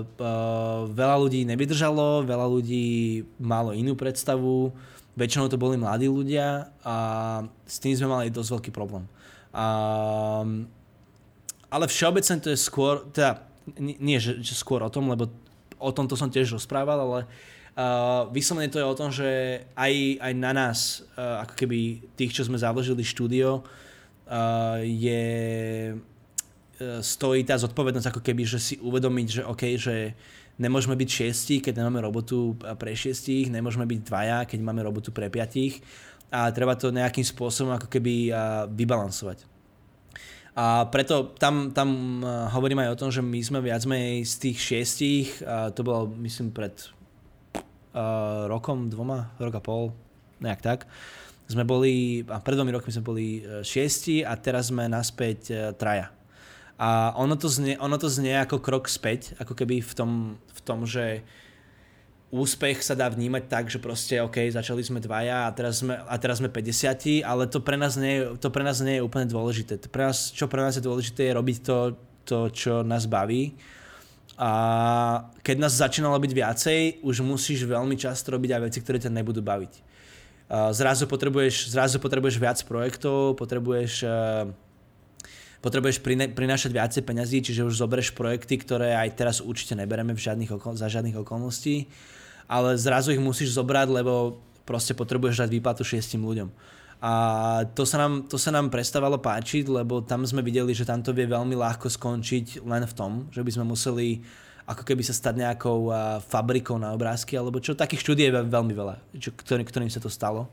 uh, 0.00 0.88
veľa 0.88 1.16
ľudí 1.20 1.44
nevydržalo, 1.44 2.24
veľa 2.24 2.46
ľudí 2.48 3.20
malo 3.36 3.76
inú 3.76 3.92
predstavu 3.92 4.72
väčšinou 5.20 5.52
to 5.52 5.60
boli 5.60 5.76
mladí 5.76 6.08
ľudia 6.08 6.72
a 6.80 6.96
s 7.68 7.76
tým 7.82 7.92
sme 7.92 8.08
mali 8.08 8.32
dosť 8.32 8.50
veľký 8.56 8.70
problém. 8.72 9.04
A, 9.52 9.66
ale 11.68 11.84
všeobecne 11.90 12.40
to 12.40 12.48
je 12.54 12.58
skôr, 12.58 13.04
teda 13.12 13.44
nie, 13.76 14.16
že, 14.16 14.40
že 14.40 14.56
skôr 14.56 14.80
o 14.80 14.88
tom, 14.88 15.10
lebo 15.12 15.28
o 15.76 15.90
tomto 15.92 16.16
som 16.16 16.32
tiež 16.32 16.56
rozprával, 16.56 16.96
ale 16.96 17.20
uh, 17.26 18.32
vyslovene 18.32 18.72
to 18.72 18.80
je 18.80 18.86
o 18.86 18.96
tom, 18.96 19.12
že 19.12 19.60
aj, 19.76 20.22
aj 20.22 20.32
na 20.38 20.52
nás, 20.56 21.04
uh, 21.18 21.44
ako 21.44 21.54
keby 21.58 21.78
tých, 22.16 22.32
čo 22.32 22.46
sme 22.46 22.56
založili 22.56 23.04
štúdio, 23.04 23.60
uh, 23.60 23.89
je 24.86 25.24
stojí 27.02 27.42
tá 27.42 27.58
zodpovednosť 27.58 28.14
ako 28.14 28.20
keby, 28.22 28.42
že 28.46 28.58
si 28.62 28.74
uvedomiť, 28.78 29.26
že 29.28 29.42
OK, 29.42 29.62
že 29.74 30.14
nemôžeme 30.56 30.94
byť 30.96 31.08
šiesti, 31.10 31.56
keď 31.60 31.82
nemáme 31.82 32.00
robotu 32.04 32.54
pre 32.78 32.94
šiestich, 32.94 33.50
nemôžeme 33.50 33.84
byť 33.84 34.00
dvaja, 34.06 34.38
keď 34.46 34.58
máme 34.62 34.80
robotu 34.86 35.10
pre 35.10 35.26
piatich 35.28 35.82
a 36.30 36.46
treba 36.54 36.78
to 36.78 36.94
nejakým 36.94 37.26
spôsobom 37.26 37.74
ako 37.74 37.90
keby 37.90 38.30
vybalansovať. 38.70 39.44
A 40.54 40.86
preto 40.90 41.34
tam, 41.38 41.74
tam 41.74 42.20
hovorím 42.54 42.86
aj 42.86 42.92
o 42.92 43.00
tom, 43.02 43.10
že 43.10 43.22
my 43.22 43.40
sme 43.42 43.58
viac 43.62 43.82
menej 43.86 44.26
z 44.26 44.34
tých 44.48 44.58
šiestich, 44.58 45.26
to 45.74 45.80
bolo 45.82 46.10
myslím 46.22 46.50
pred 46.54 46.74
uh, 47.94 48.46
rokom, 48.50 48.90
dvoma, 48.90 49.30
rok 49.38 49.54
a 49.56 49.62
pol, 49.62 49.94
nejak 50.42 50.60
tak, 50.60 50.78
sme 51.50 51.66
boli, 51.66 52.22
a 52.30 52.38
pred 52.38 52.54
dvomi 52.54 52.70
rokmi 52.70 52.94
sme 52.94 53.02
boli 53.02 53.26
e, 53.42 53.66
šiesti 53.66 54.22
a 54.22 54.38
teraz 54.38 54.70
sme 54.70 54.86
naspäť 54.86 55.40
uh, 55.50 55.58
traja. 55.74 56.14
A 56.80 57.12
ono 57.18 57.36
to, 57.36 57.50
znie, 57.50 57.76
ono 57.76 58.00
to 58.00 58.08
znie 58.08 58.38
ako 58.40 58.62
krok 58.62 58.88
späť, 58.88 59.36
ako 59.36 59.52
keby 59.52 59.84
v 59.84 59.92
tom, 59.92 60.10
v 60.40 60.60
tom, 60.64 60.88
že 60.88 61.26
úspech 62.30 62.80
sa 62.80 62.94
dá 62.94 63.10
vnímať 63.10 63.44
tak, 63.50 63.64
že 63.66 63.82
proste 63.82 64.22
OK, 64.22 64.48
začali 64.48 64.80
sme 64.80 65.02
dvaja 65.02 65.50
a 65.50 65.52
teraz 65.52 65.82
sme, 65.82 65.98
a 65.98 66.14
teraz 66.16 66.38
sme 66.38 66.48
50, 66.48 67.26
ale 67.26 67.50
to 67.50 67.58
pre 67.60 67.74
nás 67.74 67.98
nie, 67.98 68.22
to 68.38 68.48
pre 68.48 68.62
nás 68.62 68.78
nie 68.80 68.96
je 68.96 69.04
úplne 69.04 69.26
dôležité. 69.26 69.76
To 69.82 69.88
pre 69.90 70.08
nás, 70.08 70.30
čo 70.30 70.46
pre 70.46 70.62
nás 70.62 70.78
je 70.78 70.86
dôležité 70.86 71.28
je 71.28 71.36
robiť 71.36 71.56
to, 71.66 71.76
to, 72.24 72.38
čo 72.54 72.72
nás 72.86 73.10
baví. 73.10 73.58
A 74.40 74.50
keď 75.44 75.68
nás 75.68 75.76
začínalo 75.76 76.16
byť 76.16 76.32
viacej, 76.32 76.80
už 77.04 77.20
musíš 77.20 77.68
veľmi 77.68 77.92
často 77.98 78.32
robiť 78.32 78.56
aj 78.56 78.62
veci, 78.72 78.78
ktoré 78.80 78.96
ťa 78.96 79.12
nebudú 79.12 79.44
baviť. 79.44 79.89
Zrazu 80.50 81.06
potrebuješ, 81.06 81.70
zrazu 81.70 82.02
potrebuješ 82.02 82.36
viac 82.42 82.58
projektov, 82.66 83.38
potrebuješ 83.38 84.02
potrebuješ 85.60 86.00
prinášať 86.34 86.70
viacej 86.72 87.02
peňazí, 87.04 87.38
čiže 87.44 87.68
už 87.68 87.84
zoberieš 87.84 88.16
projekty, 88.16 88.56
ktoré 88.56 88.96
aj 88.96 89.08
teraz 89.12 89.36
určite 89.44 89.76
nebereme 89.76 90.16
v 90.16 90.24
žiadnych 90.24 90.56
okol- 90.56 90.74
za 90.74 90.88
žiadnych 90.88 91.20
okolností, 91.20 91.84
ale 92.48 92.80
zrazu 92.80 93.12
ich 93.12 93.20
musíš 93.20 93.52
zobrať, 93.54 93.92
lebo 93.92 94.40
proste 94.64 94.96
potrebuješ 94.96 95.44
dať 95.44 95.50
výplatu 95.52 95.84
šiestim 95.84 96.24
ľuďom. 96.24 96.48
A 97.00 97.12
to 97.72 97.88
sa, 97.88 97.96
nám, 97.96 98.28
to 98.28 98.36
sa 98.36 98.52
nám 98.52 98.68
prestávalo 98.68 99.16
páčiť, 99.16 99.68
lebo 99.72 100.04
tam 100.04 100.24
sme 100.28 100.44
videli, 100.44 100.76
že 100.76 100.84
tam 100.84 101.00
to 101.00 101.16
vie 101.16 101.24
veľmi 101.24 101.56
ľahko 101.56 101.88
skončiť 101.88 102.60
len 102.64 102.84
v 102.84 102.92
tom, 102.92 103.12
že 103.32 103.40
by 103.40 103.50
sme 103.56 103.64
museli 103.72 104.20
ako 104.70 104.86
keby 104.86 105.02
sa 105.02 105.10
stať 105.10 105.34
nejakou 105.42 105.90
fabrikou 106.30 106.78
na 106.78 106.94
obrázky, 106.94 107.34
alebo 107.34 107.58
čo, 107.58 107.74
takých 107.74 108.06
štúdí 108.06 108.22
je 108.30 108.38
veľmi 108.46 108.70
veľa, 108.70 109.02
čo, 109.18 109.34
ktorý, 109.34 109.66
ktorým 109.66 109.90
sa 109.90 109.98
to 109.98 110.06
stalo. 110.06 110.46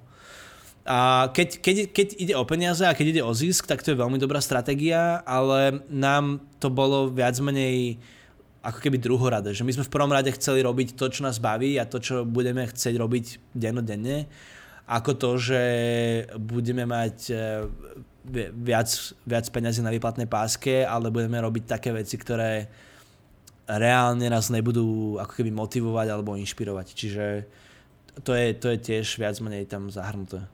A 0.88 1.30
keď, 1.36 1.60
keď, 1.60 1.76
keď 1.92 2.08
ide 2.16 2.34
o 2.34 2.48
peniaze 2.48 2.82
a 2.88 2.96
keď 2.96 3.20
ide 3.20 3.22
o 3.22 3.36
zisk, 3.36 3.68
tak 3.68 3.84
to 3.84 3.92
je 3.92 4.00
veľmi 4.00 4.18
dobrá 4.18 4.40
stratégia, 4.40 5.20
ale 5.28 5.84
nám 5.92 6.40
to 6.64 6.72
bolo 6.72 7.12
viac 7.12 7.36
menej 7.44 8.00
ako 8.64 8.80
keby 8.84 8.98
druhoradé, 9.00 9.52
že 9.54 9.64
my 9.64 9.72
sme 9.72 9.88
v 9.88 9.94
prvom 9.94 10.12
rade 10.12 10.32
chceli 10.34 10.60
robiť 10.66 10.98
to, 10.98 11.08
čo 11.08 11.22
nás 11.24 11.40
baví 11.40 11.78
a 11.78 11.88
to, 11.88 12.02
čo 12.02 12.28
budeme 12.28 12.68
chcieť 12.68 12.96
robiť 13.00 13.26
dennodenne, 13.56 14.28
ako 14.88 15.12
to, 15.20 15.30
že 15.40 15.64
budeme 16.40 16.88
mať 16.88 17.18
e, 17.32 17.36
viac, 18.56 18.90
viac 19.24 19.46
peniazy 19.52 19.84
na 19.84 19.92
výplatnej 19.92 20.28
páske, 20.28 20.84
ale 20.84 21.12
budeme 21.12 21.40
robiť 21.44 21.64
také 21.68 21.92
veci, 21.96 22.16
ktoré 22.16 22.68
reálne 23.68 24.32
nás 24.32 24.48
nebudú 24.48 25.20
ako 25.20 25.44
keby 25.44 25.52
motivovať 25.52 26.08
alebo 26.08 26.40
inšpirovať. 26.40 26.88
Čiže 26.96 27.26
to 28.24 28.32
je, 28.34 28.56
to 28.56 28.72
je 28.74 28.78
tiež 28.80 29.20
viac 29.20 29.36
menej 29.44 29.68
tam 29.68 29.92
zahrnuté 29.92 30.48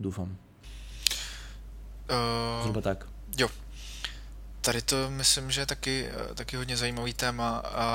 doufám. 0.00 0.36
Uh, 2.10 2.62
Zhruba 2.62 2.80
tak. 2.80 3.06
Jo. 3.38 3.48
Tady 4.60 4.82
to 4.82 5.10
myslím, 5.10 5.50
že 5.50 5.60
je 5.60 5.66
taky, 5.66 6.08
eh, 6.10 6.34
taky 6.34 6.56
hodně 6.56 6.76
zajímavý 6.76 7.14
téma 7.14 7.58
a, 7.58 7.86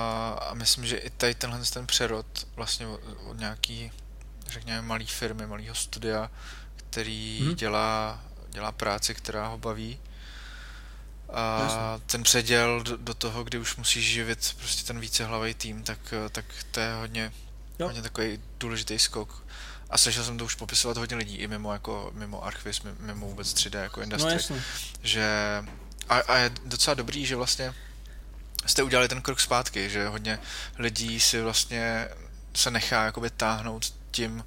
a 0.50 0.54
myslím, 0.54 0.86
že 0.86 0.98
i 0.98 1.10
tady 1.10 1.36
tenhle 1.36 1.60
ten 1.74 1.88
přerod 1.88 2.26
vlastně 2.56 2.88
od, 2.88 3.00
od 3.28 3.40
nějaký, 3.40 3.92
řekněme, 4.50 4.82
malý 4.82 5.06
firmy, 5.06 5.48
malého 5.48 5.76
studia, 5.76 6.32
který 6.76 7.40
hmm. 7.42 7.56
dělá, 7.56 8.24
dělá 8.50 8.72
práci, 8.72 9.14
která 9.14 9.48
ho 9.48 9.58
baví, 9.58 10.00
a 11.34 12.00
ten 12.06 12.24
předěl 12.24 12.84
do, 12.84 12.98
do 12.98 13.14
toho, 13.14 13.44
kdy 13.44 13.58
už 13.58 13.76
musíš 13.76 14.06
živit 14.06 14.56
prostě 14.60 14.84
ten 14.84 15.00
vícehlavý 15.00 15.54
tým, 15.54 15.84
tak, 15.84 16.00
eh, 16.26 16.30
tak 16.30 16.46
to 16.72 16.80
je 16.80 16.94
hodně, 16.94 17.32
hodně 17.84 18.02
takový 18.02 18.40
důležitý 18.60 19.00
skok. 19.00 19.44
A 19.90 19.98
slyšel 19.98 20.24
jsem 20.24 20.38
to 20.38 20.46
už 20.46 20.56
popisovat 20.56 20.98
hodně 20.98 21.16
lidí, 21.16 21.36
i 21.36 21.48
mimo, 21.48 21.74
jako, 21.74 22.12
mimo 22.14 22.46
Archvis, 22.46 22.82
mimo 23.00 23.28
vůbec 23.28 23.54
3D 23.54 23.82
jako 23.82 24.02
industry, 24.02 24.38
no, 24.50 24.56
že 25.04 25.26
a, 26.10 26.16
a 26.18 26.38
je 26.38 26.52
docela 26.66 26.94
dobrý, 26.94 27.26
že 27.26 27.36
vlastně 27.36 27.74
jste 28.66 28.84
udělali 28.84 29.08
ten 29.08 29.22
krok 29.22 29.40
zpátky, 29.40 29.90
že 29.90 30.08
hodně 30.08 30.40
lidí 30.78 31.20
si 31.20 31.42
vlastně 31.42 32.08
se 32.56 32.72
nechá 32.72 33.06
jakoby 33.06 33.30
táhnout 33.30 33.94
tím 34.12 34.44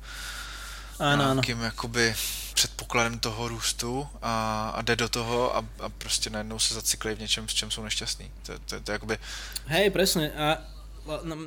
ano, 0.99 1.33
nějakým 1.33 1.57
ano. 1.57 1.65
jakoby 1.65 2.17
předpokladem 2.55 3.19
toho 3.19 3.49
růstu 3.49 4.07
a, 4.23 4.69
a 4.71 4.83
jde 4.83 4.97
do 4.97 5.09
toho 5.09 5.57
a, 5.57 5.65
a 5.81 5.89
prostě 5.89 6.31
najednou 6.31 6.59
se 6.59 6.75
zacyklí 6.75 7.15
v 7.15 7.21
něčem, 7.21 7.47
v 7.47 7.55
čem 7.55 7.71
jsou 7.71 7.85
nešťastní. 7.85 8.31
To, 8.43 8.53
to, 8.53 8.59
to, 8.67 8.81
to 8.81 8.93
jakoby... 8.93 9.19
Hej, 9.67 9.91
presne. 9.91 10.33
A 10.33 10.59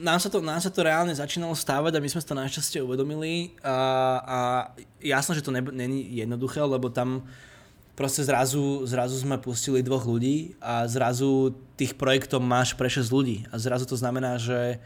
nám 0.01 0.19
sa, 0.21 0.29
to, 0.29 0.38
nám 0.41 0.61
sa 0.61 0.69
to 0.69 0.85
reálne 0.85 1.09
začínalo 1.17 1.57
stávať 1.57 1.97
a 1.97 2.03
my 2.03 2.09
sme 2.09 2.21
to 2.21 2.38
našťastie 2.38 2.77
uvedomili 2.85 3.57
a, 3.65 3.77
a 4.21 4.39
jasno, 5.01 5.34
že 5.34 5.41
to 5.41 5.49
není 5.49 6.05
jednoduché, 6.13 6.61
lebo 6.61 6.93
tam 6.93 7.25
proste 7.97 8.21
zrazu, 8.21 8.85
zrazu 8.85 9.17
sme 9.17 9.41
pustili 9.41 9.81
dvoch 9.81 10.05
ľudí 10.05 10.53
a 10.61 10.85
zrazu 10.85 11.57
tých 11.73 11.97
projektov 11.97 12.45
máš 12.45 12.77
pre 12.77 12.85
6 12.85 13.09
ľudí 13.09 13.49
a 13.49 13.57
zrazu 13.57 13.89
to 13.89 13.97
znamená, 13.97 14.38
že 14.38 14.77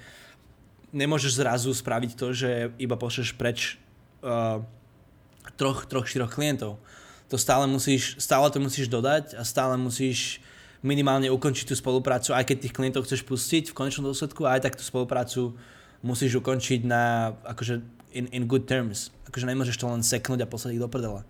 nemôžeš 0.96 1.44
zrazu 1.44 1.76
spraviť 1.76 2.16
to, 2.16 2.32
že 2.32 2.72
iba 2.80 2.96
pošleš 2.96 3.36
preč 3.36 3.76
uh, 4.24 4.64
troch, 5.58 5.86
troch, 5.86 6.08
štyroch 6.08 6.34
klientov. 6.34 6.78
To 7.32 7.40
stále 7.40 7.66
musíš, 7.66 8.20
stále 8.20 8.52
to 8.52 8.60
musíš 8.60 8.92
dodať 8.92 9.40
a 9.40 9.44
stále 9.48 9.80
musíš 9.80 10.44
minimálne 10.82 11.30
ukončiť 11.30 11.72
tú 11.72 11.76
spoluprácu, 11.78 12.34
aj 12.34 12.44
keď 12.44 12.58
tých 12.58 12.76
klientov 12.76 13.06
chceš 13.06 13.22
pustiť 13.24 13.70
v 13.72 13.78
konečnom 13.78 14.10
dôsledku, 14.10 14.50
aj 14.50 14.66
tak 14.66 14.74
tú 14.76 14.84
spoluprácu 14.84 15.54
musíš 16.02 16.42
ukončiť 16.42 16.82
na, 16.84 17.38
akože 17.46 18.02
in, 18.18 18.26
in 18.34 18.44
good 18.50 18.66
terms. 18.66 19.14
Akože 19.30 19.48
nemôžeš 19.48 19.78
to 19.78 19.86
len 19.88 20.02
seknúť 20.02 20.44
a 20.44 20.50
poslať 20.50 20.76
ich 20.76 20.84
do 20.84 20.90
prdela. 20.90 21.24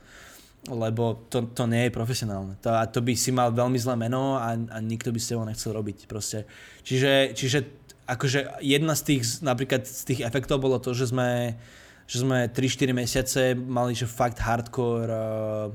Lebo 0.70 1.28
to, 1.28 1.50
to 1.52 1.66
nie 1.68 1.90
je 1.90 1.92
profesionálne. 1.94 2.56
To, 2.64 2.72
a 2.72 2.86
to 2.88 3.04
by 3.04 3.14
si 3.18 3.34
mal 3.34 3.52
veľmi 3.52 3.78
zlé 3.82 3.98
meno 3.98 4.38
a, 4.40 4.54
a 4.56 4.78
nikto 4.80 5.12
by 5.12 5.20
s 5.20 5.30
tebou 5.30 5.46
nechcel 5.46 5.74
robiť. 5.74 6.08
Proste. 6.08 6.48
Čiže, 6.86 7.36
čiže 7.36 7.60
akože 8.08 8.62
jedna 8.64 8.94
z 8.94 9.02
tých, 9.04 9.22
napríklad 9.44 9.84
z 9.86 10.02
tých 10.08 10.20
efektov 10.22 10.62
bolo 10.62 10.78
to, 10.78 10.94
že 10.94 11.10
sme, 11.10 11.60
že 12.08 12.22
sme 12.22 12.50
3-4 12.50 12.92
mesiace 12.92 13.42
mali 13.56 13.96
že 13.96 14.10
fakt 14.10 14.40
hardcore 14.40 15.10
uh, 15.10 15.68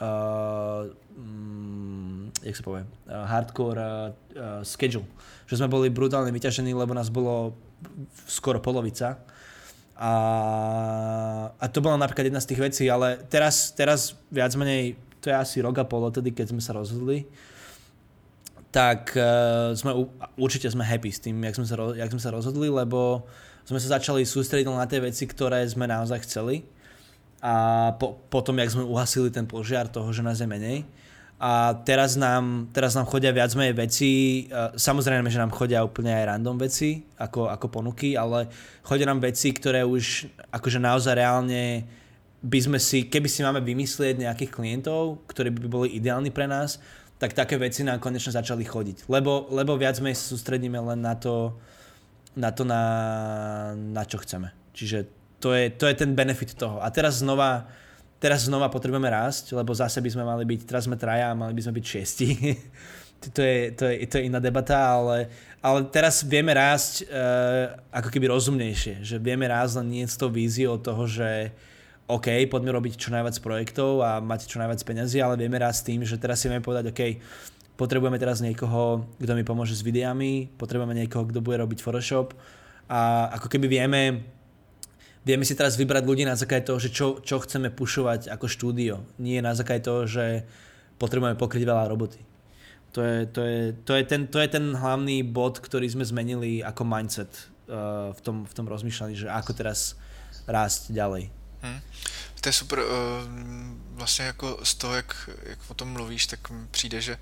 uh, 0.00 0.82
jak 2.44 2.56
sa 2.56 2.62
povie, 2.62 2.84
uh, 3.08 3.24
hardcore 3.24 3.80
uh, 3.80 3.88
uh, 4.36 4.60
schedule. 4.60 5.08
Že 5.48 5.64
sme 5.64 5.68
boli 5.72 5.88
brutálne 5.88 6.28
vyťažení, 6.28 6.76
lebo 6.76 6.92
nás 6.92 7.08
bolo 7.08 7.56
skoro 8.28 8.60
polovica 8.60 9.20
a, 9.94 10.12
a 11.54 11.64
to 11.70 11.78
bola 11.78 11.94
napríklad 11.94 12.26
jedna 12.26 12.42
z 12.42 12.48
tých 12.50 12.60
vecí, 12.60 12.84
ale 12.90 13.22
teraz, 13.30 13.70
teraz 13.70 14.18
viac 14.26 14.50
menej, 14.58 14.98
to 15.22 15.30
je 15.30 15.36
asi 15.36 15.56
rok 15.62 15.78
a 15.78 15.86
pol 15.86 16.10
odtedy, 16.10 16.34
keď 16.34 16.50
sme 16.50 16.58
sa 16.58 16.74
rozhodli, 16.74 17.30
tak 18.74 19.14
uh, 19.14 19.70
sme, 19.78 20.10
určite 20.34 20.66
sme 20.66 20.82
happy 20.82 21.14
s 21.14 21.22
tým, 21.22 21.38
jak 21.46 21.54
sme, 21.54 21.66
sa, 21.70 21.78
jak 21.94 22.10
sme 22.10 22.18
sa 22.18 22.34
rozhodli, 22.34 22.66
lebo 22.66 23.22
sme 23.64 23.80
sa 23.80 23.96
začali 24.00 24.24
sústrediť 24.24 24.68
na 24.68 24.88
tie 24.88 25.00
veci, 25.00 25.24
ktoré 25.24 25.64
sme 25.64 25.88
naozaj 25.88 26.24
chceli. 26.28 26.64
A 27.44 27.92
po, 28.00 28.16
potom, 28.32 28.56
jak 28.56 28.72
sme 28.72 28.88
uhasili 28.88 29.28
ten 29.28 29.44
požiar 29.44 29.88
toho, 29.88 30.08
že 30.12 30.24
nás 30.24 30.40
je 30.40 30.48
menej, 30.48 30.88
a 31.34 31.74
teraz 31.82 32.14
nám, 32.14 32.70
teraz 32.70 32.94
nám 32.94 33.10
chodia 33.10 33.34
viac 33.34 33.50
menej 33.58 33.74
veci, 33.74 34.10
samozrejme, 34.78 35.26
že 35.28 35.42
nám 35.42 35.50
chodia 35.50 35.82
úplne 35.82 36.14
aj 36.14 36.24
random 36.30 36.56
veci, 36.62 37.04
ako, 37.18 37.50
ako 37.50 37.66
ponuky, 37.68 38.14
ale 38.14 38.46
chodia 38.86 39.10
nám 39.10 39.18
veci, 39.18 39.50
ktoré 39.50 39.82
už 39.82 40.30
akože 40.54 40.78
naozaj 40.78 41.18
reálne 41.18 41.84
by 42.44 42.58
sme 42.60 42.78
si, 42.78 43.10
keby 43.10 43.28
si 43.28 43.44
máme 43.44 43.60
vymyslieť 43.60 44.24
nejakých 44.24 44.54
klientov, 44.56 45.26
ktorí 45.26 45.52
by 45.52 45.68
boli 45.68 45.88
ideálni 45.98 46.30
pre 46.30 46.46
nás, 46.46 46.78
tak 47.18 47.34
také 47.34 47.58
veci 47.58 47.82
nám 47.82 47.98
konečne 47.98 48.30
začali 48.30 48.62
chodiť. 48.62 49.10
Lebo, 49.10 49.48
lebo 49.50 49.74
viac 49.74 49.98
menej 49.98 50.16
sústredíme 50.16 50.76
len 50.76 51.02
na 51.02 51.18
to, 51.18 51.56
na, 52.34 52.50
to 52.50 52.62
na, 52.66 52.82
na 53.74 54.02
čo 54.02 54.18
chceme. 54.18 54.50
Čiže 54.74 55.06
to 55.38 55.54
je, 55.54 55.70
to 55.70 55.86
je 55.86 55.94
ten 55.94 56.14
benefit 56.14 56.54
toho. 56.54 56.82
A 56.82 56.90
teraz 56.90 57.22
znova, 57.22 57.68
teraz 58.18 58.46
znova 58.48 58.70
potrebujeme 58.70 59.10
rásť, 59.10 59.54
lebo 59.54 59.74
zase 59.74 60.02
by 60.02 60.10
sme 60.10 60.24
mali 60.26 60.44
byť, 60.48 60.60
teraz 60.66 60.88
sme 60.88 60.98
traja 60.98 61.30
a 61.30 61.38
mali 61.38 61.54
by 61.54 61.62
sme 61.62 61.76
byť 61.78 61.84
šiesti. 61.84 62.28
to, 63.34 63.40
je, 63.40 63.58
to, 63.76 63.84
je, 63.86 63.96
to 64.08 64.14
je 64.18 64.26
iná 64.26 64.40
debata, 64.42 64.76
ale, 64.76 65.28
ale 65.62 65.86
teraz 65.88 66.24
vieme 66.26 66.52
rásť 66.52 67.06
uh, 67.06 67.76
ako 67.94 68.08
keby 68.10 68.32
rozumnejšie, 68.32 69.04
že 69.04 69.16
vieme 69.22 69.46
rásť 69.46 69.84
len 69.84 70.00
nie 70.00 70.04
s 70.04 70.18
tou 70.18 70.28
víziou 70.28 70.80
toho, 70.80 71.06
že 71.06 71.54
OK, 72.04 72.28
poďme 72.52 72.76
robiť 72.76 73.00
čo 73.00 73.08
najviac 73.16 73.40
projektov 73.40 74.04
a 74.04 74.20
mať 74.20 74.44
čo 74.44 74.60
najviac 74.60 74.76
peniazy, 74.84 75.24
ale 75.24 75.40
vieme 75.40 75.56
rásť 75.56 75.88
tým, 75.88 76.04
že 76.04 76.20
teraz 76.20 76.36
si 76.36 76.52
vieme 76.52 76.60
povedať, 76.60 76.92
OK, 76.92 77.00
potrebujeme 77.74 78.18
teraz 78.18 78.38
niekoho, 78.38 79.06
kto 79.18 79.32
mi 79.34 79.42
pomôže 79.42 79.74
s 79.74 79.82
videami, 79.82 80.46
potrebujeme 80.58 80.94
niekoho, 80.94 81.26
kto 81.26 81.42
bude 81.42 81.58
robiť 81.58 81.82
Photoshop 81.82 82.34
a 82.86 83.32
ako 83.34 83.46
keby 83.50 83.66
vieme 83.66 84.22
vieme 85.24 85.42
si 85.42 85.56
teraz 85.56 85.74
vybrať 85.80 86.04
ľudí 86.04 86.24
na 86.28 86.36
základe 86.36 86.68
toho, 86.68 86.78
že 86.78 86.92
čo, 86.92 87.18
čo 87.24 87.40
chceme 87.40 87.72
pušovať 87.72 88.28
ako 88.28 88.46
štúdio. 88.46 89.00
Nie 89.16 89.40
na 89.40 89.56
základe 89.56 89.88
toho, 89.88 90.04
že 90.04 90.44
potrebujeme 91.00 91.40
pokryť 91.40 91.64
veľa 91.64 91.88
roboty. 91.88 92.20
To 92.92 93.02
je, 93.02 93.26
to, 93.26 93.40
je, 93.42 93.60
to, 93.82 93.92
je 93.98 94.04
ten, 94.04 94.22
to 94.30 94.38
je 94.38 94.48
ten 94.48 94.70
hlavný 94.76 95.26
bod, 95.26 95.58
ktorý 95.58 95.90
sme 95.90 96.06
zmenili 96.06 96.62
ako 96.62 96.86
mindset 96.86 97.32
uh, 97.66 98.14
v, 98.14 98.20
tom, 98.22 98.36
v 98.46 98.52
tom 98.54 98.70
rozmýšľaní, 98.70 99.18
že 99.18 99.26
ako 99.26 99.50
teraz 99.50 99.98
rásť 100.46 100.94
ďalej. 100.94 101.32
Hmm. 101.64 101.80
To 102.38 102.52
je 102.52 102.54
super. 102.54 102.78
Uh, 102.78 102.84
vlastně 103.94 104.24
jako 104.24 104.58
z 104.62 104.74
toho, 104.74 104.94
jak, 104.94 105.30
jak 105.46 105.58
o 105.68 105.74
tom 105.74 105.88
mluvíš, 105.88 106.26
tak 106.26 106.50
mi 106.50 106.66
přijde, 106.70 107.00
že 107.00 107.18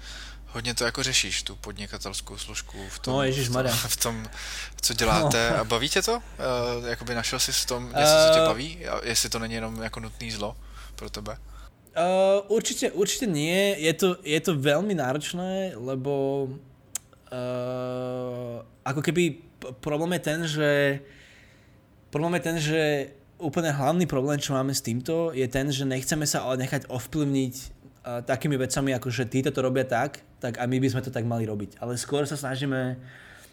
hodně 0.53 0.75
to 0.75 0.85
jako 0.85 1.03
řešíš, 1.03 1.43
tu 1.43 1.57
podnikatelskou 1.57 2.39
složku 2.39 2.79
v 2.89 2.99
tom, 2.99 3.15
no, 3.15 3.33
v, 3.33 3.49
tom 3.49 3.73
v 3.89 3.97
tom, 3.97 4.29
co 4.81 4.95
děláte. 4.95 5.51
No. 5.51 5.57
A 5.61 5.65
baví 5.65 5.89
tě 5.89 6.03
to? 6.03 6.15
Uh, 6.15 6.23
jakoby 6.89 7.15
našel 7.15 7.39
jsi 7.39 7.53
v 7.53 7.67
tom, 7.67 7.85
uh, 7.85 7.91
to 7.93 8.33
tě 8.33 8.41
eh, 8.41 8.47
baví? 8.47 8.87
A 8.87 9.01
jestli 9.05 9.29
to 9.29 9.39
není 9.39 9.55
jenom 9.55 9.83
jako 9.83 10.01
nutný 10.01 10.31
zlo 10.31 10.57
pro 10.97 11.11
tebe? 11.11 11.37
Uh, 11.93 12.41
určite, 12.49 12.91
určite 12.93 13.27
nie. 13.27 13.77
Je 13.77 13.93
to, 13.93 14.17
je 14.25 14.41
to 14.41 14.57
veľmi 14.57 14.97
náročné, 14.97 15.77
lebo 15.77 16.49
uh, 17.29 18.65
ako 18.81 19.05
keby 19.05 19.37
problém 19.85 20.17
je 20.17 20.23
ten, 20.25 20.41
že 20.49 20.71
problém 22.09 22.41
je 22.41 22.41
ten, 22.41 22.57
že 22.57 22.81
úplne 23.37 23.69
hlavný 23.77 24.09
problém, 24.09 24.41
čo 24.41 24.57
máme 24.57 24.73
s 24.73 24.81
týmto, 24.81 25.37
je 25.37 25.45
ten, 25.53 25.69
že 25.69 25.85
nechceme 25.85 26.25
sa 26.25 26.49
ale 26.49 26.65
nechať 26.65 26.89
ovplyvniť 26.89 27.55
uh, 27.61 28.25
takými 28.25 28.57
vecami, 28.57 28.97
ako 28.97 29.13
že 29.13 29.29
títo 29.29 29.53
to 29.53 29.61
robia 29.61 29.85
tak, 29.85 30.25
tak 30.43 30.59
a 30.59 30.67
my 30.67 30.83
by 30.83 30.89
sme 30.91 31.05
to 31.07 31.15
tak 31.15 31.23
mali 31.23 31.47
robiť. 31.47 31.79
Ale 31.79 31.95
skôr 31.95 32.27
sa 32.27 32.35
snažíme 32.35 32.99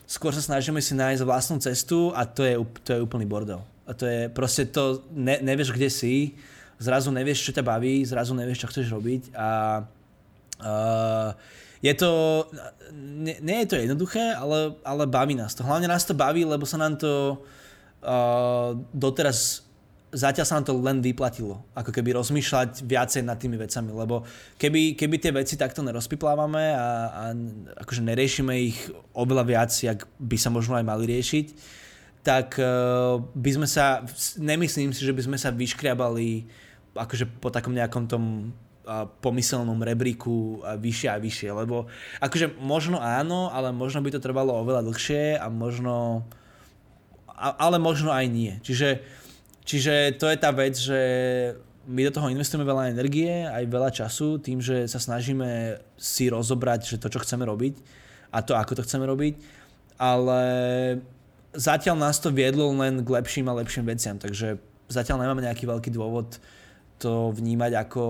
skôr 0.10 0.34
sa 0.34 0.42
snažíme 0.42 0.82
si 0.82 0.98
nájsť 0.98 1.22
vlastnú 1.22 1.62
cestu 1.62 2.10
a 2.18 2.26
to 2.26 2.42
je, 2.42 2.58
to 2.82 2.98
je 2.98 3.00
úplný 3.06 3.30
bordel. 3.30 3.62
A 3.86 3.94
to 3.94 4.10
je 4.10 4.26
proste 4.34 4.74
to, 4.74 5.06
ne, 5.14 5.38
nevieš 5.46 5.70
kde 5.70 5.86
si, 5.86 6.34
zrazu 6.82 7.14
nevieš, 7.14 7.46
čo 7.46 7.54
ťa 7.54 7.62
baví, 7.62 8.02
zrazu 8.02 8.34
nevieš, 8.34 8.66
čo 8.66 8.70
chceš 8.74 8.90
robiť 8.90 9.38
a 9.38 9.50
uh, 10.66 11.30
je 11.86 11.94
to, 11.94 12.12
nie, 12.98 13.38
nie 13.40 13.64
je 13.64 13.68
to 13.70 13.76
jednoduché, 13.78 14.34
ale, 14.34 14.74
ale 14.82 15.06
baví 15.06 15.38
nás 15.38 15.54
to. 15.54 15.62
Hlavne 15.62 15.88
nás 15.88 16.04
to 16.04 16.18
baví, 16.18 16.42
lebo 16.42 16.66
sa 16.66 16.82
nám 16.82 16.98
to 16.98 17.40
uh, 18.02 18.74
doteraz 18.92 19.69
zatiaľ 20.10 20.46
sa 20.46 20.56
nám 20.58 20.66
to 20.66 20.74
len 20.78 21.00
vyplatilo. 21.02 21.62
Ako 21.78 21.94
keby 21.94 22.18
rozmýšľať 22.18 22.84
viacej 22.86 23.22
nad 23.26 23.38
tými 23.38 23.58
vecami, 23.58 23.94
lebo 23.94 24.26
keby, 24.58 24.98
keby 24.98 25.16
tie 25.22 25.32
veci 25.34 25.56
takto 25.56 25.86
nerozpiplávame 25.86 26.74
a, 26.74 26.88
a 27.10 27.24
akože 27.86 28.02
neriešime 28.02 28.54
ich 28.58 28.78
oveľa 29.14 29.44
viac, 29.46 29.72
jak 29.72 30.10
by 30.18 30.38
sa 30.38 30.50
možno 30.50 30.78
aj 30.78 30.86
mali 30.86 31.06
riešiť, 31.10 31.48
tak 32.26 32.58
uh, 32.60 33.22
by 33.22 33.52
sme 33.54 33.68
sa, 33.70 34.04
nemyslím 34.38 34.92
si, 34.92 35.06
že 35.06 35.16
by 35.16 35.22
sme 35.24 35.38
sa 35.40 35.54
vyškriabali 35.56 36.50
akože 36.98 37.40
po 37.40 37.54
takom 37.54 37.78
nejakom 37.78 38.10
tom 38.10 38.52
pomyselnom 39.22 39.78
rebríku 39.86 40.66
vyššie 40.66 41.10
a 41.14 41.22
vyššie, 41.22 41.50
lebo 41.54 41.86
akože 42.18 42.58
možno 42.58 42.98
áno, 42.98 43.54
ale 43.54 43.70
možno 43.70 44.02
by 44.02 44.18
to 44.18 44.24
trvalo 44.24 44.58
oveľa 44.66 44.82
dlhšie 44.82 45.38
a 45.38 45.46
možno 45.48 46.26
ale 47.40 47.80
možno 47.80 48.12
aj 48.12 48.26
nie. 48.28 48.60
Čiže 48.66 49.00
Čiže 49.70 50.18
to 50.18 50.26
je 50.26 50.38
tá 50.42 50.50
vec, 50.50 50.74
že 50.74 50.98
my 51.86 52.02
do 52.10 52.16
toho 52.18 52.34
investujeme 52.34 52.66
veľa 52.66 52.90
energie, 52.90 53.46
aj 53.46 53.70
veľa 53.70 53.90
času, 53.94 54.42
tým, 54.42 54.58
že 54.58 54.90
sa 54.90 54.98
snažíme 54.98 55.78
si 55.94 56.26
rozobrať, 56.26 56.98
že 56.98 56.98
to, 56.98 57.14
čo 57.14 57.22
chceme 57.22 57.46
robiť 57.46 57.78
a 58.34 58.42
to, 58.42 58.58
ako 58.58 58.82
to 58.82 58.86
chceme 58.90 59.06
robiť, 59.06 59.38
ale 60.02 60.42
zatiaľ 61.54 62.02
nás 62.02 62.18
to 62.18 62.34
viedlo 62.34 62.74
len 62.82 63.06
k 63.06 63.10
lepším 63.14 63.46
a 63.46 63.58
lepším 63.62 63.86
veciam, 63.86 64.18
takže 64.18 64.58
zatiaľ 64.90 65.22
nemáme 65.22 65.46
nejaký 65.46 65.70
veľký 65.70 65.94
dôvod 65.94 66.42
to 66.98 67.30
vnímať 67.38 67.78
ako, 67.78 68.06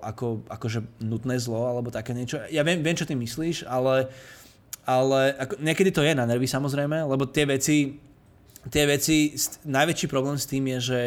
ako 0.00 0.26
akože 0.46 1.02
nutné 1.02 1.42
zlo 1.42 1.74
alebo 1.74 1.90
také 1.90 2.14
niečo. 2.14 2.38
Ja 2.54 2.62
viem, 2.62 2.86
viem 2.86 2.94
čo 2.94 3.04
ty 3.04 3.18
myslíš, 3.18 3.66
ale, 3.66 4.08
ale 4.86 5.34
ako, 5.36 5.58
niekedy 5.58 5.90
to 5.90 6.06
je 6.06 6.14
na 6.14 6.22
nervy 6.22 6.46
samozrejme, 6.46 7.02
lebo 7.02 7.26
tie 7.26 7.50
veci 7.50 7.98
tie 8.68 8.84
veci, 8.84 9.32
najväčší 9.64 10.06
problém 10.10 10.36
s 10.36 10.44
tým 10.44 10.68
je, 10.76 10.78
že 10.92 11.00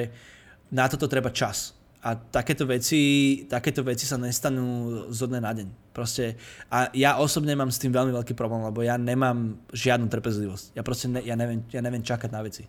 na 0.73 0.89
toto 0.89 1.05
treba 1.05 1.29
čas. 1.29 1.77
A 2.03 2.19
takéto 2.19 2.67
veci, 2.67 3.43
takéto 3.47 3.79
veci 3.79 4.03
sa 4.03 4.19
nestanú 4.19 5.07
zo 5.07 5.23
dne 5.23 5.39
na 5.39 5.55
deň. 5.55 5.67
Proste, 5.95 6.35
a 6.67 6.91
ja 6.91 7.15
osobne 7.15 7.55
mám 7.55 7.71
s 7.71 7.79
tým 7.79 7.95
veľmi 7.95 8.11
veľký 8.11 8.35
problém, 8.35 8.59
lebo 8.65 8.83
ja 8.83 8.99
nemám 8.99 9.55
žiadnu 9.71 10.11
trpezlivosť. 10.11 10.75
Ja 10.75 10.83
proste 10.83 11.07
ne, 11.07 11.23
ja 11.23 11.39
neviem, 11.39 11.63
ja 11.71 11.79
neviem 11.79 12.03
čakať 12.03 12.29
na 12.33 12.43
veci. 12.43 12.67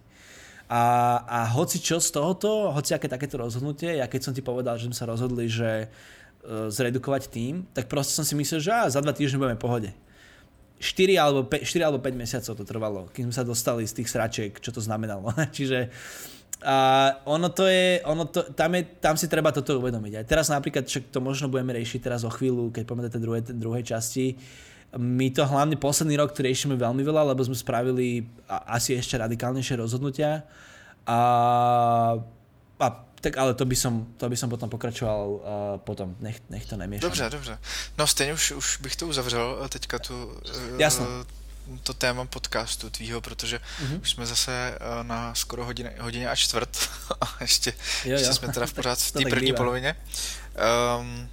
A, 0.71 0.83
a 1.27 1.39
hoci 1.51 1.83
čo 1.83 1.99
z 1.99 2.15
tohoto, 2.15 2.71
hoci 2.71 2.95
aké 2.95 3.11
takéto 3.11 3.37
rozhodnutie, 3.37 3.99
ja 3.99 4.07
keď 4.07 4.21
som 4.23 4.33
ti 4.33 4.41
povedal, 4.41 4.79
že 4.79 4.87
sme 4.87 4.97
sa 4.97 5.11
rozhodli, 5.11 5.51
že 5.51 5.91
uh, 5.91 6.71
zredukovať 6.71 7.27
tým, 7.27 7.67
tak 7.75 7.91
proste 7.91 8.15
som 8.15 8.23
si 8.23 8.39
myslel, 8.39 8.63
že 8.63 8.71
á, 8.71 8.87
za 8.87 9.03
dva 9.03 9.11
týždne 9.11 9.43
budeme 9.43 9.59
v 9.59 9.65
pohode. 9.67 9.91
4 10.85 11.17
alebo, 11.17 11.49
5, 11.49 11.65
4 11.65 11.87
alebo 11.89 11.99
5 12.05 12.13
mesiacov 12.13 12.53
to 12.61 12.65
trvalo, 12.69 13.01
kým 13.17 13.33
sme 13.33 13.35
sa 13.41 13.41
dostali 13.41 13.89
z 13.89 14.05
tých 14.05 14.13
sračiek, 14.13 14.53
čo 14.61 14.69
to 14.69 14.85
znamenalo. 14.85 15.33
Čiže 15.57 15.89
A 16.65 16.77
ono 17.25 17.49
to 17.53 17.65
je, 17.65 18.05
ono 18.05 18.29
to, 18.29 18.45
tam, 18.53 18.77
je, 18.77 18.85
tam 19.01 19.17
si 19.17 19.29
treba 19.29 19.53
toto 19.53 19.81
uvedomiť. 19.81 20.13
Aj 20.21 20.27
teraz 20.29 20.53
napríklad, 20.53 20.85
však 20.85 21.09
to 21.09 21.25
možno 21.25 21.49
budeme 21.49 21.73
riešiť 21.77 22.01
teraz 22.05 22.25
o 22.25 22.33
chvíľu, 22.33 22.69
keď 22.69 22.85
do 22.89 23.13
tej 23.13 23.23
druhej, 23.25 23.43
druhej 23.53 23.85
časti, 23.85 24.37
my 24.95 25.27
to 25.35 25.43
hlavne 25.43 25.75
posledný 25.75 26.15
rok 26.15 26.37
riešime 26.39 26.79
veľmi 26.79 27.03
veľa, 27.03 27.35
lebo 27.35 27.43
sme 27.43 27.59
spravili 27.59 28.31
asi 28.47 28.95
ešte 28.95 29.19
radikálnejšie 29.19 29.75
rozhodnutia. 29.81 30.47
A, 31.05 31.19
a 32.79 32.87
tak 33.25 33.41
ale 33.41 33.55
to 33.57 33.65
by 33.65 33.77
som, 33.77 34.05
to 34.21 34.29
by 34.29 34.37
som 34.37 34.53
potom 34.53 34.69
pokračoval 34.69 35.25
uh, 35.25 35.41
potom, 35.81 36.13
nech, 36.21 36.45
nech 36.53 36.69
to 36.69 36.77
nemiešam. 36.77 37.09
Dobře, 37.09 37.31
dobře. 37.31 37.59
No 37.99 38.07
stejně 38.07 38.33
už, 38.33 38.53
už 38.53 38.77
bych 38.77 38.97
to 38.97 39.07
uzavřel 39.07 39.69
teďka 39.69 39.99
tu, 39.99 40.27
uh, 40.27 40.81
Jasno. 40.81 41.07
to 41.83 41.95
téma 41.95 42.25
podcastu 42.25 42.91
tvýho, 42.91 43.21
protože 43.21 43.57
uh-huh. 43.57 44.01
už 44.03 44.11
jsme 44.11 44.27
zase 44.27 44.53
uh, 44.77 45.07
na 45.07 45.35
skoro 45.35 45.65
hodině, 45.65 45.93
hodině 46.01 46.29
a 46.29 46.37
čtvrt 46.37 46.89
a 47.21 47.37
ještě, 47.41 47.73
jo, 48.05 48.13
ještě 48.13 48.29
jo. 48.29 48.35
jsme 48.35 48.53
teda 48.53 48.67
v 48.67 48.73
pořád 48.79 48.99
v 48.99 49.13
té 49.13 49.21
první 49.21 49.47
bývá. 49.47 49.57
polovině. 49.57 49.97
Um, 51.01 51.29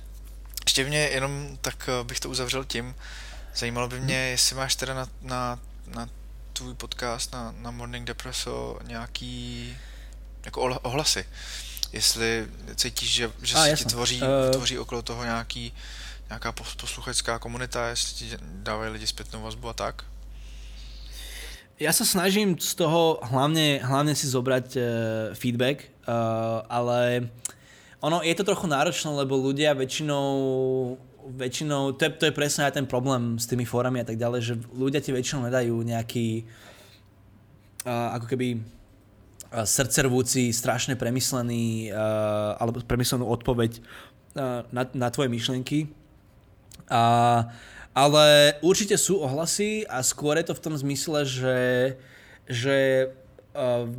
ještě 0.64 0.86
mě 0.86 1.00
jenom 1.00 1.58
tak 1.62 1.90
bych 2.04 2.20
to 2.20 2.30
uzavřel 2.30 2.64
tím, 2.64 2.96
zajímalo 3.56 3.88
by 3.88 4.00
mě, 4.00 4.16
uh-huh. 4.16 4.32
jestli 4.32 4.56
máš 4.56 4.76
teda 4.76 4.94
na, 4.94 5.08
na, 5.22 5.60
na 5.88 6.10
tvůj 6.54 6.74
podcast, 6.74 7.34
na, 7.34 7.54
na 7.58 7.72
Morning 7.72 8.08
Depresso 8.08 8.80
nějaký 8.84 9.78
jako 10.46 10.62
ohlasy 10.62 11.26
jestli 11.94 12.48
cítíš, 12.76 13.10
že, 13.14 13.32
že 13.42 13.56
a, 13.56 13.64
se 13.64 13.76
ti 13.76 13.86
tvoří, 13.86 14.22
uh... 14.22 14.52
tvoří 14.52 14.80
okolo 14.80 15.02
toho 15.02 15.24
nějaký, 15.24 15.74
nějaká 16.30 16.52
posluchačská 16.52 17.40
komunita, 17.40 17.90
jestli 17.90 18.16
ti 18.16 18.38
dávají 18.64 18.92
lidi 18.92 19.08
zpětnou 19.08 19.42
vazbu 19.42 19.70
a 19.70 19.74
tak? 19.74 20.04
Ja 21.82 21.90
sa 21.90 22.06
snažím 22.06 22.62
z 22.62 22.78
toho 22.78 23.18
hlavne, 23.26 23.82
hlavne 23.82 24.14
si 24.14 24.30
zobrať 24.30 24.68
uh, 24.78 24.84
feedback, 25.34 25.90
uh, 26.06 26.62
ale 26.70 27.26
ono 27.98 28.22
je 28.22 28.38
to 28.38 28.46
trochu 28.46 28.70
náročné, 28.70 29.10
lebo 29.10 29.34
ľudia 29.34 29.74
väčšinou 29.74 30.30
väčšinou, 31.22 31.98
to 31.98 32.06
je, 32.06 32.12
to 32.18 32.24
je 32.30 32.38
presne 32.38 32.70
aj 32.70 32.78
ten 32.78 32.86
problém 32.86 33.42
s 33.42 33.50
tými 33.50 33.66
fórami 33.66 34.02
a 34.02 34.06
tak 34.06 34.18
ďalej, 34.18 34.42
že 34.42 34.54
ľudia 34.74 35.02
ti 35.02 35.10
väčšinou 35.10 35.50
nedajú 35.50 35.74
nejaký 35.82 36.46
uh, 37.86 38.14
ako 38.22 38.26
keby 38.30 38.62
srdcervúci, 39.52 40.56
strašne 40.56 40.96
premyslený 40.96 41.92
uh, 41.92 42.56
alebo 42.56 42.80
premyslenú 42.88 43.28
odpoveď 43.28 43.78
uh, 43.80 44.64
na, 44.72 44.88
na 44.96 45.08
tvoje 45.12 45.28
myšlienky. 45.28 45.92
A, 46.88 47.48
ale 47.92 48.56
určite 48.64 48.96
sú 48.96 49.20
ohlasy 49.20 49.84
a 49.88 50.00
skôr 50.00 50.40
je 50.40 50.48
to 50.48 50.56
v 50.56 50.64
tom 50.64 50.76
zmysle, 50.80 51.28
že, 51.28 51.60
že 52.48 53.12
uh, 53.52 53.92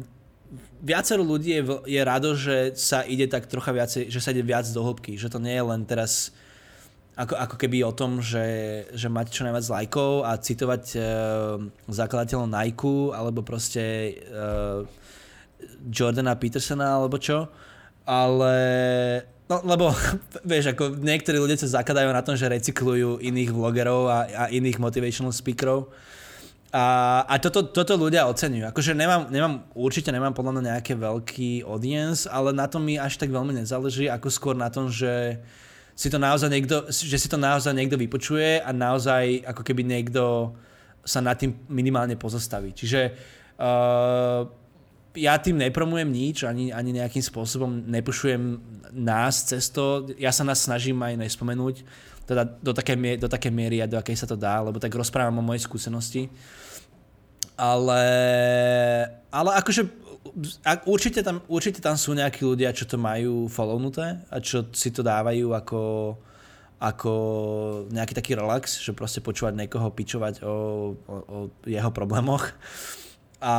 viacero 0.81 1.21
ľudí 1.21 1.61
je, 1.61 1.63
je 1.85 2.01
rado, 2.01 2.33
že 2.33 2.73
sa 2.77 3.05
ide 3.05 3.29
tak 3.29 3.45
trocha 3.49 3.77
viacej, 3.77 4.09
že 4.09 4.21
sa 4.25 4.33
ide 4.33 4.45
viac 4.45 4.65
do 4.73 4.81
hĺbky, 4.81 5.21
že 5.21 5.29
to 5.29 5.37
nie 5.37 5.53
je 5.53 5.65
len 5.65 5.85
teraz 5.85 6.33
ako, 7.13 7.37
ako 7.37 7.57
keby 7.61 7.85
o 7.85 7.93
tom, 7.93 8.25
že, 8.25 8.89
že 8.97 9.13
mať 9.13 9.37
čo 9.37 9.45
najviac 9.45 9.69
lajkov 9.69 10.25
a 10.25 10.33
citovať 10.41 10.85
uh, 10.97 11.05
zakladateľov 11.93 12.49
Nike 12.49 13.13
alebo 13.13 13.45
proste 13.45 14.17
uh, 14.33 14.89
Jordana 15.91 16.39
Petersona 16.39 16.99
alebo 16.99 17.19
čo, 17.19 17.51
ale 18.07 18.55
No, 19.53 19.61
lebo, 19.69 19.93
vieš, 20.49 20.73
ako 20.73 20.97
niektorí 20.97 21.37
ľudia 21.37 21.61
sa 21.61 21.83
zakladajú 21.83 22.09
na 22.09 22.25
tom, 22.25 22.33
že 22.39 22.49
recyklujú 22.49 23.21
iných 23.21 23.53
vlogerov 23.53 24.09
a, 24.09 24.19
a 24.25 24.45
iných 24.49 24.81
motivational 24.81 25.29
speakerov. 25.29 25.93
A, 26.73 27.21
a 27.29 27.37
toto, 27.37 27.69
toto 27.69 28.01
ľudia 28.01 28.25
oceňujú. 28.33 28.73
Akože 28.73 28.97
nemám, 28.97 29.29
nemám, 29.29 29.69
určite 29.77 30.09
nemám 30.09 30.33
podľa 30.33 30.57
mňa 30.57 30.63
nejaké 30.73 30.97
veľký 30.97 31.69
audience, 31.69 32.25
ale 32.25 32.57
na 32.57 32.65
tom 32.65 32.81
mi 32.81 32.97
až 32.97 33.21
tak 33.21 33.29
veľmi 33.29 33.53
nezáleží, 33.53 34.09
ako 34.09 34.33
skôr 34.33 34.57
na 34.57 34.73
tom, 34.73 34.89
že 34.89 35.37
si 35.93 36.09
to 36.09 36.17
naozaj 36.17 36.49
niekto, 36.49 36.89
že 36.89 37.21
si 37.21 37.29
to 37.29 37.37
naozaj 37.37 37.77
niekto 37.77 38.01
vypočuje 38.01 38.65
a 38.65 38.73
naozaj 38.73 39.45
ako 39.45 39.61
keby 39.61 39.85
niekto 39.85 40.57
sa 41.05 41.21
nad 41.21 41.37
tým 41.37 41.53
minimálne 41.69 42.17
pozastaví. 42.17 42.73
Čiže 42.73 43.01
uh, 43.61 44.49
ja 45.17 45.37
tým 45.37 45.61
nepromujem 45.61 46.09
nič, 46.09 46.45
ani, 46.49 46.73
ani 46.73 46.97
nejakým 46.97 47.21
spôsobom 47.21 47.85
nepušujem 47.85 48.61
nás 48.97 49.45
cez 49.45 49.69
to. 49.69 50.09
Ja 50.17 50.33
sa 50.33 50.45
nás 50.45 50.65
snažím 50.65 51.01
aj 51.05 51.21
nespomenúť, 51.21 51.85
teda 52.25 52.45
do 52.45 52.73
také, 52.73 52.97
do 53.21 53.29
také 53.29 53.53
miery 53.53 53.85
a 53.85 53.91
do 53.91 54.01
akej 54.01 54.25
sa 54.25 54.27
to 54.29 54.37
dá, 54.37 54.65
lebo 54.65 54.81
tak 54.81 54.95
rozprávam 54.95 55.41
o 55.41 55.45
mojej 55.45 55.65
skúsenosti. 55.65 56.33
Ale, 57.61 58.05
ale 59.29 59.51
akože 59.61 59.85
určite 60.89 61.21
tam, 61.21 61.45
určite 61.47 61.85
tam 61.85 62.01
sú 62.01 62.17
nejakí 62.17 62.41
ľudia, 62.43 62.73
čo 62.73 62.89
to 62.89 62.97
majú 62.97 63.47
follownuté 63.53 64.25
a 64.33 64.41
čo 64.41 64.65
si 64.73 64.89
to 64.89 65.05
dávajú 65.05 65.53
ako, 65.53 65.83
ako 66.81 67.13
nejaký 67.93 68.17
taký 68.17 68.33
relax, 68.33 68.81
že 68.81 68.97
proste 68.97 69.21
počúvať 69.21 69.53
niekoho 69.53 69.93
pičovať 69.93 70.41
o, 70.41 70.55
o, 70.97 71.15
o 71.29 71.37
jeho 71.69 71.91
problémoch. 71.93 72.57
A 73.43 73.55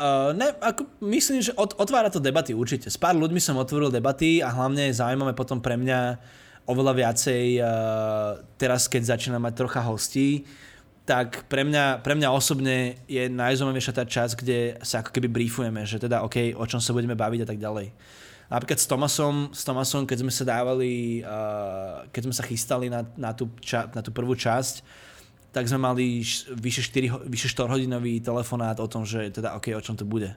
Uh, 0.00 0.32
ne, 0.32 0.56
ako 0.64 0.88
myslím, 1.12 1.44
že 1.44 1.52
od, 1.60 1.76
otvára 1.76 2.08
to 2.08 2.24
debaty 2.24 2.56
určite. 2.56 2.88
S 2.88 2.96
pár 2.96 3.12
ľuďmi 3.20 3.36
som 3.36 3.60
otvoril 3.60 3.92
debaty 3.92 4.40
a 4.40 4.48
hlavne 4.48 4.88
je 4.88 4.96
zaujímavé 4.96 5.36
potom 5.36 5.60
pre 5.60 5.76
mňa 5.76 6.16
oveľa 6.64 6.92
viacej 6.96 7.60
uh, 7.60 8.40
teraz, 8.56 8.88
keď 8.88 9.12
začínam 9.12 9.44
mať 9.44 9.60
trocha 9.60 9.84
hostí, 9.84 10.48
tak 11.04 11.44
pre 11.52 11.68
mňa, 11.68 12.00
pre 12.00 12.16
mňa 12.16 12.32
osobne 12.32 12.96
je 13.12 13.28
najzaujímavejšia 13.28 13.92
tá 13.92 14.08
časť, 14.08 14.32
kde 14.40 14.58
sa 14.80 15.04
ako 15.04 15.12
keby 15.12 15.28
briefujeme, 15.28 15.84
že 15.84 16.00
teda 16.00 16.24
OK, 16.24 16.56
o 16.56 16.64
čom 16.64 16.80
sa 16.80 16.96
budeme 16.96 17.12
baviť 17.12 17.44
a 17.44 17.48
tak 17.52 17.60
ďalej. 17.60 17.92
Napríklad 18.48 18.80
s 18.80 18.88
Tomasom, 18.88 19.52
s 19.52 19.68
Tomasom 19.68 20.08
keď 20.08 20.24
sme 20.24 20.32
sa 20.32 20.48
dávali, 20.48 21.20
uh, 21.20 22.08
keď 22.08 22.22
sme 22.24 22.34
sa 22.40 22.44
chystali 22.48 22.88
na, 22.88 23.04
na, 23.20 23.36
tú, 23.36 23.52
ča, 23.60 23.92
na 23.92 24.00
tú 24.00 24.16
prvú 24.16 24.32
časť, 24.32 24.80
tak 25.50 25.66
sme 25.66 25.82
mali 25.82 26.22
vyše, 26.54 26.82
4, 26.86 27.26
vyše 27.26 27.50
4 27.50 27.74
hodinový 27.74 28.22
telefonát 28.22 28.78
o 28.78 28.86
tom, 28.86 29.02
že 29.02 29.34
teda 29.34 29.58
OK, 29.58 29.74
o 29.74 29.82
čom 29.82 29.98
to 29.98 30.06
bude. 30.06 30.30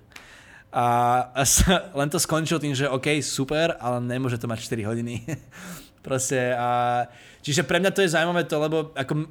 A, 0.73 0.85
a 1.29 1.41
len 1.99 2.09
to 2.09 2.17
skončilo 2.17 2.57
tým, 2.57 2.73
že 2.73 2.89
OK, 2.89 3.21
super, 3.21 3.77
ale 3.77 4.01
nemôže 4.01 4.41
to 4.41 4.49
mať 4.49 4.65
4 4.65 4.89
hodiny. 4.89 5.21
Proste 6.05 6.51
a, 6.57 7.05
čiže 7.45 7.63
pre 7.63 7.79
mňa 7.79 7.93
to 7.93 8.03
je 8.03 8.11
zaujímavé 8.11 8.43
to, 8.43 8.57
lebo 8.59 8.91
ako 8.97 9.29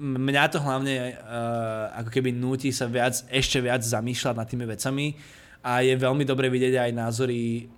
mňa 0.00 0.44
to 0.48 0.58
hlavne 0.64 1.12
uh, 1.12 1.92
ako 2.00 2.08
keby 2.08 2.32
núti 2.32 2.72
sa 2.72 2.88
viac, 2.88 3.20
ešte 3.28 3.60
viac 3.60 3.84
zamýšľať 3.84 4.34
nad 4.34 4.48
tými 4.48 4.64
vecami 4.64 5.12
a 5.60 5.84
je 5.84 5.92
veľmi 5.92 6.24
dobre 6.24 6.48
vidieť 6.48 6.88
aj 6.88 6.90
názory 6.96 7.68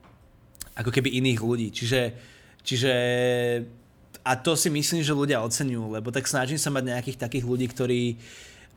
ako 0.78 0.90
keby 0.94 1.18
iných 1.18 1.40
ľudí. 1.42 1.68
Čiže, 1.74 2.00
čiže 2.62 2.92
a 4.24 4.36
to 4.36 4.52
si 4.56 4.68
myslím, 4.68 5.00
že 5.00 5.16
ľudia 5.16 5.40
oceňujú, 5.40 5.96
lebo 5.96 6.12
tak 6.12 6.28
snažím 6.28 6.60
sa 6.60 6.68
mať 6.68 6.92
nejakých 6.92 7.18
takých 7.20 7.44
ľudí, 7.44 7.66
ktorí 7.68 8.02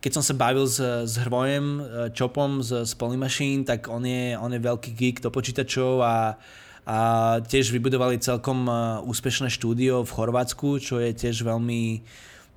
keď 0.04 0.20
som 0.20 0.24
sa 0.24 0.36
bavil 0.36 0.68
s, 0.68 0.76
s 0.84 1.16
Hrvojem, 1.16 1.80
Čopom 2.12 2.60
z, 2.60 2.84
z 2.84 2.92
Polymachine, 2.92 3.64
tak 3.64 3.88
on 3.88 4.04
je, 4.04 4.36
on 4.36 4.52
je 4.52 4.60
veľký 4.60 4.92
geek 4.92 5.24
do 5.24 5.32
počítačov 5.32 6.04
a, 6.04 6.36
a 6.84 6.96
tiež 7.40 7.72
vybudovali 7.72 8.20
celkom 8.20 8.68
úspešné 9.08 9.48
štúdio 9.48 10.04
v 10.04 10.12
Chorvátsku, 10.12 10.76
čo 10.76 11.00
je 11.00 11.08
tiež 11.16 11.40
veľmi, 11.48 12.04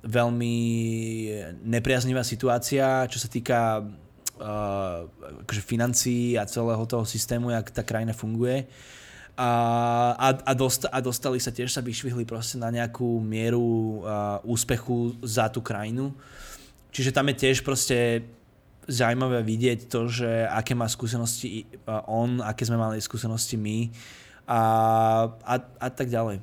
veľmi 0.04 0.56
nepriaznivá 1.64 2.20
situácia, 2.20 3.08
čo 3.08 3.16
sa 3.16 3.32
týka 3.32 3.80
uh, 3.80 5.08
akože 5.48 5.64
financií 5.64 6.36
a 6.36 6.44
celého 6.44 6.84
toho 6.84 7.08
systému, 7.08 7.48
jak 7.48 7.72
tá 7.72 7.80
krajina 7.80 8.12
funguje 8.12 8.68
a, 9.38 9.50
a, 10.18 10.28
a, 10.34 10.52
dosta, 10.58 10.90
a 10.90 10.98
dostali 10.98 11.38
sa 11.38 11.54
tiež, 11.54 11.70
sa 11.70 11.78
vyšvihli 11.78 12.26
proste 12.26 12.58
na 12.58 12.74
nejakú 12.74 13.22
mieru 13.22 14.02
a, 14.02 14.42
úspechu 14.42 15.14
za 15.22 15.46
tú 15.46 15.62
krajinu. 15.62 16.10
Čiže 16.90 17.14
tam 17.14 17.30
je 17.30 17.38
tiež 17.46 17.62
proste 17.62 18.26
zaujímavé 18.90 19.46
vidieť 19.46 19.86
to, 19.86 20.10
že 20.10 20.48
aké 20.48 20.74
má 20.74 20.90
skúsenosti 20.90 21.68
on, 22.08 22.42
aké 22.42 22.66
sme 22.66 22.80
mali 22.80 22.98
skúsenosti 22.98 23.54
my 23.54 23.92
a, 24.48 24.60
a, 25.44 25.54
a 25.60 25.88
tak 25.92 26.10
ďalej. 26.10 26.42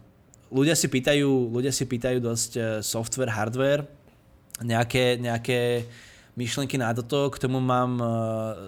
Ľudia 0.53 0.77
si 0.77 0.87
pýtajú, 0.87 1.51
ľudia 1.51 1.73
si 1.73 1.89
pýtajú 1.89 2.21
dosť 2.21 2.51
e, 2.55 2.61
software, 2.85 3.33
hardware, 3.33 3.89
nejaké, 4.61 5.17
nejaké 5.17 5.89
myšlenky 6.37 6.77
na 6.77 6.93
toto, 6.93 7.31
k 7.31 7.39
tomu 7.39 7.63
mám 7.63 7.91
uh, 7.99 8.07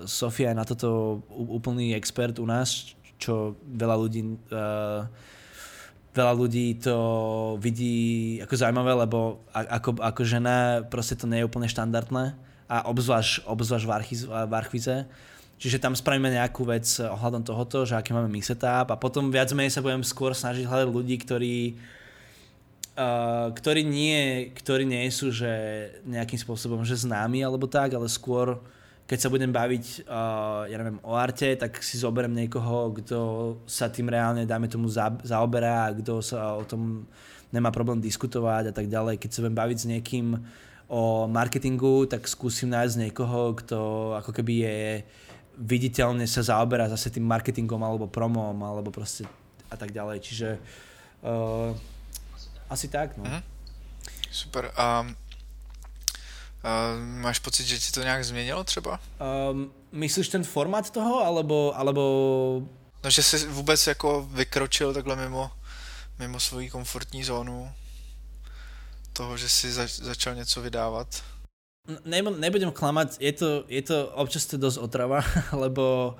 Sofia 0.07 0.55
aj 0.55 0.57
na 0.57 0.65
toto 0.65 1.19
úplný 1.31 1.91
expert 1.95 2.39
u 2.39 2.47
nás, 2.47 2.95
čo 3.17 3.57
veľa 3.65 3.95
ľudí 3.97 4.21
uh, 4.53 5.09
veľa 6.17 6.33
ľudí 6.33 6.81
to 6.81 6.97
vidí 7.61 8.37
ako 8.41 8.53
zaujímavé, 8.57 9.05
lebo 9.05 9.45
ako, 9.53 10.01
ako 10.01 10.21
žena 10.25 10.81
proste 10.89 11.13
to 11.13 11.29
nie 11.29 11.45
je 11.45 11.47
úplne 11.47 11.69
štandardné 11.69 12.33
a 12.67 12.77
obzvlášť, 12.89 13.45
obzvlášť 13.45 13.85
v, 13.85 13.91
archiz, 13.93 14.21
v 14.25 14.53
Archvize. 14.53 15.05
Čiže 15.57 15.81
tam 15.81 15.97
spravíme 15.97 16.29
nejakú 16.29 16.69
vec 16.69 16.85
ohľadom 17.01 17.41
tohoto, 17.41 17.81
že 17.85 17.97
aký 17.97 18.13
máme 18.13 18.29
my 18.29 18.41
setup 18.45 18.93
a 18.93 18.97
potom 18.97 19.33
viac 19.33 19.49
menej 19.53 19.73
sa 19.73 19.81
budem 19.81 20.05
skôr 20.05 20.33
snažiť 20.33 20.69
hľadať 20.69 20.89
ľudí, 20.89 21.15
ktorí 21.17 21.55
uh, 22.97 23.49
ktorí 23.53 23.81
nie, 23.85 24.49
ktorí 24.53 24.85
nie 24.85 25.05
sú 25.09 25.33
že 25.33 25.49
nejakým 26.05 26.37
spôsobom 26.37 26.85
že 26.85 26.97
známi 26.97 27.41
alebo 27.41 27.65
tak, 27.65 27.93
ale 27.93 28.05
skôr 28.09 28.61
keď 29.07 29.17
sa 29.23 29.31
budem 29.31 29.55
baviť, 29.55 30.03
uh, 30.03 30.67
ja 30.67 30.75
neviem, 30.75 30.99
o 30.99 31.15
arte, 31.15 31.55
tak 31.55 31.79
si 31.79 31.95
zoberiem 31.95 32.35
niekoho, 32.35 32.91
kto 32.91 33.19
sa 33.63 33.87
tým 33.87 34.11
reálne, 34.11 34.43
dáme 34.43 34.67
tomu, 34.67 34.91
za, 34.91 35.15
zaoberá 35.23 35.95
kto 35.95 36.19
sa 36.19 36.59
o 36.59 36.67
tom 36.67 37.07
nemá 37.55 37.71
problém 37.71 38.03
diskutovať 38.03 38.69
a 38.69 38.73
tak 38.75 38.91
ďalej. 38.91 39.15
Keď 39.15 39.29
sa 39.31 39.39
budem 39.47 39.55
baviť 39.55 39.77
s 39.79 39.87
niekým 39.87 40.35
o 40.91 41.23
marketingu, 41.31 42.03
tak 42.11 42.27
skúsim 42.27 42.67
nájsť 42.67 43.07
niekoho, 43.07 43.55
kto 43.55 43.79
ako 44.19 44.31
keby 44.35 44.53
je 44.67 44.79
viditeľne 45.55 46.27
sa 46.27 46.43
zaoberá 46.43 46.91
zase 46.91 47.07
tým 47.07 47.23
marketingom 47.23 47.81
alebo 47.81 48.11
promom 48.11 48.55
alebo 48.61 48.91
proste 48.91 49.23
a 49.71 49.75
tak 49.79 49.95
ďalej. 49.95 50.19
Čiže 50.19 50.49
uh, 51.23 51.71
asi 52.67 52.91
tak, 52.91 53.15
no. 53.15 53.23
Uh-huh. 53.23 53.41
Super. 54.27 54.75
Um, 54.75 55.15
Uh, 56.63 57.21
máš 57.21 57.39
pocit, 57.39 57.65
že 57.65 57.79
ti 57.79 57.91
to 57.91 58.03
nějak 58.03 58.25
změnilo 58.25 58.63
třeba? 58.63 58.99
Um, 59.51 59.71
myslíš 59.91 60.27
ten 60.27 60.43
formát 60.43 60.89
toho, 60.89 61.25
alebo, 61.25 61.71
alebo... 61.75 62.01
No, 63.03 63.09
že 63.09 63.23
jsi 63.23 63.47
vůbec 63.47 63.87
jako 63.87 64.27
vykročil 64.31 64.93
takhle 64.93 65.15
mimo, 65.15 65.51
mimo 66.19 66.39
svoji 66.39 66.69
komfortní 66.69 67.23
zónu 67.23 67.71
toho, 69.13 69.37
že 69.37 69.49
si 69.49 69.71
zač- 69.71 69.99
začal 69.99 70.35
něco 70.35 70.61
vydávat? 70.61 71.23
Ne, 72.05 72.21
nebudem 72.21 72.71
klamať, 72.71 73.17
je 73.19 73.31
to, 73.31 73.63
je 73.67 73.81
to 73.81 74.07
občas 74.07 74.45
to 74.45 74.57
dosť 74.57 74.77
otrava, 74.77 75.23
lebo 75.51 76.15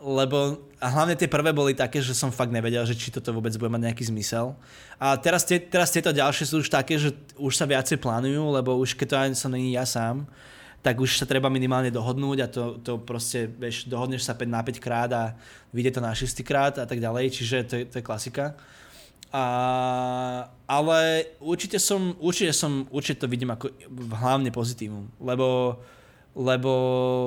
lebo 0.00 0.58
a 0.80 0.88
hlavne 0.88 1.12
tie 1.12 1.28
prvé 1.28 1.52
boli 1.52 1.76
také, 1.76 2.00
že 2.00 2.16
som 2.16 2.32
fakt 2.32 2.48
nevedel, 2.48 2.80
že 2.88 2.96
či 2.96 3.12
toto 3.12 3.36
vôbec 3.36 3.52
bude 3.60 3.68
mať 3.68 3.92
nejaký 3.92 4.08
zmysel. 4.08 4.56
A 4.96 5.12
teraz, 5.20 5.44
tie, 5.44 5.60
teraz 5.60 5.92
tieto 5.92 6.08
ďalšie 6.08 6.48
sú 6.48 6.64
už 6.64 6.72
také, 6.72 6.96
že 6.96 7.12
už 7.36 7.52
sa 7.52 7.68
viacej 7.68 8.00
plánujú, 8.00 8.48
lebo 8.48 8.80
už 8.80 8.96
keď 8.96 9.06
to 9.06 9.16
aj 9.20 9.28
som 9.36 9.52
není 9.52 9.76
ja 9.76 9.84
sám, 9.84 10.24
tak 10.80 10.96
už 10.96 11.20
sa 11.20 11.28
treba 11.28 11.52
minimálne 11.52 11.92
dohodnúť 11.92 12.38
a 12.40 12.48
to, 12.48 12.64
to 12.80 12.96
proste, 12.96 13.52
vieš, 13.60 13.84
dohodneš 13.84 14.24
sa 14.24 14.32
5 14.32 14.48
na 14.48 14.64
5 14.64 14.80
krát 14.80 15.10
a 15.12 15.36
vyjde 15.76 15.92
to 15.92 16.00
na 16.00 16.16
6 16.16 16.40
krát 16.40 16.80
a 16.80 16.88
tak 16.88 16.96
ďalej, 16.96 17.28
čiže 17.36 17.56
to 17.68 17.74
je, 17.76 17.84
to 17.84 17.94
je 18.00 18.04
klasika. 18.04 18.56
A, 19.30 19.44
ale 20.64 21.28
určite 21.44 21.76
som, 21.76 22.16
určite 22.18 22.56
som, 22.56 22.88
určite 22.88 23.22
to 23.22 23.28
vidím 23.28 23.52
ako 23.52 23.68
hlavne 24.16 24.48
pozitívum, 24.48 25.12
lebo 25.20 25.76
lebo 26.34 26.72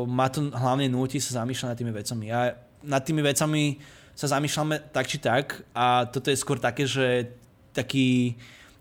ma 0.07 0.31
to 0.31 0.47
hlavne 0.51 0.87
núti 0.87 1.19
sa 1.19 1.43
zamýšľať 1.43 1.67
nad 1.75 1.79
tými 1.79 1.93
vecami. 1.93 2.23
Ja 2.31 2.55
nad 2.83 3.03
tými 3.03 3.23
vecami 3.23 3.79
sa 4.13 4.29
zamýšľame 4.29 4.93
tak 4.93 5.05
či 5.09 5.17
tak 5.17 5.65
a 5.73 6.05
toto 6.05 6.29
je 6.29 6.37
skôr 6.37 6.61
také, 6.61 6.85
že 6.85 7.33
taký 7.73 8.37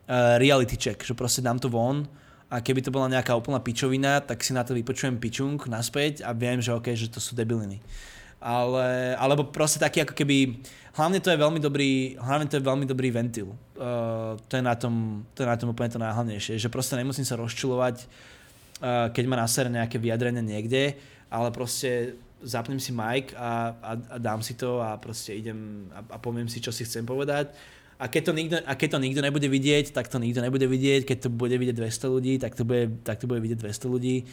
uh, 0.06 0.36
reality 0.36 0.76
check, 0.76 1.00
že 1.00 1.16
proste 1.16 1.40
dám 1.40 1.56
to 1.56 1.72
von 1.72 2.04
a 2.52 2.60
keby 2.60 2.84
to 2.84 2.92
bola 2.92 3.08
nejaká 3.08 3.32
úplná 3.32 3.64
pičovina, 3.64 4.20
tak 4.20 4.44
si 4.44 4.52
na 4.52 4.60
to 4.60 4.76
vypočujem 4.76 5.16
pičung 5.16 5.56
naspäť 5.64 6.20
a 6.20 6.36
viem, 6.36 6.60
že 6.60 6.76
OK, 6.76 6.92
že 6.92 7.08
to 7.08 7.16
sú 7.16 7.32
debiliny. 7.32 7.80
Ale, 8.42 9.16
alebo 9.16 9.48
proste 9.48 9.80
taký 9.80 10.04
ako 10.04 10.18
keby, 10.18 10.60
hlavne 10.98 11.22
to 11.22 11.30
je 11.32 11.38
veľmi 11.38 11.62
dobrý, 11.62 12.18
hlavne 12.20 12.50
to 12.50 12.58
je 12.58 12.66
veľmi 12.66 12.84
dobrý 12.84 13.08
ventil. 13.08 13.56
Uh, 13.78 14.36
to, 14.50 14.60
je 14.60 14.62
na 14.66 14.76
tom, 14.76 15.24
to 15.32 15.46
je 15.46 15.48
na 15.48 15.56
tom 15.56 15.72
úplne 15.72 15.88
to 15.88 16.02
najhlavnejšie, 16.02 16.60
že 16.60 16.68
proste 16.68 16.98
nemusím 17.00 17.24
sa 17.24 17.40
rozčulovať 17.40 18.04
keď 19.14 19.24
ma 19.30 19.38
nasere 19.38 19.70
nejaké 19.70 20.02
vyjadrenie 20.02 20.42
niekde, 20.42 20.98
ale 21.30 21.48
proste 21.54 22.18
zapnem 22.42 22.82
si 22.82 22.90
mic 22.90 23.30
a, 23.38 23.78
a, 23.78 23.90
a 23.94 24.16
dám 24.18 24.42
si 24.42 24.58
to 24.58 24.82
a 24.82 24.98
proste 24.98 25.38
idem 25.38 25.86
a, 25.94 26.02
a 26.02 26.16
poviem 26.18 26.50
si, 26.50 26.58
čo 26.58 26.74
si 26.74 26.82
chcem 26.82 27.06
povedať. 27.06 27.54
A 28.02 28.10
keď, 28.10 28.22
to 28.26 28.32
nikto, 28.34 28.56
a 28.66 28.72
keď 28.74 28.98
to 28.98 28.98
nikto 28.98 29.20
nebude 29.22 29.46
vidieť, 29.46 29.94
tak 29.94 30.10
to 30.10 30.18
nikto 30.18 30.42
nebude 30.42 30.66
vidieť. 30.66 31.06
Keď 31.06 31.18
to 31.22 31.28
bude 31.30 31.54
vidieť 31.54 31.78
200 31.78 32.10
ľudí, 32.10 32.34
tak 32.42 32.58
to 32.58 32.66
bude, 32.66 32.98
tak 33.06 33.22
to 33.22 33.30
bude 33.30 33.38
vidieť 33.38 33.62
200 33.62 33.94
ľudí. 33.94 34.26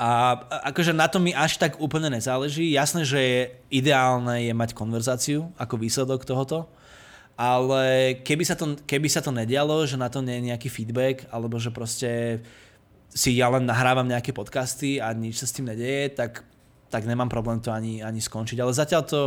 A 0.00 0.40
akože 0.72 0.96
na 0.96 1.04
to 1.06 1.20
mi 1.20 1.36
až 1.36 1.60
tak 1.60 1.76
úplne 1.76 2.08
nezáleží. 2.08 2.72
Jasné, 2.72 3.04
že 3.04 3.20
je 3.20 3.40
ideálne 3.68 4.48
je 4.48 4.54
mať 4.56 4.72
konverzáciu 4.72 5.52
ako 5.60 5.76
výsledok 5.76 6.24
tohoto, 6.24 6.66
ale 7.36 8.16
keby 8.24 8.42
sa 8.48 8.56
to, 8.56 8.80
keby 8.88 9.12
sa 9.12 9.20
to 9.20 9.28
nedialo, 9.28 9.84
že 9.84 10.00
na 10.00 10.08
to 10.08 10.24
nie 10.24 10.40
je 10.40 10.46
nejaký 10.50 10.72
feedback, 10.72 11.28
alebo 11.28 11.60
že 11.60 11.68
proste 11.68 12.40
si 13.14 13.38
ja 13.38 13.46
len 13.46 13.62
nahrávam 13.62 14.10
nejaké 14.10 14.34
podcasty 14.34 14.98
a 14.98 15.14
nič 15.14 15.38
sa 15.38 15.46
s 15.46 15.54
tým 15.54 15.70
nedeje, 15.70 16.10
tak, 16.18 16.42
tak 16.90 17.06
nemám 17.06 17.30
problém 17.30 17.62
to 17.62 17.70
ani, 17.70 18.02
ani 18.02 18.18
skončiť. 18.18 18.58
Ale 18.58 18.74
zatiaľ 18.74 19.02
to, 19.06 19.22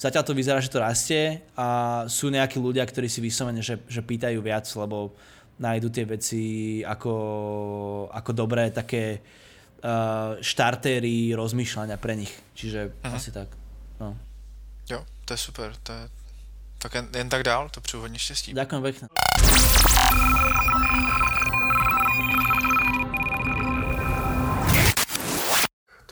zatiaľ 0.00 0.24
to 0.24 0.32
vyzerá, 0.32 0.64
že 0.64 0.72
to 0.72 0.80
rastie 0.80 1.44
a 1.52 2.02
sú 2.08 2.32
nejakí 2.32 2.56
ľudia, 2.56 2.88
ktorí 2.88 3.04
si 3.04 3.20
vyslovene, 3.20 3.60
že, 3.60 3.84
že 3.84 4.00
pýtajú 4.00 4.40
viac, 4.40 4.64
lebo 4.64 5.12
nájdu 5.60 5.88
tie 5.92 6.04
veci 6.08 6.44
ako, 6.86 7.14
ako 8.08 8.30
dobré 8.32 8.72
také 8.72 9.20
uh, 9.20 10.40
štartéry 10.40 11.36
rozmýšľania 11.36 12.00
pre 12.00 12.16
nich. 12.16 12.32
Čiže 12.56 12.80
uh-huh. 12.88 13.12
asi 13.12 13.28
tak. 13.28 13.52
No. 14.00 14.16
Jo, 14.88 15.04
to 15.28 15.36
je 15.36 15.40
super. 15.40 15.76
To 15.84 15.92
je... 15.92 16.02
Tak 16.78 16.94
jen, 16.94 17.08
jen 17.10 17.28
tak 17.28 17.42
dál, 17.42 17.68
to 17.68 17.80
přeju 17.80 18.00
hodně 18.00 18.18
štěstí. 18.18 18.54
Ďakujem 18.54 18.82
pekne. 18.82 19.08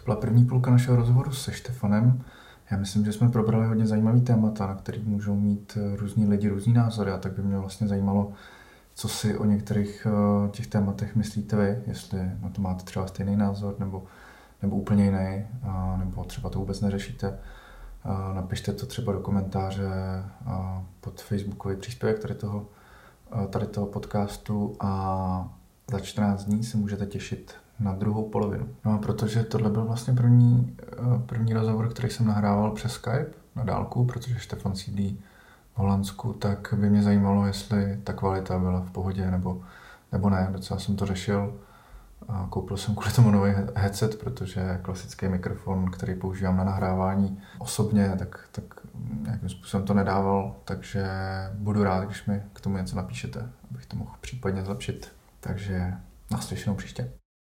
Byla 0.07 0.17
první 0.17 0.45
půlka 0.45 0.71
našeho 0.71 0.97
rozhovoru 0.97 1.33
se 1.33 1.53
Štefanem. 1.53 2.25
Já 2.71 2.77
myslím, 2.77 3.05
že 3.05 3.13
jsme 3.13 3.29
probrali 3.29 3.67
hodně 3.67 3.87
zajímavý 3.87 4.21
témata, 4.21 4.67
na 4.67 4.75
který 4.75 5.03
můžou 5.03 5.37
mít 5.37 5.79
eh, 5.81 5.97
různí 5.97 6.27
lidi 6.27 6.49
různý 6.49 6.73
názory 6.73 7.11
a 7.11 7.19
tak 7.19 7.33
by 7.33 7.43
mě 7.43 7.59
vlastně 7.59 7.89
zajímalo, 7.89 8.33
co 8.95 9.09
si 9.09 9.39
o 9.39 9.45
některých 9.45 10.07
eh, 10.07 10.51
těch 10.51 10.67
tématech 10.67 11.17
myslíte 11.17 11.57
vy, 11.57 11.83
jestli 11.87 12.19
na 12.41 12.49
to 12.49 12.63
máte 12.63 12.85
třeba 12.85 13.07
stejný 13.07 13.37
názor 13.37 13.77
nebo, 13.79 14.05
nebo 14.63 14.77
úplně 14.77 15.05
jiný, 15.05 15.47
nebo 15.97 16.25
třeba 16.25 16.51
to 16.51 16.59
vůbec 16.59 16.81
neřešíte. 16.81 17.39
Napište 18.35 18.73
to 18.73 18.87
třeba 18.87 19.13
do 19.13 19.21
komentáře 19.21 19.89
pod 21.01 21.21
facebookový 21.21 21.77
příspěvek 21.77 22.19
tady 22.19 22.35
toho, 22.35 22.69
tady 23.51 23.67
toho 23.67 23.87
podcastu 23.87 24.77
a 24.81 25.55
za 25.91 26.01
14 26.01 26.45
dní 26.45 26.65
se 26.65 26.77
můžete 26.77 27.07
těšit 27.07 27.55
na 27.81 27.93
druhou 27.93 28.29
polovinu. 28.29 28.69
No, 28.85 28.99
protože 28.99 29.43
tohle 29.43 29.71
byl 29.71 29.85
vlastně 29.85 30.15
první, 30.15 30.77
eh, 30.83 30.97
první 31.27 31.55
rozhovor, 31.55 31.89
který 31.89 32.11
jsem 32.11 32.27
nahrával 32.27 32.71
přes 32.71 32.93
Skype 32.93 33.31
na 33.57 33.65
dálku, 33.65 34.05
protože 34.05 34.39
Štefan 34.39 34.77
sídlí 34.77 35.21
v 35.75 35.79
Holandsku, 35.79 36.33
tak 36.33 36.75
by 36.77 36.91
mě 36.91 37.03
zajímalo, 37.03 37.47
jestli 37.47 38.01
ta 38.05 38.13
kvalita 38.13 38.59
byla 38.59 38.81
v 38.81 38.91
pohodě 38.91 39.31
nebo, 39.31 39.63
nebo 40.13 40.31
ne. 40.31 40.49
Docela 40.53 40.81
jsem 40.81 40.97
to 40.97 41.07
řešil. 41.07 41.55
A 42.29 42.47
koupil 42.51 42.77
jsem 42.77 42.95
kvůli 42.95 43.13
tomu 43.13 43.31
nový 43.31 43.53
headset, 43.75 44.21
protože 44.21 44.79
klasický 44.83 45.29
mikrofon, 45.29 45.91
který 45.91 46.15
používám 46.15 46.57
na 46.57 46.65
nahrávání 46.65 47.41
osobně, 47.59 48.13
tak, 48.19 48.49
tak 48.53 48.65
nějakým 49.23 49.49
způsobem 49.49 49.87
to 49.87 49.95
nedával, 49.95 50.57
takže 50.65 51.07
budu 51.55 51.85
rád, 51.85 52.05
když 52.05 52.27
mi 52.27 52.43
k 52.53 52.61
tomu 52.61 52.77
něco 52.77 52.97
napíšete, 52.97 53.51
abych 53.71 53.87
to 53.87 53.97
mohl 53.97 54.11
případně 54.21 54.63
zlepšit. 54.63 55.13
Takže 55.41 55.95
naslyšenou 56.31 56.77
příště. 56.77 57.11